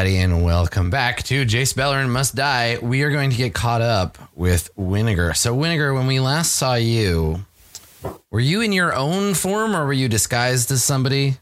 everybody, 0.00 0.22
and 0.22 0.42
welcome 0.42 0.88
back 0.88 1.22
to 1.22 1.44
Jace 1.44 1.74
Beleren 1.74 2.08
Must 2.08 2.34
Die. 2.34 2.78
We 2.80 3.02
are 3.02 3.10
going 3.10 3.28
to 3.28 3.36
get 3.36 3.52
caught 3.52 3.82
up 3.82 4.16
with 4.34 4.74
Winnegar. 4.74 5.36
So, 5.36 5.54
Winnegar, 5.54 5.94
when 5.94 6.06
we 6.06 6.20
last 6.20 6.54
saw 6.54 6.72
you, 6.72 7.44
were 8.30 8.40
you 8.40 8.62
in 8.62 8.72
your 8.72 8.94
own 8.94 9.34
form 9.34 9.76
or 9.76 9.84
were 9.84 9.92
you 9.92 10.08
disguised 10.08 10.70
as 10.70 10.82
somebody? 10.82 11.36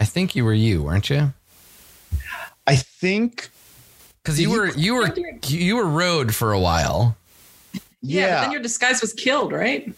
I 0.00 0.06
think 0.06 0.34
you 0.34 0.46
were 0.46 0.54
you, 0.54 0.82
weren't 0.82 1.10
you? 1.10 1.34
I 2.66 2.76
think 2.76 3.50
because 4.22 4.40
you 4.40 4.48
were 4.50 4.68
you 4.68 4.94
were 4.94 5.14
you 5.44 5.76
were 5.76 5.86
rode 5.86 6.34
for 6.34 6.54
a 6.54 6.60
while. 6.60 7.18
Yeah, 7.74 7.80
yeah. 8.00 8.34
but 8.36 8.40
then 8.44 8.52
your 8.52 8.62
disguise 8.62 9.02
was 9.02 9.12
killed, 9.12 9.52
right? 9.52 9.92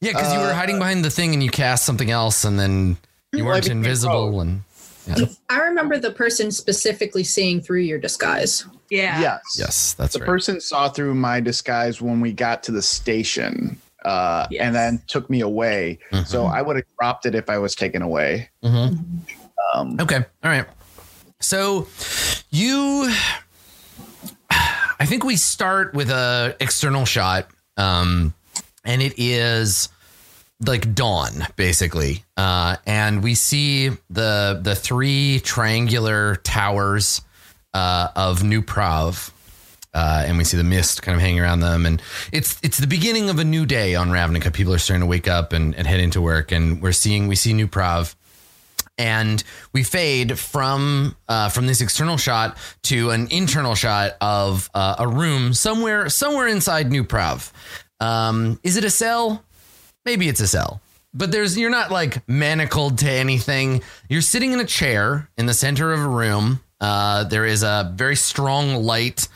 Yeah, 0.00 0.12
because 0.12 0.32
uh, 0.32 0.36
you 0.36 0.40
were 0.40 0.52
uh, 0.52 0.54
hiding 0.54 0.78
behind 0.78 1.04
the 1.04 1.10
thing 1.10 1.34
and 1.34 1.42
you 1.42 1.50
cast 1.50 1.84
something 1.84 2.10
else, 2.10 2.44
and 2.44 2.58
then 2.58 2.96
you 3.32 3.44
weren't 3.44 3.68
invisible. 3.68 4.40
And 4.40 4.62
yeah. 5.06 5.26
I 5.48 5.58
remember 5.60 5.98
the 5.98 6.10
person 6.10 6.50
specifically 6.50 7.24
seeing 7.24 7.60
through 7.60 7.80
your 7.80 7.98
disguise. 7.98 8.64
Yeah. 8.90 9.20
Yes. 9.20 9.42
Yes, 9.58 9.94
that's 9.94 10.14
the 10.14 10.20
right. 10.20 10.26
person 10.26 10.60
saw 10.60 10.88
through 10.88 11.14
my 11.14 11.40
disguise 11.40 12.00
when 12.00 12.20
we 12.20 12.32
got 12.32 12.62
to 12.64 12.72
the 12.72 12.82
station. 12.82 13.78
Uh, 14.04 14.48
yes. 14.50 14.62
and 14.62 14.74
then 14.74 15.00
took 15.06 15.30
me 15.30 15.42
away. 15.42 15.96
Mm-hmm. 16.10 16.24
So 16.24 16.46
I 16.46 16.60
would 16.60 16.74
have 16.74 16.84
dropped 16.98 17.24
it 17.24 17.36
if 17.36 17.48
I 17.48 17.58
was 17.58 17.76
taken 17.76 18.02
away. 18.02 18.50
Mm-hmm. 18.64 18.96
Um, 19.74 19.96
okay. 20.00 20.16
All 20.16 20.50
right. 20.50 20.66
So 21.38 21.86
you, 22.50 23.12
I 24.50 25.06
think 25.06 25.24
we 25.24 25.36
start 25.36 25.94
with 25.94 26.10
a 26.10 26.56
external 26.60 27.04
shot, 27.04 27.48
um, 27.76 28.34
and 28.84 29.00
it 29.02 29.14
is 29.16 29.88
like 30.66 30.94
dawn 30.94 31.46
basically. 31.56 32.24
Uh, 32.36 32.76
and 32.86 33.22
we 33.22 33.34
see 33.34 33.90
the 34.10 34.60
the 34.62 34.74
three 34.74 35.40
triangular 35.40 36.36
towers 36.36 37.22
uh, 37.74 38.08
of 38.14 38.42
New 38.42 38.62
Prahv 38.62 39.30
uh, 39.94 40.24
and 40.26 40.38
we 40.38 40.44
see 40.44 40.56
the 40.56 40.64
mist 40.64 41.02
kind 41.02 41.14
of 41.14 41.20
hanging 41.20 41.40
around 41.40 41.60
them. 41.60 41.84
And 41.86 42.02
it's 42.32 42.58
it's 42.62 42.78
the 42.78 42.86
beginning 42.86 43.28
of 43.28 43.38
a 43.38 43.44
new 43.44 43.66
day 43.66 43.94
on 43.94 44.08
ravnica. 44.08 44.52
People 44.52 44.72
are 44.72 44.78
starting 44.78 45.02
to 45.02 45.06
wake 45.06 45.28
up 45.28 45.52
and, 45.52 45.74
and 45.74 45.86
head 45.86 46.00
into 46.00 46.20
work 46.20 46.52
and 46.52 46.80
we're 46.82 46.92
seeing 46.92 47.28
we 47.28 47.36
see 47.36 47.52
New 47.52 47.68
Prahv 47.68 48.14
and 48.98 49.42
we 49.72 49.82
fade 49.82 50.38
from 50.38 51.16
uh, 51.28 51.48
from 51.48 51.66
this 51.66 51.80
external 51.80 52.16
shot 52.16 52.56
to 52.84 53.10
an 53.10 53.28
internal 53.30 53.74
shot 53.74 54.12
of 54.20 54.70
uh, 54.74 54.96
a 54.98 55.08
room 55.08 55.54
somewhere 55.54 56.08
somewhere 56.08 56.46
inside 56.46 56.90
New 56.90 57.04
Prahv 57.04 57.52
um, 58.00 58.58
is 58.62 58.76
it 58.76 58.84
a 58.84 58.90
cell 58.90 59.44
maybe 60.04 60.28
it's 60.28 60.40
a 60.40 60.46
cell. 60.46 60.80
But 61.14 61.30
there's 61.30 61.58
you're 61.58 61.70
not 61.70 61.90
like 61.90 62.26
manacled 62.28 62.98
to 62.98 63.10
anything. 63.10 63.82
You're 64.08 64.22
sitting 64.22 64.52
in 64.52 64.60
a 64.60 64.64
chair 64.64 65.28
in 65.36 65.46
the 65.46 65.54
center 65.54 65.92
of 65.92 66.00
a 66.00 66.08
room. 66.08 66.60
Uh, 66.80 67.24
there 67.24 67.44
is 67.44 67.62
a 67.62 67.92
very 67.94 68.16
strong 68.16 68.82
light 68.82 69.28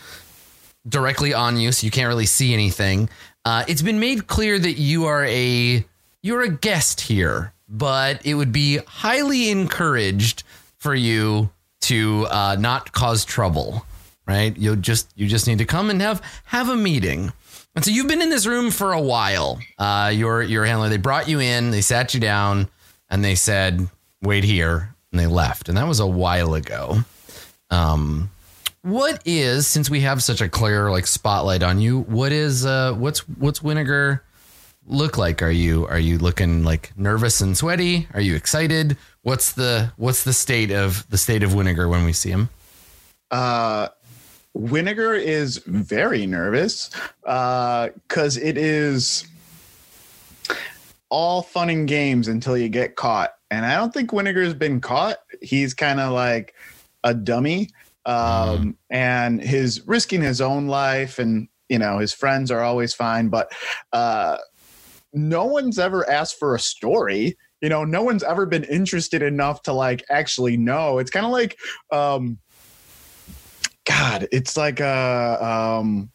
directly 0.88 1.34
on 1.34 1.56
you 1.56 1.72
so 1.72 1.84
you 1.84 1.90
can't 1.90 2.08
really 2.08 2.26
see 2.26 2.54
anything. 2.54 3.08
Uh, 3.44 3.64
it's 3.68 3.82
been 3.82 4.00
made 4.00 4.26
clear 4.26 4.58
that 4.58 4.74
you 4.74 5.04
are 5.04 5.24
a 5.26 5.84
you're 6.22 6.42
a 6.42 6.48
guest 6.48 7.02
here 7.02 7.52
but 7.68 8.24
it 8.24 8.34
would 8.34 8.52
be 8.52 8.78
highly 8.86 9.50
encouraged 9.50 10.44
for 10.78 10.94
you 10.94 11.50
to 11.80 12.26
uh, 12.30 12.56
not 12.58 12.92
cause 12.92 13.24
trouble 13.24 13.84
right? 14.26 14.56
You 14.56 14.76
just 14.76 15.10
you 15.16 15.26
just 15.26 15.46
need 15.46 15.58
to 15.58 15.64
come 15.64 15.90
and 15.90 16.00
have 16.00 16.20
have 16.44 16.68
a 16.68 16.76
meeting 16.76 17.32
and 17.76 17.84
so 17.84 17.90
you've 17.90 18.08
been 18.08 18.22
in 18.22 18.30
this 18.30 18.46
room 18.46 18.70
for 18.70 18.92
a 18.92 19.00
while. 19.00 19.60
Uh, 19.78 20.10
your 20.12 20.42
your 20.42 20.64
handler, 20.64 20.88
they 20.88 20.96
brought 20.96 21.28
you 21.28 21.40
in, 21.40 21.70
they 21.70 21.82
sat 21.82 22.14
you 22.14 22.20
down, 22.20 22.68
and 23.10 23.22
they 23.22 23.34
said, 23.34 23.88
"Wait 24.22 24.42
here," 24.42 24.94
and 25.12 25.20
they 25.20 25.26
left. 25.26 25.68
And 25.68 25.76
that 25.78 25.86
was 25.86 26.00
a 26.00 26.06
while 26.06 26.54
ago. 26.54 27.04
Um, 27.70 28.30
what 28.82 29.20
is 29.24 29.66
since 29.66 29.90
we 29.90 30.00
have 30.00 30.22
such 30.22 30.40
a 30.40 30.48
clear 30.48 30.90
like 30.90 31.06
spotlight 31.06 31.62
on 31.62 31.80
you? 31.80 32.00
What 32.02 32.32
is 32.32 32.64
uh, 32.64 32.94
what's 32.94 33.28
what's 33.28 33.60
Winnegar 33.60 34.20
look 34.86 35.18
like? 35.18 35.42
Are 35.42 35.50
you 35.50 35.86
are 35.88 35.98
you 35.98 36.18
looking 36.18 36.64
like 36.64 36.92
nervous 36.96 37.40
and 37.40 37.56
sweaty? 37.56 38.08
Are 38.14 38.20
you 38.20 38.36
excited? 38.36 38.96
What's 39.22 39.52
the 39.52 39.92
what's 39.96 40.24
the 40.24 40.32
state 40.32 40.70
of 40.70 41.08
the 41.10 41.18
state 41.18 41.42
of 41.42 41.50
Winnegar 41.50 41.90
when 41.90 42.04
we 42.04 42.12
see 42.12 42.30
him? 42.30 42.48
Uh, 43.30 43.88
Winnegar 44.56 45.20
is 45.20 45.58
very 45.58 46.26
nervous 46.26 46.90
uh, 47.26 47.90
because 48.08 48.38
uh, 48.38 48.42
it 48.42 48.56
is 48.56 49.26
all 51.10 51.42
fun 51.42 51.70
and 51.70 51.86
games 51.86 52.26
until 52.28 52.56
you 52.56 52.68
get 52.68 52.96
caught. 52.96 53.32
And 53.50 53.66
I 53.66 53.76
don't 53.76 53.92
think 53.92 54.10
Winnegar's 54.10 54.54
been 54.54 54.80
caught. 54.80 55.18
He's 55.42 55.74
kind 55.74 56.00
of 56.00 56.12
like 56.12 56.54
a 57.04 57.14
dummy. 57.14 57.68
Um, 58.06 58.16
mm. 58.16 58.74
And 58.90 59.40
his 59.40 59.86
risking 59.86 60.22
his 60.22 60.40
own 60.40 60.68
life 60.68 61.18
and, 61.18 61.48
you 61.68 61.78
know, 61.78 61.98
his 61.98 62.12
friends 62.12 62.50
are 62.50 62.62
always 62.62 62.94
fine. 62.94 63.28
But 63.28 63.52
uh, 63.92 64.38
no 65.12 65.44
one's 65.44 65.78
ever 65.78 66.08
asked 66.08 66.38
for 66.38 66.54
a 66.54 66.60
story. 66.60 67.36
You 67.60 67.68
know, 67.68 67.84
no 67.84 68.02
one's 68.02 68.22
ever 68.22 68.46
been 68.46 68.64
interested 68.64 69.22
enough 69.22 69.62
to 69.64 69.72
like 69.72 70.04
actually 70.10 70.56
know. 70.56 70.98
It's 70.98 71.10
kind 71.10 71.26
of 71.26 71.32
like, 71.32 71.58
um, 71.92 72.38
God, 73.86 74.28
it's 74.32 74.56
like 74.56 74.80
a 74.80 75.38
um, 75.42 76.10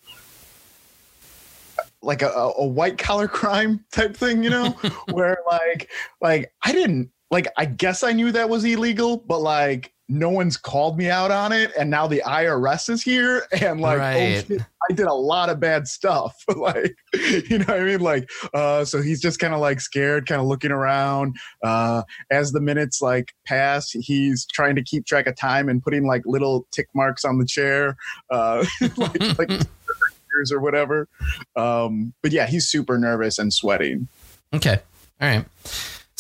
like 2.02 2.22
a, 2.22 2.30
a 2.30 2.66
white 2.66 2.98
collar 2.98 3.28
crime 3.28 3.84
type 3.92 4.16
thing, 4.16 4.44
you 4.44 4.50
know, 4.50 4.70
where 5.12 5.38
like 5.48 5.90
like 6.22 6.54
I 6.64 6.72
didn't 6.74 7.12
like 7.32 7.48
I 7.58 7.66
guess 7.66 8.04
I 8.04 8.12
knew 8.12 8.32
that 8.34 8.50
was 8.50 8.64
illegal, 8.64 9.18
but 9.18 9.40
like 9.40 9.94
no 10.12 10.30
one's 10.30 10.58
called 10.58 10.98
me 10.98 11.10
out 11.10 11.32
on 11.32 11.54
it 11.54 11.72
and 11.80 11.90
now 11.90 12.06
the 12.06 12.22
IRS 12.26 12.90
is 12.90 13.02
here 13.02 13.46
and 13.62 13.80
like 13.80 13.98
oh, 13.98 14.02
right. 14.02 14.46
oh, 14.52 14.58
I 14.90 14.94
did 14.94 15.08
a 15.08 15.14
lot 15.14 15.50
of 15.50 15.60
bad 15.60 15.88
stuff. 15.88 16.36
Like 16.62 16.96
you 17.14 17.60
know 17.60 17.66
what 17.66 17.80
I 17.80 17.84
mean? 17.84 18.02
Like 18.02 18.30
uh 18.54 18.84
so 18.86 19.02
he's 19.02 19.22
just 19.22 19.40
kind 19.40 19.54
of 19.54 19.62
like 19.62 19.80
scared 19.80 20.28
kind 20.28 20.42
of 20.42 20.48
looking 20.48 20.72
around. 20.72 21.38
Uh 21.64 22.04
as 22.30 22.52
the 22.52 22.60
minutes 22.60 23.02
like 23.02 23.34
pass 23.48 23.90
he's 23.92 24.46
trying 24.46 24.76
to 24.76 24.84
keep 24.84 25.06
track 25.06 25.28
of 25.28 25.36
time 25.36 25.70
and 25.70 25.82
putting 25.82 26.06
like 26.06 26.24
little 26.26 26.68
tick 26.72 26.88
marks 26.94 27.24
on 27.24 27.40
the 27.40 27.46
chair 27.46 27.96
uh 28.30 28.66
like 28.98 29.40
like 29.40 29.50
years 30.36 30.52
or 30.52 30.60
whatever. 30.60 31.08
Um 31.56 32.14
but 32.22 32.32
yeah 32.32 32.48
he's 32.48 32.68
super 32.68 33.00
nervous 33.00 33.40
and 33.40 33.54
sweating. 33.54 34.08
Okay. 34.54 34.80
All 35.22 35.28
right 35.28 35.46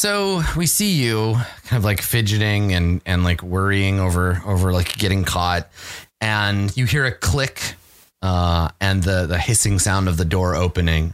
so 0.01 0.41
we 0.57 0.65
see 0.65 0.93
you 0.93 1.33
kind 1.65 1.77
of 1.77 1.83
like 1.83 2.01
fidgeting 2.01 2.73
and 2.73 3.01
and 3.05 3.23
like 3.23 3.43
worrying 3.43 3.99
over 3.99 4.41
over 4.47 4.73
like 4.73 4.97
getting 4.97 5.23
caught, 5.23 5.69
and 6.19 6.75
you 6.75 6.85
hear 6.87 7.05
a 7.05 7.11
click 7.11 7.75
uh, 8.23 8.69
and 8.81 9.03
the 9.03 9.27
the 9.27 9.37
hissing 9.37 9.77
sound 9.77 10.07
of 10.07 10.17
the 10.17 10.25
door 10.25 10.55
opening, 10.55 11.13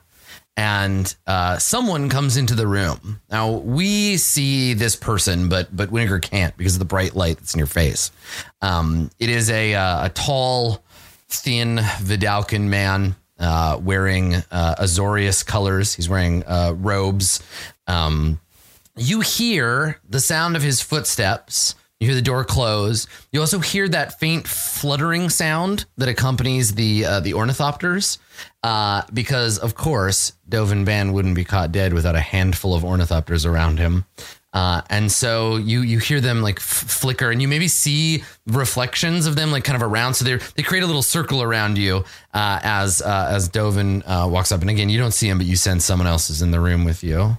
and 0.56 1.14
uh, 1.28 1.58
someone 1.58 2.08
comes 2.08 2.38
into 2.38 2.56
the 2.56 2.66
room. 2.66 3.20
Now 3.30 3.52
we 3.52 4.16
see 4.16 4.74
this 4.74 4.96
person, 4.96 5.50
but 5.50 5.76
but 5.76 5.90
Winnegar 5.90 6.22
can't 6.22 6.56
because 6.56 6.76
of 6.76 6.80
the 6.80 6.86
bright 6.86 7.14
light 7.14 7.40
that's 7.40 7.54
in 7.54 7.58
your 7.58 7.68
face. 7.68 8.12
Um, 8.62 9.12
it 9.20 9.30
is 9.30 9.50
a 9.50 9.76
uh, 9.76 10.06
a 10.06 10.10
tall, 10.12 10.82
thin 11.28 11.76
Vedalken 11.76 12.70
man 12.70 13.18
uh, 13.38 13.82
wearing 13.84 14.36
uh, 14.36 14.76
Azorius 14.80 15.46
colors. 15.46 15.94
He's 15.94 16.08
wearing 16.08 16.46
uh, 16.46 16.74
robes. 16.78 17.44
Um, 17.86 18.40
you 18.98 19.22
hear 19.22 20.00
the 20.08 20.20
sound 20.20 20.56
of 20.56 20.62
his 20.62 20.82
footsteps. 20.82 21.76
You 22.00 22.08
hear 22.08 22.16
the 22.16 22.22
door 22.22 22.46
close. 22.46 23.08
You 23.32 23.40
also 23.40 23.58
hear 23.58 23.90
that 23.90 24.20
faint 24.20 24.48
fluttering 24.48 25.30
sound 25.30 25.86
that 25.98 26.08
accompanies 26.08 26.76
the 26.76 27.06
uh, 27.06 27.20
the 27.22 27.32
ornithopters, 27.32 28.20
uh, 28.62 29.02
because 29.14 29.58
of 29.58 29.74
course 29.74 30.34
Dovin 30.48 30.86
Baan 30.86 31.12
wouldn't 31.14 31.34
be 31.34 31.44
caught 31.44 31.72
dead 31.72 31.94
without 31.94 32.16
a 32.16 32.20
handful 32.20 32.76
of 32.76 32.84
ornithopters 32.84 33.48
around 33.48 33.80
him. 33.80 34.06
Uh, 34.54 34.82
and 34.90 35.12
so 35.12 35.58
you 35.58 35.82
you 35.82 36.00
hear 36.00 36.22
them 36.22 36.42
like 36.42 36.58
f- 36.58 36.64
flicker, 36.64 37.32
and 37.32 37.42
you 37.42 37.48
maybe 37.48 37.68
see 37.68 38.24
reflections 38.46 39.26
of 39.26 39.36
them 39.36 39.52
like 39.52 39.64
kind 39.64 39.76
of 39.76 39.82
around. 39.82 40.14
So 40.14 40.24
they 40.24 40.36
they 40.56 40.64
create 40.64 40.84
a 40.84 40.88
little 40.88 41.02
circle 41.02 41.42
around 41.42 41.78
you 41.78 42.06
uh, 42.34 42.60
as 42.64 43.02
uh, 43.02 43.28
as 43.30 43.50
Dovin 43.50 44.04
uh, 44.06 44.28
walks 44.28 44.52
up. 44.52 44.62
And 44.62 44.70
again, 44.70 44.90
you 44.90 45.00
don't 45.00 45.14
see 45.14 45.28
him, 45.28 45.38
but 45.38 45.48
you 45.48 45.56
sense 45.56 45.84
someone 45.84 46.08
else 46.08 46.30
is 46.30 46.42
in 46.42 46.52
the 46.52 46.60
room 46.60 46.86
with 46.86 47.04
you. 47.04 47.38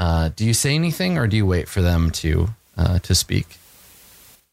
Uh, 0.00 0.30
do 0.34 0.46
you 0.46 0.54
say 0.54 0.74
anything, 0.74 1.18
or 1.18 1.26
do 1.26 1.36
you 1.36 1.44
wait 1.44 1.68
for 1.68 1.82
them 1.82 2.10
to 2.10 2.48
uh, 2.78 2.98
to 3.00 3.14
speak? 3.14 3.58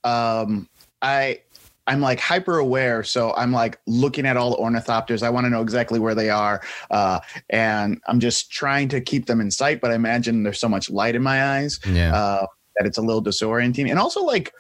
Um, 0.04 0.68
I 1.02 1.40
I'm 1.88 2.02
like 2.02 2.20
hyper 2.20 2.58
aware, 2.58 3.02
so 3.02 3.34
I'm 3.34 3.54
like 3.54 3.80
looking 3.88 4.26
at 4.26 4.36
all 4.36 4.52
the 4.52 4.58
ornithopters. 4.58 5.24
I 5.24 5.30
want 5.30 5.46
to 5.46 5.50
know 5.50 5.62
exactly 5.62 6.00
where 6.00 6.14
they 6.14 6.30
are, 6.30 6.62
uh, 6.92 7.22
and 7.50 8.02
I'm 8.10 8.20
just 8.20 8.52
trying 8.52 8.90
to 8.90 9.00
keep 9.00 9.28
them 9.28 9.40
in 9.40 9.50
sight. 9.50 9.80
But 9.80 9.92
I 9.92 9.96
imagine 9.96 10.44
there's 10.44 10.60
so 10.60 10.68
much 10.68 10.90
light 10.90 11.16
in 11.16 11.24
my 11.24 11.42
eyes 11.56 11.80
yeah. 11.88 12.14
uh, 12.14 12.46
that 12.76 12.86
it's 12.86 12.98
a 12.98 13.02
little 13.02 13.24
disorienting. 13.24 13.90
And 13.90 13.98
also, 13.98 14.22
like 14.24 14.54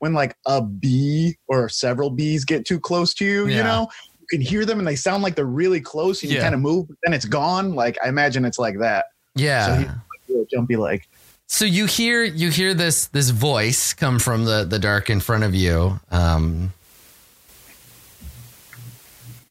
when 0.00 0.12
like 0.12 0.36
a 0.44 0.60
bee 0.60 1.38
or 1.48 1.70
several 1.70 2.10
bees 2.10 2.44
get 2.44 2.66
too 2.66 2.78
close 2.78 3.14
to 3.14 3.24
you, 3.24 3.46
yeah. 3.46 3.56
you 3.56 3.62
know, 3.64 3.88
you 4.20 4.26
can 4.30 4.42
hear 4.42 4.66
them 4.66 4.78
and 4.78 4.86
they 4.86 4.96
sound 4.96 5.22
like 5.22 5.36
they're 5.36 5.46
really 5.46 5.80
close, 5.80 6.22
and 6.22 6.30
yeah. 6.30 6.36
you 6.36 6.42
kind 6.42 6.54
of 6.54 6.60
move, 6.60 6.88
but 6.88 6.98
then 7.02 7.14
it's 7.14 7.24
gone. 7.24 7.74
Like 7.74 7.96
I 8.04 8.10
imagine 8.10 8.44
it's 8.44 8.58
like 8.58 8.78
that. 8.80 9.06
Yeah. 9.36 9.84
So 9.84 9.94
he, 10.38 10.46
jumpy 10.50 10.76
like 10.76 11.08
so 11.46 11.64
you 11.64 11.86
hear 11.86 12.24
you 12.24 12.50
hear 12.50 12.74
this 12.74 13.06
this 13.08 13.30
voice 13.30 13.92
come 13.92 14.18
from 14.18 14.44
the 14.44 14.64
the 14.64 14.78
dark 14.78 15.10
in 15.10 15.20
front 15.20 15.44
of 15.44 15.54
you. 15.54 16.00
Um, 16.10 16.72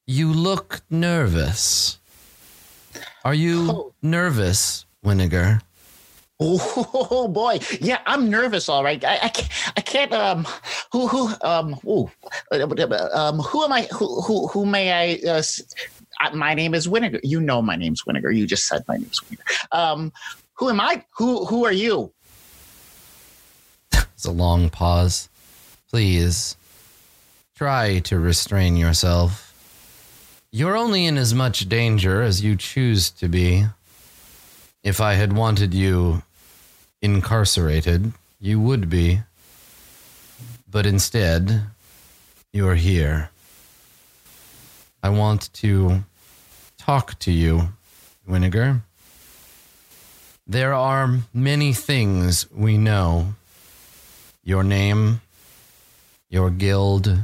you 0.05 0.33
look 0.33 0.81
nervous. 0.89 1.99
Are 3.23 3.33
you 3.33 3.71
oh. 3.71 3.93
nervous, 4.01 4.85
Winiger? 5.05 5.61
Oh 6.39 7.27
boy, 7.33 7.59
yeah, 7.79 7.99
I'm 8.05 8.29
nervous. 8.29 8.67
All 8.67 8.83
right, 8.83 9.03
I, 9.05 9.19
I 9.23 9.29
can't, 9.29 9.49
I 9.77 9.81
can't. 9.81 10.13
Um, 10.13 10.47
who, 10.91 11.07
who, 11.07 11.33
um, 11.41 11.79
ooh, 11.85 12.11
um, 12.51 13.39
who 13.39 13.63
am 13.63 13.71
I? 13.71 13.87
Who, 13.93 14.21
who, 14.21 14.47
who 14.47 14.65
may 14.65 14.91
I? 14.91 15.29
Uh, 15.29 15.41
my 16.33 16.53
name 16.53 16.73
is 16.73 16.87
Winiger. 16.87 17.19
You 17.23 17.39
know 17.39 17.61
my 17.61 17.75
name's 17.75 18.03
Winiger. 18.03 18.35
You 18.35 18.45
just 18.45 18.67
said 18.67 18.83
my 18.87 18.97
name's 18.97 19.21
Winiger. 19.21 19.67
Um, 19.71 20.11
who 20.55 20.69
am 20.69 20.79
I? 20.79 21.03
Who, 21.17 21.45
who 21.45 21.65
are 21.65 21.71
you? 21.71 22.13
It's 24.13 24.25
a 24.25 24.31
long 24.31 24.69
pause. 24.69 25.27
Please 25.89 26.55
try 27.55 27.99
to 27.99 28.17
restrain 28.17 28.77
yourself. 28.77 29.53
You're 30.51 30.77
only 30.77 31.05
in 31.05 31.17
as 31.17 31.33
much 31.33 31.67
danger 31.67 32.21
as 32.21 32.41
you 32.41 32.55
choose 32.55 33.09
to 33.11 33.27
be. 33.27 33.65
If 34.83 35.01
I 35.01 35.15
had 35.15 35.33
wanted 35.33 35.73
you 35.73 36.23
incarcerated, 37.01 38.13
you 38.39 38.59
would 38.59 38.89
be. 38.89 39.21
But 40.69 40.85
instead, 40.85 41.63
you're 42.53 42.75
here. 42.75 43.29
I 45.01 45.09
want 45.09 45.51
to 45.55 46.03
talk 46.77 47.19
to 47.19 47.31
you, 47.31 47.69
Winiger. 48.29 48.81
There 50.45 50.73
are 50.73 51.19
many 51.33 51.71
things 51.71 52.51
we 52.51 52.77
know 52.77 53.35
your 54.43 54.63
name, 54.63 55.21
your 56.29 56.49
guild, 56.49 57.19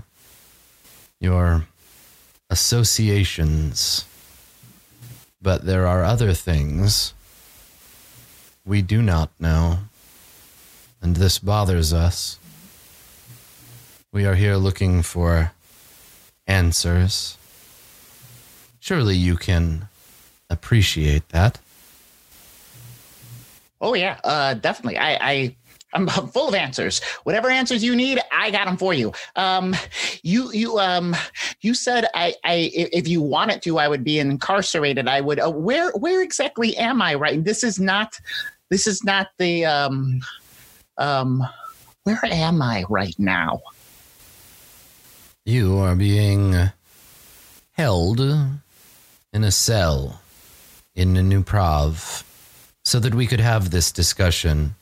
your 1.20 1.66
associations. 2.50 4.06
But 5.42 5.66
there 5.66 5.86
are 5.86 6.04
other 6.04 6.34
things 6.34 7.14
we 8.66 8.82
do 8.82 9.02
not 9.02 9.32
know, 9.38 9.80
and 11.02 11.18
this 11.18 11.40
bothers 11.40 11.92
us. 11.92 12.40
We 14.14 14.26
are 14.26 14.36
here 14.36 14.56
looking 14.56 15.02
for 15.02 15.52
answers. 16.48 17.38
Surely 18.80 19.16
you 19.16 19.36
can 19.36 19.90
appreciate 20.50 21.28
that. 21.30 21.60
Oh 23.82 23.94
yeah, 23.94 24.20
uh, 24.24 24.54
definitely. 24.56 24.98
I, 24.98 25.18
I 25.22 25.56
I'm 25.94 26.08
full 26.28 26.48
of 26.48 26.56
answers. 26.56 27.02
Whatever 27.24 27.50
answers 27.50 27.84
you 27.84 27.96
need, 27.96 28.20
I 28.32 28.52
got 28.52 28.66
them 28.66 28.78
for 28.78 28.94
you. 28.94 29.14
Um, 29.36 29.76
you 30.22 30.52
you 30.52 30.80
um 30.80 31.16
you 31.62 31.74
said 31.74 32.06
I 32.14 32.36
I 32.44 32.72
if 32.74 33.08
you 33.08 33.22
wanted 33.22 33.62
to, 33.64 33.78
I 33.78 33.88
would 33.88 34.04
be 34.04 34.20
incarcerated. 34.20 35.08
I 35.08 35.22
would. 35.22 35.40
Uh, 35.40 35.52
where 35.52 35.92
where 35.92 36.22
exactly 36.22 36.76
am 36.78 37.02
I? 37.02 37.16
Right. 37.16 37.44
This 37.44 37.64
is 37.64 37.80
not. 37.80 38.20
This 38.70 38.88
is 38.88 39.04
not 39.04 39.28
the 39.38 39.66
um 39.66 40.22
um. 40.98 41.48
Where 42.04 42.20
am 42.24 42.62
I 42.62 42.86
right 42.90 43.16
now? 43.20 43.62
You 45.46 45.78
are 45.78 45.96
being 45.96 46.72
held 47.74 48.20
in 48.20 49.44
a 49.44 49.52
cell 49.52 50.22
in 50.96 51.14
New 51.14 51.44
Prahv 51.44 52.24
so 52.90 53.00
that 53.00 53.14
we 53.14 53.28
could 53.28 53.40
have 53.40 53.70
this 53.70 53.92
discussion 53.92 54.74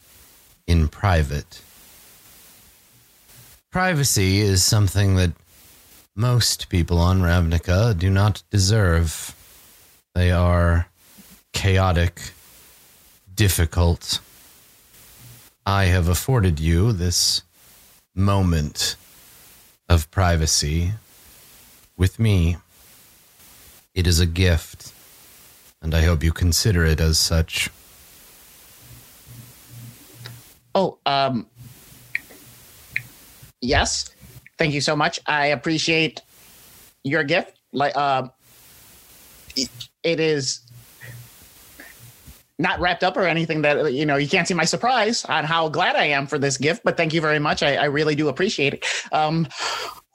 in 0.66 0.88
private. 0.88 1.62
Privacy 3.70 4.40
is 4.40 4.64
something 4.64 5.18
that 5.18 5.34
most 6.16 6.70
people 6.70 7.00
on 7.00 7.20
Ravnica 7.20 8.00
do 8.00 8.10
not 8.10 8.44
deserve. 8.50 9.36
They 10.16 10.32
are 10.32 10.88
chaotic, 11.52 12.32
difficult. 13.36 14.22
I 15.66 15.88
have 15.88 16.08
afforded 16.08 16.62
you 16.62 16.94
this 16.94 17.42
moment 18.16 18.96
of 19.90 20.10
privacy 20.12 20.94
with 21.98 22.20
me. 22.20 22.56
It 23.94 24.08
is 24.08 24.22
a 24.22 24.26
gift, 24.26 24.94
and 25.82 25.94
I 25.94 26.04
hope 26.04 26.24
you 26.24 26.32
consider 26.32 26.86
it 26.86 27.02
as 27.02 27.18
such. 27.18 27.70
Oh, 30.78 31.00
um, 31.08 31.48
yes. 33.62 34.12
Thank 34.60 34.76
you 34.76 34.82
so 34.82 34.96
much. 34.96 35.20
I 35.26 35.48
appreciate 35.48 36.22
your 37.04 37.24
gift. 37.24 37.58
Like, 37.74 37.98
um, 37.98 38.32
it 39.56 40.20
is 40.20 40.62
not 42.60 42.80
wrapped 42.80 43.04
up 43.04 43.18
or 43.18 43.24
anything 43.24 43.64
that 43.64 43.92
you 43.92 44.06
know 44.06 44.18
you 44.18 44.28
can't 44.28 44.48
see 44.48 44.54
my 44.54 44.66
surprise 44.66 45.26
on 45.26 45.44
how 45.44 45.70
glad 45.70 45.96
i 45.96 46.06
am 46.06 46.26
for 46.26 46.40
this 46.40 46.58
gift 46.58 46.82
but 46.84 46.98
thank 46.98 47.14
you 47.14 47.22
very 47.22 47.38
much 47.38 47.62
i, 47.62 47.76
I 47.76 47.86
really 47.86 48.16
do 48.16 48.30
appreciate 48.30 48.74
it 48.74 48.86
um 49.12 49.48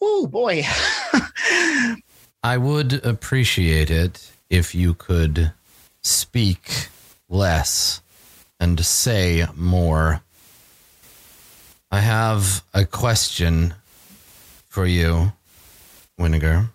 oh 0.01 0.27
boy 0.27 0.65
i 2.43 2.57
would 2.57 3.05
appreciate 3.07 3.93
it 3.93 4.33
if 4.51 4.75
you 4.75 4.95
could 4.95 5.53
speak 6.03 6.89
less 7.29 8.03
and 8.59 8.85
say 8.85 9.47
more 9.55 10.23
I 11.93 12.01
have 12.01 12.65
a 12.73 12.87
question 12.87 13.75
for 14.71 14.87
you, 14.87 15.33
Winiger. 16.19 16.71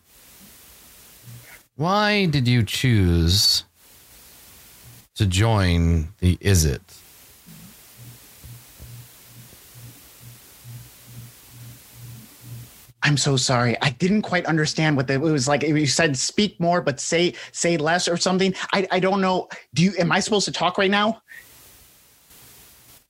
Why 1.75 2.27
did 2.27 2.47
you 2.47 2.61
choose 2.61 3.63
to 5.15 5.25
join 5.25 6.09
the 6.19 6.35
Izzet? 6.37 6.81
I'm 13.01 13.17
so 13.17 13.37
sorry. 13.37 13.75
I 13.81 13.91
didn't 13.91 14.21
quite 14.21 14.45
understand 14.45 14.97
what 14.97 15.07
the, 15.07 15.13
it 15.13 15.19
was 15.19 15.47
like. 15.47 15.63
You 15.63 15.87
said 15.87 16.15
speak 16.15 16.59
more, 16.59 16.81
but 16.81 16.99
say 16.99 17.33
say 17.53 17.77
less 17.77 18.07
or 18.07 18.17
something. 18.17 18.53
I, 18.71 18.87
I 18.91 18.99
don't 18.99 19.21
know. 19.21 19.47
Do 19.73 19.81
you? 19.81 19.93
Am 19.97 20.11
I 20.11 20.19
supposed 20.19 20.45
to 20.45 20.51
talk 20.51 20.77
right 20.77 20.91
now? 20.91 21.23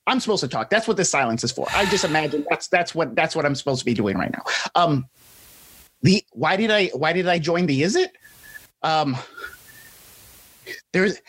I'm 0.08 0.22
supposed 0.22 0.42
to 0.42 0.48
talk. 0.48 0.70
That's 0.70 0.88
what 0.88 0.96
this 0.96 1.10
silence 1.10 1.44
is 1.44 1.52
for. 1.52 1.68
I 1.72 1.86
just 1.86 2.06
imagine 2.06 2.46
that's 2.50 2.70
that's 2.70 2.96
what 2.96 3.14
that's 3.16 3.36
what 3.36 3.46
I'm 3.46 3.56
supposed 3.56 3.80
to 3.80 3.86
be 3.86 3.94
doing 3.94 4.18
right 4.18 4.32
now. 4.32 4.44
Um, 4.74 5.06
the 6.02 6.24
why 6.32 6.56
did 6.56 6.72
I 6.72 6.88
why 6.88 7.12
did 7.12 7.28
I 7.28 7.40
join 7.40 7.66
the 7.66 7.82
Izzet? 7.82 8.08
Um, 8.84 9.18
there's 10.94 11.22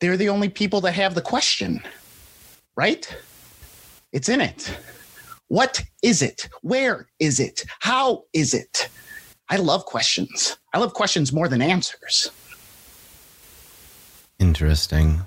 they're 0.00 0.16
the 0.16 0.30
only 0.30 0.48
people 0.48 0.80
that 0.82 0.92
have 0.92 1.14
the 1.14 1.20
question, 1.20 1.82
right? 2.76 3.14
It's 4.12 4.30
in 4.30 4.40
it. 4.40 4.74
What 5.48 5.84
is 6.02 6.22
it? 6.22 6.48
Where 6.62 7.08
is 7.18 7.40
it? 7.40 7.64
How 7.80 8.24
is 8.32 8.54
it? 8.54 8.88
I 9.50 9.56
love 9.56 9.84
questions. 9.84 10.56
I 10.72 10.78
love 10.78 10.94
questions 10.94 11.32
more 11.32 11.48
than 11.48 11.60
answers. 11.60 12.30
Interesting. 14.38 15.20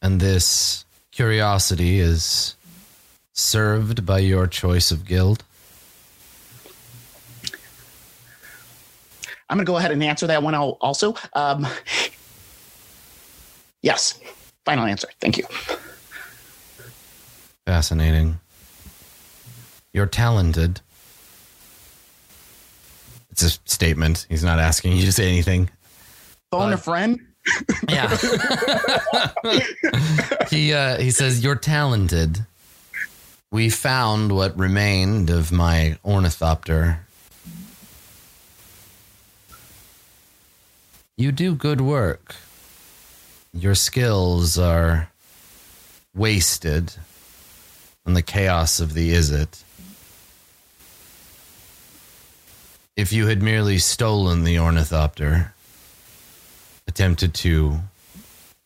And 0.00 0.18
this 0.18 0.84
curiosity 1.12 2.00
is 2.00 2.56
served 3.32 4.04
by 4.04 4.18
your 4.18 4.46
choice 4.46 4.90
of 4.90 5.04
guild? 5.04 5.44
I'm 9.48 9.58
going 9.58 9.66
to 9.66 9.70
go 9.70 9.76
ahead 9.76 9.92
and 9.92 10.02
answer 10.02 10.26
that 10.26 10.42
one 10.42 10.54
also. 10.54 11.14
Um, 11.34 11.66
yes, 13.82 14.18
final 14.64 14.86
answer. 14.86 15.08
Thank 15.20 15.36
you. 15.36 15.44
Fascinating. 17.66 18.40
You're 19.92 20.06
talented. 20.06 20.80
It's 23.30 23.42
a 23.42 23.50
statement. 23.66 24.26
He's 24.28 24.42
not 24.42 24.58
asking 24.58 24.92
you 24.92 25.04
to 25.04 25.12
say 25.12 25.28
anything. 25.28 25.68
Phone 26.50 26.70
but, 26.70 26.74
a 26.74 26.76
friend? 26.78 27.20
Yeah. 27.88 28.16
he 30.50 30.72
uh, 30.72 30.98
he 30.98 31.10
says 31.10 31.42
you're 31.42 31.56
talented. 31.56 32.46
We 33.50 33.68
found 33.68 34.32
what 34.32 34.58
remained 34.58 35.28
of 35.28 35.52
my 35.52 35.98
ornithopter. 36.04 37.00
You 41.16 41.32
do 41.32 41.54
good 41.54 41.80
work. 41.80 42.36
Your 43.52 43.74
skills 43.74 44.58
are 44.58 45.10
wasted 46.14 46.94
on 48.06 48.14
the 48.14 48.22
chaos 48.22 48.80
of 48.80 48.94
the 48.94 49.12
Izzet. 49.12 49.62
If 52.96 53.12
you 53.12 53.26
had 53.26 53.42
merely 53.42 53.78
stolen 53.78 54.44
the 54.44 54.58
ornithopter, 54.58 55.54
attempted 56.92 57.32
to 57.32 57.80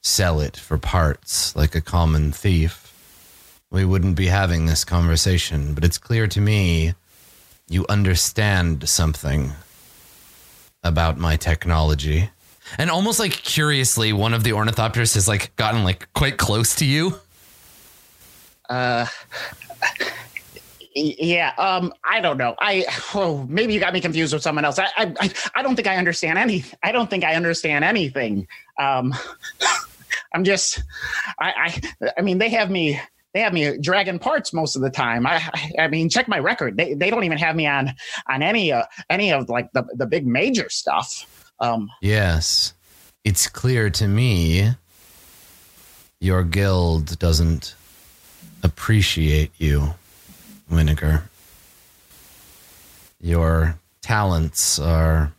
sell 0.03 0.41
it 0.41 0.57
for 0.57 0.79
parts 0.79 1.55
like 1.55 1.77
a 1.77 1.81
common 1.81 2.33
thief, 2.33 2.93
we 3.71 3.85
wouldn't 3.85 4.17
be 4.17 4.27
having 4.27 4.67
this 4.67 4.85
conversation. 4.85 5.75
But 5.75 5.85
it's 5.85 5.97
clear 5.97 6.27
to 6.27 6.41
me 6.41 6.95
you 7.69 7.87
understand 7.89 8.89
something 8.89 9.53
about 10.83 11.19
my 11.19 11.37
technology. 11.37 12.31
And 12.79 12.91
almost 12.91 13.21
like 13.21 13.31
curiously, 13.31 14.13
one 14.13 14.35
of 14.35 14.43
the 14.43 14.51
ornithopters 14.51 15.15
has 15.15 15.29
like 15.29 15.55
gotten 15.55 15.85
like 15.85 16.13
quite 16.13 16.37
close 16.37 16.75
to 16.77 16.85
you. 16.85 17.21
Uh, 18.69 19.07
yeah. 20.97 21.53
Um, 21.59 21.93
I 22.05 22.21
don't 22.21 22.39
know. 22.39 22.55
I 22.59 22.85
oh, 23.15 23.47
maybe 23.49 23.75
you 23.75 23.81
got 23.81 23.93
me 23.93 24.01
confused 24.01 24.33
with 24.33 24.43
someone 24.43 24.65
else. 24.65 24.79
I, 24.79 24.89
I, 24.97 25.33
I 25.55 25.63
don't 25.63 25.77
think 25.77 25.87
I 25.87 25.97
understand 25.97 26.39
any. 26.39 26.65
I 26.83 26.93
don't 26.93 27.11
think 27.11 27.25
I 27.25 27.35
understand 27.35 27.85
anything. 27.85 28.49
Um, 28.79 29.15
I'm 30.35 30.45
just. 30.45 30.83
I, 31.39 31.81
I, 32.01 32.11
I 32.19 32.23
mean, 32.23 32.39
they 32.39 32.49
have 32.51 32.71
me. 32.71 33.01
They 33.35 33.41
have 33.43 33.53
me 33.53 33.77
dragging 33.77 34.19
parts 34.19 34.55
most 34.55 34.77
of 34.77 34.83
the 34.83 34.89
time. 34.89 35.27
I, 35.27 35.47
I, 35.79 35.89
mean, 35.89 36.09
check 36.09 36.27
my 36.27 36.39
record. 36.39 36.79
They, 36.79 36.95
they 36.95 37.11
don't 37.11 37.25
even 37.25 37.37
have 37.37 37.55
me 37.55 37.67
on, 37.67 37.93
on 38.31 38.43
any, 38.43 38.73
uh, 38.73 38.85
any 39.11 39.31
of 39.31 39.51
like 39.51 39.71
the, 39.75 39.85
the 39.93 40.07
big 40.07 40.27
major 40.27 40.71
stuff. 40.71 41.53
Um, 41.61 41.91
yes, 42.01 42.73
it's 43.25 43.47
clear 43.47 43.91
to 43.91 44.09
me. 44.09 44.71
Your 46.19 46.45
guild 46.45 47.19
doesn't 47.19 47.75
appreciate 48.63 49.53
you, 49.59 49.95
Winiger. 50.71 51.23
Your 53.21 53.79
talents 54.03 54.79
are 54.79 55.33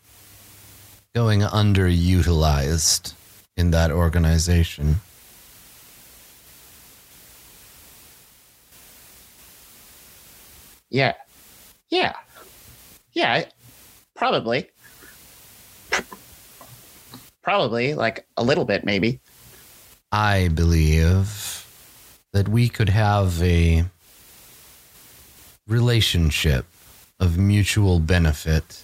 going 1.13 1.41
underutilized 1.41 3.13
in 3.55 3.71
that 3.71 3.91
organization. 3.91 4.97
Yeah. 10.89 11.13
Yeah. 11.89 12.13
Yeah. 13.13 13.45
Probably. 14.15 14.69
Probably, 17.41 17.93
like 17.93 18.25
a 18.35 18.43
little 18.43 18.65
bit, 18.65 18.83
maybe. 18.83 19.19
I 20.11 20.49
believe 20.49 21.65
that 22.33 22.47
we 22.49 22.69
could 22.69 22.89
have 22.89 23.41
a 23.41 23.85
relationship 25.67 26.65
of 27.19 27.37
mutual 27.37 27.99
benefit, 27.99 28.83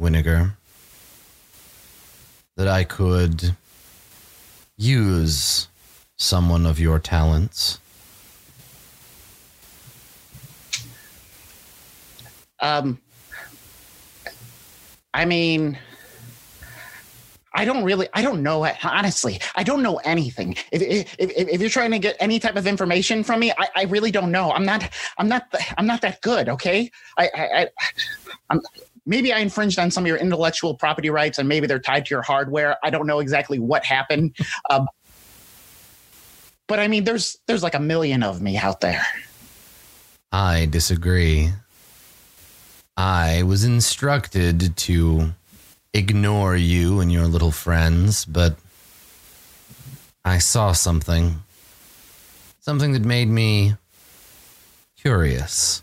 Winiger. 0.00 0.52
That 2.56 2.68
I 2.68 2.84
could 2.84 3.54
use 4.76 5.68
someone 6.16 6.66
of 6.66 6.80
your 6.80 6.98
talents. 6.98 7.78
Um, 12.60 12.98
I 15.14 15.24
mean, 15.24 15.78
I 17.58 17.64
don't 17.64 17.82
really, 17.82 18.08
I 18.14 18.22
don't 18.22 18.44
know. 18.44 18.64
Honestly, 18.84 19.40
I 19.56 19.64
don't 19.64 19.82
know 19.82 19.96
anything. 20.04 20.52
If, 20.70 20.80
if, 20.80 21.16
if, 21.18 21.60
you're 21.60 21.68
trying 21.68 21.90
to 21.90 21.98
get 21.98 22.16
any 22.20 22.38
type 22.38 22.54
of 22.54 22.68
information 22.68 23.24
from 23.24 23.40
me, 23.40 23.50
I, 23.50 23.68
I 23.74 23.82
really 23.86 24.12
don't 24.12 24.30
know. 24.30 24.52
I'm 24.52 24.64
not, 24.64 24.88
I'm 25.18 25.28
not, 25.28 25.52
I'm 25.76 25.84
not 25.84 26.00
that 26.02 26.22
good. 26.22 26.48
Okay. 26.48 26.88
I, 27.18 27.28
I, 27.34 27.68
I'm, 28.48 28.60
maybe 29.06 29.32
I 29.32 29.40
infringed 29.40 29.76
on 29.80 29.90
some 29.90 30.04
of 30.04 30.06
your 30.06 30.18
intellectual 30.18 30.72
property 30.72 31.10
rights 31.10 31.38
and 31.38 31.48
maybe 31.48 31.66
they're 31.66 31.80
tied 31.80 32.06
to 32.06 32.10
your 32.10 32.22
hardware. 32.22 32.76
I 32.84 32.90
don't 32.90 33.08
know 33.08 33.18
exactly 33.18 33.58
what 33.58 33.84
happened. 33.84 34.36
Um, 34.70 34.86
but 36.68 36.78
I 36.78 36.86
mean, 36.86 37.02
there's, 37.02 37.38
there's 37.48 37.64
like 37.64 37.74
a 37.74 37.80
million 37.80 38.22
of 38.22 38.40
me 38.40 38.56
out 38.56 38.80
there. 38.80 39.04
I 40.30 40.66
disagree. 40.66 41.50
I 42.96 43.42
was 43.42 43.64
instructed 43.64 44.76
to 44.76 45.34
ignore 45.94 46.56
you 46.56 47.00
and 47.00 47.10
your 47.10 47.26
little 47.26 47.50
friends, 47.50 48.24
but 48.24 48.56
I 50.24 50.38
saw 50.38 50.72
something. 50.72 51.42
Something 52.60 52.92
that 52.92 53.04
made 53.04 53.28
me 53.28 53.74
curious. 55.00 55.82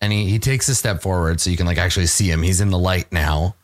And 0.00 0.12
he, 0.12 0.26
he 0.26 0.38
takes 0.38 0.68
a 0.68 0.74
step 0.74 1.02
forward 1.02 1.40
so 1.40 1.50
you 1.50 1.56
can 1.56 1.66
like 1.66 1.78
actually 1.78 2.06
see 2.06 2.30
him. 2.30 2.42
He's 2.42 2.60
in 2.60 2.70
the 2.70 2.78
light 2.78 3.12
now. 3.12 3.54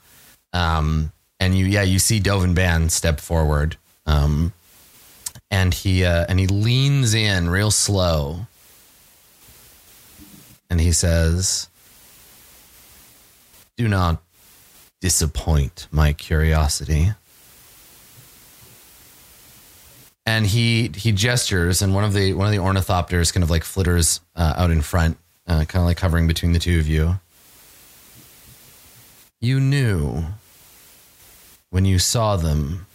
Um, 0.53 1.13
and 1.39 1.57
you 1.57 1.67
yeah, 1.67 1.83
you 1.83 1.99
see 1.99 2.21
Dovin 2.21 2.55
Baan 2.55 2.91
step 2.91 3.21
forward. 3.21 3.77
Um, 4.07 4.53
and 5.51 5.73
he 5.73 6.05
uh, 6.05 6.27
and 6.29 6.39
he 6.39 6.47
leans 6.47 7.15
in 7.15 7.49
real 7.49 7.71
slow. 7.71 8.47
And 10.69 10.81
he 10.81 10.93
says, 10.93 11.69
"Do 13.77 13.89
not 13.89 14.23
disappoint 15.01 15.89
my 15.91 16.13
curiosity. 16.13 17.13
And 20.27 20.47
he 20.47 20.91
he 20.95 21.13
gestures, 21.13 21.83
and 21.83 21.95
one 21.95 22.05
of 22.05 22.13
the 22.13 22.35
one 22.35 22.47
of 22.47 22.53
the 22.53 22.59
ornithopters 22.59 23.33
kind 23.33 23.43
of 23.43 23.51
like 23.51 23.65
flitters 23.65 24.21
uh, 24.37 24.55
out 24.57 24.71
in 24.71 24.83
front, 24.83 25.17
uh, 25.47 25.65
kind 25.65 25.83
of 25.83 25.87
like 25.87 25.99
hovering 25.99 26.27
between 26.27 26.53
the 26.53 26.59
two 26.59 26.79
of 26.79 26.87
you. 26.87 27.19
You 29.41 29.59
knew 29.59 30.25
when 31.71 31.85
you 31.85 31.99
saw 31.99 32.37
them 32.37 32.87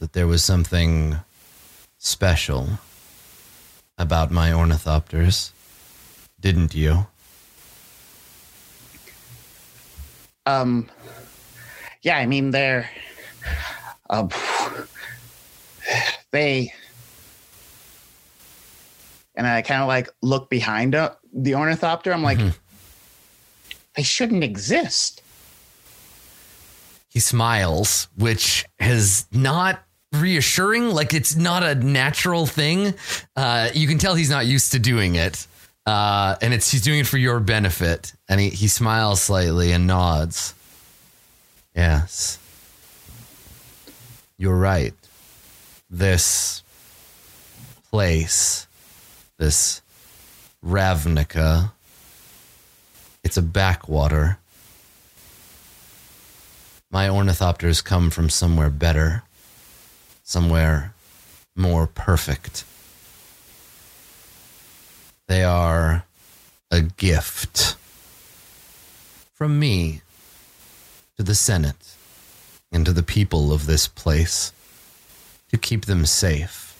that 0.00 0.12
there 0.12 0.26
was 0.26 0.44
something 0.44 1.16
special 1.98 2.80
about 3.96 4.30
my 4.30 4.50
ornithopters, 4.50 5.52
didn't 6.40 6.74
you? 6.74 7.06
Um, 10.46 10.88
yeah, 12.02 12.16
I 12.16 12.26
mean 12.26 12.50
they're 12.50 12.90
uh, 14.08 14.28
they 16.30 16.72
and 19.34 19.46
I 19.46 19.62
kind 19.62 19.80
of 19.80 19.88
like 19.88 20.10
look 20.20 20.50
behind 20.50 20.94
uh, 20.94 21.12
the 21.32 21.54
ornithopter. 21.54 22.12
I'm 22.12 22.22
like, 22.22 22.38
mm-hmm. 22.38 22.50
they 23.96 24.02
shouldn't 24.02 24.44
exist. 24.44 25.22
He 27.08 27.20
smiles, 27.20 28.08
which 28.16 28.66
is 28.78 29.26
not 29.32 29.82
reassuring. 30.12 30.90
Like 30.90 31.14
it's 31.14 31.36
not 31.36 31.62
a 31.62 31.74
natural 31.74 32.46
thing. 32.46 32.94
Uh, 33.34 33.70
you 33.72 33.88
can 33.88 33.98
tell 33.98 34.14
he's 34.14 34.30
not 34.30 34.46
used 34.46 34.72
to 34.72 34.78
doing 34.78 35.14
it. 35.14 35.46
Uh, 35.86 36.36
and 36.42 36.52
it's 36.52 36.70
he's 36.70 36.82
doing 36.82 37.00
it 37.00 37.06
for 37.06 37.16
your 37.16 37.40
benefit. 37.40 38.12
And 38.28 38.40
he, 38.40 38.50
he 38.50 38.68
smiles 38.68 39.22
slightly 39.22 39.72
and 39.72 39.86
nods. 39.86 40.54
Yes. 41.74 42.38
You're 44.36 44.56
right. 44.56 44.94
This 45.90 46.62
place, 47.90 48.66
this 49.38 49.82
Ravnica, 50.64 51.72
it's 53.22 53.36
a 53.36 53.42
backwater. 53.42 54.38
My 56.90 57.08
ornithopters 57.08 57.84
come 57.84 58.10
from 58.10 58.28
somewhere 58.28 58.70
better, 58.70 59.22
somewhere 60.22 60.94
more 61.54 61.86
perfect. 61.86 62.64
They 65.28 65.44
are 65.44 66.04
a 66.70 66.82
gift 66.82 67.76
from 69.34 69.58
me 69.58 70.02
to 71.20 71.24
the 71.24 71.34
Senate 71.34 71.96
and 72.72 72.86
to 72.86 72.94
the 72.94 73.02
people 73.02 73.52
of 73.52 73.66
this 73.66 73.86
place 73.86 74.54
to 75.50 75.58
keep 75.58 75.84
them 75.84 76.06
safe. 76.06 76.74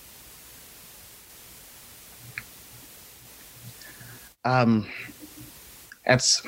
Um, 4.43 4.87
that's 6.07 6.41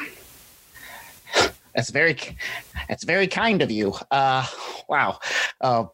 that's 1.74 1.90
very 1.90 2.16
that's 2.88 3.04
very 3.04 3.26
kind 3.26 3.60
of 3.60 3.70
you. 3.70 3.92
Uh, 4.10 4.46
wow. 4.88 5.18
Uh, 5.60 5.84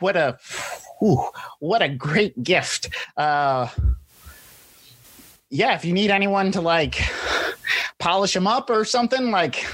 what 0.00 0.16
a 0.16 0.40
what 1.60 1.82
a 1.82 1.88
great 1.88 2.42
gift. 2.42 2.88
Uh, 3.16 3.68
yeah, 5.50 5.76
if 5.76 5.84
you 5.84 5.92
need 5.92 6.10
anyone 6.10 6.50
to 6.50 6.60
like 6.60 7.00
polish 7.98 8.32
them 8.32 8.48
up 8.48 8.68
or 8.68 8.84
something, 8.84 9.30
like 9.30 9.64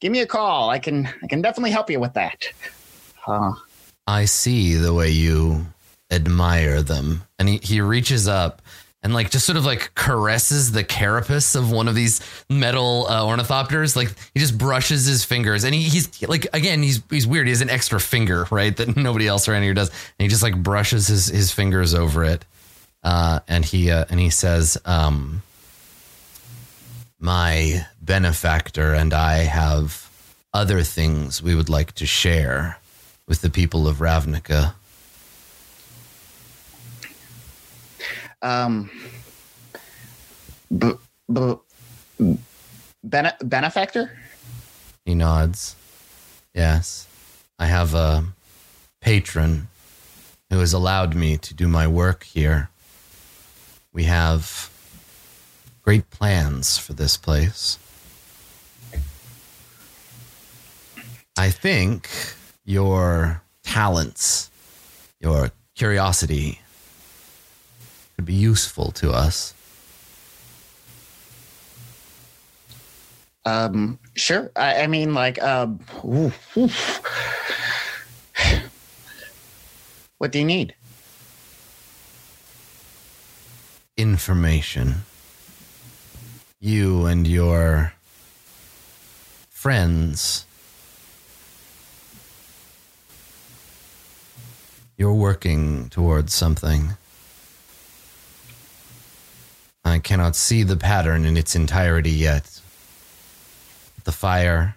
give 0.00 0.12
me 0.12 0.20
a 0.20 0.26
call. 0.26 0.70
I 0.70 0.78
can 0.78 1.06
I 1.22 1.26
can 1.26 1.42
definitely 1.42 1.70
help 1.70 1.90
you 1.90 2.00
with 2.00 2.14
that. 2.14 2.44
Uh, 3.26 3.52
I 4.06 4.24
see 4.24 4.74
the 4.74 4.94
way 4.94 5.10
you 5.10 5.66
admire 6.10 6.82
them. 6.82 7.22
And 7.38 7.48
he, 7.48 7.58
he 7.58 7.80
reaches 7.80 8.26
up 8.26 8.62
and 9.02 9.14
like 9.14 9.30
just 9.30 9.46
sort 9.46 9.56
of 9.56 9.64
like 9.64 9.94
caresses 9.94 10.72
the 10.72 10.82
carapace 10.82 11.54
of 11.54 11.70
one 11.70 11.88
of 11.88 11.94
these 11.94 12.20
metal 12.50 13.06
uh, 13.08 13.22
ornithopters. 13.22 13.94
Like 13.94 14.12
he 14.34 14.40
just 14.40 14.58
brushes 14.58 15.04
his 15.04 15.24
fingers, 15.24 15.64
and 15.64 15.74
he, 15.74 15.82
he's 15.82 16.26
like 16.28 16.48
again 16.52 16.82
he's 16.82 17.02
he's 17.08 17.26
weird. 17.26 17.46
He 17.46 17.52
has 17.52 17.60
an 17.60 17.70
extra 17.70 18.00
finger, 18.00 18.46
right, 18.50 18.76
that 18.76 18.96
nobody 18.96 19.28
else 19.28 19.48
around 19.48 19.62
here 19.62 19.74
does, 19.74 19.88
and 19.88 20.24
he 20.24 20.28
just 20.28 20.42
like 20.42 20.60
brushes 20.60 21.06
his 21.06 21.26
his 21.26 21.52
fingers 21.52 21.94
over 21.94 22.24
it, 22.24 22.44
uh, 23.04 23.40
and 23.46 23.64
he 23.64 23.90
uh, 23.90 24.04
and 24.10 24.18
he 24.18 24.30
says, 24.30 24.76
um, 24.84 25.42
"My 27.20 27.86
benefactor 28.00 28.94
and 28.94 29.12
I 29.12 29.38
have 29.38 30.08
other 30.54 30.82
things 30.82 31.42
we 31.42 31.54
would 31.54 31.68
like 31.68 31.92
to 31.96 32.06
share 32.06 32.78
with 33.26 33.40
the 33.40 33.50
people 33.50 33.86
of 33.88 33.96
Ravnica." 33.98 34.74
Um, 38.40 38.90
b- 40.76 40.94
b- 41.32 41.58
bene- 43.02 43.36
benefactor? 43.42 44.16
He 45.04 45.14
nods. 45.14 45.74
Yes. 46.54 47.06
I 47.58 47.66
have 47.66 47.94
a 47.94 48.24
patron 49.00 49.68
who 50.50 50.60
has 50.60 50.72
allowed 50.72 51.14
me 51.14 51.36
to 51.38 51.54
do 51.54 51.66
my 51.66 51.86
work 51.88 52.24
here. 52.24 52.70
We 53.92 54.04
have 54.04 54.70
great 55.88 56.10
plans 56.10 56.76
for 56.76 56.92
this 56.92 57.16
place. 57.16 57.78
I 61.38 61.48
think 61.48 62.10
your 62.66 63.40
talents, 63.62 64.50
your 65.18 65.50
curiosity, 65.74 66.60
could 68.14 68.26
be 68.26 68.34
useful 68.34 68.92
to 69.00 69.12
us. 69.12 69.54
Um, 73.46 73.98
sure. 74.14 74.50
I, 74.56 74.82
I 74.82 74.86
mean, 74.88 75.14
like, 75.14 75.42
um, 75.42 75.80
oof, 76.04 76.54
oof. 76.58 77.00
what 80.18 80.32
do 80.32 80.38
you 80.38 80.44
need? 80.44 80.74
Information. 83.96 85.06
You 86.60 87.06
and 87.06 87.24
your 87.24 87.92
friends. 89.48 90.44
You're 94.96 95.14
working 95.14 95.88
towards 95.88 96.34
something. 96.34 96.96
I 99.84 100.00
cannot 100.00 100.34
see 100.34 100.64
the 100.64 100.76
pattern 100.76 101.24
in 101.24 101.36
its 101.36 101.54
entirety 101.54 102.10
yet. 102.10 102.60
The 104.02 104.10
fire, 104.10 104.74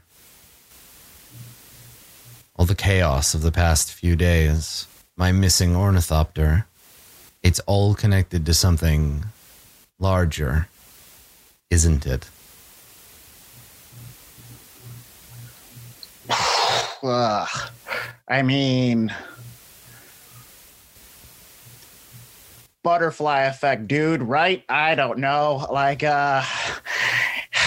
all 2.55 2.65
the 2.65 2.75
chaos 2.75 3.33
of 3.33 3.41
the 3.41 3.51
past 3.51 3.91
few 3.91 4.15
days, 4.15 4.85
my 5.17 5.31
missing 5.31 5.75
ornithopter, 5.75 6.67
it's 7.41 7.59
all 7.61 7.95
connected 7.95 8.45
to 8.45 8.53
something 8.53 9.25
larger, 9.97 10.67
isn't 11.72 12.06
it? 12.06 12.30
Ugh. 17.04 17.50
I 18.28 18.44
mean, 18.44 19.13
butterfly 22.84 23.42
effect, 23.42 23.88
dude, 23.88 24.22
right? 24.22 24.63
I 24.70 24.96
don't 24.96 25.20
know. 25.20 25.68
Like, 25.72 26.04
uh, 26.04 26.44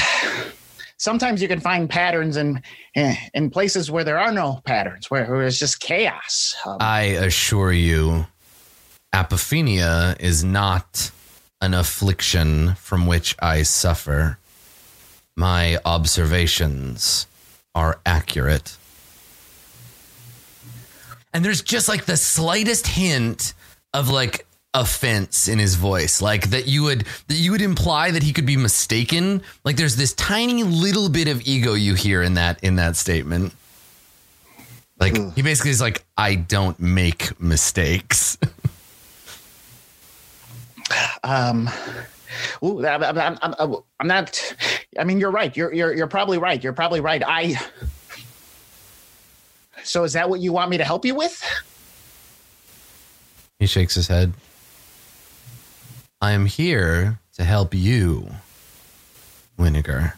sometimes 0.97 1.43
you 1.43 1.49
can 1.49 1.61
find 1.61 1.89
patterns 1.91 2.37
in 2.37 2.63
in 2.95 3.51
places 3.51 3.91
where 3.91 4.05
there 4.05 4.19
are 4.19 4.33
no 4.33 4.61
patterns, 4.65 5.11
where, 5.11 5.27
where 5.27 5.43
it's 5.43 5.59
just 5.59 5.81
chaos. 5.81 6.55
Um, 6.65 6.77
I 6.81 7.03
assure 7.03 7.73
you, 7.73 8.27
apophenia 9.13 10.19
is 10.21 10.45
not 10.45 11.11
an 11.65 11.73
affliction 11.73 12.75
from 12.75 13.07
which 13.07 13.35
I 13.41 13.63
suffer. 13.63 14.39
My 15.35 15.79
observations 15.85 17.27
are 17.75 18.01
accurate. 18.05 18.77
And 21.33 21.45
there's 21.45 21.63
just 21.63 21.89
like 21.89 22.05
the 22.05 22.19
slightest 22.19 22.87
hint 22.87 23.55
of 23.95 24.11
like 24.11 24.47
offense 24.75 25.47
in 25.47 25.61
his 25.61 25.77
voice 25.77 26.21
like 26.21 26.51
that 26.51 26.67
you 26.67 26.83
would 26.83 27.07
that 27.29 27.37
you 27.37 27.53
would 27.53 27.63
imply 27.63 28.11
that 28.11 28.25
he 28.25 28.33
could 28.33 28.45
be 28.45 28.57
mistaken 28.57 29.41
like 29.65 29.77
there's 29.77 29.95
this 29.95 30.13
tiny 30.15 30.65
little 30.65 31.09
bit 31.09 31.29
of 31.29 31.41
ego 31.47 31.75
you 31.75 31.95
hear 31.95 32.25
in 32.25 32.35
that 32.35 32.59
in 32.65 32.75
that 32.75 32.97
statement 32.97 33.55
like 34.99 35.17
he 35.37 35.43
basically 35.43 35.71
is 35.71 35.81
like 35.81 36.05
i 36.17 36.35
don't 36.35 36.81
make 36.81 37.41
mistakes 37.41 38.37
um 41.25 41.69
Ooh, 42.65 42.85
I'm, 42.87 43.03
I'm, 43.03 43.39
I'm, 43.43 43.77
I'm 44.01 44.07
not 44.07 44.55
i 44.99 45.05
mean 45.05 45.19
you're 45.19 45.31
right 45.31 45.57
you're, 45.57 45.73
you're 45.73 45.93
you're 45.93 46.07
probably 46.07 46.39
right 46.39 46.63
you're 46.63 46.73
probably 46.73 47.01
right 47.01 47.23
i 47.27 47.55
so 49.83 50.05
is 50.05 50.13
that 50.13 50.31
what 50.31 50.41
you 50.41 50.53
want 50.53 50.71
me 50.71 50.79
to 50.79 50.85
help 50.85 51.05
you 51.05 51.15
with 51.15 51.43
he 53.59 53.67
shakes 53.67 53.95
his 53.95 54.09
head 54.09 54.33
I 56.25 56.33
am 56.33 56.47
here 56.47 57.19
to 57.35 57.45
help 57.45 57.75
you, 57.75 58.31
Winnegar. 59.59 60.15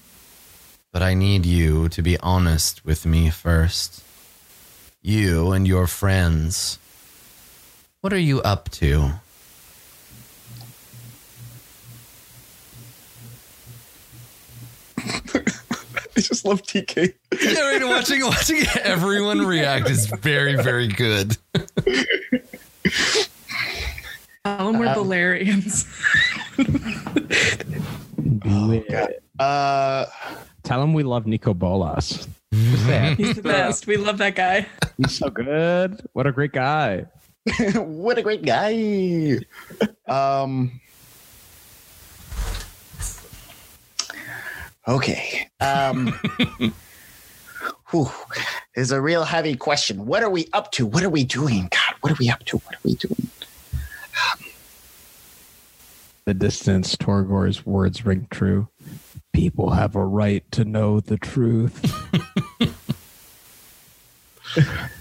But 0.93 1.03
I 1.03 1.15
need 1.15 1.45
you 1.45 1.89
to 1.89 2.01
be 2.01 2.17
honest 2.21 2.85
with 2.85 3.05
me 3.05 3.29
first. 3.29 4.05
You 5.03 5.51
and 5.51 5.67
your 5.67 5.89
friends. 5.89 6.79
What 8.03 8.13
are 8.13 8.21
you 8.21 8.41
up 8.43 8.71
to? 8.79 9.15
I 16.17 16.21
just 16.21 16.45
love 16.45 16.63
TK. 16.63 17.15
Yeah, 17.41 17.61
right, 17.61 17.85
watching 17.85 18.25
watching 18.25 18.63
everyone 18.83 19.47
react 19.47 19.91
is 19.91 20.07
very, 20.07 20.57
very 20.57 20.89
good. 20.89 21.37
Tell 24.45 24.73
them 24.73 24.79
we're 24.79 24.87
um, 24.87 24.95
Valerians. 24.95 25.87
Oh, 28.49 28.83
uh, 29.39 30.07
Tell 30.63 30.83
him 30.83 30.95
we 30.95 31.03
love 31.03 31.27
Nicol 31.27 31.55
Bolas. 31.55 32.27
He's 32.51 33.37
the 33.37 33.43
best. 33.43 33.87
We 33.87 33.97
love 33.97 34.19
that 34.19 34.35
guy. 34.35 34.67
He's 34.97 35.19
so 35.19 35.31
good. 35.31 36.01
What 36.13 36.27
a 36.27 36.33
great 36.33 36.53
guy. 36.53 37.07
what 37.75 38.19
a 38.19 38.23
great 38.23 38.43
guy. 38.43 39.39
Um. 40.09 40.81
Okay. 44.89 45.49
Um. 45.61 46.19
whew, 47.91 48.11
is 48.75 48.93
a 48.93 49.01
real 49.01 49.25
heavy 49.25 49.57
question. 49.57 50.07
What 50.07 50.23
are 50.23 50.31
we 50.31 50.49
up 50.53 50.73
to? 50.73 50.87
What 50.87 51.03
are 51.03 51.11
we 51.11 51.25
doing? 51.25 51.69
God, 51.71 51.95
what 52.01 52.13
are 52.13 52.17
we 52.19 52.31
up 52.31 52.45
to? 52.47 52.59
What 52.59 52.75
are 52.75 52.81
we 52.85 52.95
doing? 52.95 53.29
the 56.27 56.35
distance, 56.35 56.97
Torgor's 56.97 57.65
words 57.65 58.05
ring 58.05 58.27
true. 58.31 58.69
People 59.33 59.71
have 59.71 59.95
a 59.95 60.05
right 60.05 60.45
to 60.53 60.65
know 60.65 61.01
the 61.01 61.17
truth. 61.17 61.81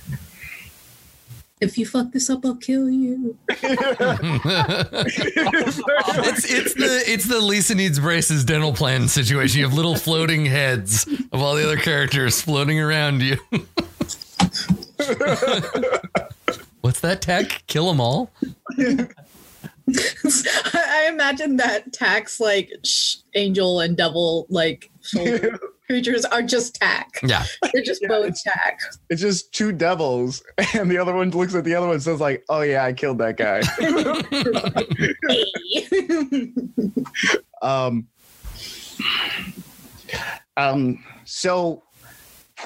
if 1.65 1.77
you 1.77 1.85
fuck 1.85 2.11
this 2.11 2.29
up, 2.29 2.45
I'll 2.45 2.55
kill 2.55 2.89
you. 2.89 3.37
it's 3.49 3.61
it's 6.45 6.73
the 6.75 7.03
it's 7.07 7.25
the 7.25 7.39
Lisa 7.39 7.75
needs 7.75 7.99
braces 7.99 8.45
dental 8.45 8.71
plan 8.71 9.07
situation. 9.07 9.59
You 9.59 9.65
have 9.65 9.73
little 9.73 9.95
floating 9.95 10.45
heads 10.45 11.07
of 11.31 11.41
all 11.41 11.55
the 11.55 11.63
other 11.63 11.77
characters 11.77 12.39
floating 12.39 12.79
around 12.79 13.21
you. 13.21 13.37
What's 16.81 16.99
that 17.01 17.21
tech? 17.21 17.63
Kill 17.67 17.87
them 17.87 17.99
all. 17.99 18.31
I 18.77 19.07
imagine 21.09 21.57
that 21.57 21.93
tax 21.93 22.39
like 22.39 22.71
sh- 22.83 23.17
angel 23.33 23.79
and 23.79 23.97
devil 23.97 24.45
like 24.49 24.91
creatures 25.87 26.25
are 26.25 26.41
just 26.41 26.75
tack. 26.75 27.19
Yeah, 27.23 27.45
they're 27.73 27.83
just 27.83 28.01
yeah, 28.01 28.07
both 28.09 28.41
tack. 28.43 28.79
It's 29.09 29.21
just 29.21 29.53
two 29.53 29.71
devils, 29.71 30.43
and 30.73 30.89
the 30.89 30.97
other 30.97 31.13
one 31.13 31.31
looks 31.31 31.55
at 31.55 31.63
the 31.63 31.75
other 31.75 31.87
one 31.87 31.95
and 31.95 32.03
says 32.03 32.19
like, 32.19 32.43
"Oh 32.49 32.61
yeah, 32.61 32.83
I 32.83 32.93
killed 32.93 33.19
that 33.19 33.37
guy." 33.37 33.61
um, 37.61 38.07
um. 40.57 41.03
So, 41.25 41.83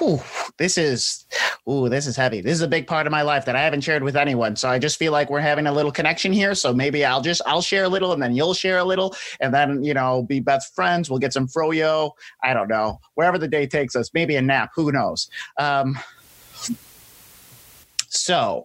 whew, 0.00 0.20
this 0.56 0.78
is 0.78 1.26
ooh, 1.68 1.88
this 1.88 2.06
is 2.06 2.16
heavy. 2.16 2.40
This 2.40 2.54
is 2.54 2.62
a 2.62 2.68
big 2.68 2.86
part 2.86 3.06
of 3.06 3.10
my 3.10 3.22
life 3.22 3.44
that 3.44 3.54
I 3.54 3.60
haven't 3.60 3.82
shared 3.82 4.02
with 4.02 4.16
anyone. 4.16 4.56
So 4.56 4.68
I 4.68 4.78
just 4.78 4.98
feel 4.98 5.12
like 5.12 5.30
we're 5.30 5.40
having 5.40 5.66
a 5.66 5.72
little 5.72 5.92
connection 5.92 6.32
here. 6.32 6.54
So 6.54 6.72
maybe 6.72 7.04
I'll 7.04 7.20
just 7.20 7.42
I'll 7.46 7.62
share 7.62 7.84
a 7.84 7.88
little 7.88 8.12
and 8.12 8.22
then 8.22 8.34
you'll 8.34 8.54
share 8.54 8.78
a 8.78 8.84
little 8.84 9.14
and 9.40 9.52
then 9.52 9.84
you 9.84 9.94
know 9.94 10.22
be 10.22 10.40
best 10.40 10.74
friends. 10.74 11.10
We'll 11.10 11.18
get 11.18 11.32
some 11.32 11.46
froyo. 11.46 12.12
I 12.42 12.54
don't 12.54 12.68
know. 12.68 12.98
Wherever 13.14 13.38
the 13.38 13.48
day 13.48 13.66
takes 13.66 13.94
us, 13.94 14.10
maybe 14.14 14.36
a 14.36 14.42
nap. 14.42 14.70
Who 14.74 14.90
knows? 14.90 15.28
Um, 15.58 15.98
so 18.08 18.64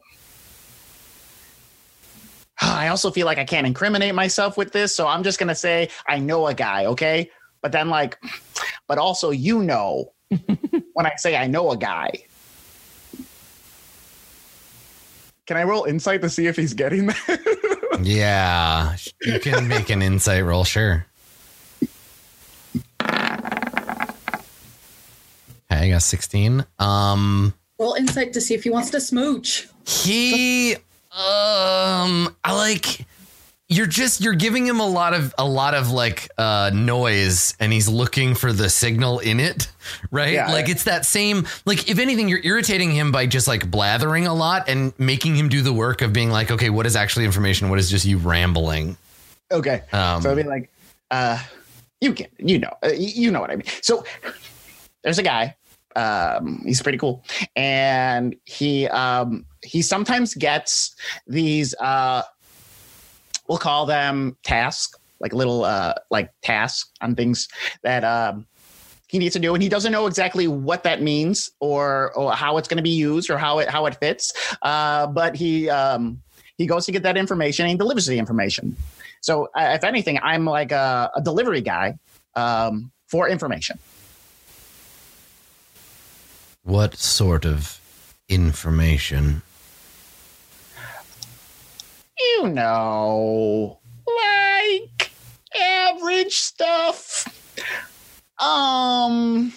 I 2.62 2.88
also 2.88 3.12
feel 3.12 3.26
like 3.26 3.38
I 3.38 3.46
can't 3.46 3.68
incriminate 3.68 4.16
myself 4.16 4.58
with 4.58 4.72
this, 4.72 4.96
so 4.96 5.08
I'm 5.08 5.24
just 5.24 5.38
gonna 5.38 5.56
say 5.56 5.90
I 6.08 6.20
know 6.20 6.48
a 6.48 6.54
guy, 6.54 6.86
okay? 6.86 7.30
But 7.62 7.72
then 7.72 7.90
like, 7.90 8.18
but 8.88 9.00
also 9.00 9.32
you 9.32 9.64
know 9.64 10.14
when 10.96 11.06
I 11.06 11.12
say 11.18 11.36
I 11.36 11.46
know 11.48 11.72
a 11.72 11.78
guy. 11.78 12.24
Can 15.46 15.58
I 15.58 15.64
roll 15.64 15.84
insight 15.84 16.22
to 16.22 16.30
see 16.30 16.48
if 16.48 16.56
he's 16.56 16.74
getting 16.74 17.08
that? 17.08 18.00
yeah, 18.02 18.96
you 19.22 19.40
can 19.40 19.68
make 19.68 19.90
an 19.90 20.02
insight 20.02 20.44
roll, 20.44 20.64
sure. 20.64 21.06
Okay, 23.04 23.12
I 25.70 25.90
got 25.90 26.02
16. 26.02 26.66
Um 26.80 27.54
Roll 27.78 27.96
insight 27.96 28.32
to 28.34 28.42
see 28.42 28.54
if 28.54 28.64
he 28.64 28.70
wants 28.70 28.90
to 28.92 29.02
smooch. 29.02 29.68
he 29.86 30.76
um 31.12 32.34
I 32.44 32.54
like 32.54 33.06
you're 33.68 33.88
just 33.88 34.22
you're 34.22 34.36
giving 34.36 34.66
him 34.66 34.80
a 34.80 34.86
lot 34.88 35.14
of 35.14 35.34
a 35.40 35.46
lot 35.46 35.74
of 35.74 35.90
like 35.90 36.30
uh 36.38 36.70
noise 36.74 37.56
and 37.60 37.74
he's 37.74 37.88
looking 37.90 38.36
for 38.36 38.54
the 38.54 38.70
signal 38.70 39.18
in 39.20 39.40
it 39.40 39.72
right 40.12 40.34
Yeah. 40.34 40.52
like 40.52 40.70
it's 40.70 40.84
that 40.84 41.04
same 41.06 41.48
like 41.66 41.90
if 41.90 41.98
anything 41.98 42.30
you're 42.30 42.44
irritating 42.44 42.92
him 42.92 43.12
by 43.12 43.26
just 43.26 43.48
like 43.48 43.72
blathering 43.72 44.28
a 44.28 44.34
lot 44.36 44.70
and 44.70 44.94
making 45.00 45.36
him 45.36 45.50
do 45.50 45.62
the 45.64 45.74
work 45.74 46.02
of 46.04 46.14
being 46.14 46.30
like 46.30 46.52
okay 46.52 46.70
what 46.70 46.86
is 46.86 46.96
actually 46.96 47.26
information 47.26 47.70
what 47.72 47.80
is 47.80 47.90
just 47.90 48.06
you 48.06 48.18
rambling 48.20 48.98
okay. 49.52 49.82
um 49.94 50.22
So 50.22 50.32
I'd 50.32 50.36
be 50.38 50.44
like, 50.44 50.70
uh, 51.12 51.40
you 52.02 52.14
can, 52.14 52.28
you 52.38 52.60
know, 52.60 52.72
uh, 52.84 52.92
you 52.96 53.32
know 53.32 53.40
what 53.42 53.50
I 53.52 53.56
mean. 53.56 53.68
So 53.82 54.04
there's 55.04 55.18
a 55.20 55.24
guy. 55.24 55.56
Um, 55.96 56.62
he's 56.66 56.82
pretty 56.82 56.98
cool, 56.98 57.24
and 57.56 58.36
he 58.44 58.86
um, 58.90 59.46
he 59.64 59.82
sometimes 59.82 60.34
gets 60.34 60.94
these. 61.26 61.74
Uh, 61.80 62.24
we'll 63.48 63.58
call 63.58 63.86
them 63.86 64.38
tasks, 64.44 64.98
like 65.20 65.34
little 65.34 65.64
uh, 65.64 65.94
like 66.10 66.32
tasks 66.42 66.90
on 67.02 67.16
things 67.16 67.48
that 67.84 68.04
um, 68.04 68.46
he 69.08 69.20
needs 69.20 69.34
to 69.34 69.40
do, 69.40 69.54
and 69.54 69.64
he 69.64 69.70
doesn't 69.70 69.92
know 69.92 70.08
exactly 70.08 70.48
what 70.48 70.84
that 70.84 71.02
means 71.02 71.52
or 71.60 72.14
or 72.14 72.34
how 72.34 72.58
it's 72.58 72.68
going 72.68 72.78
to 72.78 72.84
be 72.84 72.90
used 72.90 73.30
or 73.30 73.38
how 73.38 73.60
it 73.60 73.70
how 73.70 73.86
it 73.86 73.96
fits. 73.96 74.34
Uh, 74.62 75.08
but 75.08 75.36
he 75.36 75.70
um, 75.70 76.22
he 76.58 76.66
goes 76.66 76.86
to 76.86 76.92
get 76.92 77.04
that 77.04 77.18
information 77.18 77.66
and 77.66 77.72
he 77.72 77.78
delivers 77.78 78.06
the 78.06 78.20
information. 78.20 78.76
So, 79.22 79.50
uh, 79.56 79.74
if 79.74 79.84
anything, 79.84 80.20
I'm 80.22 80.46
like 80.46 80.72
a, 80.72 81.10
a 81.16 81.22
delivery 81.22 81.62
guy 81.62 81.98
um, 82.36 82.92
for 83.08 83.28
information. 83.28 83.80
what 86.66 86.96
sort 86.96 87.46
of 87.46 87.80
information 88.28 89.44
You 92.20 92.50
know, 92.50 93.80
like 94.08 95.12
average 95.60 96.36
stuff. 96.36 97.28
Um, 98.40 99.54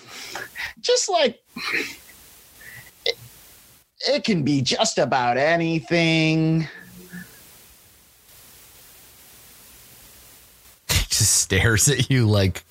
just 0.81 1.09
like 1.09 1.43
it, 3.05 3.17
it 4.09 4.25
can 4.25 4.43
be 4.43 4.63
just 4.63 4.99
about 4.99 5.37
anything. 5.37 6.69
just 11.19 11.41
stares 11.41 11.89
at 11.89 12.11
you 12.11 12.27
like 12.27 12.63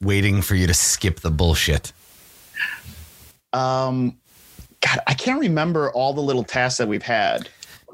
waiting 0.00 0.42
for 0.42 0.54
you 0.56 0.66
to 0.66 0.74
skip 0.74 1.20
the 1.20 1.30
bullshit 1.30 1.92
Um, 3.52 4.16
God, 4.80 5.00
I 5.06 5.14
can't 5.14 5.40
remember 5.40 5.90
all 5.92 6.12
the 6.12 6.20
little 6.20 6.44
tasks 6.44 6.78
that 6.78 6.88
we've 6.88 7.02
had. 7.02 7.48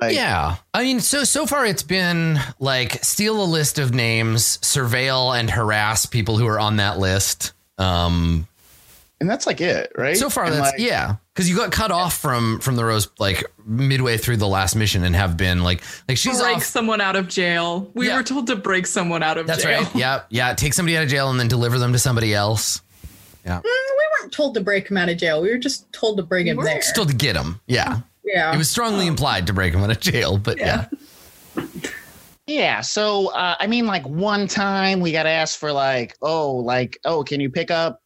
Like, 0.09 0.15
yeah. 0.17 0.57
I 0.75 0.83
mean, 0.83 1.01
so 1.01 1.25
so 1.25 1.47
far 1.47 1.65
it's 1.67 1.83
been 1.83 2.39
like 2.59 3.03
steal 3.05 3.43
a 3.43 3.45
list 3.45 3.79
of 3.79 3.93
names, 3.95 4.59
surveil 4.59 5.39
and 5.39 5.49
harass 5.51 6.07
people 6.07 6.37
who 6.39 6.47
are 6.47 6.59
on 6.61 6.77
that 6.77 6.99
list. 6.99 7.53
Um 7.79 8.47
and 9.21 9.31
that's 9.31 9.47
like 9.47 9.61
it, 9.61 9.93
right? 9.97 10.17
so 10.17 10.29
far 10.29 10.45
And, 10.47 10.55
that's 10.55 10.73
like, 10.73 10.81
yeah. 10.81 11.15
Because 11.33 11.49
you 11.49 11.57
got 11.57 11.71
cut 11.71 11.91
off 11.93 12.19
from 12.19 12.59
from 12.61 12.75
the 12.77 12.85
rose 12.85 13.09
like 13.19 13.45
midway 13.65 14.17
through 14.19 14.37
the 14.39 14.49
last 14.49 14.75
mission 14.75 15.05
and 15.05 15.15
have 15.15 15.37
been 15.37 15.63
like 15.63 15.83
like 16.09 16.19
she's 16.19 16.41
break 16.41 16.57
off. 16.57 16.65
someone 16.65 17.01
out 17.01 17.15
of 17.17 17.29
jail. 17.29 17.91
We 17.95 18.09
Yeah. 18.09 18.17
were 18.17 18.23
told 18.25 18.49
to 18.49 18.57
break 18.57 18.87
someone 18.87 19.23
out 19.23 19.39
of 19.39 19.47
That's 19.47 19.63
jail. 19.63 19.83
right. 19.85 19.95
Yeah, 19.95 20.23
yeah. 20.29 20.55
Take 20.55 20.75
somebody 20.75 20.97
out 20.97 21.05
of 21.05 21.09
jail 21.09 21.31
and 21.31 21.39
then 21.39 21.49
deliver 21.49 21.79
them 21.79 21.93
to 21.93 21.99
somebody 21.99 22.35
else. 22.35 22.81
Mm, 23.47 23.63
we 23.63 23.71
weren't 24.21 24.33
told 24.33 24.55
to 24.55 24.61
break 24.61 24.89
him 24.91 24.97
out 24.97 25.09
of 25.09 25.17
jail. 25.19 25.41
We 25.43 25.51
were 25.51 25.59
just 25.59 25.91
told 25.93 26.17
to 26.19 26.23
bring 26.23 26.47
him 26.47 26.57
there. 26.63 26.81
Still 26.83 27.07
to 27.07 27.15
get 27.15 27.35
him. 27.37 27.61
Yeah. 27.67 28.01
Yeah. 28.25 28.55
It 28.55 28.59
was 28.59 28.71
strongly 28.71 29.07
implied 29.07 29.47
to 29.47 29.53
break 29.53 29.75
him 29.75 29.83
out 29.83 29.91
of 29.91 30.01
jail, 30.01 30.39
but 30.39 30.59
yeah. 30.59 30.89
Yeah. 32.47 32.81
So, 32.81 33.29
uh, 33.29 33.55
I 33.61 33.67
mean, 33.67 33.87
like 33.87 34.07
one 34.07 34.49
time 34.49 35.01
we 35.01 35.13
got 35.13 35.27
asked 35.27 35.59
for 35.59 35.73
like, 35.73 36.17
oh, 36.23 36.53
like, 36.53 36.99
oh, 37.05 37.23
can 37.23 37.41
you 37.41 37.49
pick 37.49 37.71
up 37.71 38.01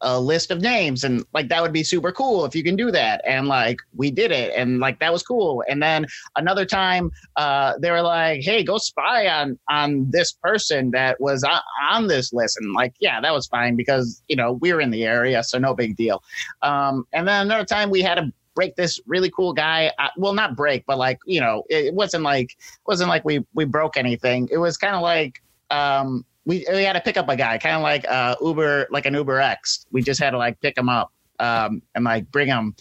a 0.00 0.18
list 0.18 0.50
of 0.50 0.60
names? 0.62 1.04
And 1.04 1.24
like, 1.34 1.48
that 1.48 1.60
would 1.60 1.72
be 1.72 1.84
super 1.84 2.12
cool 2.12 2.44
if 2.46 2.56
you 2.56 2.64
can 2.64 2.76
do 2.76 2.90
that. 2.90 3.20
And 3.26 3.48
like, 3.48 3.78
we 3.94 4.10
did 4.10 4.32
it. 4.32 4.52
And 4.56 4.80
like, 4.80 4.98
that 5.00 5.12
was 5.12 5.22
cool. 5.22 5.62
And 5.68 5.82
then 5.82 6.06
another 6.34 6.64
time, 6.64 7.12
uh, 7.36 7.74
they 7.78 7.90
were 7.90 8.00
like, 8.00 8.40
hey, 8.42 8.64
go 8.64 8.78
spy 8.78 9.28
on, 9.28 9.58
on 9.68 10.10
this 10.10 10.32
person 10.32 10.90
that 10.92 11.20
was 11.20 11.44
on, 11.44 11.60
on 11.90 12.06
this 12.06 12.32
list. 12.32 12.56
And 12.56 12.72
like, 12.72 12.94
yeah, 13.00 13.20
that 13.20 13.34
was 13.34 13.46
fine 13.46 13.76
because, 13.76 14.22
you 14.28 14.34
know, 14.34 14.54
we 14.54 14.72
were 14.72 14.80
in 14.80 14.90
the 14.90 15.04
area. 15.04 15.44
So 15.44 15.58
no 15.58 15.74
big 15.74 15.94
deal. 15.94 16.22
Um, 16.62 17.06
and 17.12 17.28
then 17.28 17.46
another 17.46 17.66
time 17.66 17.90
we 17.90 18.00
had 18.00 18.14
to 18.14 18.32
break 18.54 18.76
this 18.76 19.00
really 19.06 19.30
cool 19.30 19.52
guy. 19.52 19.90
Uh, 19.98 20.08
well, 20.16 20.32
not 20.32 20.56
break, 20.56 20.84
but 20.86 20.98
like, 20.98 21.18
you 21.26 21.40
know, 21.40 21.64
it, 21.68 21.94
wasn't 21.94 22.22
like, 22.22 22.52
it 22.52 22.86
wasn't 22.86 23.08
like 23.08 23.24
we 23.24 23.44
we 23.54 23.64
broke 23.64 23.96
anything. 23.96 24.48
It 24.50 24.58
was 24.58 24.76
kind 24.76 24.94
of 24.94 25.02
like 25.02 25.42
um, 25.70 26.24
we 26.44 26.64
we 26.70 26.82
had 26.82 26.94
to 26.94 27.00
pick 27.00 27.16
up 27.16 27.28
a 27.28 27.36
guy, 27.36 27.58
kind 27.58 27.76
of 27.76 27.82
like 27.82 28.06
uh, 28.08 28.36
Uber, 28.40 28.88
like 28.90 29.06
an 29.06 29.14
Uber 29.14 29.40
X. 29.40 29.86
We 29.90 30.02
just 30.02 30.20
had 30.20 30.30
to 30.30 30.38
like 30.38 30.60
pick 30.60 30.76
him 30.76 30.88
up 30.88 31.12
um, 31.38 31.82
and 31.94 32.04
like 32.04 32.30
bring 32.30 32.48
him, 32.48 32.74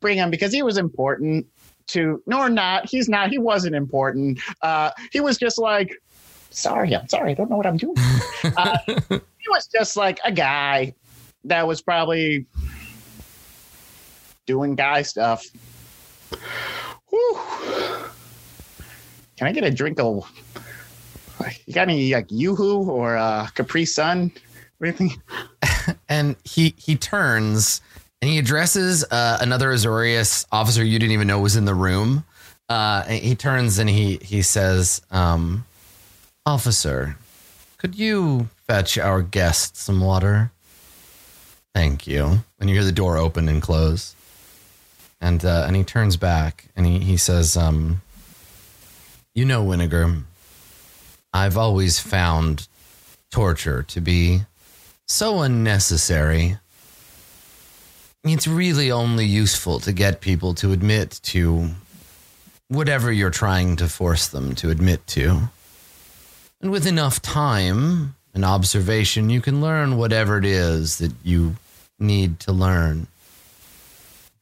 bring 0.00 0.18
him 0.18 0.30
because 0.30 0.52
he 0.52 0.62
was 0.62 0.76
important 0.76 1.46
to. 1.88 2.22
Nor 2.26 2.50
not, 2.50 2.88
he's 2.88 3.08
not. 3.08 3.30
He 3.30 3.38
wasn't 3.38 3.74
important. 3.74 4.40
Uh, 4.62 4.90
he 5.12 5.20
was 5.20 5.38
just 5.38 5.58
like, 5.58 5.94
sorry, 6.50 6.94
I'm 6.94 7.08
sorry, 7.08 7.32
I 7.32 7.34
don't 7.34 7.50
know 7.50 7.56
what 7.56 7.66
I'm 7.66 7.76
doing. 7.76 7.96
uh, 8.56 8.78
he 8.86 9.48
was 9.48 9.66
just 9.66 9.96
like 9.96 10.20
a 10.24 10.32
guy 10.32 10.94
that 11.44 11.66
was 11.66 11.82
probably 11.82 12.46
doing 14.46 14.74
guy 14.74 15.02
stuff. 15.02 15.44
Whew. 17.08 17.40
Can 19.36 19.48
I 19.48 19.52
get 19.52 19.64
a 19.64 19.70
drink 19.70 19.98
of? 20.00 20.30
You 21.66 21.74
got 21.74 21.88
any 21.88 22.14
like 22.14 22.28
YooHoo 22.28 22.86
or 22.86 23.16
uh, 23.16 23.48
Capri 23.54 23.84
Sun? 23.84 24.32
You 24.80 24.92
think? 24.92 25.14
and 26.08 26.36
he 26.44 26.74
he 26.76 26.96
turns 26.96 27.80
and 28.20 28.30
he 28.30 28.38
addresses 28.38 29.04
uh, 29.10 29.38
another 29.40 29.70
Azorius 29.70 30.46
officer 30.52 30.84
you 30.84 30.98
didn't 30.98 31.12
even 31.12 31.26
know 31.26 31.40
was 31.40 31.56
in 31.56 31.64
the 31.64 31.74
room. 31.74 32.24
Uh, 32.68 33.02
he 33.04 33.34
turns 33.34 33.78
and 33.78 33.90
he 33.90 34.18
he 34.22 34.42
says, 34.42 35.02
um, 35.10 35.64
"Officer, 36.46 37.16
could 37.78 37.94
you 37.94 38.48
fetch 38.66 38.98
our 38.98 39.22
guest 39.22 39.76
some 39.76 40.00
water?" 40.00 40.50
Thank 41.74 42.06
you. 42.06 42.44
And 42.60 42.70
you 42.70 42.76
hear 42.76 42.84
the 42.84 42.92
door 42.92 43.18
open 43.18 43.48
and 43.48 43.60
close, 43.60 44.14
and 45.24 45.44
uh, 45.44 45.64
and 45.66 45.74
he 45.76 45.84
turns 45.84 46.16
back 46.16 46.66
and 46.76 46.86
he 46.86 46.98
he 46.98 47.16
says, 47.16 47.56
um, 47.56 48.02
"You 49.34 49.44
know, 49.44 49.64
Winnegar, 49.64 50.22
I've 51.32 51.56
always 51.56 51.98
found 51.98 52.68
torture 53.30 53.82
to 53.82 54.00
be." 54.00 54.42
so 55.06 55.42
unnecessary. 55.42 56.58
It's 58.24 58.46
really 58.46 58.90
only 58.90 59.26
useful 59.26 59.80
to 59.80 59.92
get 59.92 60.20
people 60.20 60.54
to 60.54 60.72
admit 60.72 61.20
to 61.24 61.70
whatever 62.68 63.12
you're 63.12 63.30
trying 63.30 63.76
to 63.76 63.88
force 63.88 64.28
them 64.28 64.54
to 64.56 64.70
admit 64.70 65.06
to. 65.08 65.50
And 66.60 66.70
with 66.70 66.86
enough 66.86 67.20
time 67.20 68.16
and 68.32 68.44
observation, 68.44 69.28
you 69.28 69.42
can 69.42 69.60
learn 69.60 69.98
whatever 69.98 70.38
it 70.38 70.46
is 70.46 70.98
that 70.98 71.12
you 71.22 71.56
need 71.98 72.40
to 72.40 72.52
learn. 72.52 73.06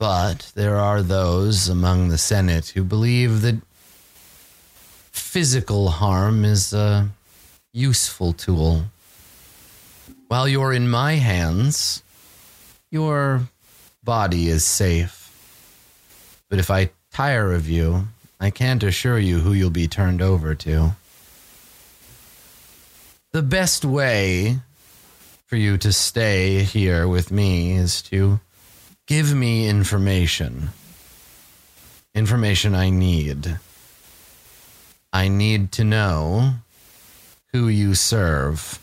But 0.03 0.51
there 0.57 0.79
are 0.79 1.01
those 1.01 1.69
among 1.69 2.09
the 2.09 2.19
Senate 2.19 2.71
who 2.71 2.83
believe 2.83 3.43
that 3.43 3.63
physical 5.13 5.91
harm 5.91 6.45
is 6.45 6.75
a 6.75 7.09
useful 7.73 8.33
tool 8.33 8.87
while 10.27 10.49
you're 10.49 10.73
in 10.73 10.91
my 10.91 11.13
hands, 11.13 12.03
your 12.91 13.43
body 14.03 14.49
is 14.49 14.65
safe. 14.65 15.31
But 16.51 16.59
if 16.59 16.69
I 16.69 16.91
tire 17.13 17.53
of 17.53 17.69
you, 17.69 18.09
I 18.41 18.51
can't 18.51 18.83
assure 18.83 19.21
you 19.21 19.39
who 19.39 19.53
you'll 19.53 19.71
be 19.71 19.87
turned 19.87 20.21
over 20.21 20.57
to. 20.57 20.97
The 23.31 23.43
best 23.43 23.85
way 23.85 24.59
for 25.47 25.55
you 25.55 25.79
to 25.79 25.93
stay 25.93 26.65
here 26.65 27.07
with 27.07 27.31
me 27.31 27.77
is 27.77 28.03
to 28.11 28.41
give 29.13 29.35
me 29.35 29.69
information. 29.69 30.71
Information 32.15 32.75
I 32.75 32.89
need. 32.89 33.59
I 35.13 35.29
need 35.29 35.71
to 35.73 35.85
know 35.85 36.55
who 37.53 37.69
you 37.69 37.95
serve 37.95 38.79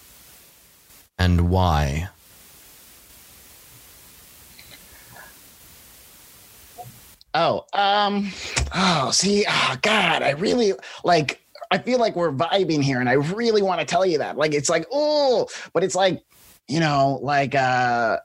and 1.18 1.50
why. 1.50 2.10
Oh, 7.34 7.66
um, 7.74 8.32
oh, 8.76 9.10
see, 9.10 9.46
oh, 9.50 9.78
God, 9.82 10.22
I 10.22 10.34
really 10.34 10.74
like. 11.04 11.42
I 11.72 11.80
feel 11.80 11.98
like 11.98 12.16
we're 12.16 12.32
vibing 12.32 12.84
here, 12.84 13.00
and 13.00 13.10
I 13.10 13.14
really 13.14 13.64
want 13.64 13.80
to 13.80 13.86
tell 13.88 14.06
you 14.06 14.20
that. 14.20 14.38
Like, 14.38 14.54
it's 14.54 14.70
like, 14.70 14.86
oh, 14.92 15.48
but 15.74 15.84
it's 15.84 15.96
like, 15.96 16.22
you 16.68 16.80
know, 16.80 17.18
like, 17.24 17.56
uh, 17.56 18.18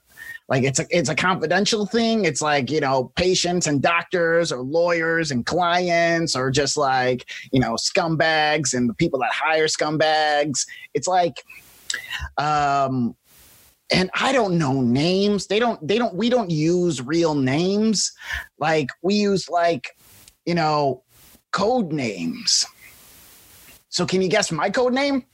like 0.49 0.63
it's 0.63 0.79
a 0.79 0.87
it's 0.91 1.09
a 1.09 1.15
confidential 1.15 1.87
thing. 1.87 2.25
It's 2.25 2.43
like 2.43 2.71
you 2.71 2.81
know, 2.81 3.13
patients 3.17 3.67
and 3.67 3.81
doctors, 3.81 4.53
or 4.53 4.63
lawyers 4.63 5.31
and 5.31 5.45
clients, 5.47 6.37
or 6.37 6.51
just 6.51 6.77
like 6.77 7.31
you 7.53 7.61
know, 7.61 7.75
scumbags 7.75 8.75
and 8.75 8.89
the 8.89 8.95
people 8.95 9.19
that 9.21 9.33
hire 9.33 9.67
scumbags. 9.67 10.67
It's 10.93 11.09
like, 11.09 11.43
um, 12.37 13.17
and 13.93 14.11
I 14.15 14.33
don't 14.33 14.59
know 14.59 14.81
names. 14.81 15.47
They 15.47 15.59
don't, 15.59 15.87
they 15.87 15.99
don't, 15.99 16.15
we 16.15 16.29
don't 16.29 16.51
use 16.51 17.03
real 17.03 17.35
names. 17.35 18.13
Like 18.59 18.89
we 19.03 19.15
use 19.15 19.49
like, 19.49 19.97
you 20.47 20.55
know, 20.55 21.03
code 21.53 21.93
names. 21.93 22.67
So 23.89 24.07
can 24.07 24.23
you 24.23 24.29
guess 24.29 24.51
my 24.51 24.71
code 24.71 24.93
name? 24.93 25.25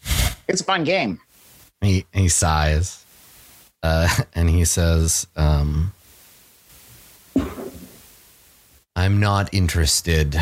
It's 0.49 0.61
a 0.61 0.65
fun 0.65 0.85
game. 0.85 1.21
He 1.81 2.05
he 2.13 2.29
sighs, 2.29 3.00
uh, 3.83 4.09
and 4.35 4.51
he 4.51 4.65
says, 4.65 5.27
um, 5.37 5.93
"I'm 8.97 9.21
not 9.21 9.53
interested 9.53 10.37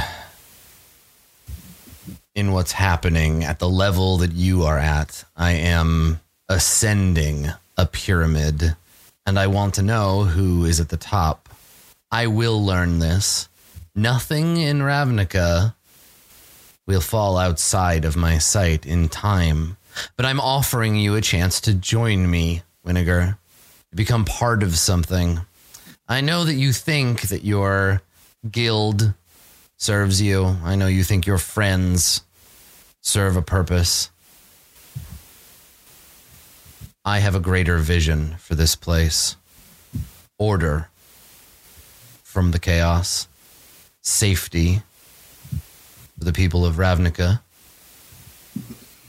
in 2.39 2.53
what's 2.53 2.71
happening 2.71 3.43
at 3.43 3.59
the 3.59 3.69
level 3.69 4.19
that 4.19 4.33
you 4.33 4.63
are 4.63 4.79
at. 4.79 5.25
I 5.37 5.53
am 5.53 6.21
ascending 6.49 7.49
a 7.77 7.85
pyramid, 7.85 8.77
and 9.27 9.39
I 9.39 9.49
want 9.49 9.75
to 9.75 9.83
know 9.83 10.23
who 10.23 10.65
is 10.65 10.79
at 10.79 10.89
the 10.89 10.97
top. 10.97 11.49
I 12.13 12.29
will 12.29 12.65
learn 12.65 13.01
this. 13.01 13.49
Nothing 13.93 14.57
in 14.57 14.79
Ravnica 14.79 15.75
will 16.87 17.01
fall 17.01 17.37
outside 17.37 18.05
of 18.05 18.17
my 18.17 18.39
sight 18.39 18.87
in 18.87 19.09
time, 19.09 19.77
but 20.17 20.25
I'm 20.25 20.39
offering 20.39 20.95
you 20.95 21.17
a 21.17 21.21
chance 21.21 21.61
to 21.63 21.75
join 21.75 22.31
me, 22.31 22.63
Winnegar, 22.89 23.37
to 23.91 23.97
become 23.97 24.25
part 24.25 24.63
of 24.63 24.79
something. 24.79 25.41
I 26.09 26.23
know 26.23 26.45
that 26.45 26.55
you 26.55 26.73
think 26.73 27.29
that 27.29 27.45
your 27.45 28.01
guild 28.51 29.13
serves 29.77 30.23
you. 30.23 30.57
I 30.65 30.75
know 30.75 30.87
you 30.87 31.05
think 31.05 31.27
your 31.27 31.39
friends 31.39 32.23
serve 33.03 33.37
a 33.37 33.43
purpose. 33.43 34.11
I 37.05 37.19
have 37.19 37.35
a 37.35 37.41
greater 37.41 37.77
vision 37.77 38.37
for 38.39 38.55
this 38.55 38.75
place. 38.75 39.37
Order 40.39 40.89
from 42.23 42.53
the 42.53 42.59
chaos, 42.59 43.29
safety 44.03 44.83
for 46.19 46.25
the 46.25 46.33
people 46.33 46.65
of 46.65 46.77
Ravnica, 46.77 47.41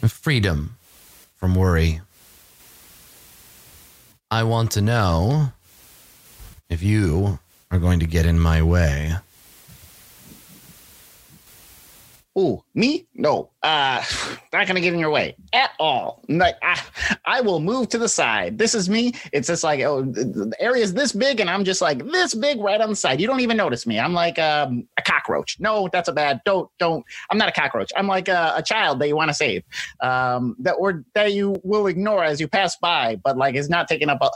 freedom 0.08 0.78
from 1.38 1.56
worry. 1.56 2.02
I 4.32 4.44
want 4.44 4.70
to 4.74 4.82
know 4.82 5.54
if 6.70 6.84
you 6.84 7.40
are 7.72 7.80
going 7.80 8.00
to 8.02 8.06
get 8.06 8.28
in 8.28 8.40
my 8.40 8.62
way. 8.62 9.16
Ooh, 12.38 12.64
me? 12.74 13.06
No, 13.16 13.50
uh, 13.64 14.04
not 14.54 14.68
gonna 14.68 14.80
get 14.82 14.94
in 14.94 15.00
your 15.00 15.10
way 15.10 15.36
at 15.52 15.72
all. 15.80 16.24
Like, 16.30 16.56
I, 16.62 16.80
I 17.26 17.42
will 17.42 17.60
move 17.60 17.90
to 17.90 17.98
the 17.98 18.08
side. 18.08 18.58
This 18.58 18.74
is 18.76 18.88
me. 18.90 19.14
It's 19.34 19.48
just 19.48 19.64
like, 19.64 19.82
oh, 19.82 20.04
the 20.04 20.54
area 20.60 20.84
is 20.84 20.94
this 20.94 21.12
big, 21.12 21.40
and 21.40 21.50
I'm 21.50 21.64
just 21.66 21.82
like 21.82 22.06
this 22.12 22.34
big 22.36 22.60
right 22.62 22.80
on 22.80 22.90
the 22.90 22.96
side. 22.96 23.20
You 23.20 23.28
don't 23.28 23.40
even 23.42 23.58
notice 23.58 23.86
me. 23.88 24.00
I'm 24.00 24.14
like 24.14 24.38
um, 24.40 24.88
a 24.98 25.02
cockroach. 25.02 25.58
No, 25.60 25.90
that's 25.92 26.08
a 26.08 26.14
bad. 26.14 26.40
Don't, 26.46 26.70
don't. 26.80 27.04
I'm 27.30 27.38
not 27.38 27.50
a 27.50 27.52
cockroach. 27.52 27.92
I'm 27.98 28.08
like 28.08 28.28
a, 28.28 28.54
a 28.56 28.64
child 28.64 29.00
that 29.00 29.08
you 29.08 29.16
want 29.16 29.30
to 29.30 29.34
save, 29.34 29.64
um, 30.02 30.56
that 30.60 30.74
or 30.74 31.04
that 31.16 31.34
you 31.34 31.56
will 31.64 31.88
ignore 31.88 32.24
as 32.24 32.40
you 32.40 32.48
pass 32.48 32.78
by, 32.78 33.18
but 33.24 33.38
like 33.38 33.56
is 33.56 33.70
not 33.70 33.88
taking 33.88 34.08
up 34.10 34.20
a, 34.22 34.30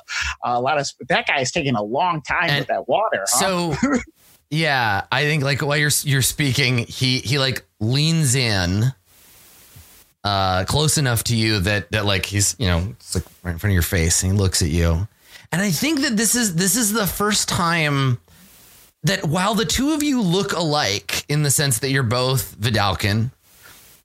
a 0.44 0.60
lot 0.60 0.78
of. 0.80 0.88
sp- 0.90 1.08
That 1.10 1.28
guy's 1.28 1.52
taking 1.52 1.76
a 1.76 1.84
long 1.84 2.22
time 2.22 2.50
And 2.50 2.60
with 2.60 2.68
that 2.68 2.88
water. 2.90 3.26
huh? 3.32 3.76
So, 3.76 3.98
yeah, 4.50 5.06
I 5.12 5.24
think 5.24 5.44
like 5.44 5.62
while 5.62 5.78
you're 5.78 5.92
you're 6.04 6.22
speaking, 6.22 6.80
he 6.80 7.20
he 7.20 7.40
like 7.40 7.64
leans 7.84 8.36
in, 8.36 8.94
uh, 10.24 10.64
close 10.66 10.98
enough 10.98 11.24
to 11.26 11.36
you 11.36 11.60
that 11.60 11.92
that 11.92 12.06
like 12.06 12.26
he's 12.26 12.56
you 12.60 12.68
know 12.68 12.88
it's 12.92 13.16
like 13.16 13.26
right 13.44 13.52
in 13.52 13.60
front 13.60 13.72
of 13.72 13.74
your 13.74 13.82
face, 13.84 14.24
and 14.24 14.32
he 14.32 14.38
looks 14.38 14.62
at 14.62 14.70
you, 14.70 15.08
and 15.52 15.62
I 15.62 15.72
think 15.72 16.02
that 16.02 16.18
this 16.18 16.36
is 16.36 16.56
this 16.56 16.76
is 16.76 16.94
the 16.94 17.08
first 17.08 17.50
time 17.50 18.20
that 19.04 19.26
while 19.26 19.54
the 19.54 19.66
two 19.66 19.94
of 19.94 20.02
you 20.02 20.22
look 20.22 20.54
alike 20.54 21.26
in 21.28 21.44
the 21.44 21.52
sense 21.52 21.80
that 21.80 21.90
you're 21.90 22.04
both 22.04 22.56
Vedalken, 22.58 23.32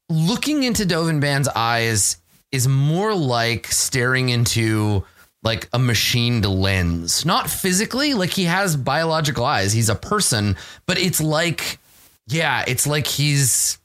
looking 0.09 0.65
into 0.65 0.85
Dovin 0.85 1.21
Baan's 1.21 1.49
eyes 1.49 2.17
is 2.51 2.67
more 2.67 3.15
like 3.15 3.67
staring 3.69 4.31
into 4.31 5.05
like 5.43 5.69
a 5.73 5.79
machined 5.79 6.45
lens. 6.45 7.25
Not 7.25 7.49
physically, 7.49 8.15
like 8.15 8.31
he 8.31 8.45
has 8.45 8.77
biological 8.77 9.45
eyes. 9.45 9.73
He's 9.73 9.89
a 9.89 9.95
person, 9.95 10.57
but 10.87 10.99
it's 10.99 11.21
like 11.21 11.79
yeah, 12.29 12.65
it's 12.67 12.87
like 12.87 13.07
he's 13.07 13.79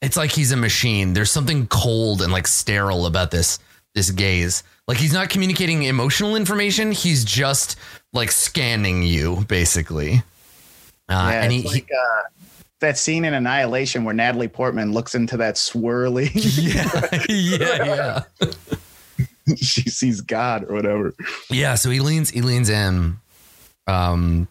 it's 0.00 0.16
like 0.16 0.30
he's 0.30 0.52
a 0.52 0.56
machine. 0.56 1.12
There's 1.12 1.30
something 1.30 1.66
cold 1.66 2.22
and 2.22 2.32
like 2.32 2.46
sterile 2.46 3.06
about 3.06 3.30
this 3.30 3.58
this 3.94 4.10
gaze. 4.10 4.62
Like 4.86 4.98
he's 4.98 5.12
not 5.12 5.28
communicating 5.28 5.82
emotional 5.84 6.36
information, 6.36 6.92
he's 6.92 7.24
just 7.24 7.76
like 8.12 8.30
scanning 8.30 9.02
you 9.02 9.44
basically. 9.48 10.22
Uh, 11.08 11.30
yeah, 11.32 11.42
and 11.42 11.52
he, 11.52 11.62
like, 11.62 11.90
uh, 11.90 12.22
that 12.78 12.96
scene 12.96 13.24
in 13.24 13.34
Annihilation 13.34 14.04
where 14.04 14.14
Natalie 14.14 14.48
Portman 14.48 14.92
looks 14.92 15.14
into 15.14 15.36
that 15.38 15.56
swirly. 15.56 16.30
yeah, 16.56 17.24
yeah, 17.28 18.24
yeah. 18.40 19.54
she 19.56 19.90
sees 19.90 20.20
God 20.20 20.64
or 20.68 20.74
whatever. 20.74 21.14
Yeah, 21.50 21.74
so 21.74 21.90
he 21.90 22.00
leans 22.00 22.30
he 22.30 22.42
leans 22.42 22.68
in 22.68 23.18
um 23.86 24.46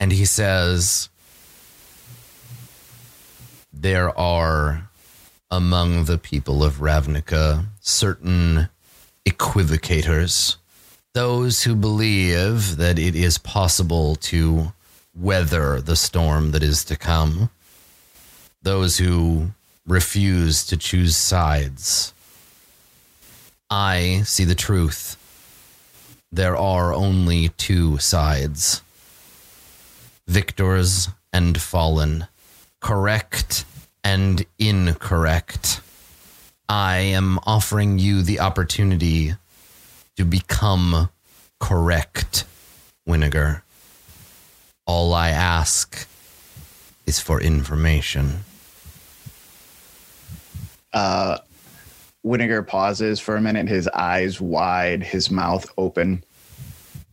and 0.00 0.10
he 0.10 0.24
says 0.24 1.10
there 3.84 4.18
are 4.18 4.88
among 5.50 6.06
the 6.06 6.16
people 6.16 6.64
of 6.64 6.76
Ravnica 6.76 7.66
certain 7.80 8.70
equivocators 9.26 10.56
those 11.12 11.64
who 11.64 11.76
believe 11.76 12.78
that 12.78 12.98
it 12.98 13.14
is 13.14 13.36
possible 13.36 14.16
to 14.16 14.72
weather 15.14 15.82
the 15.82 15.96
storm 15.96 16.52
that 16.52 16.62
is 16.62 16.82
to 16.86 16.96
come 16.96 17.50
those 18.62 18.96
who 18.96 19.50
refuse 19.86 20.64
to 20.64 20.78
choose 20.78 21.14
sides 21.14 22.14
I 23.68 24.22
see 24.24 24.44
the 24.44 24.54
truth. 24.54 25.18
There 26.32 26.56
are 26.56 26.94
only 26.94 27.50
two 27.50 27.98
sides 27.98 28.80
victors 30.26 31.10
and 31.34 31.60
fallen, 31.60 32.28
correct 32.80 33.66
and 34.04 34.44
incorrect. 34.58 35.80
I 36.68 36.98
am 36.98 37.38
offering 37.46 37.98
you 37.98 38.22
the 38.22 38.40
opportunity 38.40 39.34
to 40.16 40.24
become 40.24 41.08
correct, 41.58 42.44
Winnegar. 43.08 43.62
All 44.86 45.14
I 45.14 45.30
ask 45.30 46.06
is 47.06 47.18
for 47.18 47.40
information. 47.40 48.44
Uh, 50.92 51.38
Winnegar 52.24 52.66
pauses 52.66 53.20
for 53.20 53.36
a 53.36 53.40
minute, 53.40 53.68
his 53.68 53.88
eyes 53.88 54.40
wide, 54.40 55.02
his 55.02 55.30
mouth 55.30 55.66
open, 55.76 56.24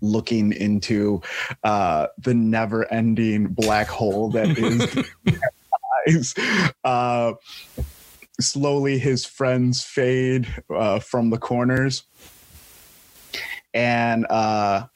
looking 0.01 0.53
into 0.53 1.21
uh, 1.63 2.07
the 2.17 2.33
never 2.33 2.91
ending 2.91 3.47
black 3.47 3.87
hole 3.87 4.29
that 4.29 4.57
is 4.57 5.05
eyes. 6.07 6.33
Uh, 6.83 7.33
slowly, 8.39 8.97
his 8.97 9.25
friends 9.25 9.83
fade 9.83 10.47
uh, 10.73 10.99
from 10.99 11.29
the 11.29 11.37
corners. 11.37 12.03
And 13.73 14.25
uh, 14.29 14.87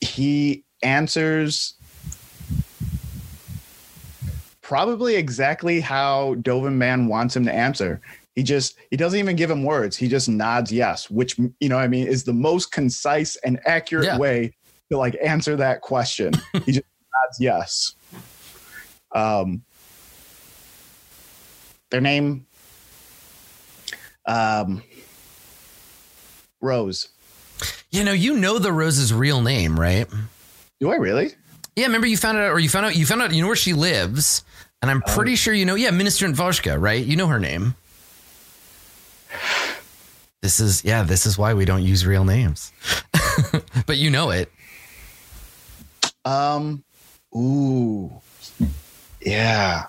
he 0.00 0.64
answers 0.82 1.74
probably 4.60 5.14
exactly 5.14 5.80
how 5.80 6.34
Dovin 6.36 6.78
Baan 6.78 7.06
wants 7.08 7.36
him 7.36 7.44
to 7.46 7.52
answer. 7.54 8.00
He 8.34 8.42
just 8.42 8.76
he 8.90 8.96
doesn't 8.96 9.18
even 9.18 9.36
give 9.36 9.50
him 9.50 9.64
words. 9.64 9.96
He 9.96 10.08
just 10.08 10.28
nods 10.28 10.70
yes, 10.70 11.08
which 11.10 11.38
you 11.38 11.68
know, 11.68 11.78
I 11.78 11.88
mean, 11.88 12.06
is 12.06 12.24
the 12.24 12.34
most 12.34 12.72
concise 12.72 13.36
and 13.36 13.58
accurate 13.64 14.06
Yeah. 14.06 14.18
way 14.18 14.54
to 14.90 14.98
like 14.98 15.16
answer 15.24 15.56
that 15.56 15.80
question. 15.80 16.34
he 16.66 16.72
just 16.72 16.84
nods 17.14 17.40
yes. 17.40 17.94
Um, 19.12 19.62
their 21.90 22.00
name, 22.00 22.46
um, 24.26 24.82
Rose. 26.60 27.08
You 27.90 28.04
know, 28.04 28.12
you 28.12 28.36
know 28.36 28.58
the 28.58 28.72
Rose's 28.72 29.12
real 29.12 29.40
name, 29.40 29.78
right? 29.78 30.06
Do 30.80 30.90
I 30.90 30.96
really? 30.96 31.32
Yeah, 31.76 31.86
remember 31.86 32.06
you 32.06 32.16
found 32.16 32.38
out, 32.38 32.50
or 32.50 32.58
you 32.58 32.68
found 32.68 32.86
out, 32.86 32.96
you 32.96 33.06
found 33.06 33.22
out, 33.22 33.32
you 33.32 33.42
know 33.42 33.48
where 33.48 33.56
she 33.56 33.72
lives, 33.72 34.44
and 34.82 34.90
I'm 34.90 35.02
pretty 35.02 35.36
sure 35.36 35.54
you 35.54 35.64
know. 35.64 35.74
Yeah, 35.74 35.90
Minister 35.90 36.26
Voshka, 36.28 36.80
right? 36.80 37.04
You 37.04 37.16
know 37.16 37.26
her 37.28 37.38
name. 37.38 37.74
This 40.42 40.60
is 40.60 40.84
yeah, 40.84 41.02
this 41.02 41.26
is 41.26 41.38
why 41.38 41.54
we 41.54 41.64
don't 41.64 41.82
use 41.82 42.06
real 42.06 42.24
names, 42.24 42.72
but 43.86 43.96
you 43.96 44.10
know 44.10 44.30
it. 44.30 44.50
Um, 46.24 46.84
ooh, 47.34 48.12
yeah. 49.26 49.86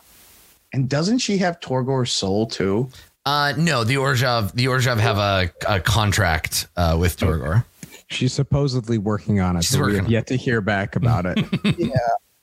And 0.73 0.89
doesn't 0.89 1.19
she 1.19 1.38
have 1.38 1.60
Torgor's 1.62 2.12
soul 2.12 2.45
too? 2.45 2.89
Uh, 3.26 3.54
no, 3.58 3.84
the 3.84 3.95
Orzhov, 3.95 4.52
the 4.54 4.65
Orzhov 4.65 5.00
have 5.00 5.17
a, 5.17 5.50
a 5.67 5.80
contract 5.80 6.67
uh, 6.76 6.97
with 7.00 7.17
Torgor. 7.17 7.63
She's 8.10 8.34
supposedly 8.34 8.97
working 8.97 9.39
on 9.39 9.56
it. 9.58 9.63
She's 9.63 9.78
so 9.78 9.86
we 9.86 9.95
have 9.95 10.10
yet 10.10 10.28
to 10.28 10.36
hear 10.36 10.62
back 10.62 10.95
about 10.95 11.26
it. 11.26 11.45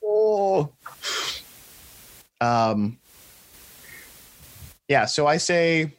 Oh. 0.07 0.71
Um. 2.41 2.99
Yeah. 4.89 5.07
So 5.07 5.27
I 5.27 5.39
say, 5.39 5.93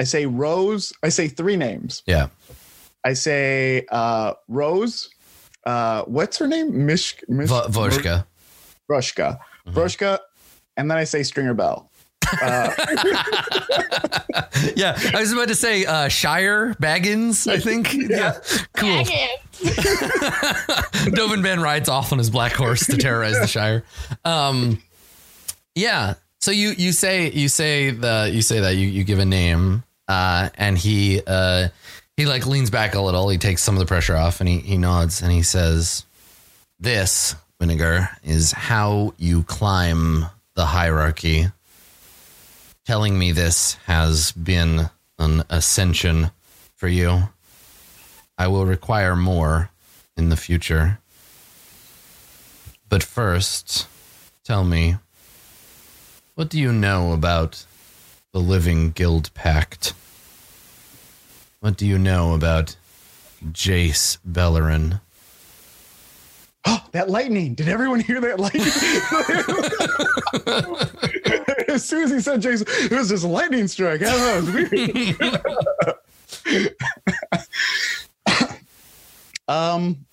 I 0.00 0.04
say 0.04 0.26
Rose. 0.26 0.92
I 1.02 1.08
say 1.10 1.28
three 1.28 1.56
names. 1.56 2.02
Yeah, 2.06 2.28
I 3.04 3.12
say 3.12 3.86
uh, 3.90 4.34
Rose. 4.48 5.10
Uh, 5.64 6.02
what's 6.04 6.38
her 6.38 6.48
name? 6.48 6.84
Mish. 6.86 7.16
Mish 7.28 7.48
v- 7.48 7.54
Voshka. 7.68 8.26
Brushka. 8.90 9.38
Mhm. 9.68 9.72
Brushka. 9.74 10.18
And 10.76 10.90
then 10.90 10.98
I 10.98 11.04
say 11.04 11.22
Stringer 11.22 11.54
Bell. 11.54 11.90
Uh, 12.42 12.70
yeah, 14.76 14.98
I 15.14 15.20
was 15.20 15.30
about 15.32 15.48
to 15.48 15.54
say 15.54 15.84
uh, 15.84 16.08
Shire 16.08 16.74
Baggins. 16.74 17.46
I 17.50 17.58
think. 17.58 17.92
Yeah, 18.10 18.32
cool. 18.76 19.04
Dovin 21.14 21.42
Baan 21.42 21.60
rides 21.62 21.88
off 21.88 22.12
on 22.12 22.18
his 22.18 22.30
black 22.30 22.52
horse 22.52 22.86
to 22.86 22.96
terrorize 22.96 23.38
the 23.38 23.46
Shire. 23.46 23.84
Um, 24.24 24.82
yeah. 25.74 26.14
So 26.40 26.50
you 26.50 26.70
you 26.76 26.92
say 26.92 27.30
you 27.30 27.48
say 27.48 27.90
the 27.90 28.30
you 28.32 28.42
say 28.42 28.60
that 28.60 28.76
you 28.76 28.88
you 28.88 29.04
give 29.04 29.18
a 29.18 29.24
name, 29.24 29.82
uh, 30.08 30.50
and 30.56 30.76
he 30.76 31.20
uh, 31.26 31.68
he 32.16 32.26
like 32.26 32.46
leans 32.46 32.70
back 32.70 32.94
a 32.94 33.00
little. 33.00 33.28
He 33.28 33.38
takes 33.38 33.62
some 33.62 33.74
of 33.76 33.78
the 33.78 33.86
pressure 33.86 34.16
off, 34.16 34.40
and 34.40 34.48
he 34.48 34.58
he 34.58 34.76
nods 34.76 35.22
and 35.22 35.30
he 35.32 35.42
says, 35.42 36.04
"This 36.80 37.34
vinegar 37.64 38.10
is 38.22 38.52
how 38.52 39.14
you 39.16 39.42
climb 39.42 40.26
the 40.54 40.66
hierarchy." 40.66 41.50
Telling 42.84 43.18
me 43.18 43.32
this 43.32 43.78
has 43.86 44.32
been 44.32 44.90
an 45.18 45.44
ascension 45.48 46.30
for 46.76 46.88
you. 46.88 47.30
I 48.36 48.48
will 48.48 48.66
require 48.66 49.16
more 49.16 49.70
in 50.14 50.28
the 50.28 50.36
future. 50.36 50.98
But 52.90 53.02
first, 53.02 53.86
tell 54.44 54.64
me, 54.64 54.98
what 56.34 56.50
do 56.50 56.60
you 56.60 56.70
know 56.70 57.12
about 57.12 57.64
the 58.32 58.40
Living 58.40 58.90
Guild 58.90 59.32
Pact? 59.32 59.94
What 61.60 61.78
do 61.78 61.86
you 61.86 61.98
know 61.98 62.34
about 62.34 62.76
Jace 63.42 64.18
Beleren? 64.30 65.00
Oh, 66.66 66.82
that 66.92 67.10
lightning! 67.10 67.54
Did 67.54 67.68
everyone 67.68 68.00
hear 68.00 68.20
that 68.20 68.40
lightning? 68.40 68.62
as 71.68 71.84
soon 71.84 72.04
as 72.04 72.10
he 72.10 72.20
said 72.20 72.40
Jason, 72.40 72.66
it 72.68 72.92
was 72.92 73.10
just 73.10 73.24
a 73.24 73.28
lightning 73.28 73.68
strike. 73.68 74.00
I 74.02 74.04
don't 74.04 74.46
know. 74.46 74.62
It 74.62 74.70
was 74.70 75.18
weird. 76.46 76.74
um. 79.48 80.06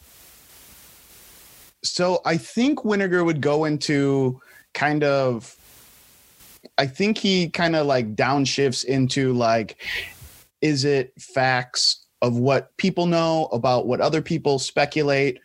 So 1.84 2.22
I 2.26 2.38
think 2.38 2.80
Winnegar 2.80 3.26
would 3.26 3.42
go 3.42 3.66
into 3.66 4.42
kind 4.74 5.04
of. 5.04 5.56
I 6.78 6.86
think 6.86 7.18
he 7.18 7.50
kind 7.50 7.76
of 7.76 7.88
like 7.88 8.16
downshifts 8.16 8.84
into 8.86 9.34
like, 9.34 9.82
is 10.62 10.84
it 10.86 11.14
facts 11.20 12.06
of 12.22 12.38
what 12.38 12.76
people 12.78 13.06
know 13.08 13.50
about 13.52 13.88
what 13.88 14.00
other 14.00 14.22
people 14.22 14.60
speculate, 14.60 15.40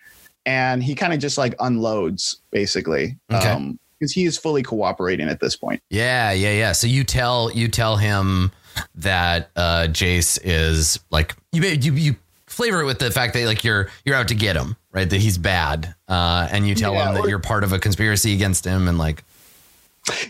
and 0.47 0.83
he 0.83 0.95
kind 0.95 1.13
of 1.13 1.19
just 1.19 1.37
like 1.37 1.55
unloads 1.61 2.41
basically. 2.51 3.19
Okay. 3.31 3.49
Um, 3.51 3.79
because 3.99 4.13
he 4.13 4.27
is 4.27 4.37
fully 4.37 4.63
cooperating 4.63 5.27
at 5.29 5.41
this 5.41 5.57
point. 5.57 5.81
Yeah, 5.89 6.31
yeah, 6.33 6.53
yeah. 6.53 6.73
So 6.73 6.87
you 6.87 7.03
tell 7.03 7.51
you 7.55 7.67
tell 7.69 7.97
him 7.97 8.53
that 8.95 9.49
uh, 9.57 9.87
Jace 9.89 10.39
is 10.45 11.01
like 11.11 11.35
you 11.53 11.63
you 11.63 11.93
you 11.95 12.17
flavor 12.47 12.83
it 12.83 12.85
with 12.85 12.99
the 12.99 13.11
fact 13.11 13.33
that 13.33 13.47
like 13.47 13.65
you're 13.65 13.89
you're 14.05 14.15
out 14.15 14.29
to 14.29 14.35
get 14.35 14.55
him, 14.55 14.77
right? 14.93 15.09
That 15.09 15.21
he's 15.23 15.39
bad, 15.39 15.95
uh, 16.09 16.47
and 16.51 16.69
you 16.69 16.75
tell 16.75 16.93
Yeah, 16.93 17.09
him 17.09 17.15
that 17.15 17.25
or- 17.25 17.29
you're 17.31 17.39
part 17.39 17.65
of 17.65 17.73
a 17.73 17.79
conspiracy 17.79 18.35
against 18.35 18.67
him, 18.67 18.87
and 18.87 18.99
like 18.99 19.25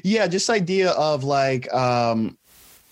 Yeah, 0.05 0.29
just 0.29 0.49
idea 0.49 0.91
of 0.93 1.25
like 1.25 1.73
um 1.75 2.39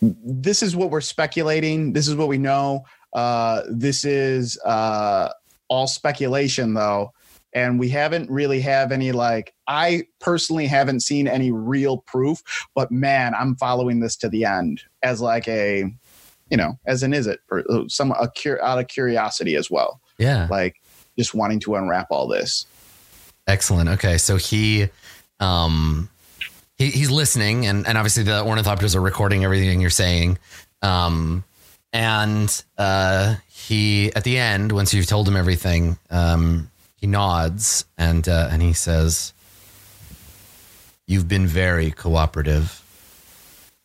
this 0.03 0.61
is 0.63 0.75
what 0.75 0.91
we're 0.91 1.01
speculating, 1.01 1.93
this 1.93 2.09
is 2.09 2.17
what 2.17 2.27
we 2.29 2.37
know. 2.37 2.85
Uh 3.13 3.63
this 3.71 4.05
is 4.05 4.59
uh 4.65 5.29
all 5.69 5.87
speculation 5.87 6.75
though. 6.75 7.11
And 7.53 7.79
we 7.79 7.89
haven't 7.89 8.29
really 8.31 8.61
have 8.63 8.91
any 8.91 9.13
like 9.13 9.55
I 9.69 10.05
personally 10.21 10.67
haven't 10.67 11.01
seen 11.01 11.29
any 11.29 11.53
real 11.53 11.99
proof, 11.99 12.43
but 12.75 12.91
man, 12.91 13.33
I'm 13.39 13.55
following 13.57 14.01
this 14.01 14.17
to 14.17 14.29
the 14.29 14.45
end 14.45 14.83
as 15.03 15.21
like 15.21 15.47
a 15.49 15.85
you 16.51 16.57
know, 16.57 16.79
as 16.87 17.03
an 17.03 17.15
is 17.15 17.27
it 17.27 17.41
for 17.47 17.65
some 17.89 18.11
a 18.13 18.29
cur- 18.29 18.61
out 18.61 18.79
of 18.79 18.89
curiosity 18.89 19.55
as 19.57 19.71
well. 19.71 20.01
yeah, 20.19 20.47
Like 20.51 20.77
just 21.19 21.33
wanting 21.35 21.61
to 21.61 21.75
unwrap 21.77 22.09
all 22.11 22.27
this. 22.29 22.67
excellent. 23.47 23.89
Okay, 23.89 24.19
so 24.19 24.37
he 24.37 24.89
um 25.41 26.09
he, 26.77 26.91
he's 26.91 27.11
listening, 27.11 27.67
and 27.67 27.87
and 27.87 27.97
obviously 27.97 28.25
the 28.25 28.43
ornithopters 28.43 28.97
are 28.97 29.01
recording 29.01 29.45
everything 29.45 29.81
you're 29.81 29.91
saying. 29.91 30.39
Um, 30.83 31.45
and 31.93 32.65
uh, 32.77 33.37
he 33.69 34.13
at 34.15 34.25
the 34.25 34.39
end, 34.39 34.73
once 34.73 34.93
you've 34.93 35.07
told 35.07 35.27
him 35.27 35.37
everything, 35.37 35.97
um, 36.11 36.71
he 36.97 37.07
nods 37.07 37.87
and 37.97 38.29
uh, 38.29 38.49
and 38.51 38.61
he 38.61 38.73
says, 38.73 39.33
"You've 41.07 41.29
been 41.29 41.47
very 41.47 41.91
cooperative. 41.91 42.83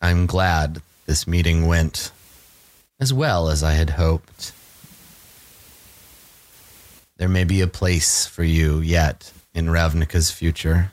I'm 0.02 0.26
glad 0.26 0.82
this 1.06 1.28
meeting 1.28 1.68
went 1.68 2.12
as 3.00 3.13
well 3.13 3.50
as 3.50 3.63
I 3.63 3.74
had 3.74 3.92
hoped. 3.92 4.52
There 7.18 7.30
may 7.30 7.44
be 7.44 7.62
a 7.62 7.68
place 7.68 8.26
for 8.26 8.44
you 8.44 8.80
yet 8.80 9.32
in 9.54 9.68
Ravnica's 9.68 10.32
future. 10.32 10.92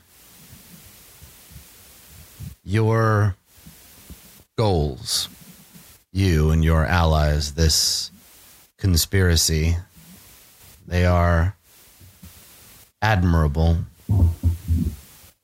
Your 2.63 3.35
goals, 4.57 5.29
you 6.11 6.51
and 6.51 6.63
your 6.63 6.85
allies, 6.85 7.53
this 7.53 8.11
conspiracy, 8.77 9.77
they 10.87 11.05
are 11.05 11.55
admirable. 13.01 13.77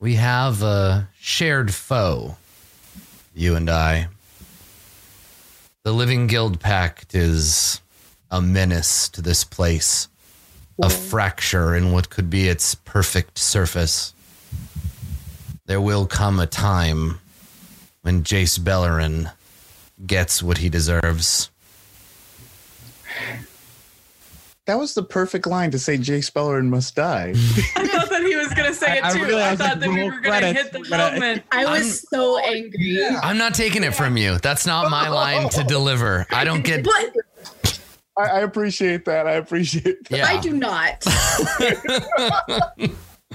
We 0.00 0.14
have 0.14 0.62
a 0.62 1.08
shared 1.18 1.72
foe, 1.72 2.36
you 3.34 3.56
and 3.56 3.68
I. 3.68 4.08
The 5.84 5.92
Living 5.92 6.26
Guild 6.26 6.60
Pact 6.60 7.14
is 7.14 7.80
a 8.30 8.40
menace 8.40 9.08
to 9.10 9.22
this 9.22 9.44
place, 9.44 10.08
a 10.82 10.88
fracture 10.90 11.74
in 11.74 11.92
what 11.92 12.10
could 12.10 12.30
be 12.30 12.48
its 12.48 12.74
perfect 12.74 13.38
surface. 13.38 14.14
There 15.66 15.80
will 15.80 16.06
come 16.06 16.40
a 16.40 16.46
time 16.46 17.20
when 18.02 18.22
Jace 18.22 18.58
Beleren 18.58 19.32
gets 20.06 20.42
what 20.42 20.58
he 20.58 20.68
deserves. 20.68 21.50
That 24.66 24.78
was 24.78 24.94
the 24.94 25.02
perfect 25.02 25.46
line 25.46 25.70
to 25.72 25.78
say 25.78 25.98
Jace 25.98 26.32
Beleren 26.32 26.68
must 26.68 26.94
die. 26.96 27.34
I 27.76 27.86
thought 27.86 28.08
that 28.08 28.22
he 28.26 28.34
was 28.34 28.48
gonna 28.54 28.72
say 28.72 28.96
it 28.98 29.04
I- 29.04 29.10
I 29.10 29.12
too. 29.12 29.24
I, 29.24 29.26
realized 29.26 29.60
thought 29.60 29.80
that 29.80 29.88
we 29.90 30.04
were 30.04 30.20
gonna 30.20 30.52
hit 30.54 30.72
the 30.72 30.80
we're 30.90 30.96
moment. 30.96 31.42
I 31.52 31.66
was 31.66 31.82
I'm- 31.82 31.90
so 32.20 32.38
angry. 32.38 33.04
I'm 33.22 33.36
not 33.36 33.52
taking 33.54 33.84
it 33.84 33.94
from 33.94 34.16
you. 34.16 34.38
That's 34.38 34.64
not 34.66 34.90
my 34.90 35.08
line 35.08 35.50
to 35.50 35.64
deliver. 35.64 36.26
I 36.30 36.44
don't 36.44 36.64
get 36.64 36.84
But 36.84 37.16
I, 38.16 38.38
I 38.38 38.40
appreciate 38.40 39.04
that. 39.04 39.26
I 39.26 39.32
appreciate 39.32 40.08
that. 40.08 40.16
Yeah. 40.18 40.26
I 40.26 40.40
do 40.40 40.52
not. 40.52 41.04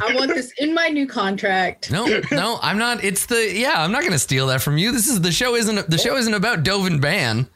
I 0.01 0.15
want 0.15 0.33
this 0.33 0.53
in 0.57 0.73
my 0.73 0.87
new 0.87 1.05
contract. 1.05 1.91
No, 1.91 2.21
no, 2.31 2.57
I'm 2.61 2.77
not. 2.77 3.03
It's 3.03 3.25
the 3.25 3.51
yeah. 3.53 3.83
I'm 3.83 3.91
not 3.91 4.01
going 4.01 4.13
to 4.13 4.19
steal 4.19 4.47
that 4.47 4.61
from 4.61 4.77
you. 4.77 4.91
This 4.91 5.07
is 5.07 5.21
the 5.21 5.31
show. 5.31 5.55
Isn't 5.55 5.89
the 5.89 5.97
show 5.97 6.15
isn't 6.15 6.33
about 6.33 6.63
Dovin 6.63 7.01
Baan. 7.01 7.47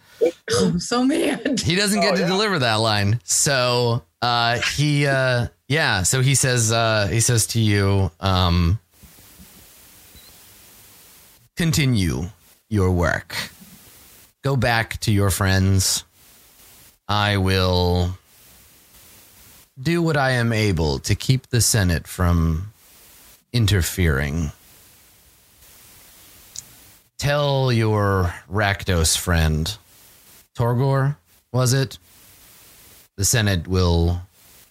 I'm 0.60 0.80
so 0.92 1.04
mad. 1.04 1.60
He 1.60 1.76
doesn't 1.76 2.00
get 2.02 2.14
Oh, 2.14 2.16
to 2.16 2.22
yeah. 2.22 2.28
deliver 2.28 2.60
that 2.60 2.76
line. 2.76 3.20
So 3.24 4.04
uh, 4.22 4.60
he 4.60 5.06
uh, 5.08 5.48
yeah. 5.68 6.04
So 6.04 6.22
he 6.22 6.36
says 6.36 6.72
uh, 6.72 7.08
he 7.08 7.20
says 7.20 7.48
to 7.48 7.60
you, 7.60 8.12
um, 8.20 8.80
continue 11.56 12.24
your 12.70 12.92
work. 12.92 13.36
Go 14.44 14.56
back 14.56 15.00
to 15.02 15.12
your 15.12 15.30
friends. 15.30 16.04
I 17.08 17.38
will 17.38 18.18
do 19.82 20.02
what 20.02 20.18
I 20.18 20.32
am 20.32 20.54
able 20.54 21.00
to 21.00 21.16
keep 21.16 21.48
the 21.48 21.62
Senate 21.62 22.08
from 22.08 22.72
interfering. 23.52 24.52
Tell 27.18 27.72
your 27.72 28.34
Rakdos 28.52 29.18
friend, 29.18 29.78
Torgor, 30.56 31.16
was 31.52 31.74
it? 31.74 31.98
The 33.16 33.26
Senate 33.26 33.68
will 33.68 34.22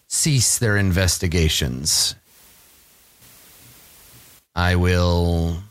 cease 0.09 0.59
their 0.59 0.77
investigations. 0.77 2.15
I 4.55 4.77
will 4.77 5.63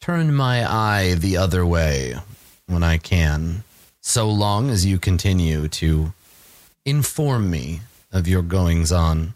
turn 0.00 0.34
my 0.34 0.68
eye 0.68 1.14
the 1.14 1.36
other 1.36 1.64
way 1.64 2.16
when 2.66 2.82
I 2.82 2.98
can, 2.98 3.64
so 4.00 4.28
long 4.28 4.70
as 4.70 4.84
you 4.84 4.98
continue 4.98 5.68
to 5.68 6.12
inform 6.84 7.50
me 7.50 7.80
of 8.12 8.26
your 8.28 8.42
goings 8.42 8.92
on. 8.92 9.34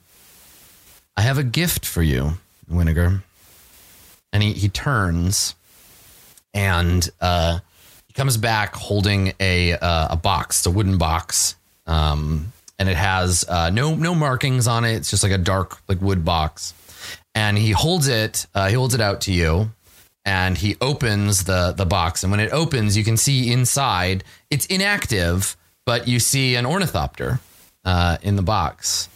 I 1.16 1.22
have 1.22 1.38
a 1.38 1.44
gift 1.44 1.86
for 1.86 2.02
you, 2.02 2.34
Winnegar. 2.70 3.22
And 4.32 4.42
he, 4.42 4.52
he 4.52 4.68
turns 4.68 5.54
and 6.52 7.08
uh, 7.20 7.60
comes 8.18 8.36
back 8.36 8.74
holding 8.74 9.32
a 9.38 9.74
uh, 9.74 10.08
a 10.10 10.16
box, 10.16 10.66
a 10.66 10.70
wooden 10.70 10.98
box, 10.98 11.54
um, 11.86 12.52
and 12.78 12.88
it 12.88 12.96
has 12.96 13.44
uh, 13.48 13.70
no 13.70 13.94
no 13.94 14.14
markings 14.14 14.66
on 14.66 14.84
it. 14.84 14.96
It's 14.96 15.08
just 15.08 15.22
like 15.22 15.32
a 15.32 15.38
dark 15.38 15.78
like 15.88 16.02
wood 16.02 16.24
box, 16.24 16.74
and 17.34 17.56
he 17.56 17.70
holds 17.70 18.08
it 18.08 18.46
uh, 18.54 18.68
he 18.68 18.74
holds 18.74 18.94
it 18.94 19.00
out 19.00 19.22
to 19.22 19.32
you, 19.32 19.70
and 20.24 20.58
he 20.58 20.76
opens 20.80 21.44
the 21.44 21.72
the 21.72 21.86
box, 21.86 22.24
and 22.24 22.32
when 22.32 22.40
it 22.40 22.52
opens, 22.52 22.96
you 22.96 23.04
can 23.04 23.16
see 23.16 23.52
inside 23.52 24.24
it's 24.50 24.66
inactive, 24.66 25.56
but 25.86 26.08
you 26.08 26.18
see 26.18 26.56
an 26.56 26.66
ornithopter 26.66 27.38
uh, 27.84 28.18
in 28.20 28.34
the 28.34 28.42
box, 28.42 29.08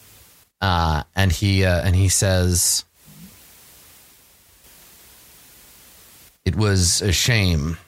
uh, 0.61 1.03
and 1.17 1.33
he 1.33 1.65
uh, 1.65 1.83
and 1.83 1.97
he 1.97 2.09
says. 2.09 2.85
It 6.45 6.57
was 6.57 7.03
a 7.03 7.13
shame 7.13 7.79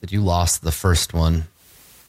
that 0.00 0.12
you 0.12 0.20
lost 0.20 0.62
the 0.62 0.72
first 0.72 1.12
one. 1.12 1.48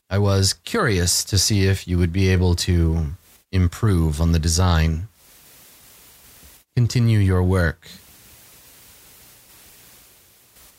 I 0.10 0.18
was 0.18 0.54
curious 0.54 1.24
to 1.26 1.38
see 1.38 1.68
if 1.68 1.88
you 1.88 1.98
would 1.98 2.12
be 2.12 2.30
able 2.30 2.56
to 2.56 3.08
improve 3.52 4.20
on 4.22 4.32
the 4.32 4.40
design. 4.40 5.08
Continue 6.76 7.20
your 7.20 7.44
work. 7.44 7.88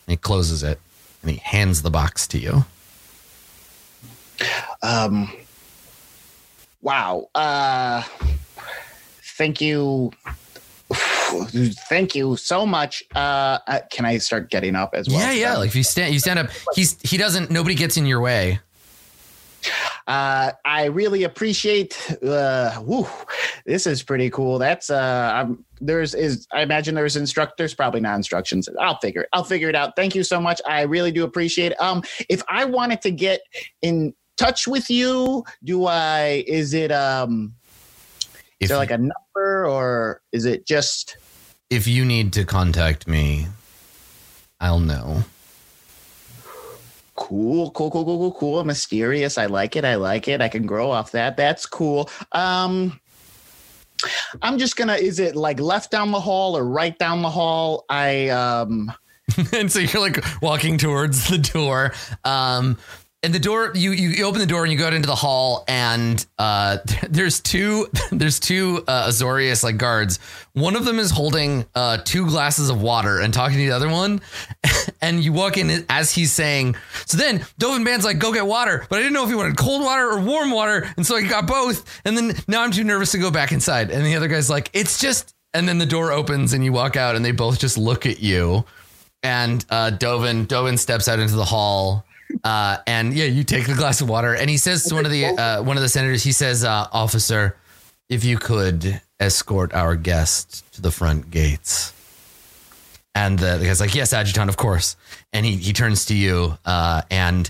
And 0.06 0.12
he 0.12 0.16
closes 0.16 0.62
it 0.62 0.80
and 1.22 1.30
he 1.30 1.36
hands 1.38 1.82
the 1.82 1.90
box 1.90 2.26
to 2.28 2.38
you. 2.38 2.64
Um, 4.82 5.30
wow. 6.80 7.28
Uh, 7.34 8.02
thank 9.36 9.60
you. 9.60 10.10
Thank 11.88 12.14
you 12.14 12.36
so 12.36 12.66
much. 12.66 13.02
Uh, 13.14 13.58
uh, 13.66 13.80
can 13.90 14.04
I 14.04 14.18
start 14.18 14.50
getting 14.50 14.74
up 14.74 14.94
as 14.94 15.08
well? 15.08 15.20
yeah, 15.20 15.32
yeah. 15.32 15.56
Like 15.56 15.68
if 15.68 15.76
you 15.76 15.82
stand, 15.82 16.12
you 16.12 16.20
stand 16.20 16.38
up. 16.38 16.50
He's 16.74 17.00
he 17.02 17.16
doesn't. 17.16 17.50
Nobody 17.50 17.74
gets 17.74 17.96
in 17.96 18.06
your 18.06 18.20
way. 18.20 18.60
Uh, 20.06 20.52
I 20.64 20.86
really 20.86 21.24
appreciate. 21.24 22.10
Uh, 22.22 22.80
woo, 22.82 23.06
this 23.66 23.86
is 23.86 24.02
pretty 24.02 24.30
cool. 24.30 24.58
That's 24.58 24.90
uh, 24.90 25.32
I'm, 25.34 25.64
there's 25.80 26.14
is 26.14 26.46
I 26.52 26.62
imagine 26.62 26.94
there's 26.94 27.16
instructors, 27.16 27.74
probably 27.74 28.00
not 28.00 28.16
instructions. 28.16 28.68
I'll 28.80 28.98
figure. 28.98 29.26
I'll 29.32 29.44
figure 29.44 29.68
it 29.68 29.76
out. 29.76 29.96
Thank 29.96 30.14
you 30.14 30.22
so 30.22 30.40
much. 30.40 30.60
I 30.66 30.82
really 30.82 31.12
do 31.12 31.24
appreciate. 31.24 31.72
It. 31.72 31.80
Um, 31.80 32.02
if 32.28 32.42
I 32.48 32.64
wanted 32.64 33.02
to 33.02 33.10
get 33.10 33.40
in 33.82 34.14
touch 34.36 34.66
with 34.66 34.90
you, 34.90 35.44
do 35.64 35.86
I? 35.86 36.44
Is 36.46 36.74
it 36.74 36.90
um? 36.90 37.54
If 38.58 38.64
Is 38.64 38.68
there 38.70 38.78
like 38.78 38.90
a 38.90 38.98
number, 38.98 39.66
or 39.66 40.22
is 40.32 40.44
it 40.44 40.66
just? 40.66 41.16
If 41.70 41.86
you 41.86 42.04
need 42.04 42.32
to 42.34 42.44
contact 42.44 43.06
me, 43.06 43.46
I'll 44.60 44.80
know. 44.80 45.24
Cool, 47.14 47.70
cool, 47.70 47.90
cool, 47.90 48.04
cool, 48.04 48.18
cool, 48.18 48.32
cool. 48.32 48.64
Mysterious. 48.64 49.38
I 49.38 49.46
like 49.46 49.76
it. 49.76 49.84
I 49.84 49.94
like 49.94 50.26
it. 50.26 50.40
I 50.40 50.48
can 50.48 50.66
grow 50.66 50.90
off 50.90 51.12
that. 51.12 51.36
That's 51.36 51.66
cool. 51.66 52.10
Um, 52.32 52.98
I'm 54.42 54.58
just 54.58 54.76
gonna. 54.76 54.94
Is 54.94 55.20
it 55.20 55.36
like 55.36 55.60
left 55.60 55.90
down 55.90 56.10
the 56.10 56.20
hall 56.20 56.56
or 56.56 56.64
right 56.64 56.98
down 56.98 57.22
the 57.22 57.30
hall? 57.30 57.84
I 57.88 58.28
um. 58.30 58.92
and 59.52 59.70
so 59.70 59.78
you're 59.78 60.02
like 60.02 60.24
walking 60.42 60.76
towards 60.76 61.28
the 61.28 61.38
door. 61.38 61.92
Um, 62.24 62.78
and 63.22 63.34
the 63.34 63.38
door, 63.38 63.72
you, 63.74 63.90
you 63.92 64.24
open 64.24 64.40
the 64.40 64.46
door 64.46 64.62
and 64.62 64.72
you 64.72 64.78
go 64.78 64.86
out 64.86 64.94
into 64.94 65.06
the 65.06 65.14
hall, 65.14 65.64
and 65.68 66.24
uh, 66.38 66.78
there's 67.10 67.40
two 67.40 67.88
there's 68.12 68.40
two 68.40 68.82
uh, 68.88 69.08
Azorius 69.08 69.62
like 69.62 69.76
guards. 69.76 70.18
One 70.54 70.74
of 70.74 70.84
them 70.84 70.98
is 70.98 71.10
holding 71.10 71.66
uh, 71.74 71.98
two 72.04 72.26
glasses 72.26 72.70
of 72.70 72.80
water 72.80 73.20
and 73.20 73.32
talking 73.32 73.58
to 73.58 73.64
the 73.64 73.72
other 73.72 73.88
one. 73.88 74.20
And 75.02 75.24
you 75.24 75.32
walk 75.32 75.56
in 75.56 75.86
as 75.88 76.12
he's 76.12 76.30
saying. 76.30 76.76
So 77.06 77.16
then 77.16 77.38
Dovin 77.58 77.86
Baan's 77.86 78.04
like, 78.04 78.18
"Go 78.18 78.34
get 78.34 78.44
water," 78.44 78.84
but 78.90 78.96
I 78.96 78.98
didn't 78.98 79.14
know 79.14 79.22
if 79.22 79.30
he 79.30 79.34
wanted 79.34 79.56
cold 79.56 79.82
water 79.82 80.10
or 80.10 80.20
warm 80.20 80.50
water, 80.50 80.86
and 80.98 81.06
so 81.06 81.16
I 81.16 81.22
got 81.22 81.46
both. 81.46 82.02
And 82.04 82.14
then 82.18 82.34
now 82.46 82.62
I'm 82.62 82.70
too 82.70 82.84
nervous 82.84 83.12
to 83.12 83.18
go 83.18 83.30
back 83.30 83.50
inside. 83.50 83.90
And 83.90 84.04
the 84.04 84.14
other 84.14 84.28
guy's 84.28 84.50
like, 84.50 84.68
"It's 84.74 85.00
just." 85.00 85.34
And 85.54 85.66
then 85.66 85.78
the 85.78 85.86
door 85.86 86.12
opens 86.12 86.52
and 86.52 86.62
you 86.62 86.72
walk 86.72 86.96
out, 86.96 87.16
and 87.16 87.24
they 87.24 87.32
both 87.32 87.58
just 87.58 87.78
look 87.78 88.04
at 88.04 88.20
you 88.20 88.66
and 89.22 89.64
uh, 89.70 89.90
Dovin 89.92 90.46
Dovin 90.46 90.78
steps 90.78 91.08
out 91.08 91.18
into 91.18 91.34
the 91.34 91.44
hall. 91.44 92.04
Uh, 92.44 92.78
and 92.86 93.12
yeah, 93.12 93.26
you 93.26 93.44
take 93.44 93.66
the 93.66 93.74
glass 93.74 94.00
of 94.00 94.08
water, 94.08 94.34
and 94.34 94.48
he 94.48 94.56
says 94.56 94.84
to 94.84 94.94
one 94.94 95.04
of 95.04 95.10
the 95.10 95.26
uh, 95.26 95.62
one 95.62 95.76
of 95.76 95.82
the 95.82 95.88
senators, 95.88 96.22
he 96.22 96.32
says, 96.32 96.64
uh, 96.64 96.86
"Officer, 96.92 97.56
if 98.08 98.24
you 98.24 98.38
could 98.38 99.00
escort 99.18 99.74
our 99.74 99.96
guest 99.96 100.64
to 100.72 100.80
the 100.80 100.90
front 100.90 101.30
gates." 101.30 101.92
And 103.14 103.38
the, 103.38 103.58
the 103.58 103.66
guy's 103.66 103.80
like, 103.80 103.94
"Yes, 103.94 104.12
adjutant, 104.12 104.48
of 104.48 104.56
course." 104.56 104.96
And 105.32 105.44
he 105.44 105.56
he 105.56 105.72
turns 105.72 106.06
to 106.06 106.14
you, 106.14 106.56
uh, 106.64 107.02
and 107.10 107.48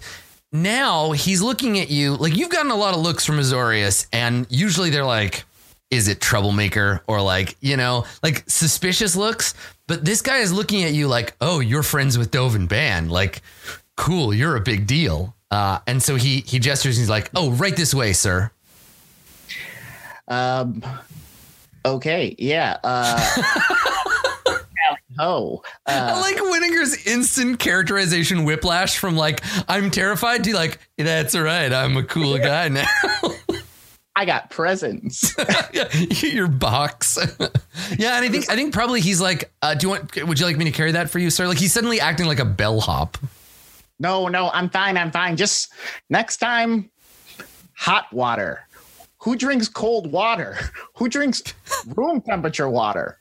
now 0.53 1.13
he's 1.13 1.43
looking 1.43 1.79
at 1.79 1.91
you 1.91 2.17
like 2.17 2.37
you've 2.37 2.51
gotten 2.51 2.71
a 2.71 2.77
lot 2.77 2.95
of 2.95 3.01
looks 3.01 3.25
from 3.25 3.37
Azorius, 3.37 4.07
and 4.13 4.47
usually 4.51 4.91
they're 4.91 5.05
like, 5.05 5.45
"Is 5.91 6.09
it 6.09 6.21
troublemaker?" 6.21 7.03
or 7.07 7.21
like 7.23 7.57
you 7.61 7.77
know, 7.77 8.07
like 8.23 8.43
suspicious 8.49 9.15
looks. 9.15 9.55
But 9.87 10.05
this 10.05 10.23
guy 10.23 10.39
is 10.39 10.53
looking 10.53 10.83
at 10.83 10.93
you 10.93 11.09
like, 11.09 11.35
"Oh, 11.41 11.61
you're 11.61 11.83
friends 11.83 12.19
with 12.19 12.31
Dovin 12.31 12.67
Baan, 12.67 13.09
like." 13.09 13.43
Cool, 14.01 14.33
you're 14.33 14.57
a 14.57 14.61
big 14.63 14.87
deal. 14.87 15.35
Uh, 15.51 15.79
and 15.87 16.03
so 16.03 16.17
he 16.17 16.41
he 16.41 16.59
gestures 16.59 16.97
and 16.97 17.03
he's 17.03 17.11
like, 17.11 17.29
"Oh, 17.35 17.51
right 17.51 17.77
this 17.77 17.93
way, 17.93 18.15
sir." 18.15 18.51
Um. 20.27 20.83
Okay. 21.85 22.35
Yeah. 22.39 22.79
Uh. 22.83 23.43
oh. 25.19 25.63
I 25.87 25.99
Uh, 25.99 26.21
like 26.21 26.37
Winnegar's 26.41 27.07
instant 27.07 27.59
characterization 27.59 28.45
whiplash 28.45 28.97
from 28.97 29.17
like 29.17 29.43
I'm 29.69 29.91
terrified 29.91 30.45
to 30.45 30.55
like 30.55 30.79
that's 30.97 31.35
all 31.35 31.43
right. 31.43 31.71
I'm 31.71 31.97
a 31.99 32.03
cool 32.03 32.39
guy 32.53 32.69
now. 32.69 32.87
I 34.17 34.25
got 34.25 34.49
presents. 34.51 35.35
your 36.23 36.49
box. 36.49 37.19
yeah, 37.99 38.17
and 38.17 38.25
I 38.25 38.29
think 38.31 38.49
I 38.51 38.55
think 38.55 38.73
probably 38.73 39.01
he's 39.03 39.21
like, 39.21 39.53
uh, 39.61 39.75
do 39.75 39.87
you 39.87 39.91
want? 39.91 40.27
Would 40.27 40.41
you 40.41 40.47
like 40.47 40.57
me 40.57 40.65
to 40.65 40.71
carry 40.73 40.93
that 40.93 41.11
for 41.11 41.19
you, 41.19 41.29
sir? 41.29 41.47
Like 41.47 41.59
he's 41.59 41.73
suddenly 41.75 42.01
acting 42.01 42.25
like 42.27 42.39
a 42.39 42.45
bellhop. 42.47 43.19
No, 44.01 44.27
no, 44.29 44.51
I'm 44.51 44.69
fine. 44.71 44.97
I'm 44.97 45.13
fine. 45.13 45.37
Just 45.37 45.73
next 46.09 46.39
time, 46.39 46.91
hot 47.75 48.13
water. 48.13 48.67
Who 49.19 49.37
drinks 49.37 49.69
cold 49.69 50.11
water? 50.11 50.57
Who 50.97 51.09
drinks 51.09 51.43
room 51.95 52.21
temperature 52.23 52.69
water? 52.69 53.19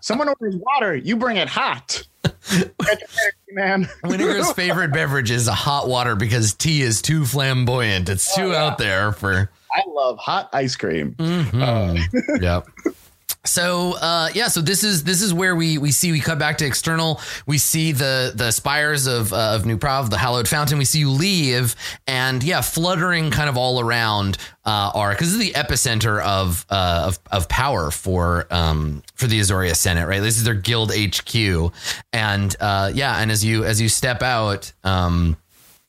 Someone 0.00 0.28
orders 0.28 0.54
water, 0.56 0.94
you 0.94 1.16
bring 1.16 1.36
it 1.38 1.48
hot. 1.48 2.06
Man. 3.50 3.88
Winnegar's 4.04 4.52
favorite 4.54 4.92
beverage 4.92 5.30
is 5.32 5.48
a 5.48 5.52
hot 5.52 5.88
water 5.88 6.14
because 6.14 6.54
tea 6.54 6.82
is 6.82 7.02
too 7.02 7.24
flamboyant. 7.26 8.08
It's 8.08 8.32
too 8.34 8.42
Oh, 8.44 8.52
yeah. 8.52 8.64
out 8.64 8.78
there 8.78 9.10
for. 9.12 9.50
I 9.72 9.82
love 9.88 10.18
hot 10.18 10.48
ice 10.52 10.76
cream. 10.76 11.14
Mhm. 11.18 12.40
yep. 12.40 12.66
So 13.44 13.94
uh, 13.94 14.28
yeah, 14.34 14.46
so 14.46 14.60
this 14.60 14.84
is 14.84 15.02
this 15.02 15.20
is 15.20 15.34
where 15.34 15.56
we 15.56 15.76
we 15.76 15.90
see 15.90 16.12
we 16.12 16.20
cut 16.20 16.38
back 16.38 16.58
to 16.58 16.66
external. 16.66 17.20
We 17.44 17.58
see 17.58 17.90
the 17.90 18.32
the 18.34 18.52
spires 18.52 19.08
of 19.08 19.32
uh, 19.32 19.56
of 19.56 19.66
New 19.66 19.78
Prahv, 19.78 20.10
the 20.10 20.18
hallowed 20.18 20.46
fountain. 20.46 20.78
We 20.78 20.84
see 20.84 21.00
you 21.00 21.10
leave, 21.10 21.74
and 22.06 22.40
yeah, 22.42 22.60
fluttering 22.60 23.32
kind 23.32 23.48
of 23.48 23.56
all 23.56 23.80
around 23.80 24.38
uh, 24.64 24.92
are 24.94 25.10
because 25.10 25.32
this 25.32 25.40
is 25.44 25.52
the 25.52 25.58
epicenter 25.58 26.22
of 26.22 26.64
uh, 26.70 27.06
of 27.08 27.18
of 27.32 27.48
power 27.48 27.90
for 27.90 28.46
um 28.50 29.02
for 29.14 29.26
the 29.26 29.40
Azorius 29.40 29.76
Senate, 29.76 30.06
right? 30.06 30.22
This 30.22 30.36
is 30.36 30.44
their 30.44 30.54
guild 30.54 30.92
HQ, 30.94 31.72
and 32.12 32.54
uh, 32.60 32.92
yeah, 32.94 33.20
and 33.20 33.32
as 33.32 33.44
you 33.44 33.64
as 33.64 33.80
you 33.80 33.88
step 33.88 34.22
out, 34.22 34.72
um 34.84 35.36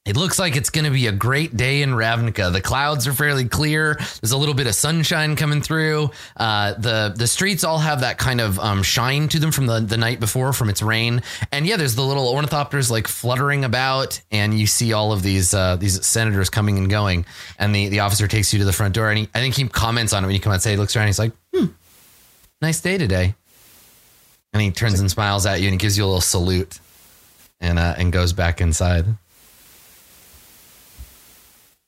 it 0.06 0.18
looks 0.18 0.38
like 0.38 0.58
it's 0.58 0.70
going 0.70 0.84
to 0.84 0.91
be 0.91 1.08
a 1.08 1.14
great 1.14 1.56
day 1.56 1.82
in 1.82 1.91
Ravnica. 1.91 2.51
The 2.51 2.60
clouds 2.60 3.08
are 3.08 3.14
fairly 3.14 3.45
clear. 3.45 3.95
There's 4.22 4.34
a 4.34 4.38
little 4.38 4.54
bit 4.54 4.68
of 4.68 4.76
sunshine 4.76 5.38
coming 5.38 5.62
through. 5.62 6.12
Uh, 6.36 6.74
the 6.74 7.14
the 7.16 7.26
streets 7.26 7.64
all 7.64 7.80
have 7.80 8.01
that 8.01 8.18
kind 8.18 8.41
of 8.41 8.60
um, 8.60 8.84
shine 8.84 9.30
to 9.30 9.39
them 9.39 9.54
from 9.54 9.66
the, 9.66 9.80
the 9.80 9.95
night 9.95 10.20
before 10.20 10.51
from 10.51 10.70
its 10.70 10.82
rain. 10.82 11.22
And 11.54 11.66
yeah, 11.66 11.78
there's 11.78 11.95
the 11.95 12.01
little 12.01 12.34
ornithopters 12.34 12.91
like 12.91 13.08
fluttering 13.08 13.64
about, 13.64 14.20
and 14.30 14.60
you 14.60 14.68
see 14.68 14.91
all 14.91 15.14
of 15.14 15.24
these 15.24 15.54
uh, 15.54 15.78
these 15.78 16.06
senators 16.06 16.49
coming 16.49 16.78
and 16.78 16.89
going. 16.89 17.26
And 17.58 17.74
the, 17.74 17.88
the 17.88 18.01
officer 18.01 18.28
takes 18.28 18.51
you 18.51 18.60
to 18.60 18.66
the 18.66 18.74
front 18.74 18.93
door, 18.93 19.10
and 19.10 19.20
he, 19.20 19.30
I 19.34 19.39
think 19.39 19.56
he 19.56 19.66
comments 19.70 20.12
on 20.12 20.26
it 20.26 20.28
when 20.28 20.36
you 20.36 20.41
come 20.41 20.51
outside. 20.51 20.72
He 20.72 20.78
looks 20.78 20.97
around, 20.97 21.08
he's 21.08 21.20
like, 21.20 21.32
"Hmm, 21.56 21.68
nice 22.62 22.82
day 22.82 22.97
today." 22.97 23.36
And 24.51 24.62
he 24.62 24.70
turns 24.70 24.99
and 24.99 25.10
smiles 25.10 25.45
at 25.45 25.62
you, 25.62 25.68
and 25.68 25.74
he 25.74 25.78
gives 25.78 25.97
you 25.97 26.04
a 26.04 26.08
little 26.08 26.20
salute, 26.20 26.80
and 27.62 27.80
uh, 27.80 27.95
and 27.97 28.12
goes 28.12 28.34
back 28.34 28.60
inside. 28.60 29.06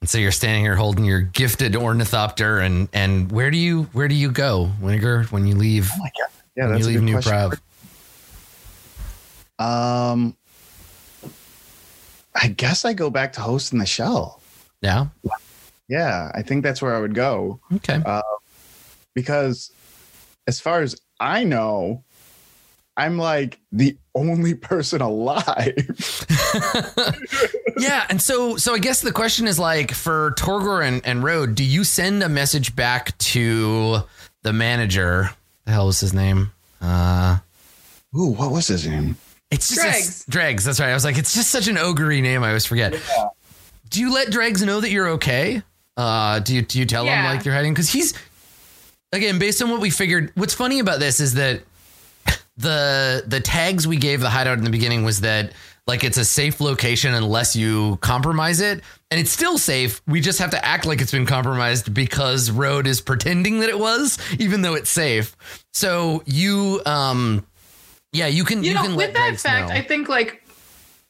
And 0.06 0.10
so 0.12 0.20
you're 0.20 0.32
standing 0.32 0.64
here 0.64 0.76
holding 0.76 1.04
your 1.04 1.22
gifted 1.22 1.76
ornithopter, 1.76 2.60
and 2.60 2.88
and 2.94 3.32
where 3.32 3.50
do 3.50 3.58
you 3.58 3.86
where 3.86 4.08
do 4.08 4.14
you 4.14 4.30
go, 4.30 4.70
Winnegar, 4.80 5.32
when 5.32 5.48
you 5.48 5.56
leave? 5.56 5.90
Oh 5.96 5.98
my 5.98 6.12
god. 6.16 6.30
Yeah, 6.56 6.68
that's 6.68 6.86
you 6.86 6.92
a 6.92 7.02
good 7.02 7.26
New. 9.58 9.66
Um, 9.66 10.38
I 12.36 12.50
guess 12.50 12.86
I 12.86 12.94
go 12.94 13.10
back 13.10 13.34
to 13.34 13.42
hosting 13.42 13.80
the 13.80 13.88
shell. 13.88 14.44
Yeah. 14.82 15.08
Yeah, 15.88 16.32
I 16.36 16.44
think 16.44 16.64
that's 16.64 16.84
where 16.84 16.96
I 16.96 17.00
would 17.00 17.16
go 17.16 17.60
Okay. 17.74 18.00
because, 19.16 19.72
as 20.46 20.60
far 20.60 20.84
as 20.84 20.96
I 21.20 21.44
know, 21.44 22.04
I'm 22.98 23.18
like 23.18 23.60
the 23.72 23.98
only 24.14 24.54
person 24.54 25.02
alive. 25.02 25.76
yeah, 27.78 28.06
and 28.10 28.22
so 28.22 28.58
so 28.58 28.74
I 28.74 28.80
guess 28.80 29.02
the 29.02 29.12
question 29.12 29.48
is 29.48 29.60
like 29.60 29.92
for 29.92 30.32
Torgor 30.38 30.86
and, 30.86 31.02
and 31.06 31.24
Road, 31.24 31.56
do 31.56 31.64
you 31.64 31.84
send 31.84 32.24
a 32.24 32.30
message 32.30 32.76
back 32.76 33.18
to 33.20 34.00
the 34.44 34.54
manager? 34.54 35.30
The 35.66 35.72
hell 35.72 35.88
was 35.88 36.00
his 36.00 36.14
name? 36.14 36.52
Uh 36.82 37.38
Ooh, 38.18 38.32
what 38.32 38.52
was 38.52 38.68
his 38.68 38.88
name? 38.88 39.18
it's 39.52 39.68
just 39.70 39.82
Dregs. 39.82 40.26
Dregs, 40.26 40.64
that's 40.64 40.80
right. 40.80 40.90
I 40.90 40.94
was 40.94 41.06
like, 41.06 41.18
it's 41.18 41.34
just 41.34 41.50
such 41.50 41.68
an 41.68 41.78
ogre 41.78 42.10
name, 42.22 42.44
I 42.44 42.48
always 42.48 42.66
forget. 42.66 43.00
Do 43.90 44.00
you 44.00 44.14
let 44.14 44.32
Dregs 44.32 44.64
know 44.64 44.80
that 44.80 44.90
you're 44.92 45.10
okay? 45.10 45.62
Uh 45.98 46.40
do 46.40 46.56
you 46.56 46.62
do 46.62 46.80
you 46.80 46.86
tell 46.86 47.06
him 47.06 47.26
like 47.26 47.44
you're 47.44 47.54
hiding? 47.54 47.74
Because 47.74 47.90
he's 47.90 48.14
again, 49.12 49.40
based 49.40 49.62
on 49.62 49.70
what 49.70 49.82
we 49.82 49.90
figured, 49.90 50.32
what's 50.36 50.54
funny 50.54 50.80
about 50.80 51.00
this 51.00 51.20
is 51.20 51.34
that 51.36 51.62
the 52.58 53.24
the 53.28 53.40
tags 53.40 53.88
we 53.88 53.98
gave 53.98 54.22
the 54.22 54.30
hideout 54.30 54.58
in 54.58 54.64
the 54.64 54.70
beginning 54.70 55.04
was 55.04 55.22
that 55.22 55.52
like 55.88 56.04
it's 56.04 56.18
a 56.18 56.26
safe 56.26 56.62
location 56.62 57.14
unless 57.14 57.56
you 57.56 57.98
compromise 57.98 58.60
it. 58.60 58.82
And 59.12 59.20
it's 59.20 59.30
still 59.30 59.58
safe. 59.58 60.02
We 60.08 60.20
just 60.20 60.40
have 60.40 60.50
to 60.52 60.66
act 60.66 60.86
like 60.86 61.00
it's 61.00 61.12
been 61.12 61.28
compromised 61.28 61.94
because 61.94 62.50
road 62.50 62.88
is 62.88 63.02
pretending 63.02 63.60
that 63.60 63.70
it 63.70 63.78
was 63.78 64.18
even 64.40 64.62
though 64.62 64.74
it's 64.74 64.90
safe. 64.90 65.36
So 65.74 66.24
you 66.26 66.82
um 66.86 67.46
yeah 68.14 68.28
you 68.28 68.46
can 68.46 68.64
You, 68.64 68.70
you, 68.70 68.76
know, 68.76 68.84
can 68.84 68.96
with 68.96 69.14
that 69.14 69.40
fact, 69.40 69.70
know. 69.70 69.76
I 69.76 69.82
think 69.82 70.10
like 70.10 70.45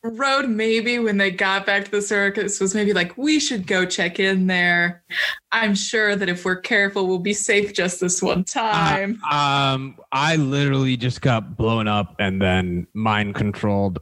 Road 0.09 0.49
maybe 0.49 0.99
when 0.99 1.17
they 1.17 1.31
got 1.31 1.65
back 1.65 1.85
to 1.85 1.91
the 1.91 2.01
circus 2.01 2.59
was 2.59 2.75
maybe 2.75 2.93
like 2.93 3.17
we 3.17 3.39
should 3.39 3.65
go 3.65 3.85
check 3.85 4.19
in 4.19 4.47
there. 4.47 5.03
I'm 5.51 5.75
sure 5.75 6.15
that 6.15 6.29
if 6.29 6.45
we're 6.45 6.57
careful, 6.57 7.07
we'll 7.07 7.19
be 7.19 7.33
safe 7.33 7.73
just 7.73 7.99
this 7.99 8.21
one 8.21 8.43
time. 8.43 9.21
Um, 9.31 9.97
I 10.11 10.35
literally 10.35 10.97
just 10.97 11.21
got 11.21 11.57
blown 11.57 11.87
up 11.87 12.15
and 12.19 12.41
then 12.41 12.87
mind 12.93 13.35
controlled. 13.35 13.99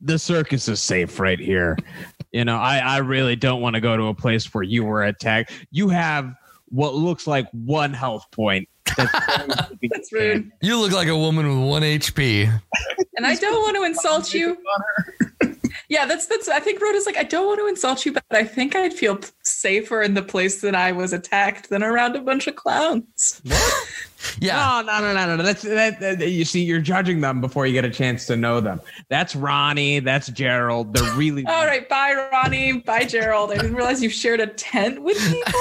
The 0.00 0.18
circus 0.18 0.68
is 0.68 0.80
safe 0.80 1.18
right 1.18 1.40
here. 1.40 1.76
You 2.32 2.44
know, 2.44 2.56
I, 2.56 2.78
I 2.78 2.98
really 2.98 3.36
don't 3.36 3.60
want 3.60 3.74
to 3.74 3.80
go 3.80 3.96
to 3.96 4.04
a 4.04 4.14
place 4.14 4.52
where 4.54 4.62
you 4.62 4.84
were 4.84 5.04
attacked. 5.04 5.52
You 5.70 5.88
have 5.88 6.34
what 6.68 6.94
looks 6.94 7.26
like 7.26 7.48
one 7.52 7.92
health 7.92 8.30
point. 8.30 8.68
That's, 8.96 9.36
going 9.36 9.50
to 9.50 9.76
be 9.80 9.88
That's 9.92 10.12
rude. 10.12 10.50
you 10.60 10.78
look 10.78 10.92
like 10.92 11.08
a 11.08 11.16
woman 11.16 11.48
with 11.48 11.68
one 11.68 11.82
hp 11.82 12.60
And 13.16 13.26
I 13.26 13.34
don't 13.34 13.62
want 13.62 13.76
to 13.76 13.84
insult 13.84 14.32
you. 14.34 14.56
Yeah, 15.88 16.04
that's 16.04 16.26
that's. 16.26 16.48
I 16.48 16.58
think 16.58 16.80
Road 16.80 16.96
is 16.96 17.06
like 17.06 17.16
I 17.16 17.22
don't 17.22 17.46
want 17.46 17.60
to 17.60 17.66
insult 17.68 18.04
you, 18.04 18.12
but 18.12 18.24
I 18.32 18.42
think 18.42 18.74
I'd 18.74 18.92
feel 18.92 19.20
safer 19.44 20.02
in 20.02 20.14
the 20.14 20.22
place 20.22 20.60
that 20.62 20.74
I 20.74 20.90
was 20.90 21.12
attacked 21.12 21.68
than 21.68 21.82
around 21.84 22.16
a 22.16 22.20
bunch 22.20 22.48
of 22.48 22.56
clowns. 22.56 23.40
yeah 24.40 24.82
No, 24.84 25.00
no, 25.00 25.14
no, 25.14 25.26
no, 25.26 25.36
no. 25.36 25.42
That's 25.44 25.62
that, 25.62 26.00
that- 26.00 26.28
You 26.28 26.44
see, 26.44 26.64
you're 26.64 26.80
judging 26.80 27.20
them 27.20 27.40
before 27.40 27.66
you 27.66 27.72
get 27.72 27.84
a 27.84 27.90
chance 27.90 28.26
to 28.26 28.36
know 28.36 28.60
them. 28.60 28.80
That's 29.10 29.36
Ronnie. 29.36 30.00
That's 30.00 30.26
Gerald. 30.28 30.92
They're 30.92 31.12
really. 31.14 31.46
All 31.46 31.66
right, 31.66 31.88
bye 31.88 32.28
Ronnie, 32.32 32.80
bye 32.80 33.04
Gerald. 33.04 33.52
I 33.52 33.56
didn't 33.56 33.76
realize 33.76 34.02
you 34.02 34.10
shared 34.10 34.40
a 34.40 34.48
tent 34.48 35.02
with 35.02 35.18
people. 35.18 35.52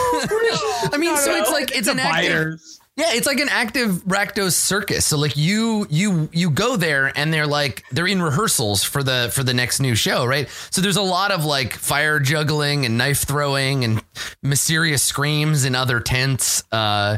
i 0.91 0.97
mean 0.97 1.15
so 1.17 1.35
it's 1.35 1.51
like 1.51 1.75
it's 1.75 1.87
an 1.87 1.99
active 1.99 2.31
Dividers. 2.31 2.79
Yeah, 2.97 3.07
it's 3.11 3.27
like 3.27 3.41
an 3.41 3.49
active 3.49 4.05
Rakdos 4.05 4.53
circus. 4.53 5.05
So 5.05 5.17
like 5.17 5.35
you 5.35 5.85
you 5.89 6.29
you 6.31 6.49
go 6.49 6.77
there 6.77 7.11
and 7.17 7.33
they're 7.33 7.45
like 7.47 7.83
they're 7.91 8.07
in 8.07 8.21
rehearsals 8.21 8.85
for 8.85 9.03
the 9.03 9.29
for 9.33 9.43
the 9.43 9.53
next 9.53 9.81
new 9.81 9.95
show, 9.95 10.25
right? 10.25 10.47
So 10.71 10.79
there's 10.79 10.95
a 10.95 11.01
lot 11.01 11.31
of 11.31 11.43
like 11.43 11.73
fire 11.73 12.21
juggling 12.21 12.85
and 12.85 12.97
knife 12.97 13.23
throwing 13.25 13.83
and 13.83 14.01
mysterious 14.41 15.03
screams 15.03 15.65
in 15.65 15.75
other 15.75 15.99
tents. 15.99 16.63
Uh 16.71 17.17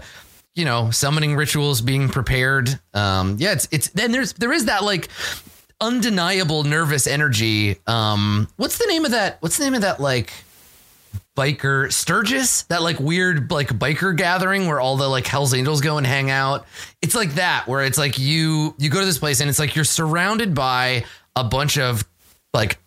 you 0.55 0.65
know, 0.65 0.89
summoning 0.89 1.36
rituals 1.36 1.82
being 1.82 2.09
prepared. 2.09 2.80
Um 2.95 3.36
yeah, 3.38 3.51
it's 3.51 3.67
it's 3.69 3.89
then 3.89 4.11
there's 4.11 4.34
there 4.34 4.51
is 4.51 4.65
that 4.65 4.84
like 4.84 5.09
undeniable 5.80 6.63
nervous 6.63 7.05
energy. 7.05 7.78
Um 7.86 8.47
what's 8.57 8.80
the 8.80 8.88
name 8.88 9.05
of 9.05 9.11
that? 9.11 9.38
What's 9.41 9.57
the 9.59 9.65
name 9.65 9.75
of 9.75 9.82
that 9.82 9.99
like 9.99 10.34
biker 11.38 11.92
Sturgis, 11.94 12.64
that 12.64 12.82
like 12.82 13.00
weird 13.00 13.52
like 13.52 13.70
biker 13.70 14.16
gathering 14.18 14.68
where 14.68 14.82
all 14.82 14.98
the 14.98 15.08
like 15.08 15.28
Hell's 15.28 15.54
Angels 15.54 15.82
go 15.82 15.98
and 15.98 16.06
hang 16.06 16.32
out. 16.32 16.66
It's 17.02 17.16
like 17.16 17.36
that 17.36 17.68
where 17.68 17.84
it's 17.84 17.98
like 17.98 18.18
you 18.18 18.76
you 18.80 18.90
go 18.90 19.00
to 19.00 19.06
this 19.06 19.20
place 19.20 19.40
and 19.40 19.50
it's 19.50 19.60
like 19.60 19.76
you're 19.76 19.86
surrounded 19.86 20.56
by 20.56 21.06
a 21.36 21.44
bunch 21.44 21.78
of 21.78 22.06
like 22.54 22.80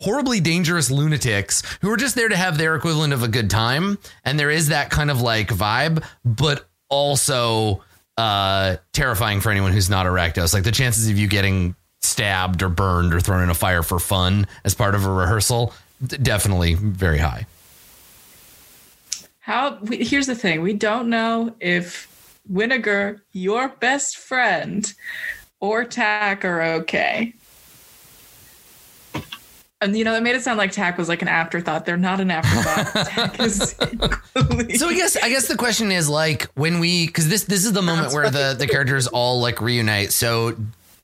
horribly 0.00 0.40
dangerous 0.40 0.90
lunatics 0.90 1.62
who 1.82 1.90
are 1.90 1.96
just 1.96 2.14
there 2.14 2.28
to 2.28 2.36
have 2.36 2.56
their 2.56 2.76
equivalent 2.76 3.12
of 3.12 3.22
a 3.22 3.28
good 3.28 3.50
time 3.50 3.98
and 4.24 4.38
there 4.38 4.50
is 4.50 4.68
that 4.68 4.88
kind 4.88 5.10
of 5.10 5.20
like 5.20 5.48
vibe 5.48 6.02
but 6.24 6.66
also 6.88 7.82
uh 8.16 8.76
terrifying 8.92 9.40
for 9.40 9.50
anyone 9.50 9.72
who's 9.72 9.90
not 9.90 10.06
Rakdos. 10.06 10.54
Like 10.54 10.62
the 10.62 10.72
chances 10.72 11.10
of 11.10 11.18
you 11.18 11.26
getting 11.26 11.74
stabbed 12.00 12.62
or 12.62 12.68
burned 12.68 13.12
or 13.12 13.20
thrown 13.20 13.42
in 13.42 13.50
a 13.50 13.54
fire 13.54 13.82
for 13.82 13.98
fun 13.98 14.46
as 14.64 14.74
part 14.74 14.94
of 14.94 15.04
a 15.04 15.10
rehearsal 15.10 15.74
definitely 16.06 16.74
very 16.74 17.18
high. 17.18 17.46
How? 19.46 19.78
We, 19.80 19.98
here's 20.02 20.26
the 20.26 20.34
thing: 20.34 20.60
we 20.60 20.72
don't 20.72 21.08
know 21.08 21.54
if 21.60 22.40
Winnegar, 22.52 23.20
your 23.30 23.68
best 23.68 24.16
friend, 24.16 24.92
or 25.60 25.84
Tack 25.84 26.44
are 26.44 26.60
okay. 26.62 27.32
And 29.80 29.96
you 29.96 30.02
know 30.02 30.14
that 30.14 30.24
made 30.24 30.34
it 30.34 30.42
sound 30.42 30.58
like 30.58 30.72
Tack 30.72 30.98
was 30.98 31.08
like 31.08 31.22
an 31.22 31.28
afterthought. 31.28 31.86
They're 31.86 31.96
not 31.96 32.20
an 32.20 32.32
afterthought. 32.32 33.06
Tack 33.06 33.38
is. 33.38 33.76
So 34.80 34.88
I 34.88 34.94
guess 34.94 35.16
I 35.16 35.28
guess 35.28 35.46
the 35.46 35.56
question 35.56 35.92
is 35.92 36.08
like 36.08 36.50
when 36.56 36.80
we 36.80 37.06
because 37.06 37.28
this 37.28 37.44
this 37.44 37.64
is 37.64 37.72
the 37.72 37.82
moment 37.82 38.12
where 38.12 38.28
the 38.30 38.56
the 38.58 38.66
characters 38.66 39.06
all 39.06 39.38
like 39.40 39.60
reunite. 39.60 40.10
So 40.10 40.56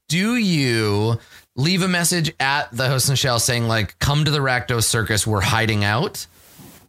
do 0.09 0.35
you 0.35 1.21
leave 1.55 1.83
a 1.83 1.89
message 1.89 2.35
at 2.41 2.73
the 2.73 2.89
host 2.89 3.09
and 3.09 3.17
shell 3.17 3.39
saying 3.39 3.69
like 3.69 3.97
come 4.01 4.25
to 4.25 4.33
the 4.33 4.41
Rakdos 4.41 4.83
circus 4.83 5.29
we're 5.29 5.43
hiding 5.43 5.85
out 5.85 6.27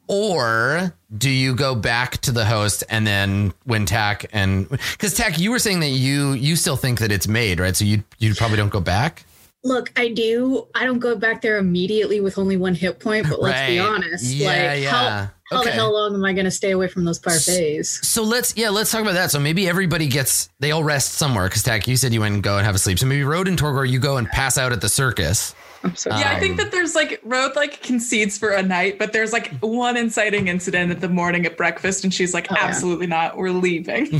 or 0.07 0.93
do 1.17 1.29
you 1.29 1.55
go 1.55 1.75
back 1.75 2.17
to 2.17 2.31
the 2.31 2.45
host 2.45 2.83
and 2.89 3.05
then 3.07 3.53
when 3.65 3.85
Tack 3.85 4.25
and 4.33 4.69
because 4.69 5.13
Tack 5.13 5.39
you 5.39 5.51
were 5.51 5.59
saying 5.59 5.79
that 5.81 5.89
you 5.89 6.33
you 6.33 6.55
still 6.55 6.75
think 6.75 6.99
that 6.99 7.11
it's 7.11 7.27
made 7.27 7.59
right 7.59 7.75
so 7.75 7.85
you 7.85 8.03
you 8.19 8.35
probably 8.35 8.57
don't 8.57 8.71
go 8.71 8.81
back 8.81 9.25
Look, 9.65 9.93
I 9.95 10.09
do. 10.09 10.67
I 10.75 10.83
don't 10.83 10.99
go 10.99 11.15
back 11.15 11.41
there 11.41 11.57
immediately 11.57 12.19
with 12.19 12.37
only 12.37 12.57
one 12.57 12.75
hit 12.75 12.99
point, 12.99 13.29
but 13.29 13.41
let's 13.41 13.65
be 13.69 13.79
honest. 13.79 14.25
Yeah, 14.25 14.47
like, 14.47 14.81
yeah. 14.83 14.89
how, 14.89 15.29
how 15.45 15.61
Okay. 15.61 15.69
the 15.69 15.75
hell 15.75 15.93
long 15.93 16.13
am 16.13 16.25
I 16.25 16.33
going 16.33 16.43
to 16.43 16.51
stay 16.51 16.71
away 16.71 16.89
from 16.89 17.05
those 17.05 17.17
parfaits? 17.17 18.03
So 18.03 18.23
let's 18.23 18.57
yeah, 18.57 18.69
let's 18.69 18.91
talk 18.91 19.01
about 19.01 19.13
that. 19.13 19.31
So 19.31 19.39
maybe 19.39 19.69
everybody 19.69 20.07
gets 20.07 20.49
they 20.59 20.71
all 20.71 20.83
rest 20.83 21.13
somewhere 21.13 21.47
because 21.47 21.63
Tack, 21.63 21.87
you 21.87 21.95
said 21.95 22.13
you 22.13 22.19
went 22.19 22.33
and 22.33 22.43
go 22.43 22.57
and 22.57 22.65
have 22.65 22.75
a 22.75 22.77
sleep. 22.77 22.99
So 22.99 23.05
maybe 23.05 23.23
Road 23.23 23.47
and 23.47 23.57
Torgor, 23.57 23.89
you 23.89 23.99
go 23.99 24.17
and 24.17 24.27
pass 24.27 24.57
out 24.57 24.73
at 24.73 24.81
the 24.81 24.89
circus. 24.89 25.55
I'm 25.83 25.95
so 25.95 26.09
Yeah, 26.11 26.31
I 26.31 26.39
think 26.39 26.57
that 26.57 26.71
there's 26.71 26.95
like 26.95 27.19
Road 27.23 27.55
like 27.55 27.81
concedes 27.81 28.37
for 28.37 28.49
a 28.51 28.63
night, 28.63 28.97
but 28.99 29.13
there's 29.13 29.33
like 29.33 29.51
one 29.59 29.97
inciting 29.97 30.47
incident 30.47 30.91
at 30.91 31.01
the 31.01 31.09
morning 31.09 31.45
at 31.45 31.57
breakfast, 31.57 32.03
and 32.03 32.13
she's 32.13 32.33
like, 32.33 32.47
Oh, 32.51 32.55
yeah. 32.57 32.65
absolutely 32.65 33.07
not. 33.07 33.37
We're 33.37 33.51
leaving. 33.51 34.09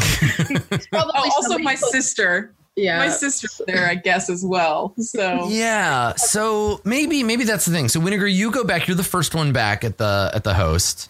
oh, 0.94 1.12
also 1.16 1.58
my 1.60 1.76
put- 1.76 1.90
sister. 1.90 2.54
Yeah. 2.76 2.98
My 2.98 3.10
sister's 3.10 3.62
there, 3.68 3.88
I 3.88 3.94
guess, 3.96 4.30
as 4.32 4.44
well. 4.44 4.96
So 4.98 5.48
Yeah. 5.50 6.16
So 6.16 6.82
maybe 6.84 7.22
maybe 7.24 7.44
that's 7.44 7.66
the 7.66 7.72
thing. 7.72 7.88
So 7.88 8.00
Winnegar, 8.00 8.32
you 8.34 8.50
go 8.52 8.64
back. 8.64 8.88
You're 8.88 8.98
the 8.98 9.04
first 9.04 9.36
one 9.36 9.54
back 9.54 9.84
at 9.84 9.98
the 10.00 10.32
at 10.34 10.44
the 10.44 10.54
host. 10.56 11.10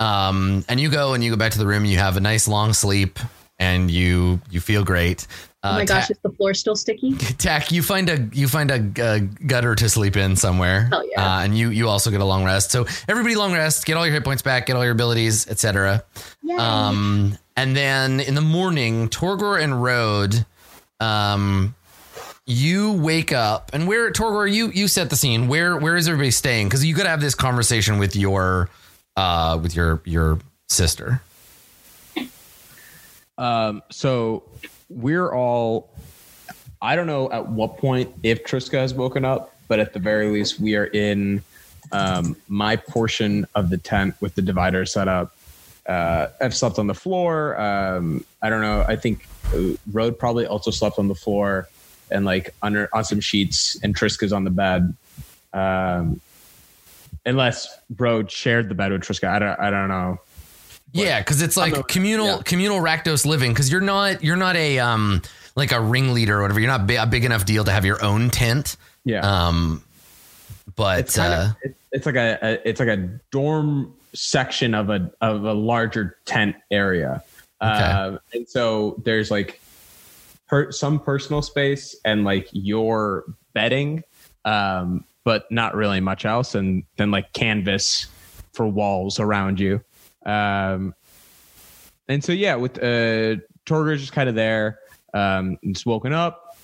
Um, 0.00 0.64
and 0.68 0.80
you 0.80 0.90
go 0.90 1.14
and 1.14 1.22
you 1.22 1.30
go 1.30 1.36
back 1.36 1.52
to 1.52 1.58
the 1.58 1.66
room. 1.66 1.84
You 1.84 1.98
have 1.98 2.16
a 2.16 2.20
nice 2.20 2.48
long 2.48 2.72
sleep, 2.72 3.20
and 3.60 3.90
you 3.90 4.40
you 4.50 4.60
feel 4.60 4.82
great. 4.82 5.26
Uh, 5.64 5.70
oh 5.70 5.72
my 5.76 5.84
Ta- 5.86 5.94
gosh, 5.94 6.10
is 6.10 6.18
the 6.18 6.28
floor 6.28 6.52
still 6.52 6.76
sticky? 6.76 7.14
Tack, 7.38 7.72
you 7.72 7.82
find 7.82 8.10
a 8.10 8.28
you 8.34 8.48
find 8.48 8.70
a, 8.70 8.92
a 9.02 9.20
gutter 9.20 9.74
to 9.74 9.88
sleep 9.88 10.14
in 10.14 10.36
somewhere. 10.36 10.88
Hell 10.90 11.02
yeah. 11.10 11.36
Uh, 11.38 11.40
and 11.40 11.56
you 11.56 11.70
you 11.70 11.88
also 11.88 12.10
get 12.10 12.20
a 12.20 12.24
long 12.24 12.44
rest. 12.44 12.70
So 12.70 12.86
everybody 13.08 13.34
long 13.34 13.54
rest, 13.54 13.86
get 13.86 13.96
all 13.96 14.04
your 14.04 14.12
hit 14.12 14.24
points 14.24 14.42
back, 14.42 14.66
get 14.66 14.76
all 14.76 14.82
your 14.82 14.92
abilities, 14.92 15.48
etc. 15.48 16.04
Yay. 16.42 16.56
Um, 16.56 17.38
and 17.56 17.74
then 17.74 18.20
in 18.20 18.34
the 18.34 18.42
morning, 18.42 19.08
Torgor 19.08 19.58
and 19.58 19.82
Road, 19.82 20.44
um, 21.00 21.74
you 22.44 22.92
wake 22.92 23.32
up 23.32 23.70
and 23.72 23.88
where 23.88 24.12
Torgor, 24.12 24.52
you 24.52 24.70
you 24.70 24.86
set 24.86 25.08
the 25.08 25.16
scene. 25.16 25.48
Where 25.48 25.78
where 25.78 25.96
is 25.96 26.08
everybody 26.08 26.30
staying? 26.30 26.66
Because 26.66 26.84
you 26.84 26.94
got 26.94 27.04
to 27.04 27.08
have 27.08 27.22
this 27.22 27.34
conversation 27.34 27.98
with 27.98 28.14
your 28.14 28.68
uh 29.16 29.58
with 29.62 29.74
your 29.74 30.02
your 30.04 30.40
sister. 30.68 31.22
Um, 33.38 33.82
so 33.90 34.44
we're 34.94 35.32
all. 35.32 35.90
I 36.80 36.96
don't 36.96 37.06
know 37.06 37.30
at 37.30 37.48
what 37.48 37.78
point 37.78 38.14
if 38.22 38.44
Triska 38.44 38.74
has 38.74 38.92
woken 38.92 39.24
up, 39.24 39.54
but 39.68 39.80
at 39.80 39.92
the 39.92 39.98
very 39.98 40.30
least, 40.30 40.60
we 40.60 40.76
are 40.76 40.84
in 40.84 41.42
um, 41.92 42.36
my 42.48 42.76
portion 42.76 43.46
of 43.54 43.70
the 43.70 43.78
tent 43.78 44.14
with 44.20 44.34
the 44.34 44.42
divider 44.42 44.84
set 44.84 45.08
up. 45.08 45.34
Uh, 45.86 46.28
I've 46.40 46.54
slept 46.54 46.78
on 46.78 46.86
the 46.86 46.94
floor. 46.94 47.58
Um, 47.60 48.24
I 48.42 48.50
don't 48.50 48.62
know. 48.62 48.84
I 48.86 48.96
think 48.96 49.26
uh, 49.54 49.74
Road 49.92 50.18
probably 50.18 50.46
also 50.46 50.70
slept 50.70 50.98
on 50.98 51.08
the 51.08 51.14
floor 51.14 51.68
and 52.10 52.24
like 52.24 52.54
under 52.62 52.88
on 52.92 53.04
some 53.04 53.20
sheets, 53.20 53.78
and 53.82 53.96
Triska's 53.96 54.32
on 54.32 54.44
the 54.44 54.50
bed. 54.50 54.94
Um, 55.52 56.20
unless 57.24 57.68
Road 57.96 58.30
shared 58.30 58.68
the 58.68 58.74
bed 58.74 58.92
with 58.92 59.02
Triska, 59.02 59.28
I 59.28 59.38
don't. 59.38 59.60
I 59.60 59.70
don't 59.70 59.88
know. 59.88 60.20
Yeah, 60.94 61.20
because 61.20 61.42
it's 61.42 61.56
like 61.56 61.88
communal 61.88 62.26
yeah. 62.26 62.42
communal 62.44 62.78
Rakdos 62.78 63.26
living. 63.26 63.52
Because 63.52 63.70
you're 63.70 63.80
not 63.80 64.22
you're 64.22 64.36
not 64.36 64.56
a 64.56 64.78
um 64.78 65.22
like 65.56 65.72
a 65.72 65.80
ringleader 65.80 66.38
or 66.38 66.42
whatever. 66.42 66.60
You're 66.60 66.76
not 66.76 66.90
a 66.90 67.06
big 67.06 67.24
enough 67.24 67.44
deal 67.44 67.64
to 67.64 67.72
have 67.72 67.84
your 67.84 68.02
own 68.02 68.30
tent. 68.30 68.76
Yeah. 69.04 69.20
Um, 69.20 69.84
but 70.76 71.00
it's 71.00 71.18
uh, 71.18 71.50
of 71.50 71.56
it, 71.62 71.76
it's 71.92 72.06
like 72.06 72.16
a, 72.16 72.38
a 72.42 72.68
it's 72.68 72.80
like 72.80 72.88
a 72.88 72.96
dorm 73.30 73.94
section 74.12 74.74
of 74.74 74.90
a 74.90 75.10
of 75.20 75.44
a 75.44 75.52
larger 75.52 76.16
tent 76.24 76.56
area 76.70 77.22
um, 77.60 78.18
and 78.32 78.48
so 78.48 79.00
there's 79.04 79.30
like 79.30 79.60
per, 80.48 80.70
some 80.70 80.98
personal 81.00 81.42
space 81.42 81.96
and 82.04 82.24
like 82.24 82.48
your 82.52 83.24
bedding 83.52 84.02
um, 84.44 85.04
but 85.24 85.50
not 85.50 85.74
really 85.74 86.00
much 86.00 86.24
else 86.24 86.54
and 86.54 86.84
then 86.96 87.10
like 87.10 87.32
canvas 87.32 88.06
for 88.52 88.66
walls 88.66 89.18
around 89.18 89.58
you 89.58 89.80
um, 90.24 90.94
and 92.08 92.22
so 92.22 92.32
yeah 92.32 92.54
with 92.54 92.78
uh 92.82 93.36
Torgor's 93.66 94.00
just 94.00 94.12
kind 94.12 94.28
of 94.28 94.34
there 94.34 94.78
um 95.14 95.58
just 95.64 95.86
woken 95.86 96.12
up 96.12 96.56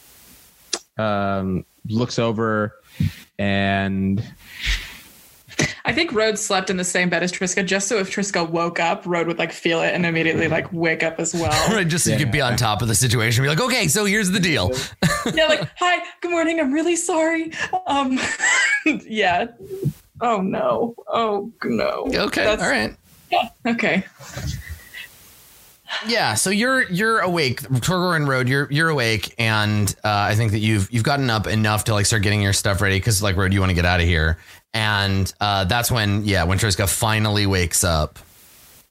um 0.99 1.65
looks 1.89 2.19
over 2.19 2.77
and 3.39 4.23
I 5.85 5.93
think 5.93 6.13
Road 6.13 6.39
slept 6.39 6.71
in 6.71 6.77
the 6.77 6.85
same 6.85 7.09
bed 7.09 7.23
as 7.23 7.33
Triska, 7.33 7.65
just 7.65 7.89
so 7.89 7.99
if 7.99 8.15
Triska 8.15 8.49
woke 8.49 8.79
up, 8.79 9.05
Road 9.07 9.27
would 9.27 9.39
like 9.39 9.53
feel 9.53 9.83
it 9.83 9.95
and 9.95 10.07
immediately 10.07 10.47
like 10.47 10.73
wake 10.73 11.03
up 11.03 11.19
as 11.19 11.35
well. 11.35 11.51
right, 11.75 11.87
just 11.87 12.05
so 12.05 12.13
you 12.13 12.19
could 12.19 12.31
be 12.31 12.41
on 12.41 12.57
top 12.57 12.83
of 12.83 12.89
the 12.89 12.95
situation. 12.95 13.43
Be 13.43 13.49
like, 13.49 13.61
okay, 13.61 13.89
so 13.89 14.05
here's 14.05 14.31
the 14.31 14.41
deal. 14.41 14.71
yeah, 15.35 15.47
like, 15.47 15.69
hi, 15.79 16.03
good 16.21 16.31
morning. 16.31 16.61
I'm 16.61 16.73
really 16.73 16.97
sorry. 16.97 17.53
Um, 17.87 18.19
yeah. 19.07 19.49
Oh 20.21 20.41
no. 20.41 20.95
Oh 21.09 21.51
no. 21.65 22.07
Okay, 22.07 22.45
That's- 22.45 22.63
all 22.63 22.71
right. 22.71 22.95
Okay. 23.67 24.05
Yeah, 26.07 26.35
so 26.35 26.51
you're 26.51 26.83
you're 26.91 27.19
awake, 27.19 27.61
Torgor 27.63 28.17
and 28.17 28.29
Road. 28.29 28.49
You're 28.49 28.69
you're 28.71 28.89
awake, 28.89 29.35
and 29.39 29.89
uh, 30.05 30.09
I 30.09 30.35
think 30.35 30.53
that 30.53 30.61
you've 30.61 30.91
you've 30.91 31.03
gotten 31.03 31.29
up 31.31 31.47
enough 31.47 31.85
to 31.85 31.95
like 31.95 32.07
start 32.07 32.23
getting 32.23 32.41
your 32.41 32.53
stuff 32.53 32.81
ready 32.81 32.97
because 32.97 33.23
like 33.23 33.37
Road, 33.37 33.53
you 33.53 33.61
want 33.61 33.71
to 33.71 33.75
get 33.75 33.85
out 33.85 34.01
of 34.01 34.07
here, 34.07 34.39
and 34.73 35.33
uh, 35.41 35.65
that's 35.65 35.91
when 35.91 36.25
yeah, 36.25 36.45
when 36.45 36.59
Triska 36.59 36.89
finally 36.89 37.45
wakes 37.45 37.83
up, 37.85 38.19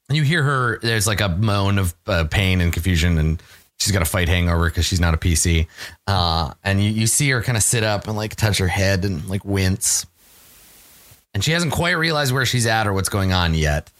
and 0.08 0.16
you 0.16 0.22
hear 0.22 0.42
her. 0.42 0.78
There's 0.82 1.06
like 1.06 1.20
a 1.20 1.28
moan 1.30 1.78
of 1.78 1.94
uh, 2.06 2.24
pain 2.30 2.60
and 2.60 2.72
confusion, 2.72 3.18
and 3.18 3.42
she's 3.78 3.92
got 3.92 4.02
a 4.02 4.06
fight 4.06 4.28
hangover 4.28 4.68
because 4.68 4.84
she's 4.84 5.00
not 5.00 5.14
a 5.14 5.16
PC. 5.16 5.66
Uh, 6.06 6.52
and 6.62 6.82
you 6.82 6.90
you 6.90 7.06
see 7.06 7.30
her 7.30 7.42
kind 7.42 7.56
of 7.56 7.64
sit 7.64 7.82
up 7.82 8.06
and 8.08 8.16
like 8.16 8.36
touch 8.36 8.58
her 8.58 8.68
head 8.68 9.04
and 9.04 9.26
like 9.28 9.44
wince, 9.44 10.06
and 11.34 11.42
she 11.42 11.52
hasn't 11.52 11.72
quite 11.72 11.92
realized 11.92 12.32
where 12.32 12.46
she's 12.46 12.66
at 12.66 12.86
or 12.86 12.92
what's 12.92 13.08
going 13.08 13.32
on 13.32 13.54
yet. 13.54 13.90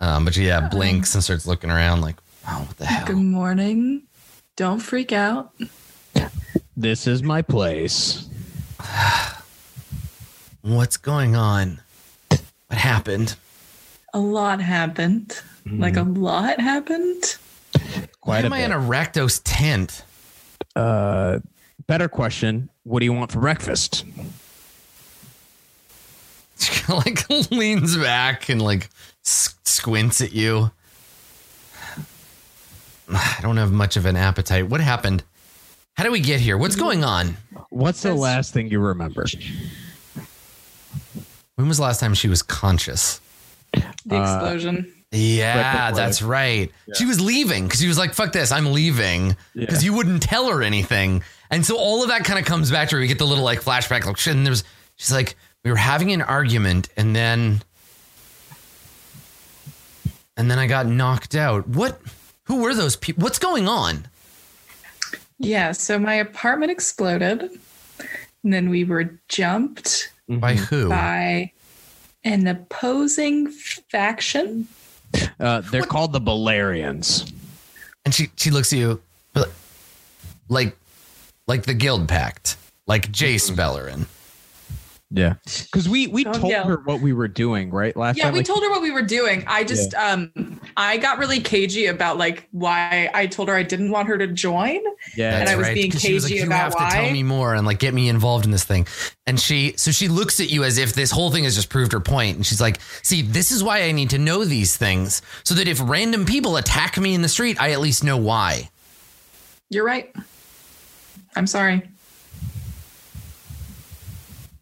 Um, 0.00 0.24
but 0.24 0.34
she 0.34 0.46
yeah 0.46 0.68
blinks 0.68 1.14
and 1.14 1.22
starts 1.22 1.46
looking 1.46 1.70
around 1.70 2.00
like, 2.00 2.16
oh, 2.48 2.64
what 2.66 2.76
the 2.78 2.86
hell? 2.86 3.06
Good 3.06 3.16
morning. 3.16 4.02
Don't 4.56 4.80
freak 4.80 5.12
out. 5.12 5.52
this 6.76 7.06
is 7.06 7.22
my 7.22 7.42
place 7.42 8.26
What's 10.62 10.96
going 10.98 11.36
on? 11.36 11.80
What 12.28 12.78
happened? 12.78 13.36
A 14.12 14.18
lot 14.18 14.60
happened. 14.60 15.40
Like 15.66 15.96
a 15.96 16.02
lot 16.02 16.60
happened. 16.60 17.36
Why 17.72 18.08
Quite 18.20 18.42
a 18.44 18.46
am 18.46 18.52
I 18.52 18.58
bit. 18.58 18.64
in 18.66 18.72
a 18.72 18.78
Rakdos 18.78 19.40
tent? 19.44 20.04
Uh, 20.76 21.38
better 21.86 22.08
question. 22.08 22.68
What 22.84 23.00
do 23.00 23.04
you 23.06 23.12
want 23.12 23.32
for 23.32 23.40
breakfast? 23.40 24.04
She 26.58 26.92
like 26.92 27.28
leans 27.50 27.96
back 27.96 28.48
and 28.48 28.60
like 28.60 28.84
s- 28.84 29.09
squints 29.22 30.20
at 30.20 30.32
you. 30.32 30.70
I 33.12 33.38
don't 33.42 33.56
have 33.56 33.72
much 33.72 33.96
of 33.96 34.06
an 34.06 34.16
appetite. 34.16 34.68
What 34.68 34.80
happened? 34.80 35.22
How 35.96 36.04
did 36.04 36.12
we 36.12 36.20
get 36.20 36.40
here? 36.40 36.56
What's 36.56 36.76
going 36.76 37.04
on? 37.04 37.36
What's 37.70 38.02
the 38.02 38.14
last 38.14 38.54
thing 38.54 38.68
you 38.70 38.80
remember? 38.80 39.26
When 41.56 41.68
was 41.68 41.76
the 41.76 41.82
last 41.82 42.00
time 42.00 42.14
she 42.14 42.28
was 42.28 42.42
conscious? 42.42 43.20
The 44.06 44.16
Uh, 44.16 44.22
explosion. 44.22 44.92
Yeah, 45.12 45.88
before. 45.90 45.96
that's 45.96 46.22
right. 46.22 46.70
She 46.94 47.04
was 47.04 47.20
leaving 47.20 47.64
because 47.64 47.80
she 47.80 47.88
was 47.88 47.98
like, 47.98 48.14
fuck 48.14 48.32
this, 48.32 48.52
I'm 48.52 48.72
leaving. 48.72 49.36
Because 49.54 49.84
you 49.84 49.92
wouldn't 49.92 50.22
tell 50.22 50.48
her 50.48 50.62
anything. 50.62 51.22
And 51.50 51.66
so 51.66 51.76
all 51.76 52.02
of 52.02 52.08
that 52.10 52.24
kind 52.24 52.38
of 52.38 52.44
comes 52.44 52.70
back 52.70 52.88
to 52.90 52.96
her. 52.96 53.00
We 53.00 53.08
get 53.08 53.18
the 53.18 53.26
little 53.26 53.44
like 53.44 53.60
flashback, 53.60 54.04
like 54.06 54.16
shit. 54.16 54.36
And 54.36 54.46
there's, 54.46 54.62
she's 54.96 55.12
like, 55.12 55.34
we 55.64 55.70
were 55.72 55.76
having 55.76 56.12
an 56.12 56.22
argument 56.22 56.88
and 56.96 57.14
then, 57.14 57.60
and 60.40 60.50
then 60.50 60.58
I 60.58 60.66
got 60.66 60.86
knocked 60.86 61.34
out. 61.34 61.68
What, 61.68 62.00
who 62.44 62.62
were 62.62 62.74
those 62.74 62.96
people? 62.96 63.22
What's 63.22 63.38
going 63.38 63.68
on? 63.68 64.06
Yeah, 65.38 65.72
so 65.72 65.98
my 65.98 66.14
apartment 66.14 66.72
exploded. 66.72 67.42
And 68.42 68.50
then 68.50 68.70
we 68.70 68.84
were 68.84 69.20
jumped 69.28 70.10
By 70.30 70.54
who? 70.54 70.88
by 70.88 71.52
an 72.24 72.46
opposing 72.46 73.48
faction. 73.50 74.66
Uh, 75.38 75.60
they're 75.60 75.82
called 75.82 76.14
the 76.14 76.20
Balerians. 76.22 77.30
And 78.06 78.14
she, 78.14 78.30
she 78.36 78.50
looks 78.50 78.72
at 78.72 78.78
you 78.78 79.02
but 79.34 79.50
like, 80.48 80.74
like 81.46 81.64
the 81.64 81.74
guild 81.74 82.08
pact, 82.08 82.56
like 82.86 83.12
Jace 83.12 83.50
Beleren. 83.50 84.06
Yeah, 85.12 85.34
because 85.64 85.88
we 85.88 86.06
we 86.06 86.22
Don't 86.22 86.34
told 86.34 86.52
yell. 86.52 86.64
her 86.68 86.76
what 86.84 87.00
we 87.00 87.12
were 87.12 87.26
doing, 87.26 87.70
right? 87.70 87.96
Last 87.96 88.16
Yeah, 88.16 88.24
time, 88.24 88.32
we 88.34 88.38
like, 88.40 88.46
told 88.46 88.62
her 88.62 88.70
what 88.70 88.80
we 88.80 88.92
were 88.92 89.02
doing. 89.02 89.42
I 89.48 89.64
just 89.64 89.92
um 89.94 90.60
I 90.76 90.98
got 90.98 91.18
really 91.18 91.40
cagey 91.40 91.86
about 91.86 92.16
like 92.16 92.46
why 92.52 93.10
I 93.12 93.26
told 93.26 93.48
her 93.48 93.56
I 93.56 93.64
didn't 93.64 93.90
want 93.90 94.06
her 94.06 94.16
to 94.18 94.28
join. 94.28 94.78
Yeah, 95.16 95.40
And 95.40 95.48
I 95.48 95.56
was 95.56 95.68
being 95.70 95.90
'cause 95.90 96.00
she 96.02 96.14
was 96.14 96.26
cagey 96.26 96.36
you 96.36 96.46
about 96.46 96.58
have 96.58 96.76
to 96.76 96.84
why. 96.84 96.90
tell 96.90 97.10
me 97.10 97.24
more 97.24 97.54
and 97.56 97.66
like 97.66 97.80
get 97.80 97.92
me 97.92 98.08
involved 98.08 98.44
in 98.44 98.52
this 98.52 98.62
thing. 98.62 98.86
And 99.26 99.40
she, 99.40 99.74
so 99.76 99.90
she 99.90 100.06
looks 100.06 100.38
at 100.38 100.50
you 100.50 100.62
as 100.62 100.78
if 100.78 100.92
this 100.92 101.10
whole 101.10 101.30
thing 101.32 101.42
has 101.44 101.56
just 101.56 101.70
proved 101.70 101.90
her 101.92 102.00
point. 102.00 102.36
And 102.36 102.46
she's 102.46 102.60
like, 102.60 102.80
"See, 103.02 103.22
this 103.22 103.50
is 103.50 103.64
why 103.64 103.82
I 103.82 103.90
need 103.92 104.10
to 104.10 104.18
know 104.18 104.44
these 104.44 104.76
things, 104.76 105.22
so 105.42 105.54
that 105.56 105.66
if 105.66 105.80
random 105.82 106.24
people 106.24 106.56
attack 106.56 106.98
me 106.98 107.14
in 107.14 107.22
the 107.22 107.28
street, 107.28 107.56
I 107.60 107.72
at 107.72 107.80
least 107.80 108.04
know 108.04 108.16
why." 108.16 108.70
You're 109.70 109.84
right. 109.84 110.14
I'm 111.36 111.46
sorry. 111.46 111.82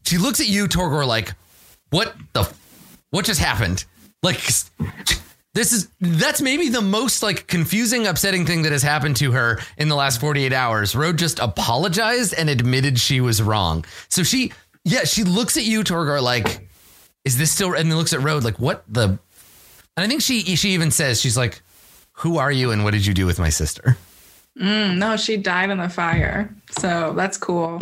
She 0.09 0.19
looks 0.19 0.41
at 0.41 0.49
you, 0.49 0.67
Torgor, 0.67 1.07
like, 1.07 1.35
what 1.91 2.15
the, 2.33 2.51
what 3.11 3.25
just 3.25 3.41
happened? 3.41 3.85
Like, 4.23 4.41
this 5.55 5.73
is 5.73 5.89
that's 6.01 6.41
maybe 6.41 6.69
the 6.69 6.81
most 6.81 7.23
like 7.23 7.47
confusing, 7.47 8.07
upsetting 8.07 8.47
thing 8.47 8.63
that 8.63 8.73
has 8.73 8.83
happened 8.83 9.17
to 9.17 9.33
her 9.33 9.61
in 9.77 9.89
the 9.89 9.95
last 9.95 10.21
48 10.21 10.53
hours. 10.53 10.95
Road 10.97 11.19
just 11.19 11.39
apologized 11.39 12.35
and 12.35 12.49
admitted 12.49 12.99
she 12.99 13.21
was 13.21 13.43
wrong. 13.43 13.85
So 14.09 14.23
she, 14.23 14.53
yeah, 14.85 15.05
she 15.05 15.25
looks 15.25 15.57
at 15.57 15.65
you, 15.65 15.85
Torgor, 15.85 16.23
like, 16.23 16.69
is 17.25 17.37
this 17.37 17.53
still? 17.53 17.75
And 17.75 17.91
then 17.91 17.99
looks 17.99 18.13
at 18.13 18.23
Road, 18.23 18.45
like, 18.45 18.59
what 18.59 18.85
the? 18.89 19.05
And 19.05 19.19
I 19.97 20.07
think 20.07 20.23
she 20.23 20.57
she 20.57 20.71
even 20.71 20.91
says 20.91 21.21
she's 21.21 21.37
like, 21.37 21.61
who 22.13 22.39
are 22.39 22.51
you 22.51 22.71
and 22.71 22.83
what 22.83 22.93
did 22.93 23.05
you 23.05 23.15
do 23.15 23.27
with 23.27 23.39
my 23.39 23.51
sister? 23.51 23.97
Mm, 24.59 24.99
no, 24.99 25.17
she 25.17 25.37
died 25.37 25.71
in 25.71 25.79
the 25.79 25.89
fire. 25.89 26.53
So 26.71 27.13
that's 27.17 27.37
cool. 27.37 27.79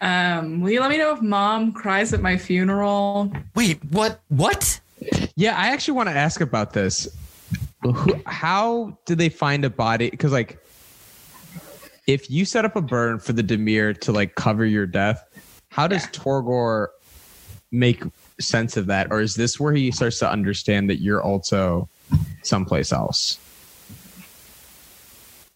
Um, 0.00 0.60
will 0.60 0.70
you 0.70 0.80
let 0.80 0.90
me 0.90 0.98
know 0.98 1.12
if 1.12 1.20
mom 1.20 1.72
cries 1.72 2.12
at 2.12 2.20
my 2.20 2.36
funeral? 2.36 3.32
Wait, 3.56 3.82
what? 3.90 4.20
What? 4.28 4.80
Yeah, 5.34 5.56
I 5.56 5.68
actually 5.68 5.94
want 5.94 6.08
to 6.08 6.14
ask 6.14 6.40
about 6.40 6.72
this. 6.72 7.08
Who, 7.82 8.20
how 8.26 8.96
did 9.06 9.18
they 9.18 9.28
find 9.28 9.64
a 9.64 9.70
body? 9.70 10.10
Because 10.10 10.32
like, 10.32 10.58
if 12.06 12.30
you 12.30 12.44
set 12.44 12.64
up 12.64 12.76
a 12.76 12.80
burn 12.80 13.18
for 13.18 13.32
the 13.32 13.42
Dimir 13.42 13.98
to 14.00 14.12
like 14.12 14.34
cover 14.34 14.64
your 14.64 14.86
death, 14.86 15.24
how 15.68 15.86
does 15.86 16.04
yeah. 16.04 16.10
Torgor 16.10 16.88
make 17.70 18.02
sense 18.40 18.76
of 18.76 18.86
that, 18.86 19.08
or 19.10 19.20
is 19.20 19.34
this 19.34 19.60
where 19.60 19.74
he 19.74 19.90
starts 19.90 20.18
to 20.20 20.30
understand 20.30 20.88
that 20.90 21.00
you're 21.00 21.22
also 21.22 21.88
someplace 22.42 22.92
else? 22.92 23.38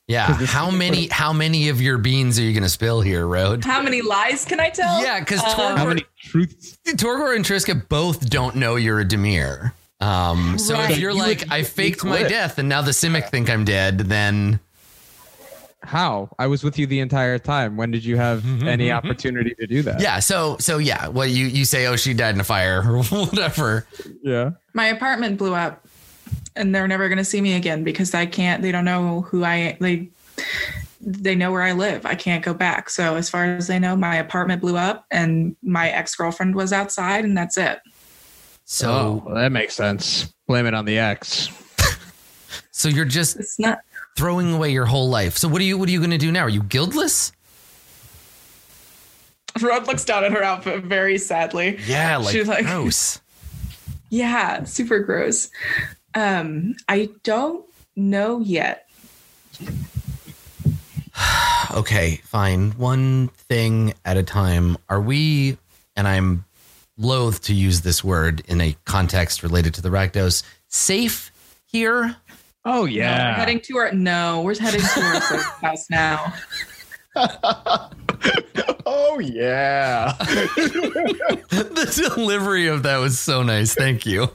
Yeah. 0.09 0.35
How 0.47 0.71
many 0.71 1.07
how 1.09 1.33
many 1.33 1.69
of 1.69 1.81
your 1.81 1.97
beans 1.97 2.39
are 2.39 2.43
you 2.43 2.53
going 2.53 2.65
to 2.65 2.69
spill 2.69 3.01
here, 3.01 3.27
Road? 3.27 3.65
How 3.65 3.83
many 3.83 4.03
lies 4.03 4.45
can 4.45 4.61
I 4.61 4.69
tell? 4.69 5.03
Yeah, 5.03 5.21
because 5.21 5.41
um, 5.41 5.51
Torgor, 5.51 5.77
how 5.77 5.87
many 5.87 6.05
truths? 6.19 6.79
Torgor 6.87 7.37
and 7.37 7.45
Triska 7.45 7.89
both 7.89 8.29
don't 8.29 8.57
know 8.57 8.77
you're 8.77 9.01
a 9.01 9.05
Dimir. 9.05 9.73
Um, 10.01 10.59
so 10.59 10.75
right. 10.75 10.91
if 10.91 10.99
you're 10.99 11.13
you 11.13 11.19
like, 11.19 11.41
would, 11.41 11.53
I 11.53 11.63
faked 11.63 12.05
my 12.05 12.25
death 12.25 12.59
and 12.59 12.69
now 12.69 12.83
the 12.83 12.91
Simic 12.91 13.29
think 13.29 13.49
I'm 13.49 13.65
dead, 13.65 13.99
then 13.99 14.59
how? 15.85 16.29
I 16.39 16.47
was 16.47 16.63
with 16.65 16.79
you 16.79 16.87
the 16.87 17.01
entire 17.01 17.39
time. 17.39 17.77
When 17.77 17.91
did 17.91 18.05
you 18.05 18.17
have 18.17 18.45
any 18.67 18.91
opportunity 18.91 19.55
to 19.55 19.67
do 19.67 19.83
that? 19.83 20.01
Yeah. 20.01 20.19
So 20.19 20.57
so 20.59 20.79
yeah. 20.79 21.09
Well, 21.09 21.27
you 21.27 21.47
you 21.47 21.65
say, 21.65 21.87
oh, 21.87 21.97
she 21.97 22.15
died 22.15 22.35
in 22.35 22.41
a 22.41 22.45
fire 22.45 22.83
or 22.87 23.03
whatever. 23.05 23.87
Yeah. 24.23 24.51
My 24.75 24.87
apartment 24.87 25.39
blew 25.39 25.55
up 25.55 25.87
and 26.57 26.75
they're 26.75 26.89
never 26.89 27.09
going 27.09 27.19
to 27.19 27.25
see 27.25 27.41
me 27.41 27.55
again 27.55 27.85
because 27.85 28.15
I 28.15 28.27
can't. 28.27 28.63
They 28.63 28.73
don't 28.73 28.85
know 28.85 29.23
who 29.23 29.45
I. 29.45 29.77
They 29.81 30.09
they 31.01 31.35
know 31.35 31.51
where 31.51 31.63
I 31.63 31.73
live. 31.73 32.07
I 32.07 32.15
can't 32.15 32.45
go 32.45 32.55
back. 32.55 32.89
So 32.89 33.17
as 33.17 33.29
far 33.29 33.45
as 33.45 33.67
they 33.67 33.79
know, 33.79 33.97
my 33.97 34.17
apartment 34.17 34.61
blew 34.61 34.77
up, 34.77 35.07
and 35.11 35.57
my 35.63 35.91
ex 35.91 36.15
girlfriend 36.15 36.55
was 36.55 36.73
outside, 36.73 37.25
and 37.25 37.37
that's 37.37 37.57
it. 37.57 37.81
So 38.65 39.23
oh, 39.27 39.35
that 39.35 39.53
makes 39.53 39.75
sense. 39.75 40.33
Blame 40.47 40.67
it 40.67 40.75
on 40.75 40.85
the 40.85 40.99
ex. 40.99 41.49
so 42.71 42.89
you're 42.89 43.05
just 43.05 43.37
it's 43.37 43.59
not 43.59 43.81
throwing 44.17 44.53
away 44.53 44.71
your 44.71 44.87
whole 44.87 45.09
life. 45.09 45.37
So 45.37 45.49
what 45.49 45.61
are 45.61 45.65
you 45.65 45.79
what 45.79 45.89
are 45.89 45.93
you 45.93 45.99
going 45.99 46.11
to 46.11 46.19
do 46.19 46.33
now? 46.33 46.43
Are 46.43 46.49
you 46.49 46.63
guildless? 46.63 47.33
Rod 49.61 49.87
looks 49.87 50.05
down 50.05 50.25
at 50.25 50.33
her 50.33 50.43
outfit 50.43 50.85
very 50.85 51.19
sadly. 51.19 51.79
Yeah, 51.87 52.17
like, 52.17 52.33
She's 52.33 52.49
like 52.49 52.67
gross. 52.67 53.21
Yeah, 54.09 54.65
super 54.65 54.99
gross. 54.99 55.49
Um, 56.15 56.75
I 56.89 57.11
don't 57.23 57.65
know 57.97 58.41
yet. 58.41 58.89
okay, 61.75 62.21
fine. 62.25 62.73
One 62.73 63.29
thing 63.29 63.95
at 64.05 64.17
a 64.17 64.23
time. 64.23 64.77
Are 64.89 65.01
we, 65.01 65.59
and 65.97 66.07
I'm 66.09 66.45
loath 66.99 67.43
to 67.43 67.55
use 67.55 67.81
this 67.81 68.05
word 68.05 68.43
in 68.47 68.61
a 68.61 68.77
context 68.85 69.43
related 69.43 69.75
to 69.75 69.83
the 69.83 69.89
Rakdos, 69.89 70.43
safe 70.69 71.33
here? 71.67 72.17
Oh, 72.65 72.85
yeah. 72.85 73.17
No, 73.17 73.25
we're 73.25 73.35
heading 73.35 73.61
to 73.61 73.77
our, 73.79 73.93
no, 73.93 74.43
we're 74.43 74.59
heading 74.59 74.81
to 74.81 75.01
our 75.01 75.21
safe 75.21 75.41
house 75.63 75.91
now. 75.91 76.33
oh 78.87 79.19
yeah. 79.19 80.13
the 80.25 82.11
delivery 82.15 82.69
of 82.69 82.85
that 82.85 82.99
was 82.99 83.19
so 83.19 83.43
nice. 83.43 83.75
Thank 83.75 84.07
you. 84.07 84.31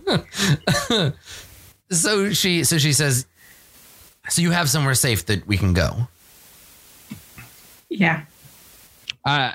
So 1.92 2.32
she 2.34 2.64
so 2.64 2.78
she 2.78 2.94
says, 2.94 3.26
so 4.30 4.42
you 4.42 4.52
have 4.52 4.70
somewhere 4.70 4.96
safe 4.96 5.26
that 5.28 5.48
we 5.48 5.58
can 5.58 5.74
go. 5.74 6.08
Yeah. 7.90 8.24
Uh, 9.26 9.54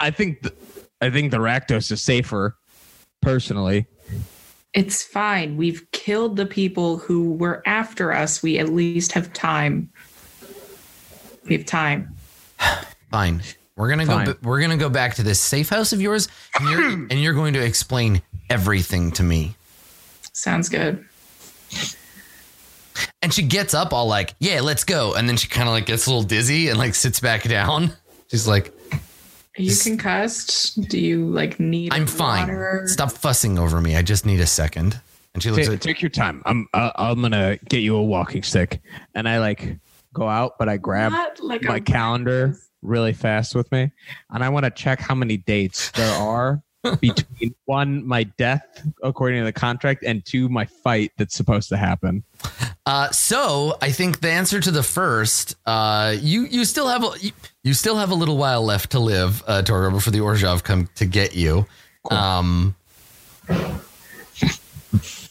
I 0.00 0.10
think 0.10 0.42
th- 0.42 0.54
I 1.00 1.10
think 1.10 1.30
the 1.30 1.38
Rakdos 1.38 1.90
is 1.92 2.02
safer, 2.02 2.56
personally. 3.20 3.86
It's 4.74 5.02
fine. 5.02 5.56
We've 5.56 5.90
killed 5.92 6.36
the 6.36 6.46
people 6.46 6.98
who 6.98 7.32
were 7.34 7.62
after 7.66 8.12
us. 8.12 8.42
We 8.42 8.58
at 8.58 8.68
least 8.68 9.12
have 9.12 9.32
time. 9.32 9.90
We 11.46 11.56
have 11.56 11.66
time. 11.66 12.14
Fine. 13.10 13.42
We're 13.76 13.88
gonna 13.88 14.04
Fine. 14.04 14.26
go. 14.26 14.34
We're 14.42 14.60
gonna 14.60 14.76
go 14.76 14.90
back 14.90 15.14
to 15.14 15.22
this 15.22 15.40
safe 15.40 15.70
house 15.70 15.94
of 15.94 16.02
yours, 16.02 16.28
and 16.58 16.68
you're, 16.68 16.80
and 17.10 17.12
you're 17.12 17.32
going 17.32 17.54
to 17.54 17.64
explain 17.64 18.20
everything 18.50 19.12
to 19.12 19.22
me. 19.22 19.54
Sounds 20.34 20.68
good. 20.68 21.07
And 23.22 23.32
she 23.32 23.42
gets 23.42 23.74
up 23.74 23.92
all 23.92 24.06
like, 24.06 24.34
yeah, 24.38 24.60
let's 24.60 24.84
go. 24.84 25.14
And 25.14 25.28
then 25.28 25.36
she 25.36 25.48
kind 25.48 25.68
of 25.68 25.72
like 25.74 25.86
gets 25.86 26.06
a 26.06 26.10
little 26.10 26.22
dizzy 26.22 26.68
and 26.68 26.78
like 26.78 26.94
sits 26.94 27.20
back 27.20 27.42
down. 27.44 27.92
She's 28.28 28.46
like, 28.46 28.72
Are 28.92 29.62
you 29.62 29.74
concussed? 29.76 30.88
Do 30.88 30.98
you 30.98 31.26
like 31.26 31.58
need 31.58 31.92
I'm 31.92 32.06
fine. 32.06 32.86
Stop 32.86 33.12
fussing 33.12 33.58
over 33.58 33.80
me. 33.80 33.96
I 33.96 34.02
just 34.02 34.26
need 34.26 34.40
a 34.40 34.46
second. 34.46 35.00
And 35.34 35.42
she 35.42 35.50
looks 35.50 35.66
take, 35.66 35.74
at 35.74 35.80
take 35.80 36.02
your 36.02 36.10
time. 36.10 36.42
I'm 36.46 36.66
uh, 36.74 36.90
I'm 36.96 37.20
gonna 37.20 37.58
get 37.68 37.78
you 37.78 37.96
a 37.96 38.02
walking 38.02 38.42
stick. 38.42 38.80
And 39.14 39.28
I 39.28 39.38
like 39.38 39.78
go 40.12 40.28
out, 40.28 40.52
but 40.58 40.68
I 40.68 40.76
grab 40.76 41.12
like 41.40 41.62
my 41.62 41.80
calendar 41.80 42.56
really 42.82 43.12
fast 43.12 43.54
with 43.54 43.70
me, 43.72 43.90
and 44.30 44.44
I 44.44 44.48
want 44.48 44.64
to 44.64 44.70
check 44.70 45.00
how 45.00 45.14
many 45.14 45.36
dates 45.36 45.90
there 45.92 46.12
are 46.12 46.62
between 46.96 47.54
one, 47.64 48.06
my 48.06 48.24
death 48.24 48.86
according 49.02 49.40
to 49.40 49.44
the 49.44 49.52
contract, 49.52 50.04
and 50.04 50.24
two, 50.24 50.48
my 50.48 50.64
fight 50.64 51.12
that's 51.16 51.34
supposed 51.34 51.68
to 51.70 51.76
happen. 51.76 52.22
Uh, 52.86 53.10
so 53.10 53.76
I 53.82 53.90
think 53.90 54.20
the 54.20 54.30
answer 54.30 54.60
to 54.60 54.70
the 54.70 54.82
first, 54.82 55.56
uh, 55.66 56.14
you 56.18 56.42
you 56.42 56.64
still 56.64 56.88
have 56.88 57.04
a 57.04 57.10
you, 57.20 57.32
you, 57.62 57.74
still 57.74 57.96
have 57.96 58.10
a 58.10 58.14
little 58.14 58.38
while 58.38 58.64
left 58.64 58.92
to 58.92 58.98
live, 58.98 59.42
uh, 59.46 59.62
Torgo, 59.62 59.92
before 59.92 60.12
the 60.12 60.20
Orzhov 60.20 60.62
come 60.62 60.88
to 60.94 61.04
get 61.04 61.34
you. 61.34 61.66
Cool. 62.08 62.18
Um, 62.18 62.74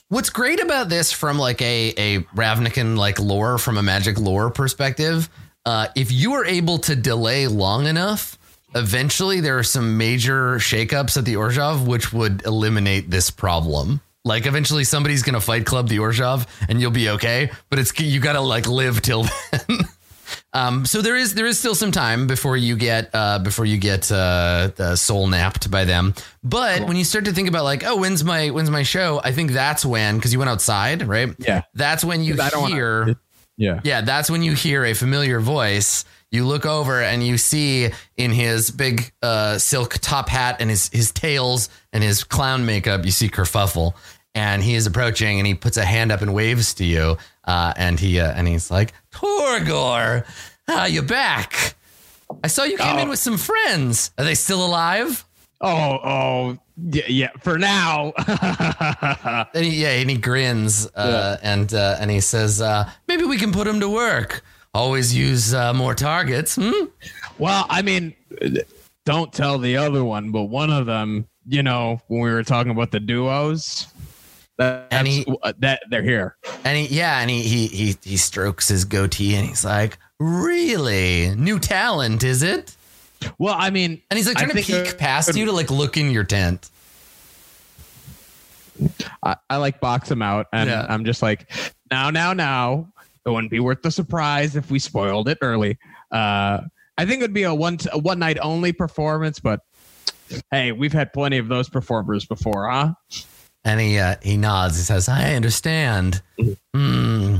what's 0.09 0.29
great 0.29 0.61
about 0.61 0.89
this 0.89 1.11
from 1.11 1.39
like 1.39 1.61
a 1.61 1.93
a 1.97 2.19
Ravnican 2.35 2.97
like 2.97 3.19
lore 3.19 3.57
from 3.57 3.77
a 3.77 3.83
magic 3.83 4.19
lore 4.19 4.51
perspective, 4.51 5.29
uh, 5.65 5.87
if 5.95 6.11
you 6.11 6.33
are 6.33 6.45
able 6.45 6.77
to 6.79 6.95
delay 6.95 7.47
long 7.47 7.87
enough 7.87 8.36
eventually 8.77 9.41
there 9.41 9.57
are 9.57 9.63
some 9.63 9.97
major 9.97 10.55
shakeups 10.55 11.17
at 11.17 11.25
the 11.25 11.35
Orzhov 11.35 11.85
which 11.85 12.13
would 12.13 12.45
eliminate 12.45 13.09
this 13.09 13.29
problem. 13.29 14.01
Like 14.23 14.45
eventually 14.45 14.83
somebody's 14.83 15.23
gonna 15.23 15.41
fight 15.41 15.65
club 15.65 15.87
the 15.87 15.97
Orzhov 15.97 16.47
and 16.67 16.81
you'll 16.81 16.91
be 16.91 17.09
okay, 17.11 17.49
but 17.69 17.79
it's 17.79 17.97
you 17.99 18.19
gotta 18.19 18.41
like 18.41 18.67
live 18.67 19.01
till 19.01 19.23
then. 19.51 19.79
um, 20.53 20.85
so 20.85 21.01
there 21.01 21.15
is 21.15 21.33
there 21.33 21.45
is 21.45 21.57
still 21.57 21.75
some 21.75 21.91
time 21.91 22.27
before 22.27 22.57
you 22.57 22.75
get 22.75 23.09
uh, 23.13 23.39
before 23.39 23.65
you 23.65 23.77
get 23.77 24.11
uh, 24.11 24.95
soul 24.95 25.27
napped 25.27 25.71
by 25.71 25.85
them. 25.85 26.13
But 26.43 26.79
cool. 26.79 26.87
when 26.87 26.97
you 26.97 27.05
start 27.05 27.25
to 27.25 27.31
think 27.31 27.47
about 27.47 27.63
like, 27.63 27.85
oh, 27.85 27.95
when's 27.95 28.23
my 28.23 28.49
when's 28.49 28.69
my 28.69 28.83
show? 28.83 29.21
I 29.23 29.31
think 29.31 29.51
that's 29.51 29.85
when 29.85 30.17
because 30.17 30.33
you 30.33 30.39
went 30.39 30.49
outside, 30.49 31.07
right? 31.07 31.33
Yeah, 31.39 31.63
that's 31.73 32.03
when 32.03 32.21
you 32.21 32.35
hear. 32.35 32.99
Wanna, 32.99 33.19
yeah, 33.57 33.79
yeah, 33.83 34.01
that's 34.01 34.29
when 34.29 34.43
you 34.43 34.53
hear 34.53 34.85
a 34.85 34.93
familiar 34.93 35.39
voice 35.39 36.05
you 36.31 36.45
look 36.45 36.65
over 36.65 37.01
and 37.01 37.25
you 37.25 37.37
see 37.37 37.89
in 38.17 38.31
his 38.31 38.71
big 38.71 39.11
uh, 39.21 39.57
silk 39.57 39.93
top 39.99 40.29
hat 40.29 40.57
and 40.59 40.69
his 40.69 40.89
his 40.89 41.11
tails 41.11 41.69
and 41.93 42.03
his 42.03 42.23
clown 42.23 42.65
makeup, 42.65 43.05
you 43.05 43.11
see 43.11 43.29
Kerfuffle, 43.29 43.93
and 44.35 44.61
he 44.61 44.75
is 44.75 44.85
approaching 44.85 45.39
and 45.39 45.47
he 45.47 45.53
puts 45.53 45.77
a 45.77 45.85
hand 45.85 46.11
up 46.11 46.21
and 46.21 46.33
waves 46.33 46.73
to 46.75 46.85
you, 46.85 47.17
uh, 47.45 47.73
and 47.77 47.99
he 47.99 48.19
uh, 48.19 48.31
and 48.33 48.47
he's 48.47 48.69
like, 48.69 48.93
Torgor, 49.11 50.25
ah, 50.67 50.85
you 50.85 51.01
back? 51.01 51.75
I 52.43 52.47
saw 52.47 52.63
you 52.63 52.77
came 52.77 52.97
oh. 52.97 53.01
in 53.03 53.09
with 53.09 53.19
some 53.19 53.37
friends. 53.37 54.11
Are 54.17 54.25
they 54.25 54.35
still 54.35 54.65
alive? 54.65 55.23
Oh, 55.59 55.99
oh, 56.03 56.57
yeah, 56.91 57.03
yeah. 57.07 57.29
For 57.41 57.57
now, 57.57 58.13
and 59.55 59.65
he, 59.65 59.81
yeah, 59.81 59.89
and 59.89 60.09
he 60.09 60.17
grins, 60.17 60.87
uh, 60.93 61.37
yeah. 61.41 61.51
and 61.51 61.73
uh, 61.73 61.97
and 61.99 62.11
he 62.11 62.19
says, 62.19 62.61
uh, 62.61 62.89
"Maybe 63.07 63.23
we 63.23 63.37
can 63.37 63.51
put 63.51 63.65
him 63.65 63.79
to 63.79 63.89
work." 63.89 64.43
Always 64.77 65.15
use 65.15 65.53
uh, 65.53 65.73
more 65.73 65.95
targets. 65.95 66.55
Hmm? 66.55 66.85
Well, 67.37 67.65
I 67.69 67.81
mean, 67.81 68.15
don't 69.05 69.33
tell 69.33 69.57
the 69.57 69.77
other 69.77 70.03
one, 70.03 70.31
but 70.31 70.43
one 70.43 70.69
of 70.69 70.85
them, 70.85 71.27
you 71.47 71.63
know, 71.63 72.01
when 72.07 72.21
we 72.21 72.29
were 72.29 72.43
talking 72.43 72.71
about 72.71 72.91
the 72.91 72.99
duos, 72.99 73.87
and 74.59 75.07
he, 75.07 75.25
that 75.59 75.81
they're 75.89 76.03
here. 76.03 76.35
And 76.63 76.77
he, 76.77 76.95
yeah, 76.95 77.19
and 77.19 77.29
he, 77.29 77.41
he 77.41 77.67
he 77.67 77.97
he 78.03 78.17
strokes 78.17 78.67
his 78.67 78.85
goatee 78.85 79.35
and 79.35 79.47
he's 79.47 79.63
like, 79.63 79.97
"Really, 80.19 81.35
new 81.35 81.59
talent, 81.59 82.23
is 82.23 82.41
it?" 82.41 82.75
Well, 83.37 83.55
I 83.57 83.69
mean, 83.69 84.01
And 84.09 84.17
he's 84.17 84.27
like 84.27 84.37
I 84.37 84.45
trying 84.45 84.57
to 84.57 84.63
peek 84.63 84.93
uh, 84.93 84.97
past 84.97 85.35
you 85.35 85.45
to 85.45 85.51
like 85.51 85.69
look 85.71 85.97
in 85.97 86.11
your 86.11 86.23
tent. 86.23 86.69
I, 89.23 89.35
I 89.49 89.57
like 89.57 89.79
box 89.79 90.09
him 90.09 90.21
out, 90.21 90.47
and 90.53 90.69
Yeah. 90.69 90.85
I'm 90.87 91.05
just 91.05 91.21
like, 91.21 91.49
now, 91.91 92.09
now, 92.09 92.33
now. 92.33 92.87
It 93.27 93.31
wouldn't 93.31 93.51
be 93.51 93.59
worth 93.59 93.81
the 93.81 93.91
surprise 93.91 94.55
if 94.55 94.71
we 94.71 94.79
spoiled 94.79 95.27
it 95.27 95.37
early. 95.41 95.77
Uh, 96.11 96.61
I 96.97 97.05
think 97.05 97.19
it 97.19 97.25
would 97.25 97.33
be 97.33 97.43
a 97.43 97.53
one 97.53 97.77
a 97.91 97.99
one 97.99 98.19
night 98.19 98.37
only 98.41 98.71
performance, 98.71 99.37
but 99.37 99.59
hey, 100.49 100.71
we've 100.71 100.93
had 100.93 101.11
plenty 101.11 101.37
of 101.37 101.49
those 101.49 101.67
performers 101.67 102.25
before, 102.25 102.69
huh? 102.69 102.93
And 103.65 103.81
he 103.81 103.99
uh, 103.99 104.15
he 104.23 104.37
nods. 104.37 104.77
He 104.77 104.83
says, 104.83 105.09
"I 105.09 105.35
understand." 105.35 106.21
Hmm. 106.73 107.37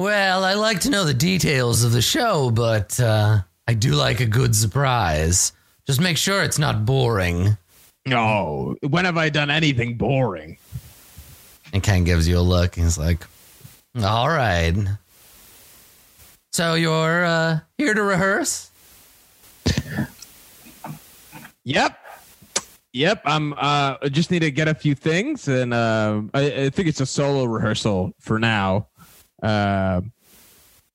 Well, 0.00 0.42
I 0.42 0.54
like 0.54 0.80
to 0.80 0.90
know 0.90 1.04
the 1.04 1.14
details 1.14 1.84
of 1.84 1.92
the 1.92 2.02
show, 2.02 2.50
but 2.50 2.98
uh, 2.98 3.42
I 3.68 3.74
do 3.74 3.92
like 3.92 4.18
a 4.18 4.26
good 4.26 4.56
surprise. 4.56 5.52
Just 5.86 6.00
make 6.00 6.16
sure 6.16 6.42
it's 6.42 6.58
not 6.58 6.84
boring. 6.84 7.56
No, 8.04 8.74
when 8.82 9.04
have 9.04 9.16
I 9.16 9.28
done 9.28 9.50
anything 9.50 9.96
boring? 9.96 10.58
And 11.72 11.84
Ken 11.84 12.02
gives 12.02 12.26
you 12.26 12.36
a 12.36 12.40
look. 12.40 12.74
He's 12.74 12.98
like, 12.98 13.24
"All 14.02 14.28
right." 14.28 14.74
So 16.52 16.74
you're 16.74 17.24
uh, 17.24 17.60
here 17.78 17.94
to 17.94 18.02
rehearse? 18.02 18.70
Yep. 21.64 21.96
Yep, 22.92 23.22
I'm. 23.24 23.52
Uh, 23.52 23.96
I 24.02 24.08
just 24.10 24.32
need 24.32 24.40
to 24.40 24.50
get 24.50 24.66
a 24.66 24.74
few 24.74 24.96
things, 24.96 25.46
and 25.46 25.72
uh, 25.72 26.22
I, 26.34 26.64
I 26.64 26.70
think 26.70 26.88
it's 26.88 27.00
a 27.00 27.06
solo 27.06 27.44
rehearsal 27.44 28.12
for 28.18 28.40
now. 28.40 28.88
Uh, 29.40 30.00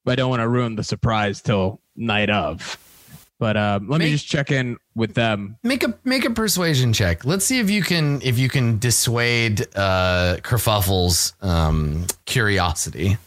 but 0.04 0.12
I 0.12 0.16
don't 0.16 0.30
want 0.30 0.42
to 0.42 0.48
ruin 0.50 0.76
the 0.76 0.84
surprise 0.84 1.42
till 1.42 1.80
night 1.96 2.30
of. 2.30 2.78
But 3.40 3.56
um, 3.56 3.88
let 3.88 4.00
me 4.00 4.12
just 4.12 4.28
check 4.28 4.52
in 4.52 4.78
with 4.94 5.14
them. 5.14 5.58
Make 5.64 5.84
a 5.84 5.98
make 6.04 6.26
a 6.26 6.32
persuasion 6.32 6.92
check. 6.92 7.24
Let's 7.24 7.46
see 7.46 7.60
if 7.60 7.70
you 7.70 7.82
can 7.82 8.22
if 8.22 8.38
you 8.38 8.50
can 8.50 8.78
dissuade 8.78 9.62
uh, 9.76 10.38
Kerfuffle's 10.42 11.34
um, 11.42 12.06
curiosity. 12.26 13.18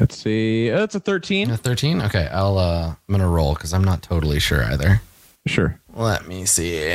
Let's 0.00 0.16
see. 0.18 0.70
Uh, 0.70 0.80
That's 0.80 0.94
a 0.94 1.00
thirteen. 1.00 1.50
A 1.50 1.56
Thirteen. 1.56 2.02
Okay, 2.02 2.28
I'll. 2.32 2.58
Uh, 2.58 2.88
I'm 3.08 3.12
gonna 3.12 3.28
roll 3.28 3.54
because 3.54 3.72
I'm 3.72 3.84
not 3.84 4.02
totally 4.02 4.38
sure 4.40 4.62
either. 4.64 5.00
Sure. 5.46 5.78
Let 5.94 6.26
me 6.26 6.44
see. 6.44 6.94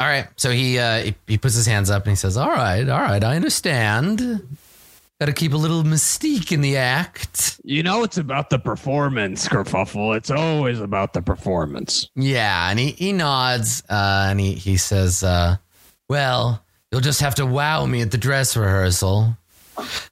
All 0.00 0.08
right. 0.10 0.26
So 0.36 0.50
he 0.50 0.78
uh 0.78 1.02
he, 1.04 1.14
he 1.26 1.38
puts 1.38 1.54
his 1.54 1.66
hands 1.66 1.88
up 1.90 2.02
and 2.04 2.10
he 2.10 2.16
says, 2.16 2.36
"All 2.36 2.50
right, 2.50 2.86
all 2.88 3.00
right, 3.00 3.22
I 3.22 3.36
understand. 3.36 4.18
Got 5.20 5.26
to 5.26 5.32
keep 5.32 5.52
a 5.52 5.56
little 5.56 5.84
mystique 5.84 6.50
in 6.52 6.60
the 6.60 6.76
act." 6.76 7.60
You 7.64 7.82
know, 7.82 8.02
it's 8.02 8.18
about 8.18 8.50
the 8.50 8.58
performance, 8.58 9.48
Kerfuffle. 9.48 10.16
It's 10.16 10.30
always 10.30 10.80
about 10.80 11.12
the 11.14 11.22
performance. 11.22 12.10
Yeah, 12.16 12.68
and 12.68 12.78
he 12.78 12.90
he 12.90 13.12
nods 13.12 13.82
uh, 13.88 14.26
and 14.30 14.40
he 14.40 14.52
he 14.54 14.76
says, 14.76 15.22
uh, 15.22 15.56
"Well, 16.08 16.62
you'll 16.94 17.00
just 17.00 17.20
have 17.22 17.34
to 17.34 17.44
wow 17.44 17.84
me 17.86 18.02
at 18.02 18.12
the 18.12 18.16
dress 18.18 18.56
rehearsal. 18.56 19.36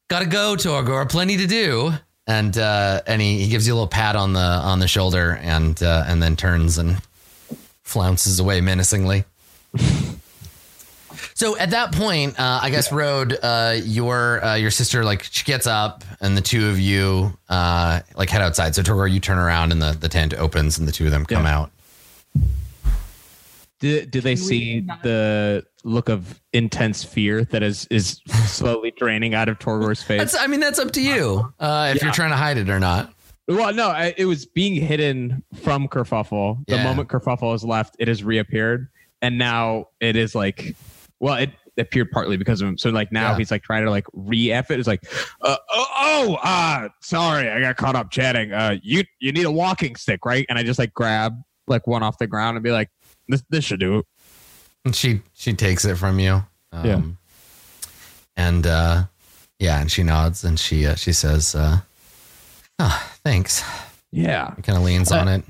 Got 0.08 0.18
to 0.18 0.26
go, 0.26 0.56
Torgor. 0.56 1.08
Plenty 1.08 1.36
to 1.36 1.46
do." 1.46 1.92
And 2.26 2.58
uh, 2.58 3.02
and 3.06 3.22
he, 3.22 3.38
he 3.44 3.48
gives 3.48 3.68
you 3.68 3.72
a 3.72 3.76
little 3.76 3.86
pat 3.86 4.16
on 4.16 4.32
the 4.32 4.40
on 4.40 4.80
the 4.80 4.88
shoulder 4.88 5.38
and 5.40 5.80
uh, 5.80 6.02
and 6.08 6.20
then 6.20 6.34
turns 6.34 6.76
and 6.78 7.00
flounces 7.84 8.40
away 8.40 8.60
menacingly. 8.60 9.24
so 11.34 11.56
at 11.56 11.70
that 11.70 11.92
point, 11.92 12.38
uh, 12.40 12.58
I 12.62 12.70
guess 12.70 12.90
Road, 12.90 13.38
uh, 13.40 13.76
your 13.84 14.44
uh, 14.44 14.54
your 14.56 14.72
sister 14.72 15.04
like 15.04 15.22
she 15.22 15.44
gets 15.44 15.68
up 15.68 16.02
and 16.20 16.36
the 16.36 16.40
two 16.42 16.68
of 16.68 16.80
you 16.80 17.36
uh, 17.48 18.00
like 18.16 18.28
head 18.28 18.42
outside. 18.42 18.74
So 18.74 18.82
Torgor, 18.82 19.08
you 19.12 19.20
turn 19.20 19.38
around 19.38 19.70
and 19.70 19.80
the 19.80 19.92
the 19.92 20.08
tent 20.08 20.34
opens 20.34 20.78
and 20.78 20.88
the 20.88 20.92
two 20.92 21.04
of 21.04 21.12
them 21.12 21.24
come 21.26 21.44
Yeah. 21.44 21.58
out. 21.58 21.70
Do, 23.80 24.06
do 24.06 24.20
they 24.20 24.36
Can 24.36 24.44
see 24.44 24.80
the 25.02 25.66
look 25.84 26.08
of 26.08 26.40
intense 26.52 27.02
fear 27.04 27.44
that 27.44 27.62
is 27.62 27.86
is 27.90 28.20
slowly 28.46 28.90
draining 28.96 29.34
out 29.34 29.48
of 29.48 29.58
Torgor's 29.58 30.02
face? 30.02 30.18
That's 30.20 30.36
I 30.36 30.46
mean 30.46 30.60
that's 30.60 30.78
up 30.78 30.92
to 30.92 31.02
you 31.02 31.52
uh, 31.60 31.92
if 31.94 31.96
Yeah. 32.00 32.04
you're 32.06 32.14
trying 32.14 32.30
to 32.30 32.36
hide 32.36 32.58
it 32.58 32.68
or 32.68 32.78
not. 32.80 33.12
Well, 33.48 33.74
no, 33.74 33.88
I, 33.88 34.14
it 34.16 34.24
was 34.26 34.46
being 34.46 34.74
hidden 34.74 35.42
from 35.62 35.88
Kerfuffle. 35.88 36.64
The 36.68 36.76
Yeah. 36.76 36.84
moment 36.84 37.08
Kerfuffle 37.08 37.52
has 37.52 37.64
left, 37.64 37.96
it 37.98 38.06
has 38.08 38.22
reappeared, 38.22 38.88
and 39.20 39.36
now 39.36 39.86
it 40.00 40.14
is 40.16 40.34
like, 40.34 40.76
well, 41.18 41.34
it 41.34 41.50
appeared 41.76 42.10
partly 42.12 42.36
because 42.36 42.60
of 42.62 42.68
him. 42.68 42.78
So 42.78 42.90
like 42.90 43.10
now 43.10 43.32
Yeah. 43.32 43.38
he's 43.38 43.50
like 43.50 43.64
trying 43.64 43.84
to 43.84 43.90
like 43.90 44.06
re-eff 44.12 44.70
it. 44.70 44.78
It's 44.78 44.86
like, 44.86 45.02
uh, 45.42 45.56
oh, 45.72 45.86
oh, 45.96 46.34
uh, 46.42 46.88
sorry, 47.00 47.50
I 47.50 47.58
got 47.60 47.76
caught 47.76 47.96
up 47.96 48.10
chatting. 48.10 48.52
Uh, 48.52 48.76
you 48.82 49.02
you 49.20 49.32
need 49.32 49.44
a 49.44 49.50
walking 49.50 49.96
stick, 49.96 50.24
right? 50.24 50.46
And 50.48 50.56
I 50.58 50.62
just 50.62 50.78
like 50.78 50.94
grab 50.94 51.34
like 51.66 51.86
one 51.86 52.02
off 52.04 52.18
the 52.18 52.26
ground 52.28 52.56
and 52.56 52.62
be 52.64 52.70
like, 52.72 52.90
this 53.28 53.42
this 53.50 53.64
should 53.64 53.80
do. 53.80 54.04
It. 54.84 54.88
And 54.88 54.96
she 54.96 55.22
she 55.34 55.52
takes 55.54 55.84
it 55.84 55.96
from 55.96 56.18
you. 56.18 56.42
Um, 56.72 56.86
Yeah. 56.86 57.00
And 58.36 58.66
uh, 58.66 59.04
yeah, 59.58 59.80
and 59.80 59.90
she 59.90 60.02
nods 60.02 60.44
and 60.44 60.58
she 60.58 60.86
uh, 60.86 60.94
she 60.94 61.12
says, 61.12 61.54
uh, 61.54 61.78
"Oh, 62.78 63.10
thanks." 63.24 63.62
Yeah, 64.10 64.50
Kind 64.62 64.76
of 64.78 64.84
leans 64.84 65.10
on 65.12 65.28
it. 65.28 65.42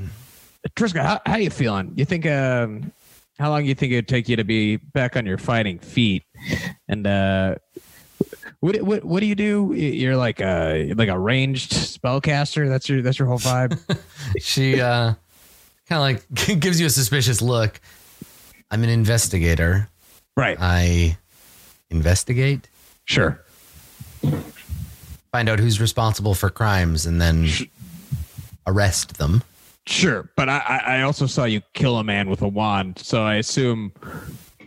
Triska, 0.77 1.03
how 1.03 1.21
how 1.27 1.37
you 1.37 1.51
feeling? 1.51 1.93
You 1.97 2.05
think 2.05 2.27
um, 2.27 2.93
how 3.39 3.51
long 3.51 3.63
do 3.63 3.69
you 3.69 3.75
think 3.75 3.93
it'd 3.93 4.09
take 4.09 4.29
you 4.29 4.37
to 4.37 4.45
be 4.45 4.77
back 4.77 5.17
on 5.17 5.27
your 5.27 5.39
fighting 5.39 5.79
feet? 5.79 6.25
And 6.89 7.07
uh, 7.07 7.55
what 8.61 8.81
what 8.83 9.05
what 9.05 9.21
do 9.21 9.27
you 9.27 9.35
do? 9.35 9.73
You're 9.75 10.17
like 10.17 10.41
a 10.41 10.93
like 10.95 11.09
a 11.09 11.19
ranged 11.19 11.73
spellcaster. 11.73 12.69
That's 12.69 12.89
your 12.89 13.03
that's 13.03 13.19
your 13.19 13.29
whole 13.29 13.39
vibe. 13.39 13.79
She 14.41 14.81
uh, 14.81 15.15
kind 15.89 15.91
of 15.91 16.01
like 16.01 16.61
gives 16.61 16.81
you 16.81 16.87
a 16.87 16.91
suspicious 16.91 17.41
look. 17.43 17.81
I'm 18.73 18.83
an 18.83 18.89
investigator. 18.91 19.89
right. 20.37 20.57
I 20.59 21.19
investigate, 21.91 22.69
Sure. 23.05 23.39
find 25.31 25.49
out 25.49 25.59
who's 25.59 25.81
responsible 25.81 26.35
for 26.35 26.49
crimes, 26.51 27.05
and 27.07 27.21
then 27.21 27.49
arrest 28.67 29.19
them. 29.19 29.43
Sure. 29.87 30.29
But 30.37 30.49
I 30.49 30.59
I 30.59 30.77
I 30.99 31.03
also 31.03 31.27
saw 31.27 31.45
you 31.45 31.61
kill 31.75 31.99
a 31.99 32.05
man 32.05 32.31
with 32.31 32.41
a 32.43 32.49
wand, 32.49 32.99
so 32.99 33.23
I 33.25 33.35
assume 33.37 33.93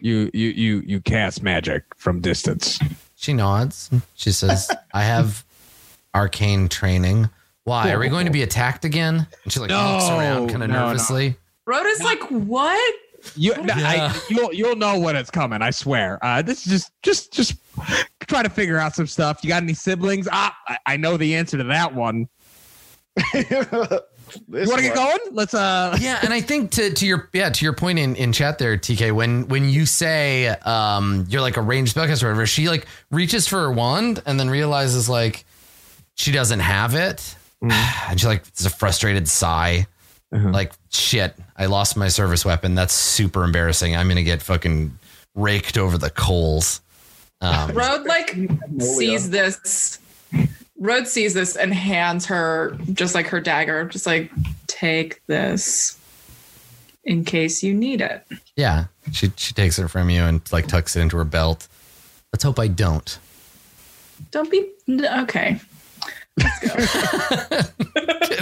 you 0.01 0.29
you 0.33 0.49
you 0.49 0.83
you 0.85 0.99
cast 1.01 1.41
magic 1.41 1.83
from 1.95 2.19
distance. 2.21 2.79
She 3.15 3.33
nods. 3.33 3.89
She 4.15 4.31
says, 4.31 4.69
"I 4.93 5.03
have 5.03 5.43
arcane 6.13 6.67
training. 6.69 7.29
Why 7.63 7.91
are 7.91 7.97
we 7.99 8.09
going 8.09 8.25
to 8.25 8.31
be 8.31 8.43
attacked 8.43 8.85
again?" 8.85 9.25
And 9.45 9.53
she 9.53 9.59
like 9.59 9.69
looks 9.71 10.09
around 10.09 10.49
kind 10.49 10.61
of 10.63 10.69
no, 10.69 10.75
no. 10.75 10.87
nervously. 10.87 11.37
Rhoda's 11.65 12.03
like, 12.03 12.21
what? 12.29 12.93
You, 13.35 13.55
no, 13.57 13.73
Yeah. 13.75 14.11
I, 14.13 14.21
you'll 14.29 14.53
you'll 14.53 14.75
know 14.75 14.99
when 14.99 15.15
it's 15.15 15.31
coming. 15.31 15.61
I 15.61 15.71
swear. 15.71 16.23
Uh, 16.23 16.41
this 16.41 16.65
is 16.67 16.71
just 16.71 17.01
just 17.01 17.33
just 17.33 17.55
try 18.27 18.43
to 18.43 18.49
figure 18.49 18.77
out 18.77 18.95
some 18.95 19.07
stuff. 19.07 19.39
You 19.43 19.49
got 19.49 19.63
any 19.63 19.73
siblings? 19.73 20.27
Ah, 20.31 20.55
I, 20.67 20.77
I 20.85 20.97
know 20.97 21.17
the 21.17 21.35
answer 21.35 21.57
to 21.57 21.63
that 21.65 21.93
one. 21.93 22.27
This 24.47 24.65
You 24.67 24.71
want 24.71 24.81
to 24.81 24.87
get 24.87 24.95
going? 24.95 25.19
Let's. 25.31 25.53
Uh, 25.53 25.97
yeah, 26.01 26.19
and 26.23 26.33
I 26.33 26.41
think 26.41 26.71
to 26.71 26.91
to 26.91 27.05
your 27.05 27.29
yeah 27.31 27.49
to 27.49 27.63
your 27.63 27.73
point 27.73 27.99
in 27.99 28.15
in 28.15 28.33
chat 28.33 28.57
there, 28.57 28.75
TK, 28.77 29.11
when 29.13 29.47
when 29.47 29.69
you 29.69 29.85
say 29.85 30.47
um 30.47 31.25
you're 31.29 31.41
like 31.41 31.57
a 31.57 31.61
ranged 31.61 31.95
spellcaster 31.95 32.23
or 32.23 32.27
whatever, 32.27 32.45
she 32.45 32.67
like 32.67 32.87
reaches 33.11 33.47
for 33.47 33.59
her 33.61 33.71
wand 33.71 34.21
and 34.25 34.39
then 34.39 34.49
realizes 34.49 35.07
like 35.07 35.45
she 36.15 36.31
doesn't 36.31 36.59
have 36.59 36.95
it, 36.95 37.35
and 37.61 38.19
she 38.19 38.27
like 38.27 38.45
it's 38.47 38.65
a 38.65 38.69
frustrated 38.69 39.27
sigh, 39.27 39.85
Uh-huh. 40.35 40.49
like 40.49 40.73
shit, 40.91 41.33
I 41.55 41.67
lost 41.67 41.95
my 41.95 42.09
service 42.09 42.43
weapon. 42.43 42.75
That's 42.75 42.93
super 42.93 43.43
embarrassing. 43.43 43.95
I'm 43.95 44.07
gonna 44.09 44.23
get 44.23 44.41
fucking 44.41 44.97
raked 45.33 45.77
over 45.77 45.97
the 45.97 46.09
coals. 46.09 46.81
Um, 47.41 47.71
Road 47.73 48.05
like 48.05 48.35
sees 48.79 49.29
this. 49.29 49.99
Road 50.77 51.07
sees 51.07 51.33
this 51.33 51.55
and 51.55 51.73
hands 51.73 52.25
her 52.25 52.77
just 52.91 53.15
like 53.15 53.27
her 53.27 53.39
dagger, 53.39 53.85
just 53.85 54.05
like 54.05 54.29
take 54.67 55.21
this 55.27 55.97
in 57.05 57.23
case 57.23 57.63
you 57.63 57.73
need 57.73 58.01
it. 58.01 58.25
yeah, 58.57 58.85
she 59.13 59.31
she 59.37 59.53
takes 59.53 59.79
it 59.79 59.87
from 59.87 60.09
you 60.09 60.23
and 60.23 60.41
like 60.51 60.67
tucks 60.67 60.95
it 60.95 61.01
into 61.01 61.15
her 61.17 61.23
belt. 61.23 61.67
Let's 62.33 62.43
hope 62.43 62.59
I 62.59 62.67
don't. 62.67 63.17
Don't 64.31 64.51
be 64.51 64.69
okay. 64.89 65.61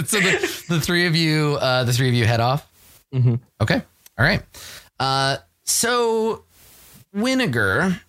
so 0.04 0.18
the, 0.20 0.64
the 0.68 0.80
three 0.80 1.06
of 1.06 1.14
you, 1.16 1.56
uh, 1.60 1.84
the 1.84 1.92
three 1.92 2.08
of 2.08 2.14
you 2.14 2.24
head 2.24 2.40
off. 2.40 2.66
Mhm. 3.12 3.40
Okay. 3.60 3.82
All 4.18 4.24
right. 4.24 4.42
Uh, 4.98 5.36
so 5.64 6.44
Winnegar, 7.14 8.00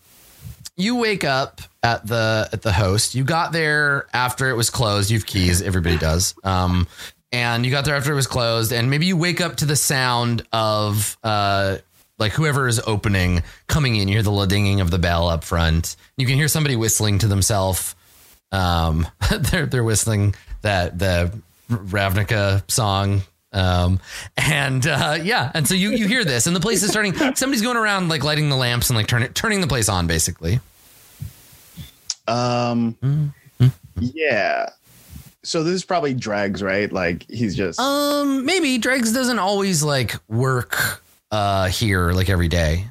you 0.77 0.95
wake 0.97 1.23
up 1.23 1.61
at 1.83 2.05
the 2.07 2.49
at 2.51 2.61
the 2.61 2.71
host. 2.73 3.15
You 3.15 3.23
got 3.23 3.51
there 3.51 4.07
after 4.13 4.49
it 4.49 4.55
was 4.55 4.69
closed. 4.69 5.09
You've 5.11 5.25
keys. 5.25 5.61
Everybody 5.61 5.97
does. 5.97 6.35
Um, 6.43 6.87
and 7.31 7.65
you 7.65 7.71
got 7.71 7.85
there 7.85 7.95
after 7.95 8.11
it 8.11 8.15
was 8.15 8.27
closed. 8.27 8.71
And 8.71 8.89
maybe 8.89 9.05
you 9.05 9.17
wake 9.17 9.41
up 9.41 9.57
to 9.57 9.65
the 9.65 9.75
sound 9.75 10.43
of 10.51 11.17
uh, 11.23 11.77
like 12.17 12.31
whoever 12.31 12.67
is 12.67 12.79
opening 12.87 13.43
coming 13.67 13.95
in. 13.95 14.07
You 14.07 14.15
hear 14.15 14.23
the 14.23 14.45
dinging 14.45 14.81
of 14.81 14.89
the 14.89 14.99
bell 14.99 15.27
up 15.27 15.43
front. 15.43 15.95
You 16.17 16.25
can 16.25 16.35
hear 16.35 16.47
somebody 16.47 16.75
whistling 16.75 17.19
to 17.19 17.27
themselves. 17.27 17.95
Um, 18.51 19.07
they're 19.39 19.65
they're 19.65 19.83
whistling 19.83 20.35
that 20.61 20.97
the 20.99 21.31
Ravnica 21.69 22.69
song. 22.69 23.21
Um, 23.53 24.01
and 24.35 24.85
uh, 24.85 25.17
yeah, 25.23 25.49
and 25.53 25.65
so 25.67 25.75
you 25.75 25.91
you 25.91 26.07
hear 26.07 26.25
this, 26.25 26.45
and 26.47 26.55
the 26.55 26.59
place 26.59 26.83
is 26.83 26.89
starting. 26.91 27.13
Somebody's 27.35 27.61
going 27.61 27.77
around 27.77 28.09
like 28.09 28.23
lighting 28.23 28.49
the 28.49 28.55
lamps 28.57 28.89
and 28.89 28.97
like 28.97 29.07
turning 29.07 29.31
turning 29.33 29.61
the 29.61 29.67
place 29.67 29.87
on, 29.89 30.07
basically. 30.07 30.59
Um, 32.27 32.95
Mm-hmm. 33.01 33.67
yeah. 33.99 34.69
So 35.43 35.63
this 35.63 35.73
is 35.75 35.85
probably 35.85 36.13
Dregs, 36.13 36.61
right? 36.61 36.91
Like 36.91 37.25
he's 37.29 37.55
just 37.55 37.79
Um, 37.79 38.45
maybe 38.45 38.77
Dregs 38.77 39.13
doesn't 39.13 39.39
always 39.39 39.81
like 39.83 40.15
work 40.27 41.01
uh 41.31 41.67
here 41.67 42.11
like 42.11 42.29
every 42.29 42.47
day. 42.49 42.87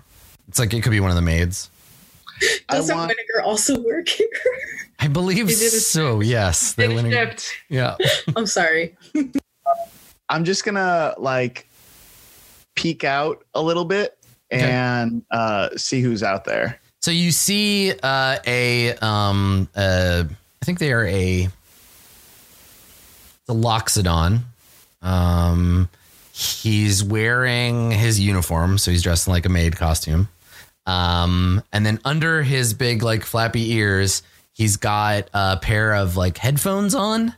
It's 0.49 0.59
like 0.59 0.73
it 0.73 0.83
could 0.83 0.91
be 0.93 1.01
one 1.01 1.11
of 1.11 1.17
the 1.17 1.23
maids. 1.23 1.69
Doesn't 2.71 2.97
want- 2.97 3.11
vinegar 3.11 3.43
also 3.45 3.79
work 3.81 4.09
here? 4.09 4.27
I 5.05 5.09
believe 5.09 5.47
They 5.49 5.55
did 5.55 5.67
a 5.75 5.81
so. 5.81 6.21
Yes, 6.21 6.73
they're 6.73 6.89
Big 6.89 6.97
winning. 6.97 7.13
shift. 7.13 7.47
Yeah. 7.69 7.97
I'm 8.37 8.47
sorry. 8.47 8.97
I'm 10.31 10.45
just 10.45 10.65
gonna 10.65 11.15
like 11.19 11.69
peek 12.75 13.05
out 13.05 13.45
a 13.55 13.63
little 13.63 13.85
bit 13.85 14.17
Okay. 14.53 14.63
and 14.71 15.23
uh 15.31 15.69
see 15.77 16.01
who's 16.01 16.23
out 16.23 16.47
there. 16.47 16.81
So 17.03 17.11
you 17.11 17.33
see 17.33 17.93
uh, 18.03 18.39
a 18.47 18.95
um 18.97 19.69
uh 19.77 20.25
I 20.27 20.65
think 20.65 20.79
they 20.79 20.91
are 20.93 21.05
a 21.07 21.49
the 23.47 23.55
Loxodon. 23.55 24.41
Um 25.03 25.91
he's 26.33 27.05
wearing 27.05 27.91
his 27.91 28.19
uniform, 28.19 28.79
so 28.79 28.91
he's 28.91 29.03
dressed 29.03 29.27
in 29.27 29.35
like 29.35 29.45
a 29.45 29.51
maid 29.51 29.77
costume. 29.77 30.29
Um 30.87 31.63
and 31.75 31.85
then 31.85 32.01
under 32.07 32.43
his 32.43 32.73
big 32.73 33.03
like 33.03 33.23
flappy 33.23 33.73
ears, 33.75 34.23
he's 34.55 34.77
got 34.79 35.29
a 35.35 35.59
pair 35.59 35.95
of 35.95 36.17
like 36.17 36.39
headphones 36.39 36.95
on. 36.95 37.35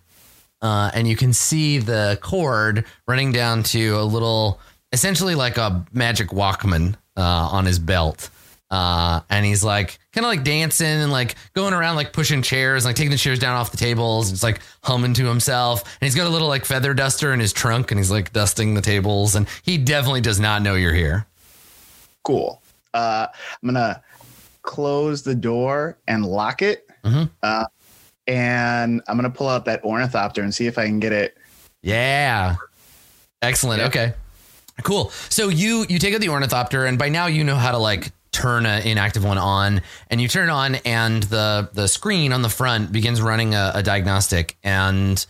Uh, 0.63 0.91
and 0.95 1.07
you 1.07 1.17
can 1.17 1.33
see 1.33 1.79
the 1.79 2.19
cord 2.23 2.85
running 3.07 3.33
down 3.33 3.63
to 3.63 3.99
a 3.99 4.05
little, 4.05 4.61
essentially 4.93 5.35
like 5.35 5.59
a 5.59 5.85
magic 5.93 6.29
Walkman 6.29 6.95
uh, 7.17 7.21
on 7.21 7.67
his 7.67 7.79
belt. 7.79 8.31
Uh, 8.69 9.21
and 9.31 9.47
he's 9.47 9.63
like 9.63 9.99
kind 10.13 10.25
of 10.25 10.29
like 10.29 10.43
dancing 10.43 10.87
and 10.87 11.13
like 11.13 11.37
going 11.55 11.73
around 11.73 11.95
like 11.95 12.13
pushing 12.13 12.43
chairs, 12.43 12.85
like 12.85 12.97
taking 12.97 13.13
the 13.13 13.17
chairs 13.17 13.39
down 13.39 13.55
off 13.55 13.71
the 13.71 13.77
tables. 13.77 14.33
It's 14.33 14.43
like 14.43 14.61
humming 14.83 15.15
to 15.15 15.25
himself. 15.27 15.83
And 15.85 16.07
he's 16.07 16.17
got 16.17 16.27
a 16.27 16.31
little 16.31 16.49
like 16.49 16.65
feather 16.65 16.93
duster 16.93 17.33
in 17.33 17.39
his 17.39 17.53
trunk 17.53 17.93
and 17.93 17.99
he's 17.99 18.11
like 18.11 18.33
dusting 18.33 18.75
the 18.75 18.83
tables. 18.83 19.37
And 19.37 19.47
he 19.63 19.79
definitely 19.79 20.21
does 20.21 20.41
not 20.41 20.63
know 20.63 20.75
you're 20.75 20.95
here. 20.95 21.27
Cool. 22.25 22.61
Uh 22.93 23.29
I'm 23.31 23.69
gonna 23.69 24.03
close 24.67 25.23
the 25.23 25.35
door 25.35 25.97
and 26.07 26.27
lock 26.27 26.61
it. 26.61 26.87
Mhm. 27.05 27.31
Uh 27.43 27.65
and 28.27 29.01
I'm 29.09 29.17
gonna 29.17 29.31
pull 29.31 29.49
out 29.49 29.65
that 29.65 29.83
ornithopter 29.85 30.43
and 30.43 30.55
see 30.55 30.67
if 30.67 30.77
I 30.77 30.85
can 30.85 31.01
get 31.01 31.13
it. 31.13 31.39
Yeah. 31.83 32.57
Excellent. 33.41 33.81
Yeah. 33.81 33.87
Okay. 33.87 34.15
Cool. 34.83 35.11
So 35.31 35.49
you 35.49 35.87
you 35.89 35.99
take 35.99 36.15
out 36.15 36.21
the 36.21 36.29
ornithopter, 36.29 36.85
and 36.85 36.99
by 36.99 37.09
now 37.09 37.27
you 37.27 37.45
know 37.45 37.57
how 37.57 37.71
to 37.71 37.79
like 37.79 38.13
turn 38.33 38.67
an 38.67 38.83
inactive 38.83 39.25
one 39.25 39.39
on, 39.39 39.81
and 40.11 40.21
you 40.21 40.29
turn 40.29 40.49
it 40.49 40.53
on, 40.53 40.75
and 40.85 41.23
the 41.25 41.71
the 41.73 41.89
screen 41.89 42.33
on 42.33 42.43
the 42.43 42.51
front 42.51 42.93
begins 42.93 43.23
running 43.23 43.55
a, 43.55 43.73
a 43.77 43.83
diagnostic, 43.83 44.59
and 44.63 45.25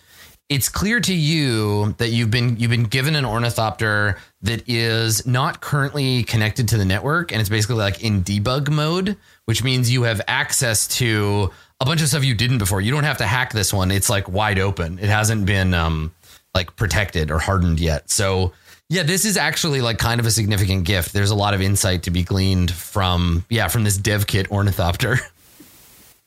it's 0.49 0.68
clear 0.68 1.01
to 1.01 1.14
you 1.14 1.94
that 1.99 2.11
you've 2.11 2.30
been 2.30 2.57
you've 2.57 2.70
been 2.70 2.84
given 2.84 3.16
an 3.16 3.24
ornithopter 3.24 4.18
that 4.42 4.68
is 4.68 5.26
not 5.26 5.61
currently 5.61 6.22
connected 6.22 6.68
to 6.68 6.76
the 6.76 6.84
network, 6.84 7.32
and 7.32 7.40
it's 7.40 7.51
basically 7.51 7.76
like 7.76 8.03
in 8.03 8.22
debug 8.22 8.70
mode, 8.70 9.16
which 9.47 9.64
means 9.64 9.90
you 9.90 10.05
have 10.05 10.20
access 10.28 10.86
to 10.99 11.51
a 11.80 11.84
bunch 11.84 12.01
of 12.01 12.09
stuff 12.09 12.24
you 12.24 12.34
didn't 12.34 12.59
before. 12.59 12.80
You 12.80 12.92
don't 12.92 13.05
have 13.05 13.18
to 13.18 13.26
hack 13.26 13.53
this 13.53 13.72
one; 13.72 13.90
it's 13.90 14.09
like 14.09 14.28
wide 14.28 14.59
open. 14.59 14.99
It 14.99 15.09
hasn't 15.09 15.47
been 15.47 15.74
um 15.74 16.12
like 16.55 16.76
protected 16.76 17.30
or 17.30 17.38
hardened 17.38 17.80
yet. 17.80 18.09
So 18.09 18.53
yeah, 18.88 19.03
this 19.03 19.24
is 19.24 19.36
actually 19.36 19.80
like 19.80 19.99
kind 19.99 20.20
of 20.20 20.26
a 20.26 20.30
significant 20.30 20.84
gift. 20.84 21.12
There's 21.12 21.30
a 21.30 21.34
lot 21.34 21.55
of 21.55 21.61
insight 21.61 22.05
to 22.05 22.11
be 22.12 22.22
gleaned 22.22 22.70
from 22.70 23.44
yeah 23.51 23.66
from 23.66 23.82
this 23.82 23.97
dev 23.97 24.26
kit 24.26 24.51
ornithopter. 24.51 25.18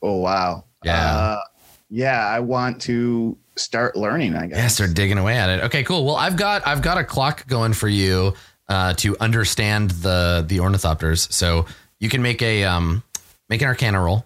Oh 0.02 0.16
wow. 0.16 0.64
Yeah. 0.82 1.18
Uh, 1.18 1.42
yeah, 1.90 2.26
I 2.26 2.40
want 2.40 2.82
to 2.84 3.38
start 3.60 3.96
learning, 3.96 4.36
I 4.36 4.48
guess. 4.48 4.58
Yeah, 4.58 4.68
start 4.68 4.94
digging 4.94 5.18
away 5.18 5.38
at 5.38 5.50
it. 5.50 5.64
Okay, 5.66 5.84
cool. 5.84 6.06
Well, 6.06 6.16
I've 6.16 6.38
got 6.38 6.66
I've 6.66 6.82
got 6.82 6.98
a 6.98 7.04
clock 7.04 7.48
going 7.48 7.74
for 7.74 7.88
you 7.88 8.34
uh, 8.68 8.94
to 8.96 9.18
understand 9.20 9.92
the 9.92 10.44
the 10.48 10.58
ornithopters. 10.58 11.32
So 11.32 11.66
you 12.00 12.10
can 12.10 12.22
make 12.22 12.42
a 12.42 12.64
um 12.64 13.04
make 13.50 13.62
an 13.62 13.68
Arcana 13.68 14.02
roll. 14.02 14.26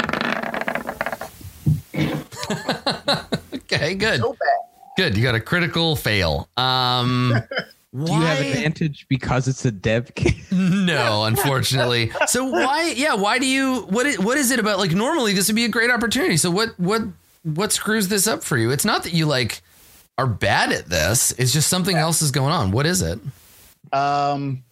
okay, 3.54 3.94
good. 3.94 4.20
So 4.20 4.32
bad. 4.32 4.48
Good. 4.96 5.16
You 5.16 5.22
got 5.22 5.34
a 5.34 5.40
critical 5.40 5.94
fail. 5.94 6.48
Um, 6.56 7.34
Do 7.94 8.12
you 8.12 8.20
have 8.20 8.40
advantage 8.40 9.06
because 9.08 9.48
it's 9.48 9.64
a 9.64 9.70
dev 9.70 10.14
kit? 10.14 10.34
No, 10.52 11.24
unfortunately. 11.24 12.10
So 12.26 12.44
why? 12.44 12.92
Yeah, 12.96 13.14
why 13.14 13.38
do 13.38 13.46
you? 13.46 13.82
What? 13.82 14.06
Is, 14.06 14.18
what 14.18 14.36
is 14.38 14.50
it 14.50 14.58
about? 14.58 14.78
Like 14.78 14.92
normally 14.92 15.32
this 15.34 15.46
would 15.48 15.56
be 15.56 15.64
a 15.64 15.68
great 15.68 15.90
opportunity. 15.90 16.36
So 16.36 16.50
what? 16.50 16.78
What? 16.78 17.02
What 17.44 17.72
screws 17.72 18.08
this 18.08 18.26
up 18.26 18.42
for 18.42 18.56
you? 18.56 18.70
It's 18.70 18.84
not 18.84 19.04
that 19.04 19.12
you 19.12 19.26
like 19.26 19.62
are 20.18 20.26
bad 20.26 20.72
at 20.72 20.86
this. 20.86 21.32
It's 21.32 21.52
just 21.52 21.68
something 21.68 21.96
else 21.96 22.20
is 22.22 22.30
going 22.30 22.52
on. 22.52 22.70
What 22.72 22.86
is 22.86 23.00
it? 23.02 23.18
Um 23.92 24.64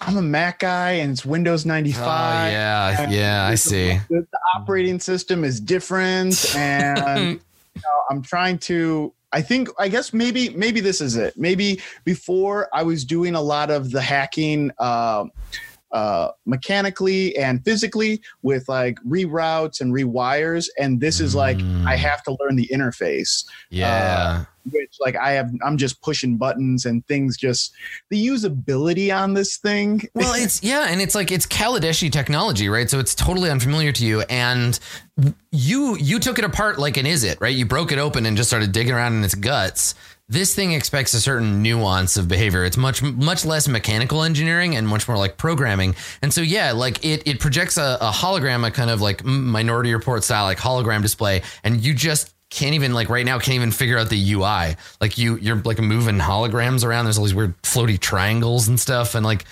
I'm 0.00 0.16
a 0.16 0.22
Mac 0.22 0.60
guy 0.60 0.92
and 0.92 1.12
it's 1.12 1.24
Windows 1.26 1.66
95. 1.66 2.02
Oh 2.02 2.50
yeah, 2.50 3.10
yeah. 3.10 3.46
I 3.46 3.56
see. 3.56 3.98
The, 4.08 4.26
the 4.30 4.38
operating 4.54 5.00
system 5.00 5.44
is 5.44 5.60
different 5.60 6.54
and 6.56 7.32
you 7.32 7.82
know, 7.82 8.02
I'm 8.10 8.22
trying 8.22 8.58
to 8.60 9.12
I 9.32 9.42
think 9.42 9.68
I 9.78 9.88
guess 9.88 10.12
maybe 10.12 10.50
maybe 10.50 10.80
this 10.80 11.00
is 11.00 11.16
it. 11.16 11.36
Maybe 11.36 11.80
before 12.04 12.68
I 12.72 12.82
was 12.82 13.04
doing 13.04 13.34
a 13.34 13.40
lot 13.40 13.70
of 13.70 13.90
the 13.90 14.00
hacking 14.00 14.70
uh, 14.78 15.26
uh, 15.92 16.28
mechanically 16.46 17.36
and 17.36 17.64
physically 17.64 18.20
with 18.42 18.68
like 18.68 18.98
reroutes 19.06 19.80
and 19.80 19.92
rewires, 19.94 20.68
and 20.78 21.00
this 21.00 21.20
is 21.20 21.34
like 21.34 21.58
Mm. 21.58 21.86
I 21.86 21.96
have 21.96 22.22
to 22.24 22.36
learn 22.40 22.56
the 22.56 22.68
interface, 22.72 23.44
Yeah. 23.70 24.44
which 24.70 24.96
like 25.00 25.16
I 25.16 25.32
have 25.32 25.50
I'm 25.64 25.76
just 25.78 26.00
pushing 26.02 26.36
buttons 26.36 26.84
and 26.84 27.06
things 27.06 27.36
just 27.38 27.72
the 28.10 28.26
usability 28.26 29.14
on 29.16 29.32
this 29.34 29.56
thing. 29.56 30.02
well, 30.14 30.34
it's 30.34 30.62
yeah, 30.70 30.86
and 30.88 31.00
it's 31.00 31.14
like 31.14 31.32
it's 31.32 31.46
Kaladeshi 31.46 32.12
technology, 32.12 32.68
right? 32.68 32.88
So 32.90 32.98
it's 32.98 33.14
totally 33.14 33.50
unfamiliar 33.50 33.92
to 33.92 34.04
you, 34.04 34.20
and 34.22 34.78
you 35.52 35.96
you 35.96 36.18
took 36.18 36.38
it 36.38 36.44
apart 36.44 36.78
like 36.78 36.96
an 36.96 37.06
Izzet, 37.06 37.40
right? 37.40 37.54
You 37.56 37.64
broke 37.66 37.92
it 37.92 37.98
open 37.98 38.26
and 38.26 38.36
just 38.36 38.50
started 38.50 38.72
digging 38.72 38.92
around 38.92 39.14
in 39.14 39.24
its 39.24 39.34
guts. 39.34 39.94
This 40.30 40.54
thing 40.54 40.72
expects 40.72 41.14
a 41.14 41.20
certain 41.20 41.62
nuance 41.62 42.18
of 42.18 42.28
behavior. 42.28 42.64
It's 42.64 42.76
much 42.76 43.02
much 43.02 43.46
less 43.46 43.66
mechanical 43.66 44.22
engineering 44.22 44.76
and 44.76 44.86
much 44.86 45.08
more 45.08 45.16
like 45.16 45.38
programming. 45.38 45.94
And 46.20 46.32
so 46.34 46.42
yeah, 46.42 46.72
like 46.72 47.02
it 47.04 47.26
it 47.26 47.40
projects 47.40 47.78
a, 47.78 47.96
a 48.00 48.10
hologram, 48.10 48.66
a 48.66 48.70
kind 48.70 48.90
of 48.90 49.00
like 49.00 49.24
Minority 49.24 49.94
Report 49.94 50.22
style 50.22 50.44
like 50.44 50.58
hologram 50.58 51.00
display, 51.00 51.42
and 51.64 51.80
you 51.80 51.94
just 51.94 52.34
can't 52.50 52.74
even 52.74 52.94
like 52.94 53.08
right 53.08 53.26
now 53.26 53.38
can't 53.38 53.56
even 53.56 53.70
figure 53.70 53.98
out 53.98 54.10
the 54.10 54.32
UI. 54.32 54.76
Like 55.00 55.18
you 55.18 55.36
you're 55.36 55.56
like 55.56 55.80
moving 55.80 56.18
holograms 56.18 56.84
around. 56.84 57.04
There's 57.04 57.18
all 57.18 57.24
these 57.24 57.34
weird 57.34 57.60
floaty 57.62 57.98
triangles 57.98 58.68
and 58.68 58.78
stuff, 58.78 59.14
and 59.14 59.24
like 59.24 59.44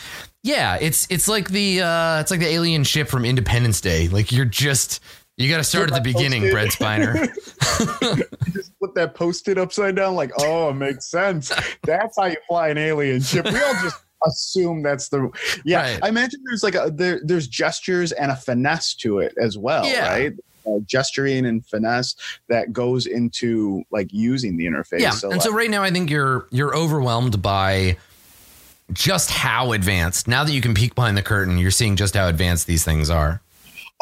yeah, 0.43 0.77
it's 0.81 1.07
it's 1.11 1.27
like 1.27 1.49
the 1.49 1.83
uh 1.83 2.21
it's 2.21 2.31
like 2.31 2.41
the 2.41 2.49
alien 2.49 2.85
ship 2.85 3.09
from 3.09 3.25
Independence 3.25 3.81
Day. 3.81 4.09
Like 4.09 4.31
you're 4.31 4.45
just 4.45 5.03
you 5.37 5.49
got 5.51 5.59
to 5.59 5.65
start 5.65 5.91
at 5.91 5.95
the 5.95 6.01
beginning, 6.13 6.51
Brent 6.51 6.71
Spiner. 6.73 7.29
just 8.53 8.79
put 8.79 8.95
that 8.95 9.15
post-it 9.15 9.59
upside 9.59 9.97
down 9.97 10.15
like 10.15 10.31
oh 10.39 10.71
it 10.71 10.75
makes 10.75 11.07
sense 11.11 11.53
that's 11.83 12.17
how 12.19 12.25
you 12.27 12.37
fly 12.49 12.69
an 12.69 12.79
alien 12.79 13.21
ship 13.21 13.45
we 13.45 13.61
all 13.61 13.75
just 13.83 13.97
assume 14.27 14.83
that's 14.83 15.09
the 15.09 15.29
yeah 15.65 15.83
Right. 15.83 16.01
i 16.03 16.09
imagine 16.09 16.41
there's 16.47 16.63
like 16.63 16.75
a 16.75 16.91
there, 16.93 17.21
there's 17.25 17.49
gestures 17.49 18.13
and 18.13 18.31
a 18.31 18.37
finesse 18.37 18.95
to 18.97 19.19
it 19.19 19.35
as 19.41 19.59
well 19.59 19.85
Yeah. 19.87 20.09
right 20.11 20.33
uh, 20.67 20.79
gesturing 20.87 21.45
and 21.47 21.65
finesse 21.67 22.17
that 22.49 22.73
goes 22.73 23.07
into 23.07 23.83
like 23.91 24.09
using 24.13 24.57
the 24.57 24.67
interface 24.67 25.01
yeah, 25.01 25.11
so, 25.11 25.31
and 25.31 25.43
so 25.43 25.53
right 25.53 25.71
now 25.71 25.83
I 25.83 25.91
think 25.91 26.11
you're 26.11 26.47
you're 26.51 26.75
overwhelmed 26.77 27.41
by 27.43 27.97
just 28.93 29.31
how 29.31 29.73
advanced. 29.73 30.29
Now 30.29 30.45
that 30.45 30.53
you 30.53 30.61
can 30.61 30.73
peek 30.73 30.95
behind 30.95 31.17
the 31.17 31.23
curtain, 31.23 31.59
you're 31.59 31.73
seeing 31.73 31.97
just 31.97 32.15
how 32.15 32.29
advanced 32.29 32.67
these 32.69 32.85
things 32.85 33.11
are. 33.11 33.41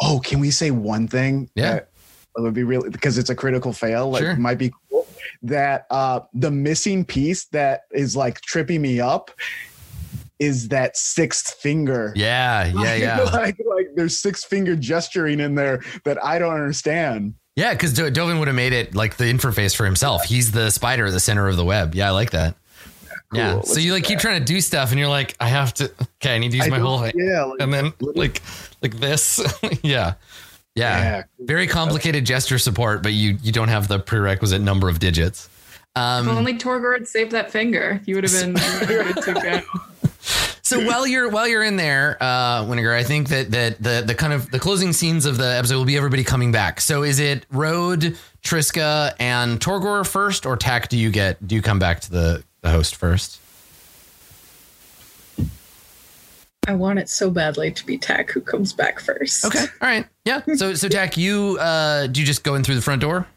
Oh 0.01 0.19
can 0.23 0.39
we 0.39 0.51
say 0.51 0.71
one 0.71 1.07
thing 1.07 1.49
Yeah. 1.55 1.73
that 1.75 1.89
would 2.37 2.53
be 2.53 2.63
really 2.63 2.89
because 2.89 3.17
it's 3.17 3.29
a 3.29 3.35
critical 3.35 3.71
fail 3.73 4.09
like 4.09 4.21
Sure. 4.23 4.35
might 4.35 4.57
be 4.57 4.71
cool 4.89 5.07
that 5.43 5.85
uh 5.89 6.19
the 6.33 6.51
missing 6.51 7.05
piece 7.05 7.45
that 7.47 7.81
is 7.91 8.15
like 8.15 8.41
tripping 8.41 8.81
me 8.81 8.99
up 8.99 9.31
is 10.39 10.67
that 10.67 10.97
sixth 10.97 11.53
finger 11.61 12.11
Yeah, 12.15 12.65
yeah, 12.75 12.95
yeah. 12.95 13.19
like, 13.21 13.57
like 13.65 13.87
there's 13.95 14.19
six 14.19 14.43
finger 14.43 14.75
gesturing 14.75 15.39
in 15.39 15.55
there 15.55 15.81
that 16.03 16.21
I 16.23 16.39
don't 16.39 16.53
understand. 16.53 17.35
Yeah, 17.55 17.71
because 17.71 17.93
Do- 17.93 18.11
Dovin 18.11 18.37
would 18.39 18.49
have 18.49 18.55
made 18.55 18.73
it 18.73 18.93
like 18.95 19.15
the 19.15 19.23
interface 19.25 19.73
for 19.73 19.85
himself. 19.85 20.25
He's 20.25 20.51
the 20.51 20.71
spider 20.71 21.05
at 21.05 21.13
the 21.13 21.21
center 21.21 21.47
of 21.47 21.55
the 21.55 21.63
web. 21.63 21.95
Yeah, 21.95 22.09
I 22.09 22.11
like 22.11 22.31
that. 22.31 22.55
Yeah. 23.33 23.61
So 23.61 23.79
you 23.79 23.93
like 23.93 24.03
keep 24.03 24.17
that. 24.19 24.21
trying 24.21 24.39
to 24.39 24.45
do 24.45 24.61
stuff, 24.61 24.91
and 24.91 24.99
you're 24.99 25.09
like, 25.09 25.35
I 25.39 25.47
have 25.47 25.73
to. 25.75 25.91
Okay, 26.21 26.35
I 26.35 26.37
need 26.39 26.51
to 26.51 26.57
use 26.57 26.67
I 26.67 26.69
my 26.69 26.77
don't- 26.77 26.85
whole. 26.85 27.09
yeah, 27.15 27.43
like, 27.43 27.61
and 27.61 27.73
then 27.73 27.93
like 27.99 28.41
like 28.81 28.95
this. 28.99 29.39
yeah. 29.83 30.13
Yeah. 30.75 30.99
Yeah. 31.01 31.23
Very 31.39 31.67
complicated 31.67 32.25
gesture 32.25 32.57
support, 32.59 33.01
but 33.03 33.13
you 33.13 33.37
you 33.41 33.51
don't 33.51 33.69
have 33.69 33.87
the 33.87 33.99
prerequisite 33.99 34.61
number 34.61 34.89
of 34.89 34.99
digits. 34.99 35.49
If 35.95 36.01
Um, 36.01 36.27
only 36.27 36.57
Torgor 36.57 36.93
had 36.93 37.07
saved 37.07 37.31
that 37.31 37.51
finger, 37.51 38.01
you 38.05 38.15
would 38.15 38.25
have 38.25 38.33
been 38.33 38.53
would 38.53 38.61
have 38.63 38.87
been 39.15 39.23
good 39.23 39.35
to 39.35 39.41
go. 39.41 39.61
so 40.61 40.85
while 40.85 41.07
you're 41.07 41.29
while 41.29 41.47
you're 41.47 41.63
in 41.63 41.77
there, 41.77 42.17
uh, 42.19 42.63
Winnegar, 42.65 42.93
I 42.93 43.03
think 43.03 43.29
that 43.29 43.51
that 43.51 43.81
the 43.81 44.03
the 44.05 44.13
kind 44.15 44.33
of 44.33 44.51
the 44.51 44.59
closing 44.59 44.91
scenes 44.91 45.25
of 45.25 45.37
the 45.37 45.45
episode 45.55 45.77
will 45.77 45.85
be 45.85 45.95
everybody 45.95 46.23
coming 46.25 46.51
back. 46.51 46.81
So 46.81 47.03
is 47.03 47.19
it 47.19 47.45
Road, 47.51 48.17
Triska, 48.43 49.13
and 49.19 49.59
Torgor 49.61 50.05
first, 50.05 50.45
or 50.45 50.57
Tack? 50.57 50.89
Do 50.89 50.97
you 50.97 51.09
get 51.11 51.45
do 51.47 51.55
you 51.55 51.61
come 51.61 51.79
back 51.79 52.01
to 52.01 52.11
the 52.11 52.43
the 52.65 52.71
host 52.71 52.95
first? 52.95 53.39
I 56.67 56.73
want 56.73 56.97
it 56.97 57.09
so 57.09 57.29
badly 57.29 57.71
to 57.71 57.85
be 57.85 57.97
Tack 57.97 58.31
who 58.31 58.41
comes 58.41 58.73
back 58.73 58.99
first. 58.99 59.45
Okay, 59.45 59.59
all 59.59 59.87
right, 59.87 60.05
yeah. 60.25 60.41
So 60.55 60.73
so 60.73 60.89
Tack, 60.89 61.15
you 61.15 61.57
uh, 61.59 62.07
do 62.07 62.19
you 62.19 62.25
just 62.25 62.43
go 62.43 62.55
in 62.55 62.63
through 62.63 62.75
the 62.75 62.81
front 62.81 63.01
door? 63.01 63.27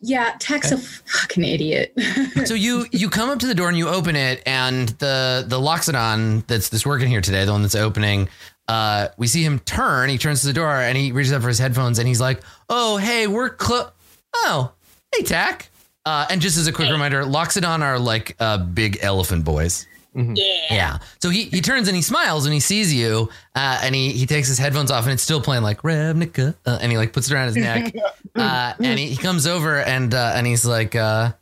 Yeah, 0.00 0.34
Tack's 0.38 0.72
a 0.72 0.78
fucking 0.78 1.42
idiot. 1.42 1.94
so 2.44 2.52
you 2.52 2.84
you 2.92 3.08
come 3.08 3.30
up 3.30 3.38
to 3.38 3.46
the 3.46 3.54
door 3.54 3.68
and 3.68 3.78
you 3.78 3.88
open 3.88 4.14
it, 4.14 4.42
and 4.44 4.90
the 4.90 5.44
the 5.46 5.58
Loxodon 5.58 6.46
that's 6.46 6.68
that's 6.68 6.84
working 6.84 7.08
here 7.08 7.22
today, 7.22 7.46
the 7.46 7.52
one 7.52 7.62
that's 7.62 7.74
opening, 7.74 8.28
uh, 8.68 9.08
we 9.16 9.26
see 9.26 9.42
him 9.42 9.58
turn. 9.60 10.10
He 10.10 10.18
turns 10.18 10.42
to 10.42 10.48
the 10.48 10.52
door 10.52 10.70
and 10.70 10.98
he 10.98 11.12
reaches 11.12 11.32
up 11.32 11.40
for 11.40 11.48
his 11.48 11.58
headphones 11.58 11.98
and 11.98 12.06
he's 12.06 12.20
like, 12.20 12.42
"Oh, 12.68 12.98
hey, 12.98 13.26
we're 13.26 13.48
close. 13.48 13.90
Oh, 14.34 14.72
hey, 15.16 15.22
Tack." 15.22 15.70
Uh, 16.04 16.26
and 16.30 16.40
just 16.40 16.56
as 16.58 16.66
a 16.66 16.72
quick 16.72 16.90
reminder, 16.90 17.22
Loxodon 17.22 17.80
are 17.82 17.98
like 17.98 18.36
uh, 18.40 18.58
big 18.58 18.98
elephant 19.02 19.44
boys. 19.44 19.86
yeah. 20.14 20.32
Yeah. 20.70 20.98
So 21.22 21.30
he, 21.30 21.44
he 21.44 21.60
turns 21.60 21.88
and 21.88 21.96
he 21.96 22.02
smiles 22.02 22.44
and 22.44 22.52
he 22.52 22.60
sees 22.60 22.92
you, 22.92 23.30
uh, 23.54 23.80
and 23.82 23.94
he, 23.94 24.12
he 24.12 24.26
takes 24.26 24.46
his 24.48 24.58
headphones 24.58 24.90
off 24.90 25.04
and 25.04 25.12
it's 25.12 25.22
still 25.22 25.40
playing 25.40 25.62
like 25.62 25.82
Ravnica, 25.82 26.54
uh, 26.66 26.78
and 26.82 26.92
he 26.92 26.98
like 26.98 27.12
puts 27.12 27.30
it 27.30 27.34
around 27.34 27.46
his 27.46 27.56
neck, 27.56 27.94
uh, 28.34 28.74
and 28.78 28.98
he, 28.98 29.06
he 29.08 29.16
comes 29.16 29.46
over 29.46 29.78
and 29.78 30.12
uh, 30.12 30.32
and 30.34 30.46
he's 30.46 30.66
like, 30.66 30.94
uh, 30.96 31.32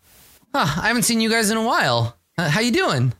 huh, 0.54 0.82
I 0.82 0.86
haven't 0.88 1.02
seen 1.02 1.20
you 1.20 1.30
guys 1.30 1.50
in 1.50 1.56
a 1.56 1.64
while. 1.64 2.16
Uh, 2.38 2.48
how 2.48 2.60
you 2.60 2.70
doing? 2.70 3.12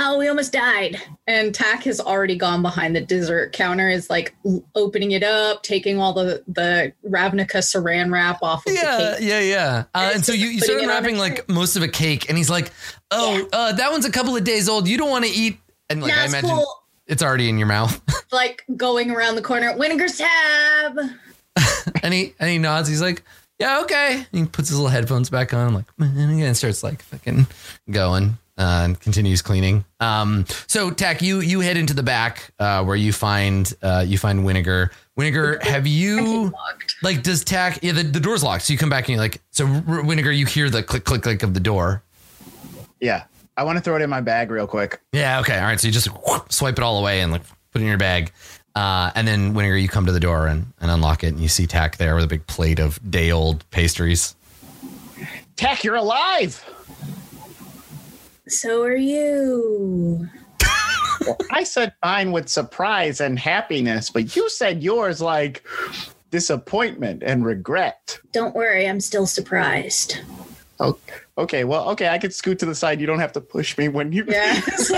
Oh, 0.00 0.16
we 0.16 0.28
almost 0.28 0.52
died. 0.52 0.96
And 1.26 1.52
Tack 1.54 1.82
has 1.84 1.98
already 2.00 2.36
gone 2.36 2.62
behind 2.62 2.94
the 2.94 3.00
dessert 3.00 3.52
counter, 3.52 3.88
is 3.88 4.08
like 4.08 4.34
opening 4.76 5.10
it 5.10 5.22
up, 5.24 5.62
taking 5.64 5.98
all 5.98 6.12
the 6.12 6.42
the 6.46 6.92
Ravnica 7.06 7.56
saran 7.58 8.12
wrap 8.12 8.42
off 8.42 8.60
of 8.66 8.72
the 8.72 8.78
Yeah, 8.80 9.14
cake. 9.16 9.28
yeah, 9.28 9.40
yeah. 9.40 9.84
Uh, 9.94 9.98
And 10.04 10.14
and 10.16 10.24
so 10.24 10.32
you, 10.32 10.46
you 10.46 10.60
start 10.60 10.78
putting 10.78 10.88
it 10.88 10.92
on 10.92 10.96
unwrapping 10.98 11.18
like 11.18 11.48
most 11.48 11.76
of 11.76 11.82
a 11.82 11.88
cake, 11.88 12.28
and 12.28 12.38
he's 12.38 12.48
like, 12.50 12.70
oh, 13.10 13.46
uh, 13.52 13.72
that 13.72 13.90
one's 13.90 14.04
a 14.04 14.10
couple 14.12 14.36
of 14.36 14.44
days 14.44 14.68
old. 14.68 14.86
You 14.86 14.98
don't 14.98 15.10
want 15.10 15.24
to 15.24 15.30
eat. 15.30 15.58
And 15.90 16.00
like 16.02 16.12
I 16.12 16.16
That's 16.16 16.32
imagine 16.32 16.50
cool. 16.50 16.82
it's 17.06 17.22
already 17.22 17.48
in 17.48 17.58
your 17.58 17.68
mouth. 17.68 18.00
Like 18.30 18.62
going 18.76 19.10
around 19.10 19.36
the 19.36 19.42
corner, 19.42 19.74
Winnegar's 19.76 20.18
tab. 20.18 20.98
and 22.02 22.12
he 22.14 22.34
and 22.38 22.50
he 22.50 22.58
nods. 22.58 22.86
He's 22.88 23.00
like, 23.00 23.22
"Yeah, 23.58 23.80
okay." 23.80 24.16
And 24.16 24.26
he 24.32 24.44
puts 24.44 24.68
his 24.68 24.76
little 24.78 24.90
headphones 24.90 25.30
back 25.30 25.54
on. 25.54 25.66
I'm 25.68 25.74
like, 25.74 25.86
man, 25.98 26.28
again, 26.30 26.54
starts 26.54 26.82
like 26.82 27.00
fucking 27.02 27.46
going 27.90 28.36
uh, 28.58 28.82
and 28.84 29.00
continues 29.00 29.40
cleaning. 29.40 29.84
Um, 30.00 30.44
so 30.66 30.90
Tack, 30.90 31.22
you 31.22 31.40
you 31.40 31.60
head 31.60 31.76
into 31.76 31.94
the 31.94 32.02
back 32.02 32.50
uh, 32.58 32.84
where 32.84 32.96
you 32.96 33.12
find 33.12 33.72
uh, 33.82 34.04
you 34.06 34.18
find 34.18 34.40
Winnegar. 34.40 34.90
Winnegar, 35.18 35.62
have 35.62 35.86
you 35.86 36.52
like 37.02 37.22
does 37.22 37.44
Tack? 37.44 37.78
Yeah, 37.82 37.92
the, 37.92 38.02
the 38.02 38.20
door's 38.20 38.42
locked. 38.42 38.64
So 38.64 38.72
you 38.72 38.78
come 38.78 38.90
back 38.90 39.04
and 39.04 39.10
you're 39.10 39.20
like, 39.20 39.40
so 39.50 39.66
R- 39.66 40.02
Winnegar, 40.02 40.36
you 40.36 40.46
hear 40.46 40.68
the 40.68 40.82
click 40.82 41.04
click 41.04 41.22
click 41.22 41.42
of 41.42 41.54
the 41.54 41.60
door. 41.60 42.02
Yeah. 43.00 43.24
I 43.56 43.64
want 43.64 43.76
to 43.76 43.82
throw 43.82 43.96
it 43.96 44.02
in 44.02 44.10
my 44.10 44.20
bag 44.20 44.50
real 44.50 44.68
quick. 44.68 45.00
Yeah. 45.12 45.40
Okay. 45.40 45.58
All 45.58 45.64
right. 45.64 45.80
So 45.80 45.88
you 45.88 45.92
just 45.92 46.08
swipe 46.48 46.78
it 46.78 46.84
all 46.84 46.98
away 47.00 47.20
and 47.20 47.32
like 47.32 47.42
put 47.72 47.80
it 47.80 47.84
in 47.84 47.88
your 47.88 47.98
bag. 47.98 48.30
Uh, 48.76 49.10
and 49.16 49.26
then 49.26 49.54
whenever 49.54 49.76
you 49.76 49.88
come 49.88 50.06
to 50.06 50.12
the 50.12 50.20
door 50.20 50.46
and, 50.46 50.66
and 50.80 50.90
unlock 50.92 51.24
it 51.24 51.28
and 51.28 51.40
you 51.40 51.48
see 51.48 51.66
Tack 51.66 51.96
there 51.96 52.14
with 52.14 52.22
a 52.22 52.28
big 52.28 52.46
plate 52.46 52.78
of 52.78 52.98
day 53.10 53.32
old 53.32 53.68
pastries. 53.70 54.36
Tack, 55.56 55.82
you're 55.82 55.96
alive. 55.96 56.64
So 58.48 58.82
are 58.82 58.96
you. 58.96 60.28
I 61.50 61.64
said 61.64 61.92
mine 62.02 62.32
with 62.32 62.48
surprise 62.48 63.20
and 63.20 63.38
happiness, 63.38 64.08
but 64.10 64.34
you 64.34 64.48
said 64.48 64.82
yours 64.82 65.20
like 65.20 65.64
disappointment 66.30 67.22
and 67.22 67.44
regret. 67.44 68.18
Don't 68.32 68.54
worry, 68.54 68.88
I'm 68.88 69.00
still 69.00 69.26
surprised. 69.26 70.20
Oh, 70.80 70.98
okay. 71.38 71.64
Well, 71.64 71.88
okay. 71.90 72.08
I 72.08 72.18
can 72.18 72.30
scoot 72.30 72.58
to 72.60 72.66
the 72.66 72.74
side. 72.74 73.00
You 73.00 73.06
don't 73.06 73.20
have 73.20 73.32
to 73.32 73.40
push 73.40 73.78
me 73.78 73.88
when 73.88 74.12
you. 74.12 74.24
Yeah. 74.28 74.60
It's 74.78 74.90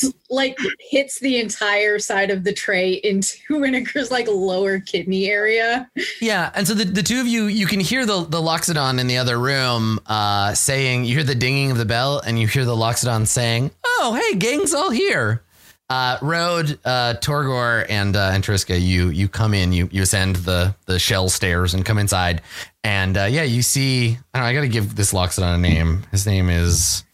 like, 0.00 0.18
like 0.30 0.58
hits 0.90 1.20
the 1.20 1.38
entire 1.38 1.98
side 1.98 2.30
of 2.30 2.44
the 2.44 2.52
tray 2.52 2.94
into 2.94 3.38
Winnegar's 3.50 4.10
like 4.10 4.26
lower 4.28 4.80
kidney 4.80 5.30
area. 5.30 5.88
Yeah. 6.20 6.50
And 6.54 6.66
so 6.66 6.74
the, 6.74 6.84
the 6.84 7.02
two 7.02 7.20
of 7.20 7.26
you, 7.26 7.46
you 7.46 7.66
can 7.66 7.80
hear 7.80 8.04
the, 8.06 8.24
the 8.24 8.40
Loxodon 8.40 8.98
in 8.98 9.06
the 9.06 9.18
other 9.18 9.38
room 9.38 10.00
uh, 10.06 10.54
saying, 10.54 11.04
you 11.04 11.14
hear 11.14 11.24
the 11.24 11.34
dinging 11.34 11.70
of 11.70 11.78
the 11.78 11.84
bell 11.84 12.20
and 12.20 12.38
you 12.38 12.46
hear 12.46 12.64
the 12.64 12.76
Loxodon 12.76 13.26
saying, 13.26 13.70
oh, 13.84 14.20
hey, 14.20 14.38
gang's 14.38 14.74
all 14.74 14.90
here. 14.90 15.42
Uh, 15.90 16.18
Road, 16.20 16.78
uh, 16.84 17.14
Torgor, 17.14 17.86
and 17.88 18.14
uh, 18.14 18.30
and 18.34 18.44
Triska, 18.44 18.78
you 18.78 19.08
you 19.08 19.26
come 19.26 19.54
in, 19.54 19.72
you 19.72 19.88
you 19.90 20.02
ascend 20.02 20.36
the 20.36 20.74
the 20.84 20.98
shell 20.98 21.30
stairs 21.30 21.72
and 21.72 21.82
come 21.82 21.96
inside, 21.96 22.42
and 22.84 23.16
uh, 23.16 23.24
yeah, 23.24 23.44
you 23.44 23.62
see. 23.62 24.18
I, 24.34 24.38
don't 24.38 24.42
know, 24.42 24.50
I 24.50 24.54
got 24.54 24.60
to 24.60 24.68
give 24.68 24.96
this 24.96 25.14
Loxodon 25.14 25.54
a 25.54 25.58
name. 25.58 26.04
His 26.10 26.26
name 26.26 26.50
is 26.50 27.04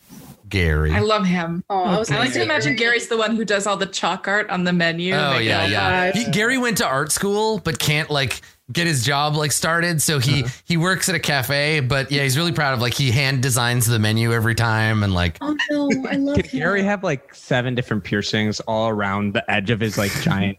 Gary. 0.48 0.92
I 0.92 1.00
love 1.00 1.24
him. 1.24 1.62
Oh, 1.70 1.84
I 1.84 1.98
was 1.98 2.10
I 2.10 2.14
gonna 2.14 2.24
like 2.24 2.34
to 2.34 2.42
imagine 2.42 2.76
Gary's 2.76 3.08
the 3.08 3.16
one 3.16 3.36
who 3.36 3.44
does 3.44 3.66
all 3.66 3.76
the 3.76 3.86
chalk 3.86 4.26
art 4.26 4.50
on 4.50 4.64
the 4.64 4.72
menu. 4.72 5.14
Oh 5.14 5.38
yeah, 5.38 5.62
oh, 5.62 5.66
yeah. 5.66 6.12
He, 6.12 6.30
Gary 6.30 6.58
went 6.58 6.78
to 6.78 6.86
art 6.86 7.12
school, 7.12 7.58
but 7.58 7.78
can't 7.78 8.10
like 8.10 8.40
get 8.72 8.86
his 8.86 9.04
job 9.04 9.36
like 9.36 9.52
started. 9.52 10.00
So 10.00 10.18
he 10.18 10.42
Uh-huh. 10.44 10.52
he 10.64 10.76
works 10.76 11.08
at 11.08 11.14
a 11.14 11.18
cafe, 11.20 11.80
but 11.80 12.10
yeah, 12.10 12.22
he's 12.22 12.36
really 12.36 12.52
proud 12.52 12.74
of 12.74 12.80
like 12.80 12.94
he 12.94 13.10
hand 13.10 13.42
designs 13.42 13.86
the 13.86 13.98
menu 13.98 14.32
every 14.32 14.54
time 14.54 15.02
and 15.02 15.12
like 15.14 15.36
Oh 15.40 15.56
no, 15.70 15.90
I 16.08 16.16
love 16.16 16.36
Could 16.36 16.46
him. 16.46 16.60
Gary 16.60 16.82
have 16.82 17.02
like 17.04 17.34
seven 17.34 17.74
different 17.74 18.04
piercings 18.04 18.60
all 18.60 18.88
around 18.88 19.34
the 19.34 19.48
edge 19.50 19.70
of 19.70 19.80
his 19.80 19.98
like 19.98 20.12
giant? 20.22 20.58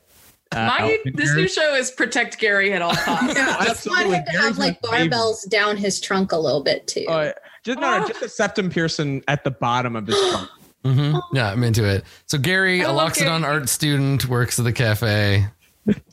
Uh, 0.51 0.57
My 0.67 0.97
this 1.15 1.33
new 1.33 1.47
show 1.47 1.73
is 1.73 1.89
protect 1.89 2.37
Gary 2.37 2.71
at 2.73 2.81
all 2.81 2.93
costs. 2.95 3.35
Yeah, 3.35 3.55
I 3.59 3.65
just 3.65 3.87
want 3.89 4.05
him 4.05 4.23
to 4.23 4.31
Gary's 4.31 4.45
have 4.45 4.57
like 4.59 4.77
my 4.83 4.89
favorite. 4.99 5.11
barbells 5.11 5.49
down 5.49 5.75
his 5.75 5.99
trunk 5.99 6.31
a 6.31 6.37
little 6.37 6.61
bit 6.63 6.85
too. 6.87 7.05
Uh, 7.09 7.31
just 7.63 7.79
no, 7.79 7.99
no, 7.99 8.07
just 8.07 8.21
a 8.21 8.29
septum 8.29 8.69
piercing 8.69 9.23
at 9.27 9.43
the 9.43 9.49
bottom 9.49 9.95
of 9.95 10.05
his 10.05 10.15
trunk. 10.29 10.49
mhm. 10.85 11.19
yeah, 11.33 11.51
I'm 11.51 11.63
into 11.63 11.83
it. 11.83 12.03
So 12.27 12.37
Gary, 12.37 12.81
a 12.81 12.91
love 12.91 13.13
Loxodon 13.13 13.43
art 13.43 13.67
student, 13.67 14.27
works 14.29 14.59
at 14.59 14.65
the 14.65 14.71
cafe. 14.71 15.47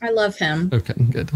I 0.02 0.10
love 0.10 0.36
him. 0.38 0.70
Okay, 0.72 0.94
good. 1.10 1.30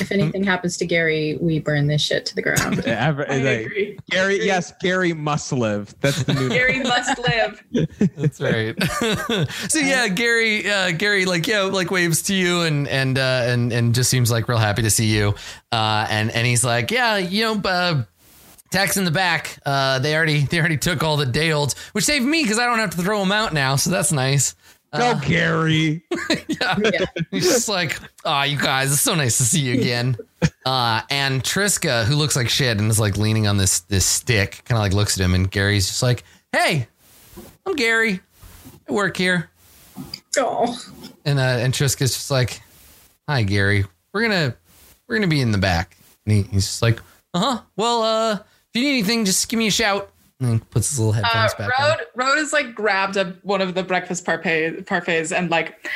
If 0.00 0.12
anything 0.12 0.44
happens 0.44 0.76
to 0.78 0.86
Gary, 0.86 1.36
we 1.40 1.58
burn 1.58 1.86
this 1.86 2.02
shit 2.02 2.26
to 2.26 2.34
the 2.34 2.42
ground. 2.42 2.80
Ever- 2.86 3.30
I 3.30 3.36
like, 3.38 3.66
agree. 3.66 3.98
Gary, 4.10 4.44
yes, 4.44 4.72
Gary 4.80 5.12
must 5.12 5.52
live. 5.52 5.94
That's 6.00 6.22
the 6.22 6.34
new. 6.34 6.48
Gary 6.48 6.80
must 6.80 7.18
live. 7.18 7.62
That's 8.16 8.40
right. 8.40 8.76
so 9.68 9.78
yeah, 9.78 10.08
Gary, 10.08 10.68
uh, 10.70 10.92
Gary, 10.92 11.24
like 11.24 11.46
yeah, 11.46 11.62
like 11.62 11.90
waves 11.90 12.22
to 12.22 12.34
you 12.34 12.62
and 12.62 12.88
and 12.88 13.18
uh, 13.18 13.44
and 13.46 13.72
and 13.72 13.94
just 13.94 14.10
seems 14.10 14.30
like 14.30 14.48
real 14.48 14.58
happy 14.58 14.82
to 14.82 14.90
see 14.90 15.06
you. 15.06 15.34
Uh, 15.70 16.06
and 16.10 16.30
and 16.30 16.46
he's 16.46 16.64
like, 16.64 16.90
yeah, 16.90 17.16
you 17.16 17.42
know, 17.42 17.60
uh, 17.64 18.02
Tack's 18.70 18.96
in 18.96 19.04
the 19.04 19.10
back. 19.10 19.58
Uh, 19.66 19.98
they 19.98 20.16
already 20.16 20.44
they 20.46 20.58
already 20.58 20.78
took 20.78 21.02
all 21.02 21.16
the 21.16 21.26
day 21.26 21.52
olds, 21.52 21.78
which 21.92 22.04
saved 22.04 22.24
me 22.24 22.42
because 22.42 22.58
I 22.58 22.66
don't 22.66 22.78
have 22.78 22.90
to 22.90 23.02
throw 23.02 23.20
them 23.20 23.30
out 23.30 23.52
now. 23.52 23.76
So 23.76 23.90
that's 23.90 24.12
nice. 24.12 24.54
Go, 24.96 25.18
Gary. 25.26 26.04
yeah. 26.48 26.76
Yeah. 26.82 27.06
He's 27.30 27.44
just 27.48 27.68
like, 27.68 27.98
oh, 28.24 28.42
you 28.42 28.58
guys, 28.58 28.92
it's 28.92 29.00
so 29.00 29.14
nice 29.14 29.38
to 29.38 29.44
see 29.44 29.60
you 29.60 29.74
again. 29.80 30.16
Uh, 30.66 31.02
and 31.08 31.42
Triska, 31.42 32.04
who 32.04 32.16
looks 32.16 32.34
like 32.34 32.48
shit 32.48 32.78
and 32.80 32.90
is 32.90 32.98
like 32.98 33.16
leaning 33.16 33.46
on 33.46 33.58
this 33.58 33.80
this 33.80 34.04
stick, 34.04 34.62
kind 34.64 34.76
of 34.76 34.82
like 34.82 34.92
looks 34.92 35.18
at 35.18 35.24
him, 35.24 35.34
and 35.34 35.48
Gary's 35.48 35.86
just 35.86 36.02
like, 36.02 36.24
hey, 36.52 36.88
I'm 37.64 37.74
Gary. 37.76 38.20
I 38.88 38.92
work 38.92 39.16
here. 39.16 39.50
Oh, 40.38 40.76
And 41.24 41.38
uh, 41.38 41.42
and 41.42 41.72
Triska's 41.72 42.14
just 42.14 42.30
like, 42.30 42.60
"Hi, 43.28 43.42
Gary. 43.42 43.84
We're 44.12 44.22
gonna 44.22 44.56
we're 45.08 45.16
gonna 45.16 45.28
be 45.28 45.40
in 45.40 45.52
the 45.52 45.58
back." 45.58 45.96
And 46.26 46.34
he, 46.36 46.42
he's 46.42 46.66
just 46.66 46.82
like, 46.82 47.00
"Uh 47.34 47.38
huh. 47.38 47.60
Well, 47.76 48.02
uh, 48.02 48.32
if 48.34 48.44
you 48.74 48.82
need 48.82 48.98
anything, 48.98 49.24
just 49.24 49.48
give 49.48 49.58
me 49.58 49.66
a 49.68 49.72
shout." 49.72 50.11
And 50.42 50.68
puts 50.70 50.90
his 50.90 50.98
little 50.98 51.12
Uh, 51.12 51.22
headphones 51.24 51.54
back 51.54 51.80
on. 51.80 51.88
Road 51.88 52.06
Road 52.14 52.38
is 52.38 52.52
like 52.52 52.74
grabbed 52.74 53.16
a, 53.16 53.36
one 53.42 53.60
of 53.60 53.74
the 53.74 53.82
breakfast 53.82 54.24
parfait, 54.24 54.84
parfaits 54.86 55.36
and 55.36 55.50
like 55.50 55.88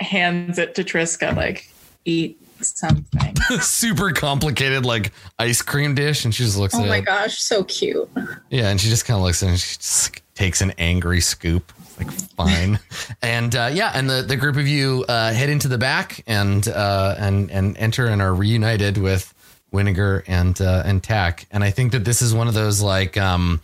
hands 0.00 0.58
it 0.58 0.74
to 0.76 0.84
Triska, 0.84 1.36
like 1.36 1.68
eat 2.04 2.38
something. 2.60 3.34
Super 3.60 4.12
complicated 4.12 4.84
like 4.86 5.12
ice 5.38 5.62
cream 5.62 5.94
dish, 5.94 6.24
and 6.24 6.34
she 6.34 6.44
just 6.44 6.56
looks 6.58 6.74
oh 6.74 6.84
my 6.84 7.00
gosh, 7.00 7.38
so 7.38 7.64
cute. 7.64 8.08
Yeah, 8.50 8.68
and 8.68 8.80
she 8.80 8.88
just 8.88 9.04
kind 9.04 9.18
of 9.18 9.24
looks 9.24 9.42
and 9.42 9.58
she 9.58 9.76
just 9.76 10.20
takes 10.34 10.60
an 10.60 10.72
angry 10.78 11.20
scoop. 11.20 11.72
Like 11.98 12.10
fine, 12.10 12.78
and 13.22 13.54
uh, 13.54 13.70
yeah, 13.72 13.92
and 13.94 14.08
the, 14.08 14.22
the 14.22 14.36
group 14.36 14.56
of 14.56 14.66
you 14.66 15.04
uh, 15.08 15.32
head 15.32 15.50
into 15.50 15.68
the 15.68 15.78
back 15.78 16.22
and 16.26 16.66
uh, 16.66 17.14
and 17.18 17.50
and 17.50 17.76
enter 17.76 18.06
and 18.06 18.22
are 18.22 18.34
reunited 18.34 18.96
with 18.96 19.31
Winnegar 19.72 20.22
and 20.26 20.60
uh, 20.60 20.82
and 20.84 21.02
Tack. 21.02 21.46
And 21.50 21.64
I 21.64 21.70
think 21.70 21.92
that 21.92 22.04
this 22.04 22.22
is 22.22 22.34
one 22.34 22.48
of 22.48 22.54
those 22.54 22.80
like 22.82 23.16
um, 23.16 23.60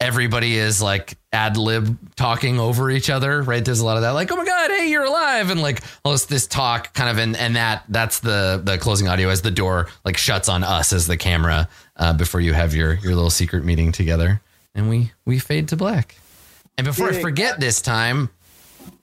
everybody 0.00 0.56
is 0.56 0.80
like 0.80 1.16
ad 1.32 1.56
lib 1.56 1.98
talking 2.16 2.58
over 2.58 2.90
each 2.90 3.10
other, 3.10 3.42
right? 3.42 3.64
There's 3.64 3.80
a 3.80 3.84
lot 3.84 3.96
of 3.96 4.02
that, 4.02 4.10
like, 4.10 4.30
oh 4.32 4.36
my 4.36 4.44
god, 4.44 4.70
hey, 4.70 4.90
you're 4.90 5.04
alive, 5.04 5.50
and 5.50 5.60
like 5.60 5.82
all 6.04 6.12
this, 6.12 6.26
this 6.26 6.46
talk 6.46 6.94
kind 6.94 7.10
of, 7.10 7.18
and 7.18 7.36
and 7.36 7.56
that 7.56 7.84
that's 7.88 8.20
the 8.20 8.60
the 8.62 8.78
closing 8.78 9.08
audio 9.08 9.28
as 9.28 9.42
the 9.42 9.50
door 9.50 9.88
like 10.04 10.16
shuts 10.16 10.48
on 10.48 10.64
us 10.64 10.92
as 10.92 11.06
the 11.06 11.16
camera 11.16 11.68
uh, 11.96 12.12
before 12.12 12.40
you 12.40 12.52
have 12.52 12.74
your 12.74 12.94
your 12.94 13.14
little 13.14 13.30
secret 13.30 13.64
meeting 13.64 13.92
together, 13.92 14.40
and 14.74 14.88
we 14.88 15.12
we 15.24 15.38
fade 15.38 15.68
to 15.68 15.76
black. 15.76 16.16
And 16.76 16.84
before 16.84 17.08
I 17.08 17.20
forget 17.20 17.58
this 17.58 17.82
time, 17.82 18.30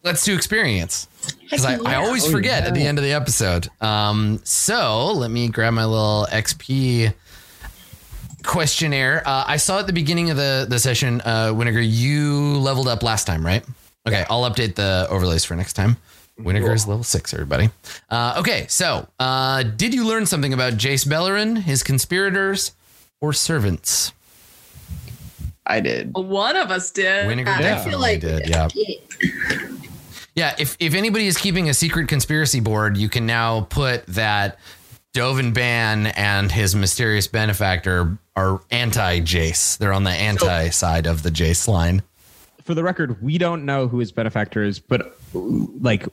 let's 0.04 0.24
do 0.24 0.36
experience 0.36 1.08
because 1.42 1.66
I, 1.66 1.76
I 1.76 1.92
yeah. 1.92 1.96
always 1.98 2.30
forget 2.30 2.66
at 2.66 2.74
the 2.74 2.86
end 2.86 2.98
of 2.98 3.04
the 3.04 3.14
episode. 3.14 3.70
Um, 3.82 4.42
so 4.44 5.12
let 5.14 5.32
me 5.32 5.48
grab 5.48 5.74
my 5.74 5.86
little 5.86 6.28
XP 6.32 7.14
questionnaire. 8.44 9.24
Uh, 9.26 9.44
I 9.48 9.58
saw 9.58 9.80
at 9.80 9.88
the 9.88 9.94
beginning 9.94 10.30
of 10.30 10.38
the 10.38 10.66
the 10.70 10.80
session, 10.80 11.22
uh, 11.22 11.52
Winnegar, 11.54 11.86
you 11.86 12.58
leveled 12.60 12.88
up 12.88 13.04
last 13.04 13.26
time, 13.26 13.46
right? 13.46 13.64
Okay, 14.08 14.24
I'll 14.30 14.50
update 14.50 14.76
the 14.76 15.08
overlays 15.10 15.44
for 15.44 15.56
next 15.56 15.74
time. 15.74 15.98
Winnegar 16.40 16.76
is 16.76 16.86
level 16.88 17.04
six, 17.04 17.34
everybody. 17.34 17.70
Uh, 18.10 18.36
okay, 18.40 18.66
so 18.68 19.08
uh, 19.20 19.64
did 19.64 19.94
you 19.94 20.06
learn 20.06 20.26
something 20.26 20.54
about 20.54 20.74
Jace 20.74 21.08
Beleren, 21.08 21.58
his 21.58 21.82
conspirators, 21.82 22.74
or 23.22 23.32
servants? 23.34 24.12
I 25.68 25.80
did. 25.80 26.14
One 26.14 26.56
of 26.56 26.72
us 26.72 26.92
did. 26.92 27.28
Winnegar 27.28 27.60
Uh, 27.60 27.82
I 27.82 27.90
feel 27.90 28.00
like 28.00 28.22
did. 28.22 28.48
Yeah. 28.48 28.68
Yeah, 30.36 30.54
if 30.60 30.76
if 30.80 30.94
anybody 30.94 31.28
is 31.28 31.38
keeping 31.38 31.70
a 31.70 31.74
secret 31.74 32.10
conspiracy 32.10 32.60
board, 32.60 32.98
you 32.98 33.08
can 33.08 33.26
now 33.26 33.62
put 33.62 34.06
that 34.08 34.60
Dovin 35.14 35.54
Baan 35.54 36.12
and 36.18 36.52
his 36.52 36.76
mysterious 36.76 37.28
benefactor 37.28 38.18
are 38.36 38.62
anti 38.70 39.22
Jace. 39.22 39.78
They're 39.78 39.94
on 39.94 40.04
the 40.04 40.12
anti 40.12 40.70
side 40.70 41.08
of 41.08 41.24
the 41.24 41.30
Jace 41.30 41.70
line. 41.70 42.04
For 42.64 42.74
the 42.74 42.84
record, 42.84 43.22
we 43.22 43.38
don't 43.38 43.64
know 43.64 43.88
who 43.88 44.00
his 44.00 44.12
benefactor 44.12 44.64
is, 44.64 44.80
but 44.80 45.18
like 45.34 46.06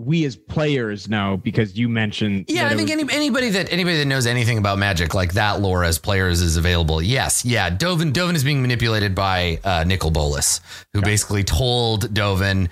we 0.00 0.24
as 0.24 0.36
players 0.36 1.08
know 1.08 1.36
because 1.42 1.76
you 1.78 1.88
mentioned. 1.88 2.46
Yeah, 2.48 2.66
I 2.66 2.76
think 2.76 2.88
was- 2.88 3.00
any, 3.00 3.12
anybody 3.12 3.50
that 3.50 3.72
anybody 3.72 3.98
that 3.98 4.06
knows 4.06 4.26
anything 4.26 4.58
about 4.58 4.78
magic 4.78 5.14
like 5.14 5.34
that 5.34 5.60
lore 5.60 5.84
as 5.84 5.98
players 5.98 6.40
is 6.40 6.56
available. 6.56 7.02
Yes, 7.02 7.44
yeah. 7.44 7.70
Dovin 7.70 8.12
Dovin 8.12 8.34
is 8.34 8.44
being 8.44 8.62
manipulated 8.62 9.14
by 9.14 9.60
uh, 9.64 9.84
Nicol 9.84 10.10
Bolas, 10.10 10.60
who 10.92 11.02
basically 11.02 11.44
told 11.44 12.14
Dovin, 12.14 12.68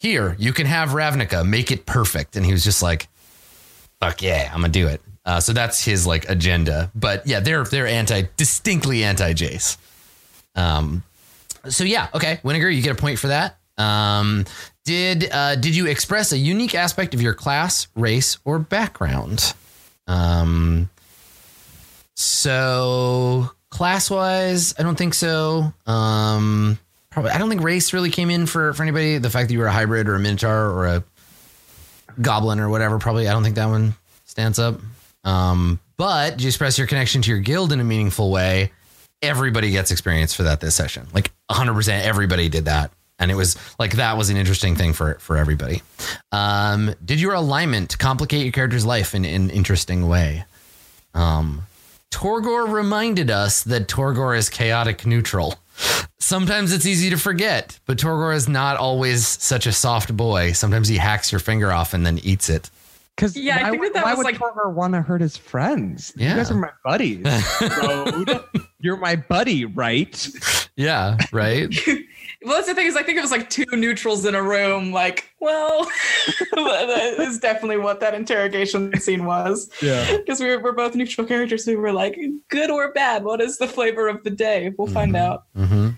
"Here, 0.00 0.34
you 0.38 0.52
can 0.52 0.66
have 0.66 0.90
Ravnica, 0.90 1.46
make 1.46 1.70
it 1.70 1.86
perfect," 1.86 2.36
and 2.36 2.44
he 2.46 2.52
was 2.52 2.64
just 2.64 2.82
like, 2.82 3.08
"Fuck 4.00 4.22
yeah, 4.22 4.50
I'm 4.52 4.60
gonna 4.60 4.72
do 4.72 4.88
it." 4.88 5.00
Uh, 5.24 5.40
so 5.40 5.52
that's 5.52 5.84
his 5.84 6.06
like 6.06 6.28
agenda. 6.30 6.90
But 6.94 7.26
yeah, 7.26 7.40
they're 7.40 7.64
they're 7.64 7.86
anti, 7.86 8.22
distinctly 8.38 9.04
anti 9.04 9.34
Jace. 9.34 9.76
Um, 10.56 11.02
so 11.68 11.84
yeah, 11.84 12.08
okay, 12.14 12.40
Winnegar, 12.42 12.74
you 12.74 12.80
get 12.80 12.92
a 12.92 13.00
point 13.00 13.18
for 13.18 13.26
that. 13.28 13.57
Um, 13.78 14.44
did 14.84 15.30
uh, 15.30 15.56
did 15.56 15.76
you 15.76 15.86
express 15.86 16.32
a 16.32 16.38
unique 16.38 16.74
aspect 16.74 17.14
of 17.14 17.22
your 17.22 17.34
class, 17.34 17.88
race, 17.94 18.38
or 18.44 18.58
background? 18.58 19.54
Um, 20.06 20.90
so 22.16 23.50
class 23.70 24.10
wise, 24.10 24.74
I 24.78 24.82
don't 24.82 24.96
think 24.96 25.14
so. 25.14 25.72
Um, 25.86 26.78
probably 27.10 27.30
I 27.30 27.38
don't 27.38 27.48
think 27.48 27.62
race 27.62 27.92
really 27.92 28.10
came 28.10 28.30
in 28.30 28.46
for 28.46 28.72
for 28.72 28.82
anybody. 28.82 29.18
The 29.18 29.30
fact 29.30 29.48
that 29.48 29.52
you 29.52 29.60
were 29.60 29.66
a 29.66 29.72
hybrid 29.72 30.08
or 30.08 30.14
a 30.14 30.18
minotaur 30.18 30.70
or 30.70 30.86
a 30.86 31.04
goblin 32.20 32.58
or 32.60 32.68
whatever, 32.68 32.98
probably 32.98 33.28
I 33.28 33.32
don't 33.32 33.44
think 33.44 33.56
that 33.56 33.66
one 33.66 33.94
stands 34.24 34.58
up. 34.58 34.80
Um, 35.24 35.80
but 35.96 36.30
did 36.32 36.42
you 36.42 36.48
express 36.48 36.78
your 36.78 36.86
connection 36.86 37.22
to 37.22 37.30
your 37.30 37.40
guild 37.40 37.72
in 37.72 37.80
a 37.80 37.84
meaningful 37.84 38.30
way? 38.30 38.72
Everybody 39.20 39.70
gets 39.70 39.90
experience 39.90 40.32
for 40.32 40.44
that 40.44 40.60
this 40.60 40.74
session. 40.74 41.08
Like 41.12 41.32
100% 41.50 42.02
everybody 42.02 42.48
did 42.48 42.66
that. 42.66 42.92
And 43.18 43.30
it 43.30 43.34
was 43.34 43.56
like 43.78 43.92
that 43.96 44.16
was 44.16 44.30
an 44.30 44.36
interesting 44.36 44.76
thing 44.76 44.92
for 44.92 45.14
for 45.20 45.36
everybody. 45.36 45.82
Um, 46.32 46.94
did 47.04 47.20
your 47.20 47.34
alignment 47.34 47.98
complicate 47.98 48.42
your 48.44 48.52
character's 48.52 48.86
life 48.86 49.14
in, 49.14 49.24
in 49.24 49.42
an 49.44 49.50
interesting 49.50 50.06
way? 50.08 50.44
Um, 51.14 51.62
Torgor 52.10 52.70
reminded 52.72 53.30
us 53.30 53.64
that 53.64 53.88
Torgor 53.88 54.36
is 54.38 54.48
chaotic 54.48 55.04
neutral. 55.04 55.56
Sometimes 56.18 56.72
it's 56.72 56.86
easy 56.86 57.10
to 57.10 57.16
forget, 57.16 57.78
but 57.86 57.98
Torgor 57.98 58.34
is 58.34 58.48
not 58.48 58.76
always 58.76 59.26
such 59.26 59.66
a 59.66 59.72
soft 59.72 60.16
boy. 60.16 60.52
Sometimes 60.52 60.88
he 60.88 60.96
hacks 60.96 61.30
your 61.32 61.38
finger 61.40 61.72
off 61.72 61.94
and 61.94 62.04
then 62.06 62.18
eats 62.20 62.48
it. 62.48 62.70
Because 63.14 63.36
Yeah, 63.36 63.58
I 63.58 63.62
why, 63.64 63.70
think 63.70 63.82
would- 63.82 63.88
that 63.94 63.94
that 63.94 64.04
why 64.04 64.10
was 64.14 64.18
would 64.18 64.26
like- 64.26 64.38
Torgor 64.38 64.72
want 64.72 64.94
to 64.94 65.02
hurt 65.02 65.20
his 65.20 65.36
friends? 65.36 66.12
Yeah. 66.16 66.30
You 66.30 66.36
guys 66.36 66.50
are 66.50 66.54
my 66.54 66.70
buddies. 66.84 67.24
Road. 67.82 68.44
You're 68.80 68.96
my 68.96 69.16
buddy, 69.16 69.64
right? 69.64 70.28
Yeah, 70.76 71.16
right. 71.32 71.74
Well, 72.44 72.54
that's 72.54 72.68
the 72.68 72.74
thing 72.74 72.86
is, 72.86 72.96
I 72.96 73.02
think 73.02 73.18
it 73.18 73.20
was 73.20 73.32
like 73.32 73.50
two 73.50 73.64
neutrals 73.72 74.24
in 74.24 74.34
a 74.36 74.42
room. 74.42 74.92
Like, 74.92 75.28
well, 75.40 75.84
that 76.52 77.16
is 77.18 77.38
definitely 77.40 77.78
what 77.78 77.98
that 78.00 78.14
interrogation 78.14 78.98
scene 79.00 79.24
was. 79.24 79.68
Yeah. 79.82 80.16
Because 80.18 80.38
we 80.40 80.46
were, 80.46 80.62
we're 80.62 80.72
both 80.72 80.94
neutral 80.94 81.26
characters. 81.26 81.66
We 81.66 81.74
were 81.76 81.92
like, 81.92 82.16
good 82.48 82.70
or 82.70 82.92
bad? 82.92 83.24
What 83.24 83.40
is 83.40 83.58
the 83.58 83.66
flavor 83.66 84.06
of 84.08 84.22
the 84.22 84.30
day? 84.30 84.72
We'll 84.78 84.86
find 84.88 85.16
out. 85.16 85.44
hmm 85.56 85.88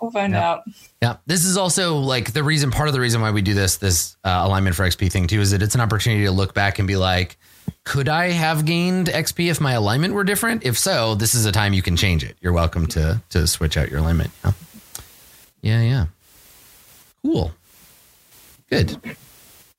We'll 0.00 0.12
find 0.12 0.32
Yeah. 0.34 0.48
out. 0.48 0.62
Yeah, 1.02 1.16
this 1.26 1.44
is 1.44 1.56
also 1.56 1.96
like 1.96 2.32
the 2.32 2.44
reason. 2.44 2.70
Part 2.70 2.86
of 2.86 2.94
the 2.94 3.00
reason 3.00 3.20
why 3.20 3.32
we 3.32 3.42
do 3.42 3.52
this 3.52 3.78
this 3.78 4.16
uh, 4.22 4.42
alignment 4.44 4.76
for 4.76 4.84
XP 4.84 5.10
thing 5.10 5.26
too 5.26 5.40
is 5.40 5.50
that 5.50 5.60
it's 5.60 5.74
an 5.74 5.80
opportunity 5.80 6.22
to 6.26 6.30
look 6.30 6.54
back 6.54 6.78
and 6.78 6.86
be 6.86 6.94
like, 6.94 7.36
could 7.82 8.08
I 8.08 8.30
have 8.30 8.64
gained 8.64 9.08
XP 9.08 9.50
if 9.50 9.60
my 9.60 9.72
alignment 9.72 10.14
were 10.14 10.22
different? 10.22 10.64
If 10.64 10.78
so, 10.78 11.16
this 11.16 11.34
is 11.34 11.46
a 11.46 11.50
time 11.52 11.72
you 11.72 11.82
can 11.82 11.96
change 11.96 12.22
it. 12.22 12.36
You're 12.40 12.52
welcome 12.52 12.86
to 12.88 13.20
to 13.30 13.48
switch 13.48 13.76
out 13.76 13.90
your 13.90 13.98
alignment. 13.98 14.30
Yeah, 14.44 14.52
yeah, 15.62 15.82
yeah. 15.82 16.06
Cool. 17.22 17.52
Good. 18.70 18.96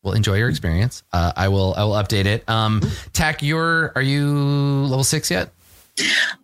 Well, 0.01 0.13
enjoy 0.13 0.35
your 0.37 0.49
experience. 0.49 1.03
Uh, 1.11 1.31
I 1.35 1.47
will. 1.49 1.73
I 1.75 1.83
will 1.83 1.93
update 1.93 2.25
it. 2.25 2.47
Um, 2.49 2.81
Tack, 3.13 3.41
you're. 3.43 3.91
Are 3.95 4.01
you 4.01 4.27
level 4.29 5.03
six 5.03 5.29
yet? 5.29 5.51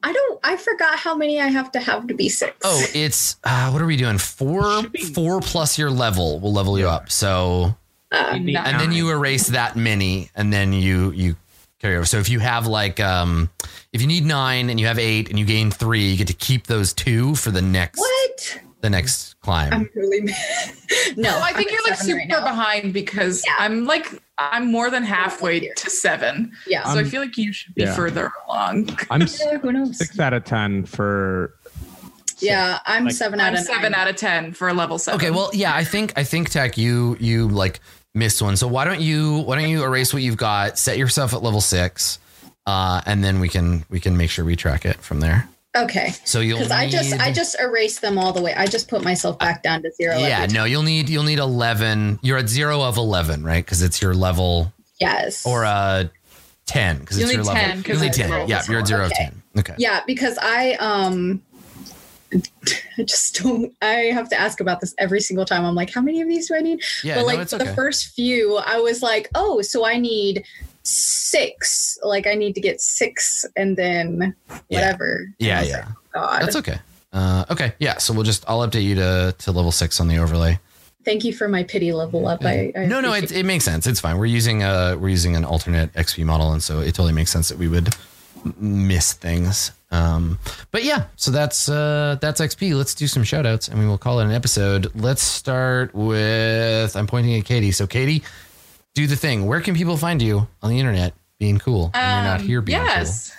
I 0.04 0.12
don't. 0.14 0.40
I 0.44 0.58
forgot 0.58 1.00
how 1.00 1.16
many 1.16 1.40
I 1.40 1.48
have 1.48 1.72
to 1.72 1.80
have 1.80 2.08
to 2.08 2.14
be 2.14 2.30
six. 2.30 2.56
Oh, 2.64 2.86
it's 2.94 3.38
uh, 3.44 3.70
what 3.72 3.82
are 3.82 3.86
we 3.86 3.96
doing? 3.98 4.18
Four, 4.18 4.84
four 5.14 5.42
plus 5.42 5.78
your 5.78 5.90
level 5.90 6.40
will 6.40 6.54
level 6.54 6.78
you 6.78 6.88
up. 6.90 7.10
So, 7.10 7.76
Uh, 8.12 8.38
Nine. 8.38 8.56
and 8.58 8.80
then 8.80 8.92
you 8.92 9.10
erase 9.10 9.48
that 9.48 9.76
many, 9.76 10.30
and 10.36 10.52
then 10.52 10.74
you 10.74 11.12
you 11.12 11.36
carry 11.80 11.96
over. 11.96 12.06
So 12.06 12.18
if 12.18 12.30
you 12.30 12.40
have 12.40 12.68
like, 12.68 13.00
um, 13.00 13.50
if 13.94 14.02
you 14.02 14.08
need 14.08 14.26
nine 14.26 14.70
and 14.70 14.80
you 14.80 14.88
have 14.88 15.00
eight 15.00 15.30
and 15.30 15.40
you 15.40 15.46
gain 15.46 15.72
three, 15.72 16.10
you 16.12 16.18
get 16.18 16.28
to 16.28 16.34
keep 16.34 16.68
those 16.68 16.94
two 16.94 17.36
for 17.36 17.52
the 17.52 17.62
next 17.62 18.00
what? 18.00 18.60
The 18.86 18.90
next 18.92 19.40
climb. 19.42 19.74
I'm 19.74 19.90
really 19.96 20.22
mad. 20.22 20.36
no. 21.18 21.30
Well, 21.30 21.44
I 21.44 21.54
think 21.54 21.70
I'm 21.70 21.74
you're 21.74 21.84
like 21.90 21.98
super 22.00 22.18
right 22.20 22.30
behind 22.44 22.94
because 22.94 23.44
Yeah. 23.46 23.56
I'm 23.58 23.86
like 23.86 24.08
I'm 24.38 24.72
more 24.72 24.90
than 24.92 25.04
halfway 25.04 25.60
here. 25.60 25.74
to 25.76 25.90
seven. 25.90 26.52
Yeah. 26.68 26.84
So 26.84 26.90
I 26.92 26.96
I'm- 26.98 27.06
feel 27.10 27.22
like 27.22 27.38
you 27.38 27.52
should 27.52 27.74
be 27.74 27.82
yeah. 27.84 27.96
further 27.96 28.32
along. 28.48 28.96
I'm 29.10 29.22
who 29.62 29.72
knows? 29.74 29.98
six 29.98 30.20
out 30.20 30.34
of 30.34 30.46
ten 30.46 30.86
for. 30.86 31.56
Yeah, 32.40 32.80
I'm 32.86 33.06
Like- 33.06 33.14
seven 33.16 33.40
out 33.40 33.54
I'm 33.54 33.60
of 33.60 33.66
seven 33.66 33.92
nine. 33.94 33.96
out 33.96 34.08
of 34.10 34.18
ten 34.18 34.54
for 34.54 34.68
a 34.68 34.74
level 34.74 34.98
seven. 35.00 35.20
Okay, 35.20 35.32
well, 35.32 35.50
yeah, 35.54 35.74
I 35.74 35.84
think 35.84 36.14
I 36.18 36.24
think 36.24 36.50
Tech, 36.50 36.78
you 36.78 37.16
you 37.20 37.48
like 37.48 37.80
missed 38.14 38.42
one. 38.42 38.56
So 38.58 38.68
why 38.68 38.84
don't 38.86 39.02
you 39.02 39.40
why 39.40 39.60
don't 39.60 39.70
you 39.70 39.84
erase 39.84 40.14
what 40.14 40.22
you've 40.22 40.38
got, 40.38 40.78
set 40.78 40.98
yourself 40.98 41.34
at 41.34 41.42
level 41.44 41.62
six, 41.62 42.20
uh, 42.68 43.02
and 43.06 43.24
then 43.24 43.40
we 43.40 43.48
can 43.50 43.86
we 43.90 44.00
can 44.02 44.18
make 44.18 44.30
sure 44.30 44.44
we 44.46 44.56
track 44.58 44.86
it 44.86 44.98
from 44.98 45.22
there. 45.22 45.48
Okay. 45.76 46.14
So 46.24 46.40
you'll 46.40 46.58
Because 46.60 46.72
I 46.72 46.90
just 46.90 47.14
I 47.20 47.32
just 47.32 47.60
erased 47.60 48.02
them 48.02 48.18
all 48.18 48.32
the 48.34 48.42
way. 48.42 48.54
I 48.54 48.66
just 48.66 48.88
put 48.88 49.04
myself 49.04 49.38
back 49.40 49.62
down 49.64 49.82
to 49.84 49.92
zero. 49.92 50.18
yeah 50.18 50.46
no 50.46 50.64
you'll 50.66 50.84
need 50.84 51.10
you'll 51.10 51.24
need 51.24 51.40
11 51.40 52.20
you're 52.22 52.38
at 52.38 52.48
zero 52.50 52.82
of 52.82 52.98
11 52.98 53.44
right 53.44 53.64
because 53.64 53.82
it's 53.82 54.02
your 54.02 54.14
level 54.14 54.72
Yes. 55.00 55.46
or 55.46 55.66
uh 55.66 56.06
10 56.68 57.00
because 57.00 57.20
You'll 57.20 57.28
it's 57.30 57.36
your 57.36 57.44
need 57.44 57.50
level 57.52 57.84
you'll 57.94 58.00
need 58.02 58.14
10 58.14 58.48
yeah 58.48 58.64
you're 58.70 58.80
at 58.80 58.88
zero 58.88 59.06
of 59.06 59.12
Okay. 59.12 59.26
10 59.26 59.44
okay 59.60 59.76
Yeah, 59.78 60.02
because 60.08 60.38
I 60.42 60.74
um 60.76 61.42
I 62.98 63.04
just 63.04 63.42
don't 63.42 63.74
I 63.82 64.10
have 64.14 64.30
to 64.30 64.40
ask 64.40 64.60
about 64.60 64.82
this 64.82 64.94
every 64.98 65.22
single 65.22 65.46
time. 65.46 65.64
I'm 65.64 65.76
like, 65.76 65.92
how 65.94 66.02
many 66.02 66.22
of 66.22 66.28
these 66.28 66.48
do 66.48 66.56
I 66.56 66.60
need? 66.62 66.82
yeah 67.04 67.16
but 67.16 67.22
no, 67.22 67.26
like 67.28 67.40
it's 67.40 67.52
the 67.52 67.66
first 67.76 68.08
few, 68.16 68.58
I 68.58 68.80
was 68.80 69.02
like, 69.02 69.30
oh, 69.36 69.62
so 69.62 69.86
I 69.86 69.98
need 69.98 70.44
six. 70.88 71.98
Like 72.04 72.28
I 72.28 72.36
need 72.36 72.56
to 72.56 72.62
get 72.62 72.82
six 72.82 73.46
and 73.56 73.76
then 73.76 74.36
whatever. 74.68 75.28
yeah 75.40 75.62
was 75.62 75.70
yeah. 75.70 75.78
like, 75.78 75.88
God. 76.14 76.42
that's 76.42 76.56
okay. 76.58 76.80
Uh 77.12 77.46
okay. 77.50 77.74
Yeah. 77.80 77.98
So 77.98 78.14
we'll 78.14 78.24
just 78.24 78.46
i'll 78.48 78.68
update 78.68 78.84
you 78.84 78.96
to 78.96 79.36
to 79.38 79.52
level 79.52 79.72
six 79.72 80.00
on 80.00 80.08
the 80.08 80.18
overlay. 80.18 80.60
Thank 81.04 81.24
you 81.24 81.34
for 81.34 81.48
my 81.48 81.64
pity 81.64 81.92
level 81.92 82.28
up. 82.28 82.44
I, 82.44 82.74
I 82.76 82.86
no 82.86 83.00
no 83.02 83.14
it, 83.14 83.32
it 83.32 83.46
makes 83.46 83.64
sense. 83.64 83.86
It's 83.88 84.00
fine. 84.00 84.18
We're 84.18 84.26
using 84.26 84.64
uh 84.64 84.98
we're 85.00 85.10
using 85.10 85.36
an 85.36 85.46
alternate 85.46 85.94
xp 85.94 86.24
model 86.26 86.52
and 86.52 86.62
so 86.62 86.80
it 86.80 86.92
totally 86.92 87.14
makes 87.14 87.32
sense 87.32 87.50
that 87.50 87.58
we 87.58 87.68
would 87.68 87.96
miss 88.58 89.14
things. 89.14 89.72
Um 89.92 90.40
but 90.72 90.84
yeah 90.84 91.06
so 91.16 91.32
that's 91.32 91.70
uh 91.70 92.18
that's 92.22 92.42
xp 92.42 92.76
let's 92.76 92.96
do 92.96 93.08
some 93.08 93.24
shout 93.24 93.46
outs 93.46 93.68
and 93.68 93.80
we 93.80 93.88
will 93.88 93.98
call 93.98 94.20
it 94.20 94.26
an 94.26 94.32
episode. 94.32 94.92
Let's 94.96 95.22
start 95.24 95.94
with 95.96 96.96
i'm 96.96 97.08
pointing 97.08 97.40
at 97.40 97.46
katie. 97.46 97.72
So 97.72 97.88
katie 97.88 98.24
do 98.96 99.06
the 99.08 99.16
thing 99.16 99.46
where 99.46 99.62
can 99.62 99.76
people 99.76 99.98
find 99.98 100.22
you 100.22 100.48
on 100.64 100.70
the 100.72 100.80
internet 100.80 101.14
being 101.38 101.60
cool. 101.60 101.92
and 101.94 102.24
you're 102.24 102.32
not 102.32 102.40
Um, 102.40 102.48
here 102.48 102.62
being 102.62 102.80
yes. 102.82 103.36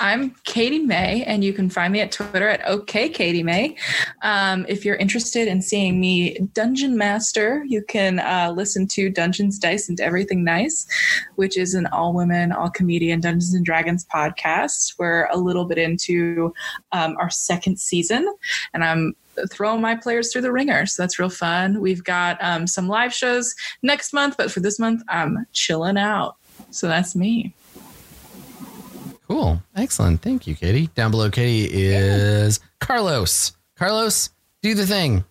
I'm 0.00 0.34
Katie 0.42 0.80
May, 0.80 1.22
and 1.22 1.44
you 1.44 1.52
can 1.52 1.70
find 1.70 1.92
me 1.92 2.00
at 2.00 2.10
Twitter 2.10 2.48
at 2.48 2.66
OK 2.66 3.08
Katie 3.10 3.44
May. 3.44 3.76
Um, 4.22 4.66
if 4.68 4.84
you're 4.84 4.96
interested 4.96 5.46
in 5.46 5.62
seeing 5.62 6.00
me 6.00 6.36
Dungeon 6.52 6.96
Master, 6.98 7.62
you 7.64 7.82
can 7.82 8.18
uh, 8.18 8.52
listen 8.56 8.88
to 8.88 9.08
Dungeons, 9.08 9.56
Dice, 9.60 9.88
and 9.88 10.00
Everything 10.00 10.42
Nice, 10.42 10.84
which 11.36 11.56
is 11.56 11.74
an 11.74 11.86
all 11.86 12.12
women, 12.12 12.50
all 12.50 12.70
comedian 12.70 13.20
Dungeons 13.20 13.54
and 13.54 13.64
Dragons 13.64 14.04
podcast. 14.12 14.94
We're 14.98 15.26
a 15.30 15.36
little 15.36 15.64
bit 15.64 15.78
into 15.78 16.52
um, 16.90 17.16
our 17.20 17.30
second 17.30 17.78
season, 17.78 18.28
and 18.74 18.82
I'm 18.82 19.14
throwing 19.50 19.80
my 19.80 19.94
players 19.94 20.32
through 20.32 20.42
the 20.42 20.52
ringer. 20.52 20.86
So 20.86 21.02
that's 21.02 21.18
real 21.18 21.28
fun. 21.28 21.80
We've 21.80 22.02
got 22.02 22.38
um, 22.40 22.66
some 22.66 22.88
live 22.88 23.12
shows 23.12 23.54
next 23.82 24.12
month, 24.12 24.36
but 24.36 24.50
for 24.50 24.60
this 24.60 24.78
month, 24.78 25.02
I'm 25.08 25.46
chilling 25.52 25.98
out. 25.98 26.36
So 26.70 26.88
that's 26.88 27.14
me. 27.14 27.54
Cool. 29.28 29.62
Excellent. 29.76 30.22
Thank 30.22 30.46
you, 30.46 30.54
Katie. 30.54 30.88
Down 30.94 31.10
below 31.10 31.30
Katie 31.30 31.68
is 31.70 32.60
Carlos. 32.80 33.52
Carlos, 33.76 34.30
do 34.62 34.74
the 34.74 34.86
thing. 34.86 35.24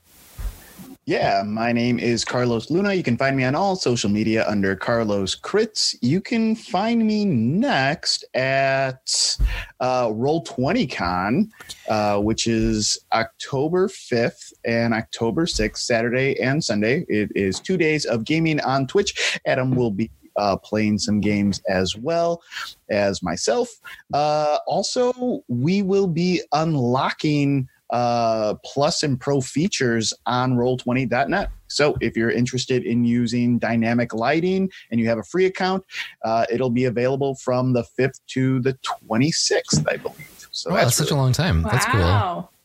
Yeah, 1.08 1.42
my 1.46 1.72
name 1.72 2.00
is 2.00 2.26
Carlos 2.26 2.70
Luna. 2.70 2.94
You 2.94 3.02
can 3.02 3.16
find 3.16 3.38
me 3.38 3.46
on 3.46 3.56
all 3.56 3.78
social 3.78 4.10
media 4.10 4.46
under 4.46 4.76
Carlos 4.76 5.40
Crits. 5.40 5.96
You 6.02 6.20
can 6.20 6.54
find 6.54 7.08
me 7.08 7.24
next 7.24 8.26
at 8.34 9.38
uh, 9.80 10.12
Roll 10.14 10.42
20 10.42 10.86
Con, 10.88 11.50
uh, 11.88 12.20
which 12.20 12.46
is 12.46 13.00
October 13.14 13.88
5th 13.88 14.52
and 14.66 14.94
October 14.94 15.46
6th, 15.46 15.78
Saturday 15.78 16.38
and 16.42 16.62
Sunday. 16.62 17.06
It 17.08 17.32
is 17.36 17.62
two 17.62 17.78
days 17.78 18.04
of 18.04 18.26
gaming 18.26 18.60
on 18.60 18.86
Twitch. 18.86 19.40
Adam 19.46 19.76
will 19.76 19.92
be 19.92 20.12
uh, 20.36 20.58
playing 20.58 20.98
some 20.98 21.22
games 21.22 21.62
as 21.70 21.96
well 21.96 22.42
as 22.90 23.24
myself. 23.24 23.70
Uh, 24.14 24.58
also, 24.68 25.42
we 25.48 25.82
will 25.84 26.08
be 26.08 26.42
unlocking 26.52 27.70
uh, 27.90 28.56
plus 28.66 29.04
and 29.04 29.20
pro 29.20 29.42
features 29.42 30.14
on 30.26 30.56
roll20.net. 30.56 31.50
So 31.68 31.96
if 32.02 32.16
you're 32.16 32.32
interested 32.32 32.84
in 32.86 33.04
using 33.04 33.60
dynamic 33.60 34.14
lighting 34.14 34.70
and 34.92 35.00
you 35.00 35.08
have 35.10 35.18
a 35.18 35.24
free 35.24 35.46
account, 35.46 35.84
uh, 36.24 36.46
it'll 36.52 36.70
be 36.70 36.86
available 36.86 37.36
from 37.36 37.74
the 37.74 37.84
5th 38.00 38.20
to 38.28 38.62
the 38.62 38.78
26th, 39.10 39.86
I 39.90 39.98
believe. 39.98 40.48
So 40.52 40.72
wow, 40.72 40.78
that's, 40.78 40.96
such 40.96 41.12
a 41.12 41.16
long 41.16 41.34
time. 41.34 41.64
That's 41.64 41.86
cool. 41.86 42.00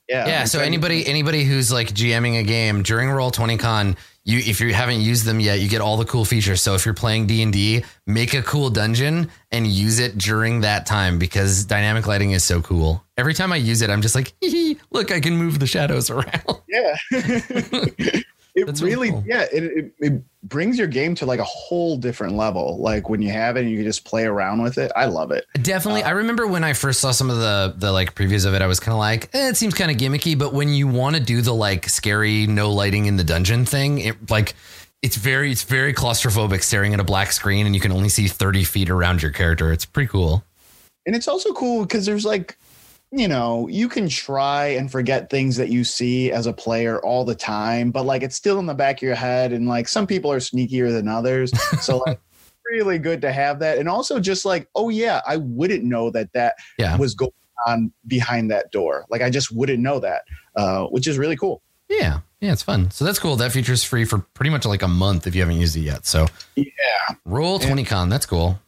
Yeah. 0.09 0.27
Yeah. 0.27 0.41
I'm 0.43 0.47
So 0.47 0.59
trying 0.59 0.65
to- 0.71 0.75
anybody 0.75 1.07
anybody 1.07 1.45
who's 1.45 1.73
like 1.73 1.89
GMing 1.89 2.39
a 2.39 2.43
game 2.43 2.83
during 2.83 3.11
Roll 3.11 3.31
Twenty 3.31 3.57
Con, 3.57 3.97
you 4.25 4.39
if 4.39 4.61
you 4.61 4.73
haven't 4.73 5.01
used 5.01 5.25
them 5.25 5.41
yet, 5.41 5.61
you 5.61 5.69
get 5.69 5.81
all 5.81 5.97
the 5.97 6.05
cool 6.05 6.25
features. 6.25 6.63
So 6.63 6.75
if 6.75 6.85
you're 6.85 6.95
playing 6.95 7.27
D 7.27 7.43
and 7.43 7.53
D, 7.53 7.85
make 8.07 8.35
a 8.35 8.43
cool 8.43 8.71
dungeon 8.71 9.31
and 9.51 9.67
use 9.67 9.99
it 9.99 10.19
during 10.19 10.61
that 10.61 10.87
time 10.87 11.19
because 11.19 11.65
dynamic 11.65 12.07
lighting 12.07 12.31
is 12.31 12.45
so 12.45 12.63
cool. 12.63 13.05
Every 13.17 13.35
time 13.35 13.53
I 13.53 13.57
use 13.57 13.83
it, 13.83 13.91
I'm 13.91 14.03
just 14.03 14.15
like, 14.15 14.33
look, 14.91 15.11
I 15.11 15.21
can 15.21 15.37
move 15.37 15.59
the 15.59 15.67
shadows 15.67 16.11
around. 16.11 16.61
Yeah. 16.69 16.97
it 18.55 18.67
That's 18.67 18.83
really 18.83 19.11
cool. 19.11 19.25
yeah, 19.27 19.47
it, 19.53 19.65
it, 19.65 19.93
it 19.99 20.23
brings 20.43 20.77
your 20.77 20.87
game 20.87 21.15
to 21.15 21.27
like 21.27 21.41
a 21.41 21.45
whole 21.45 21.97
different 21.97 22.35
level. 22.35 22.79
Like 22.79 23.09
when 23.09 23.23
you 23.23 23.31
have 23.31 23.57
it 23.57 23.61
and 23.61 23.71
you 23.71 23.79
can 23.79 23.87
just 23.87 24.05
play 24.05 24.25
around 24.25 24.63
with 24.63 24.77
it. 24.77 24.93
I 24.95 25.07
love 25.07 25.31
it. 25.31 25.47
Definitely. 25.63 26.03
I 26.03 26.11
remember 26.11 26.47
when 26.47 26.63
I 26.63 26.75
first 26.75 27.01
saw 27.01 27.13
some 27.13 27.31
of 27.31 27.37
the 27.37 27.75
the 27.77 27.93
like 27.93 28.15
previews 28.15 28.45
of 28.45 28.55
it, 28.55 28.61
I 28.61 28.67
was 28.67 28.79
kind 28.79 28.93
of 28.93 28.99
like, 28.99 29.31
eh, 29.35 29.49
it 29.49 29.57
seems 29.57 29.73
kind 29.73 29.91
of 29.91 29.97
gimmicky. 29.97 30.39
But 30.39 30.53
when 30.53 30.69
you 30.69 30.87
want 30.87 31.17
to 31.17 31.23
do 31.23 31.41
the 31.41 31.55
like 31.55 31.89
scary 31.89 32.47
no 32.47 32.71
lighting 32.71 33.07
in 33.07 33.17
the 33.17 33.25
dungeon 33.25 33.65
thing, 33.65 33.99
it 33.99 34.31
like 34.31 34.55
it's 35.01 35.17
very 35.17 35.51
it's 35.51 35.65
very 35.65 35.95
claustrophobic 35.95 36.63
staring 36.63 36.93
at 36.93 37.01
a 37.01 37.05
black 37.05 37.33
screen 37.33 37.65
and 37.67 37.75
you 37.75 37.81
can 37.81 37.93
only 37.93 38.09
see 38.09 38.29
30 38.29 38.65
feet 38.65 38.91
around 38.91 39.23
your 39.23 39.33
character. 39.33 39.73
It's 39.73 39.85
pretty 39.87 40.09
cool. 40.09 40.45
And 41.07 41.17
it's 41.17 41.27
also 41.27 41.53
cool 41.53 41.83
because 41.83 42.07
there's 42.07 42.25
like, 42.25 42.57
you 43.13 43.29
know, 43.29 43.69
you 43.69 43.89
can 43.91 44.09
try 44.09 44.67
and 44.69 44.91
forget 44.91 45.29
things 45.29 45.57
that 45.57 45.69
you 45.69 45.85
see 45.85 46.33
as 46.33 46.47
a 46.47 46.53
player 46.53 46.99
all 47.05 47.25
the 47.27 47.35
time, 47.35 47.91
but 47.91 48.05
like 48.07 48.23
it's 48.23 48.35
still 48.37 48.59
in 48.59 48.65
the 48.67 48.75
back 48.75 48.97
of 48.99 49.03
your 49.03 49.15
head. 49.15 49.53
And 49.53 49.69
like 49.69 49.87
some 49.87 50.07
people 50.07 50.33
are 50.33 50.39
sneakier 50.39 50.91
than 50.91 51.09
others. 51.09 51.53
So 51.83 51.99
like 52.07 52.19
really 52.65 52.99
good 52.99 53.21
to 53.21 53.31
have 53.33 53.59
that. 53.59 53.77
And 53.77 53.87
also 53.87 54.19
just 54.19 54.47
like, 54.47 54.67
oh 54.75 54.89
yeah, 54.89 55.21
I 55.29 55.37
wouldn't 55.37 55.85
know 55.85 56.11
that 56.11 56.33
that 56.33 56.55
Yeah. 56.79 56.97
was 56.97 57.15
going 57.15 57.33
on 57.67 57.93
behind 58.07 58.51
that 58.51 58.73
door. 58.73 59.05
Like 59.11 59.21
I 59.21 59.29
just 59.29 59.53
wouldn't 59.55 59.81
know 59.81 60.01
that, 60.01 60.23
uh, 60.57 60.87
which 60.87 61.07
is 61.07 61.19
really 61.19 61.37
cool. 61.37 61.61
Yeah. 61.91 62.21
Yeah, 62.41 62.53
it's 62.53 62.63
fun. 62.63 62.91
So 62.91 63.05
that's 63.05 63.19
cool. 63.19 63.37
That 63.37 63.53
feature's 63.53 63.85
free 63.85 64.07
for 64.07 64.19
pretty 64.35 64.51
much 64.51 64.65
like 64.65 64.83
a 64.83 64.89
month 64.89 65.27
if 65.27 65.35
you 65.35 65.43
haven't 65.43 65.59
used 65.59 65.77
it 65.77 65.81
yet. 65.83 66.07
So 66.07 66.27
Yeah. 66.57 66.65
roll 67.27 67.59
20 67.59 67.85
con. 67.85 68.09
That's 68.09 68.25
cool. 68.27 68.59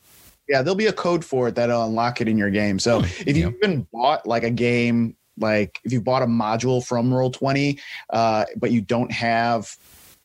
Yeah, 0.48 0.62
there'll 0.62 0.74
be 0.76 0.86
a 0.86 0.92
code 0.92 1.24
for 1.24 1.48
it 1.48 1.54
that'll 1.54 1.84
unlock 1.86 2.20
it 2.20 2.28
in 2.28 2.36
your 2.38 2.50
game. 2.50 2.78
So 2.78 3.00
Hmm, 3.00 3.06
if 3.26 3.36
you've 3.36 3.54
even 3.62 3.86
bought 3.92 4.26
like 4.26 4.42
a 4.44 4.50
game, 4.50 5.16
like 5.38 5.80
if 5.84 5.92
you 5.92 6.00
bought 6.00 6.22
a 6.22 6.26
module 6.26 6.84
from 6.84 7.10
Roll20, 7.10 7.78
uh, 8.10 8.44
but 8.56 8.70
you 8.70 8.80
don't 8.80 9.10
have 9.10 9.74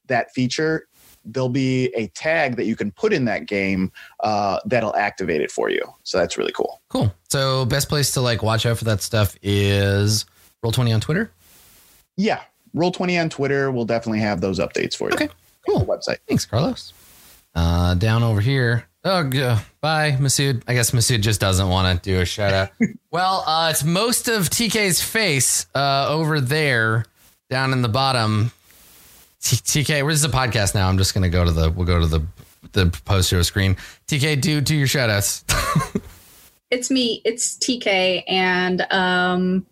that 0.08 0.32
feature, 0.34 0.88
there'll 1.26 1.50
be 1.50 1.88
a 1.96 2.08
tag 2.10 2.56
that 2.58 2.66
you 2.66 2.76
can 2.76 2.92
put 2.92 3.14
in 3.14 3.26
that 3.26 3.46
game 3.46 3.92
uh, 4.22 4.60
that'll 4.66 4.96
activate 4.96 5.42
it 5.42 5.52
for 5.52 5.70
you. 5.70 5.82
So 6.04 6.18
that's 6.18 6.38
really 6.38 6.52
cool. 6.54 6.82
Cool. 6.90 7.14
So 7.30 7.66
best 7.66 7.90
place 7.90 8.12
to 8.12 8.22
like 8.22 8.42
watch 8.44 8.66
out 8.66 8.78
for 8.78 8.86
that 8.86 9.02
stuff 9.02 9.36
is 9.42 10.26
roll 10.64 10.72
20 10.72 10.92
on 10.94 11.02
Twitter. 11.02 11.32
Yeah, 12.18 12.42
Roll20 12.76 13.22
on 13.22 13.30
Twitter 13.30 13.72
will 13.72 13.86
definitely 13.86 14.20
have 14.20 14.42
those 14.42 14.60
updates 14.60 14.96
for 14.96 15.10
you. 15.10 15.14
Okay, 15.16 15.30
Cool 15.66 15.86
cool. 15.86 15.98
website. 15.98 16.18
Thanks, 16.28 16.46
Carlos. 16.46 16.94
Uh, 17.56 17.96
down 17.96 18.24
over 18.24 18.42
here. 18.42 18.86
Oh, 19.04 19.30
yeah. 19.32 19.62
bye, 19.80 20.12
Masood. 20.20 20.64
I 20.68 20.74
guess 20.74 20.92
Masood 20.92 21.22
just 21.22 21.40
doesn't 21.40 21.70
want 21.70 22.04
to 22.04 22.10
do 22.10 22.20
a 22.20 22.26
shout 22.26 22.54
out. 22.54 22.70
well, 23.12 23.44
uh, 23.48 23.70
it's 23.72 23.84
most 23.84 24.28
of 24.28 24.50
TK's 24.50 25.02
face 25.02 25.68
uh, 25.74 26.08
over 26.10 26.42
there, 26.42 27.06
down 27.50 27.72
in 27.72 27.82
the 27.82 27.90
bottom. 27.90 28.52
T- 29.42 29.56
TK, 29.84 30.04
where's 30.04 30.22
the 30.22 30.28
podcast 30.28 30.76
now? 30.76 30.90
I'm 30.90 30.98
just 30.98 31.14
gonna 31.14 31.30
go 31.30 31.46
to 31.46 31.52
the. 31.52 31.70
We'll 31.70 31.86
go 31.86 32.00
to 32.00 32.08
the 32.08 32.26
the 32.74 32.88
post 33.06 33.30
show 33.30 33.42
screen. 33.42 33.78
TK, 34.08 34.42
do 34.42 34.60
do 34.60 34.76
your 34.76 34.88
shout 34.88 35.10
outs. 35.10 35.46
It's 36.72 36.92
me. 36.92 37.22
It's 37.26 37.58
TK, 37.58 38.24
and 38.28 38.86
um, 38.92 39.66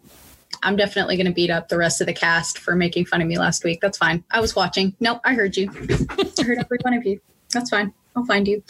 I'm 0.64 0.76
definitely 0.76 1.16
going 1.16 1.28
to 1.28 1.34
beat 1.34 1.52
up 1.52 1.70
the 1.70 1.78
rest 1.78 2.02
of 2.02 2.08
the 2.08 2.14
cast 2.14 2.58
for 2.58 2.76
making 2.76 3.06
fun 3.06 3.22
of 3.22 3.28
me 3.28 3.38
last 3.38 3.64
week. 3.64 3.82
That's 3.82 4.00
fine. 4.00 4.24
I 4.32 4.40
was 4.40 4.56
watching. 4.56 4.96
Nope, 5.00 5.22
I 5.24 5.36
heard 5.36 5.56
you. 5.56 5.70
I 5.70 6.44
heard 6.44 6.58
every 6.58 6.80
one 6.82 6.96
of 6.96 7.06
you. 7.06 7.22
That's 7.54 7.70
fine. 7.70 7.94
I'll 8.18 8.26
find 8.26 8.48
you. 8.48 8.64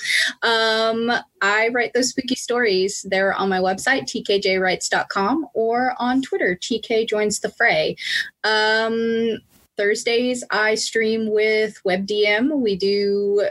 Um, 0.44 1.12
I 1.42 1.70
write 1.70 1.94
those 1.94 2.10
spooky 2.10 2.36
stories. 2.36 3.06
They're 3.10 3.34
on 3.34 3.50
my 3.50 3.60
website, 3.60 4.04
tkjwrites.com, 4.04 5.48
or 5.54 5.94
on 5.98 6.22
Twitter, 6.22 6.58
TK 6.62 7.08
joins 7.08 7.40
the 7.40 7.50
fray. 7.50 7.96
Um, 8.44 9.40
Thursdays, 9.78 10.44
I 10.50 10.76
stream 10.76 11.32
with 11.32 11.80
WebDM. 11.86 12.60
We 12.60 12.76
do 12.76 13.48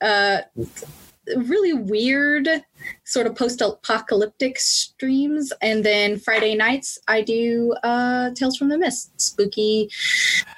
uh, 0.00 0.42
really 1.36 1.72
weird 1.72 2.48
sort 3.04 3.26
of 3.26 3.34
post-apocalyptic 3.34 4.58
streams. 4.58 5.52
And 5.62 5.84
then 5.84 6.18
friday 6.18 6.54
nights 6.54 6.98
i 7.08 7.22
do 7.22 7.74
uh 7.82 8.30
tales 8.34 8.56
from 8.56 8.68
the 8.68 8.78
mist 8.78 9.20
spooky 9.20 9.90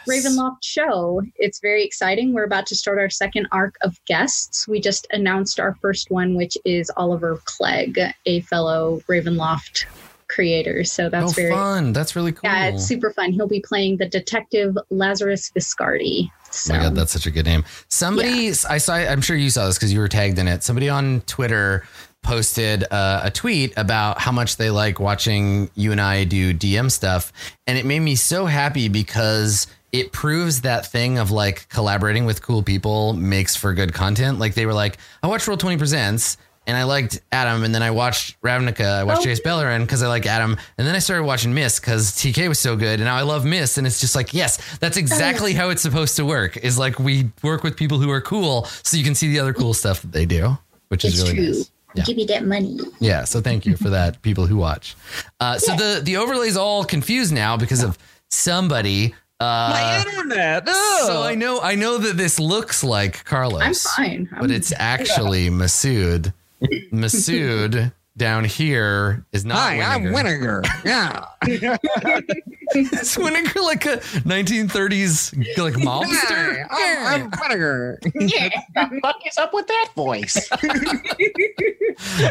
ravenloft 0.09 0.63
show. 0.63 1.23
It's 1.37 1.61
very 1.61 1.85
exciting. 1.85 2.33
We're 2.33 2.45
about 2.45 2.67
to 2.67 2.75
start 2.75 2.99
our 2.99 3.11
second 3.11 3.49
arc 3.53 3.77
of 3.83 4.03
guests. 4.05 4.69
We 4.69 4.81
just 4.81 5.07
announced 5.11 5.59
our 5.61 5.75
first 5.77 6.11
one 6.11 6.35
which 6.35 6.57
is 6.65 6.91
oliver 6.97 7.41
clegg 7.45 7.99
a 8.27 8.41
fellow 8.43 9.01
ravenloft 9.09 9.87
creator 10.29 10.85
so 10.85 11.09
that's 11.09 11.33
oh, 11.33 11.35
very 11.35 11.51
fun. 11.51 11.93
That's 11.93 12.17
really 12.17 12.33
cool. 12.33 12.51
yeah 12.51 12.67
it's 12.67 12.85
super 12.85 13.11
fun 13.11 13.33
he'll 13.33 13.49
be 13.49 13.61
playing 13.61 13.97
the 13.97 14.09
detective 14.09 14.77
lazarus 14.91 15.51
viscardi 15.55 16.31
so 16.57 16.75
Oh 16.75 16.79
my 16.79 16.85
god, 16.85 16.95
that's 16.95 17.13
such 17.13 17.27
a 17.27 17.31
good 17.31 17.47
name. 17.47 17.65
Somebody, 17.89 18.49
I 18.49 18.79
saw. 18.79 18.95
I'm 18.95 19.21
sure 19.21 19.37
you 19.37 19.51
saw 19.51 19.67
this 19.67 19.77
because 19.77 19.93
you 19.93 20.01
were 20.01 20.09
tagged 20.09 20.39
in 20.39 20.49
it. 20.49 20.63
Somebody 20.63 20.89
on 20.89 21.21
Twitter 21.23 21.85
posted 22.23 22.85
uh, 22.91 23.21
a 23.25 23.31
tweet 23.31 23.73
about 23.77 24.21
how 24.21 24.33
much 24.33 24.57
they 24.57 24.71
like 24.71 24.99
watching 24.99 25.71
you 25.75 25.93
and 25.93 26.01
I 26.01 26.25
do 26.25 26.53
DM 26.55 26.91
stuff, 26.91 27.33
and 27.67 27.79
it 27.79 27.85
made 27.85 28.01
me 28.01 28.17
so 28.17 28.47
happy 28.47 28.89
because 28.89 29.67
it 29.93 30.13
proves 30.13 30.63
that 30.63 30.87
thing 30.87 31.19
of 31.19 31.31
like 31.31 31.69
collaborating 31.69 32.27
with 32.27 32.43
cool 32.43 32.63
people 32.63 33.13
makes 33.13 33.55
for 33.55 33.73
good 33.73 33.93
content. 33.93 34.39
Like 34.39 34.55
they 34.55 34.67
were 34.67 34.75
like, 34.75 34.99
I 35.23 35.29
watched 35.29 35.47
Roll 35.47 35.57
Twenty 35.57 35.77
Presents. 35.77 36.37
And 36.67 36.77
I 36.77 36.83
liked 36.83 37.21
Adam, 37.31 37.63
and 37.63 37.73
then 37.75 37.83
I 37.83 37.93
watched 37.93 38.41
Ravnica. 38.43 38.85
I 38.85 39.05
watched 39.05 39.23
Oh. 39.27 39.31
Jace 39.31 39.41
Beleren 39.41 39.81
because 39.83 40.03
I 40.03 40.09
like 40.09 40.27
Adam, 40.27 40.57
and 40.79 40.87
then 40.87 40.95
I 40.97 40.99
started 40.99 41.23
watching 41.25 41.55
Mist 41.55 41.81
because 41.81 42.11
TK 42.13 42.49
was 42.49 42.59
so 42.59 42.75
good, 42.75 42.95
and 43.01 43.05
now 43.05 43.15
I 43.17 43.23
love 43.23 43.45
Mist, 43.45 43.79
and 43.79 43.87
it's 43.87 44.01
just 44.01 44.17
like, 44.17 44.35
yes, 44.35 44.59
that's 44.79 44.97
exactly 44.97 45.53
how 45.61 45.69
it's 45.71 45.83
supposed 45.83 46.17
to 46.17 46.25
work. 46.25 46.57
Is 46.57 46.77
like 46.79 46.99
we 46.99 47.31
work 47.43 47.63
with 47.63 47.77
people 47.77 47.99
who 48.01 48.11
are 48.11 48.21
cool, 48.21 48.65
so 48.83 48.97
you 48.97 49.05
can 49.05 49.15
see 49.15 49.29
the 49.29 49.39
other 49.39 49.53
cool 49.53 49.75
stuff 49.75 50.03
that 50.03 50.11
they 50.13 50.27
do, 50.27 50.59
which 50.89 51.05
is 51.05 51.23
really 51.23 51.35
true. 51.35 51.47
nice. 51.47 51.71
Yeah. 51.95 52.03
give 52.05 52.17
me 52.19 52.27
that 52.27 52.45
money 52.45 52.79
Yeah, 53.01 53.25
so 53.25 53.41
thank 53.41 53.65
you 53.65 53.75
for 53.77 53.89
that, 53.89 54.21
people 54.29 54.47
who 54.47 54.57
watch. 54.57 54.97
Uh, 55.41 55.57
so 55.59 55.75
the 55.77 56.01
the 56.03 56.17
overlay's 56.19 56.57
all 56.57 56.85
confused 56.85 57.33
now 57.33 57.57
because 57.57 57.83
of 57.83 57.97
somebody. 58.29 59.15
Uh, 59.39 59.69
my 59.71 60.05
internet. 60.07 60.69
so 60.69 61.23
I 61.23 61.35
know 61.37 61.61
I 61.61 61.75
know 61.75 61.99
that 61.99 62.17
this 62.17 62.39
looks 62.41 62.83
like 62.83 63.25
Carlos, 63.25 63.63
i'm 63.63 63.75
fine 63.75 64.29
I'm 64.33 64.41
but 64.41 64.51
it's 64.51 64.73
actually 64.79 65.49
Masood. 65.49 66.33
Masood 66.93 67.93
down 68.17 68.45
here 68.45 69.25
is 69.33 69.45
not. 69.45 69.59
Hi, 69.59 69.77
Winnegar. 69.77 69.87
I'm 69.95 70.05
Winnegar. 70.15 70.65
Yeah. 70.85 71.27
Is 72.75 73.17
Winnegar 73.17 73.63
like 73.63 73.85
a 73.87 73.99
1930s 74.27 75.37
like 75.63 75.75
mobster? 75.75 76.67
I'm, 76.71 77.23
I'm 77.25 77.31
Winnegar. 77.33 77.99
Yeah, 78.15 78.49
what 78.73 78.91
the 78.91 79.01
fuck 79.01 79.17
is 79.27 79.39
up 79.39 79.55
with 79.55 79.67
that 79.69 79.89
voice? 79.95 80.49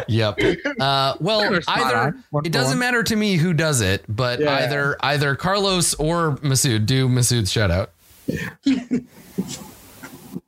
Yep. 0.08 0.38
Uh, 0.78 1.14
well, 1.18 1.58
either 1.66 2.14
it 2.44 2.52
doesn't 2.52 2.78
matter 2.78 3.02
to 3.02 3.16
me 3.16 3.34
who 3.36 3.52
does 3.52 3.80
it, 3.80 4.04
but 4.08 4.38
Yeah. 4.38 4.54
either 4.58 4.96
either 5.00 5.34
Carlos 5.34 5.94
or 5.94 6.36
Masood 6.36 6.86
do 6.86 7.08
Masood's 7.08 7.50
shout 7.50 7.72
out. 7.72 7.90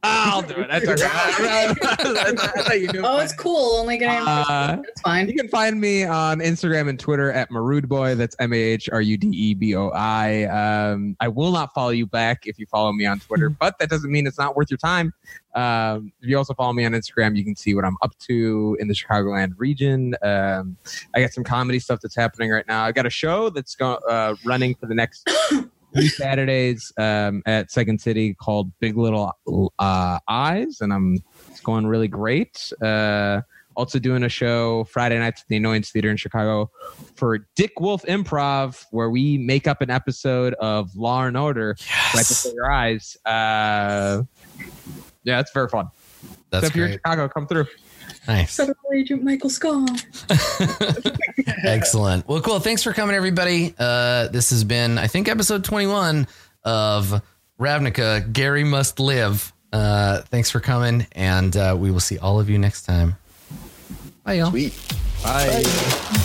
I'll 0.02 0.42
do 0.42 0.54
it. 0.54 0.68
That's 0.68 0.86
okay. 0.86 1.04
I 1.10 2.32
thought 2.62 2.80
you 2.80 2.88
knew 2.92 3.02
Oh, 3.04 3.18
it's 3.18 3.34
cool. 3.34 3.76
Only 3.76 3.98
gonna. 3.98 4.24
Uh, 4.30 4.76
That's 4.76 5.00
fine. 5.02 5.28
You 5.28 5.34
can 5.34 5.48
find 5.48 5.80
me 5.80 6.04
on 6.04 6.38
Instagram 6.38 6.88
and 6.88 6.98
Twitter 6.98 7.32
at 7.32 7.50
Mahrudeboi. 7.50 8.16
That's 8.16 8.36
M 8.38 8.52
A 8.52 8.56
H 8.56 8.88
R 8.92 9.00
U 9.00 9.16
D 9.16 9.28
E 9.28 9.54
B 9.54 9.74
O 9.74 9.88
I. 9.90 10.44
Um, 10.44 11.16
I 11.20 11.28
will 11.28 11.52
not 11.52 11.72
follow 11.74 11.90
you 11.90 12.06
back 12.06 12.46
if 12.46 12.58
you 12.58 12.66
follow 12.66 12.92
me 12.92 13.06
on 13.06 13.20
Twitter, 13.20 13.48
but 13.50 13.78
that 13.78 13.88
doesn't 13.90 14.10
mean 14.10 14.26
it's 14.26 14.38
not 14.38 14.56
worth 14.56 14.70
your 14.70 14.78
time. 14.78 15.12
Um, 15.54 16.12
if 16.20 16.28
you 16.28 16.36
also 16.38 16.54
follow 16.54 16.72
me 16.72 16.84
on 16.84 16.92
Instagram, 16.92 17.36
you 17.36 17.44
can 17.44 17.56
see 17.56 17.74
what 17.74 17.84
I'm 17.84 17.96
up 18.02 18.16
to 18.28 18.76
in 18.80 18.86
the 18.88 18.94
Chicagoland 18.94 19.54
region. 19.56 20.14
Um, 20.22 20.76
I 21.14 21.20
got 21.20 21.32
some 21.32 21.42
comedy 21.44 21.78
stuff 21.80 22.00
that's 22.00 22.14
happening 22.16 22.50
right 22.50 22.66
now. 22.68 22.84
I 22.84 22.92
got 22.92 23.06
a 23.06 23.10
show 23.10 23.50
that's 23.50 23.74
go- 23.74 23.98
uh, 24.08 24.36
running 24.44 24.74
for 24.76 24.86
the 24.86 24.94
next 24.94 25.28
three 25.94 26.08
Saturdays 26.08 26.92
um, 26.98 27.42
at 27.46 27.70
Second 27.70 28.00
City 28.00 28.34
called 28.34 28.72
Big 28.80 28.96
Little 28.96 29.32
uh, 29.78 30.18
Eyes, 30.28 30.78
and 30.80 30.92
I'm 30.92 31.18
it's 31.50 31.60
going 31.60 31.86
really 31.86 32.08
great. 32.08 32.72
Uh, 32.82 33.42
also 33.76 34.00
doing 34.00 34.24
a 34.24 34.28
show 34.28 34.84
Friday 34.84 35.18
nights 35.18 35.42
at 35.42 35.48
the 35.48 35.56
Annoyance 35.56 35.90
Theater 35.90 36.10
in 36.10 36.16
Chicago 36.16 36.68
for 37.14 37.46
Dick 37.54 37.78
Wolf 37.78 38.02
Improv, 38.02 38.84
where 38.90 39.08
we 39.08 39.38
make 39.38 39.68
up 39.68 39.80
an 39.80 39.88
episode 39.88 40.54
of 40.54 40.94
Law 40.96 41.24
and 41.24 41.36
Order 41.36 41.76
right 42.14 42.26
before 42.26 42.52
your 42.52 42.70
eyes. 42.70 43.16
Uh, 43.24 44.22
yeah, 45.22 45.38
it's 45.38 45.52
very 45.52 45.68
fun. 45.68 45.88
That's 46.50 46.64
so 46.64 46.68
if 46.68 46.76
you're 46.76 46.86
in. 46.86 46.92
Chicago, 46.92 47.28
come 47.28 47.46
through. 47.46 47.66
Nice. 48.28 48.56
Federal 48.56 48.76
Agent 48.94 49.22
Michael 49.24 49.48
Scott. 49.48 50.04
Excellent. 51.64 52.28
Well, 52.28 52.42
cool. 52.42 52.60
Thanks 52.60 52.82
for 52.82 52.92
coming, 52.92 53.16
everybody. 53.16 53.74
Uh, 53.78 54.28
this 54.28 54.50
has 54.50 54.64
been, 54.64 54.98
I 54.98 55.06
think, 55.06 55.28
episode 55.28 55.64
21 55.64 56.28
of 56.62 57.22
Ravnica. 57.58 58.30
Gary 58.30 58.64
must 58.64 59.00
live. 59.00 59.50
Uh, 59.72 60.20
thanks 60.22 60.50
for 60.50 60.60
coming, 60.60 61.06
and 61.12 61.56
uh, 61.56 61.74
we 61.78 61.90
will 61.90 62.00
see 62.00 62.18
all 62.18 62.38
of 62.38 62.50
you 62.50 62.58
next 62.58 62.82
time. 62.82 63.16
Bye, 64.24 64.34
y'all. 64.34 64.50
Sweet. 64.50 64.74
Bye. 65.22 66.24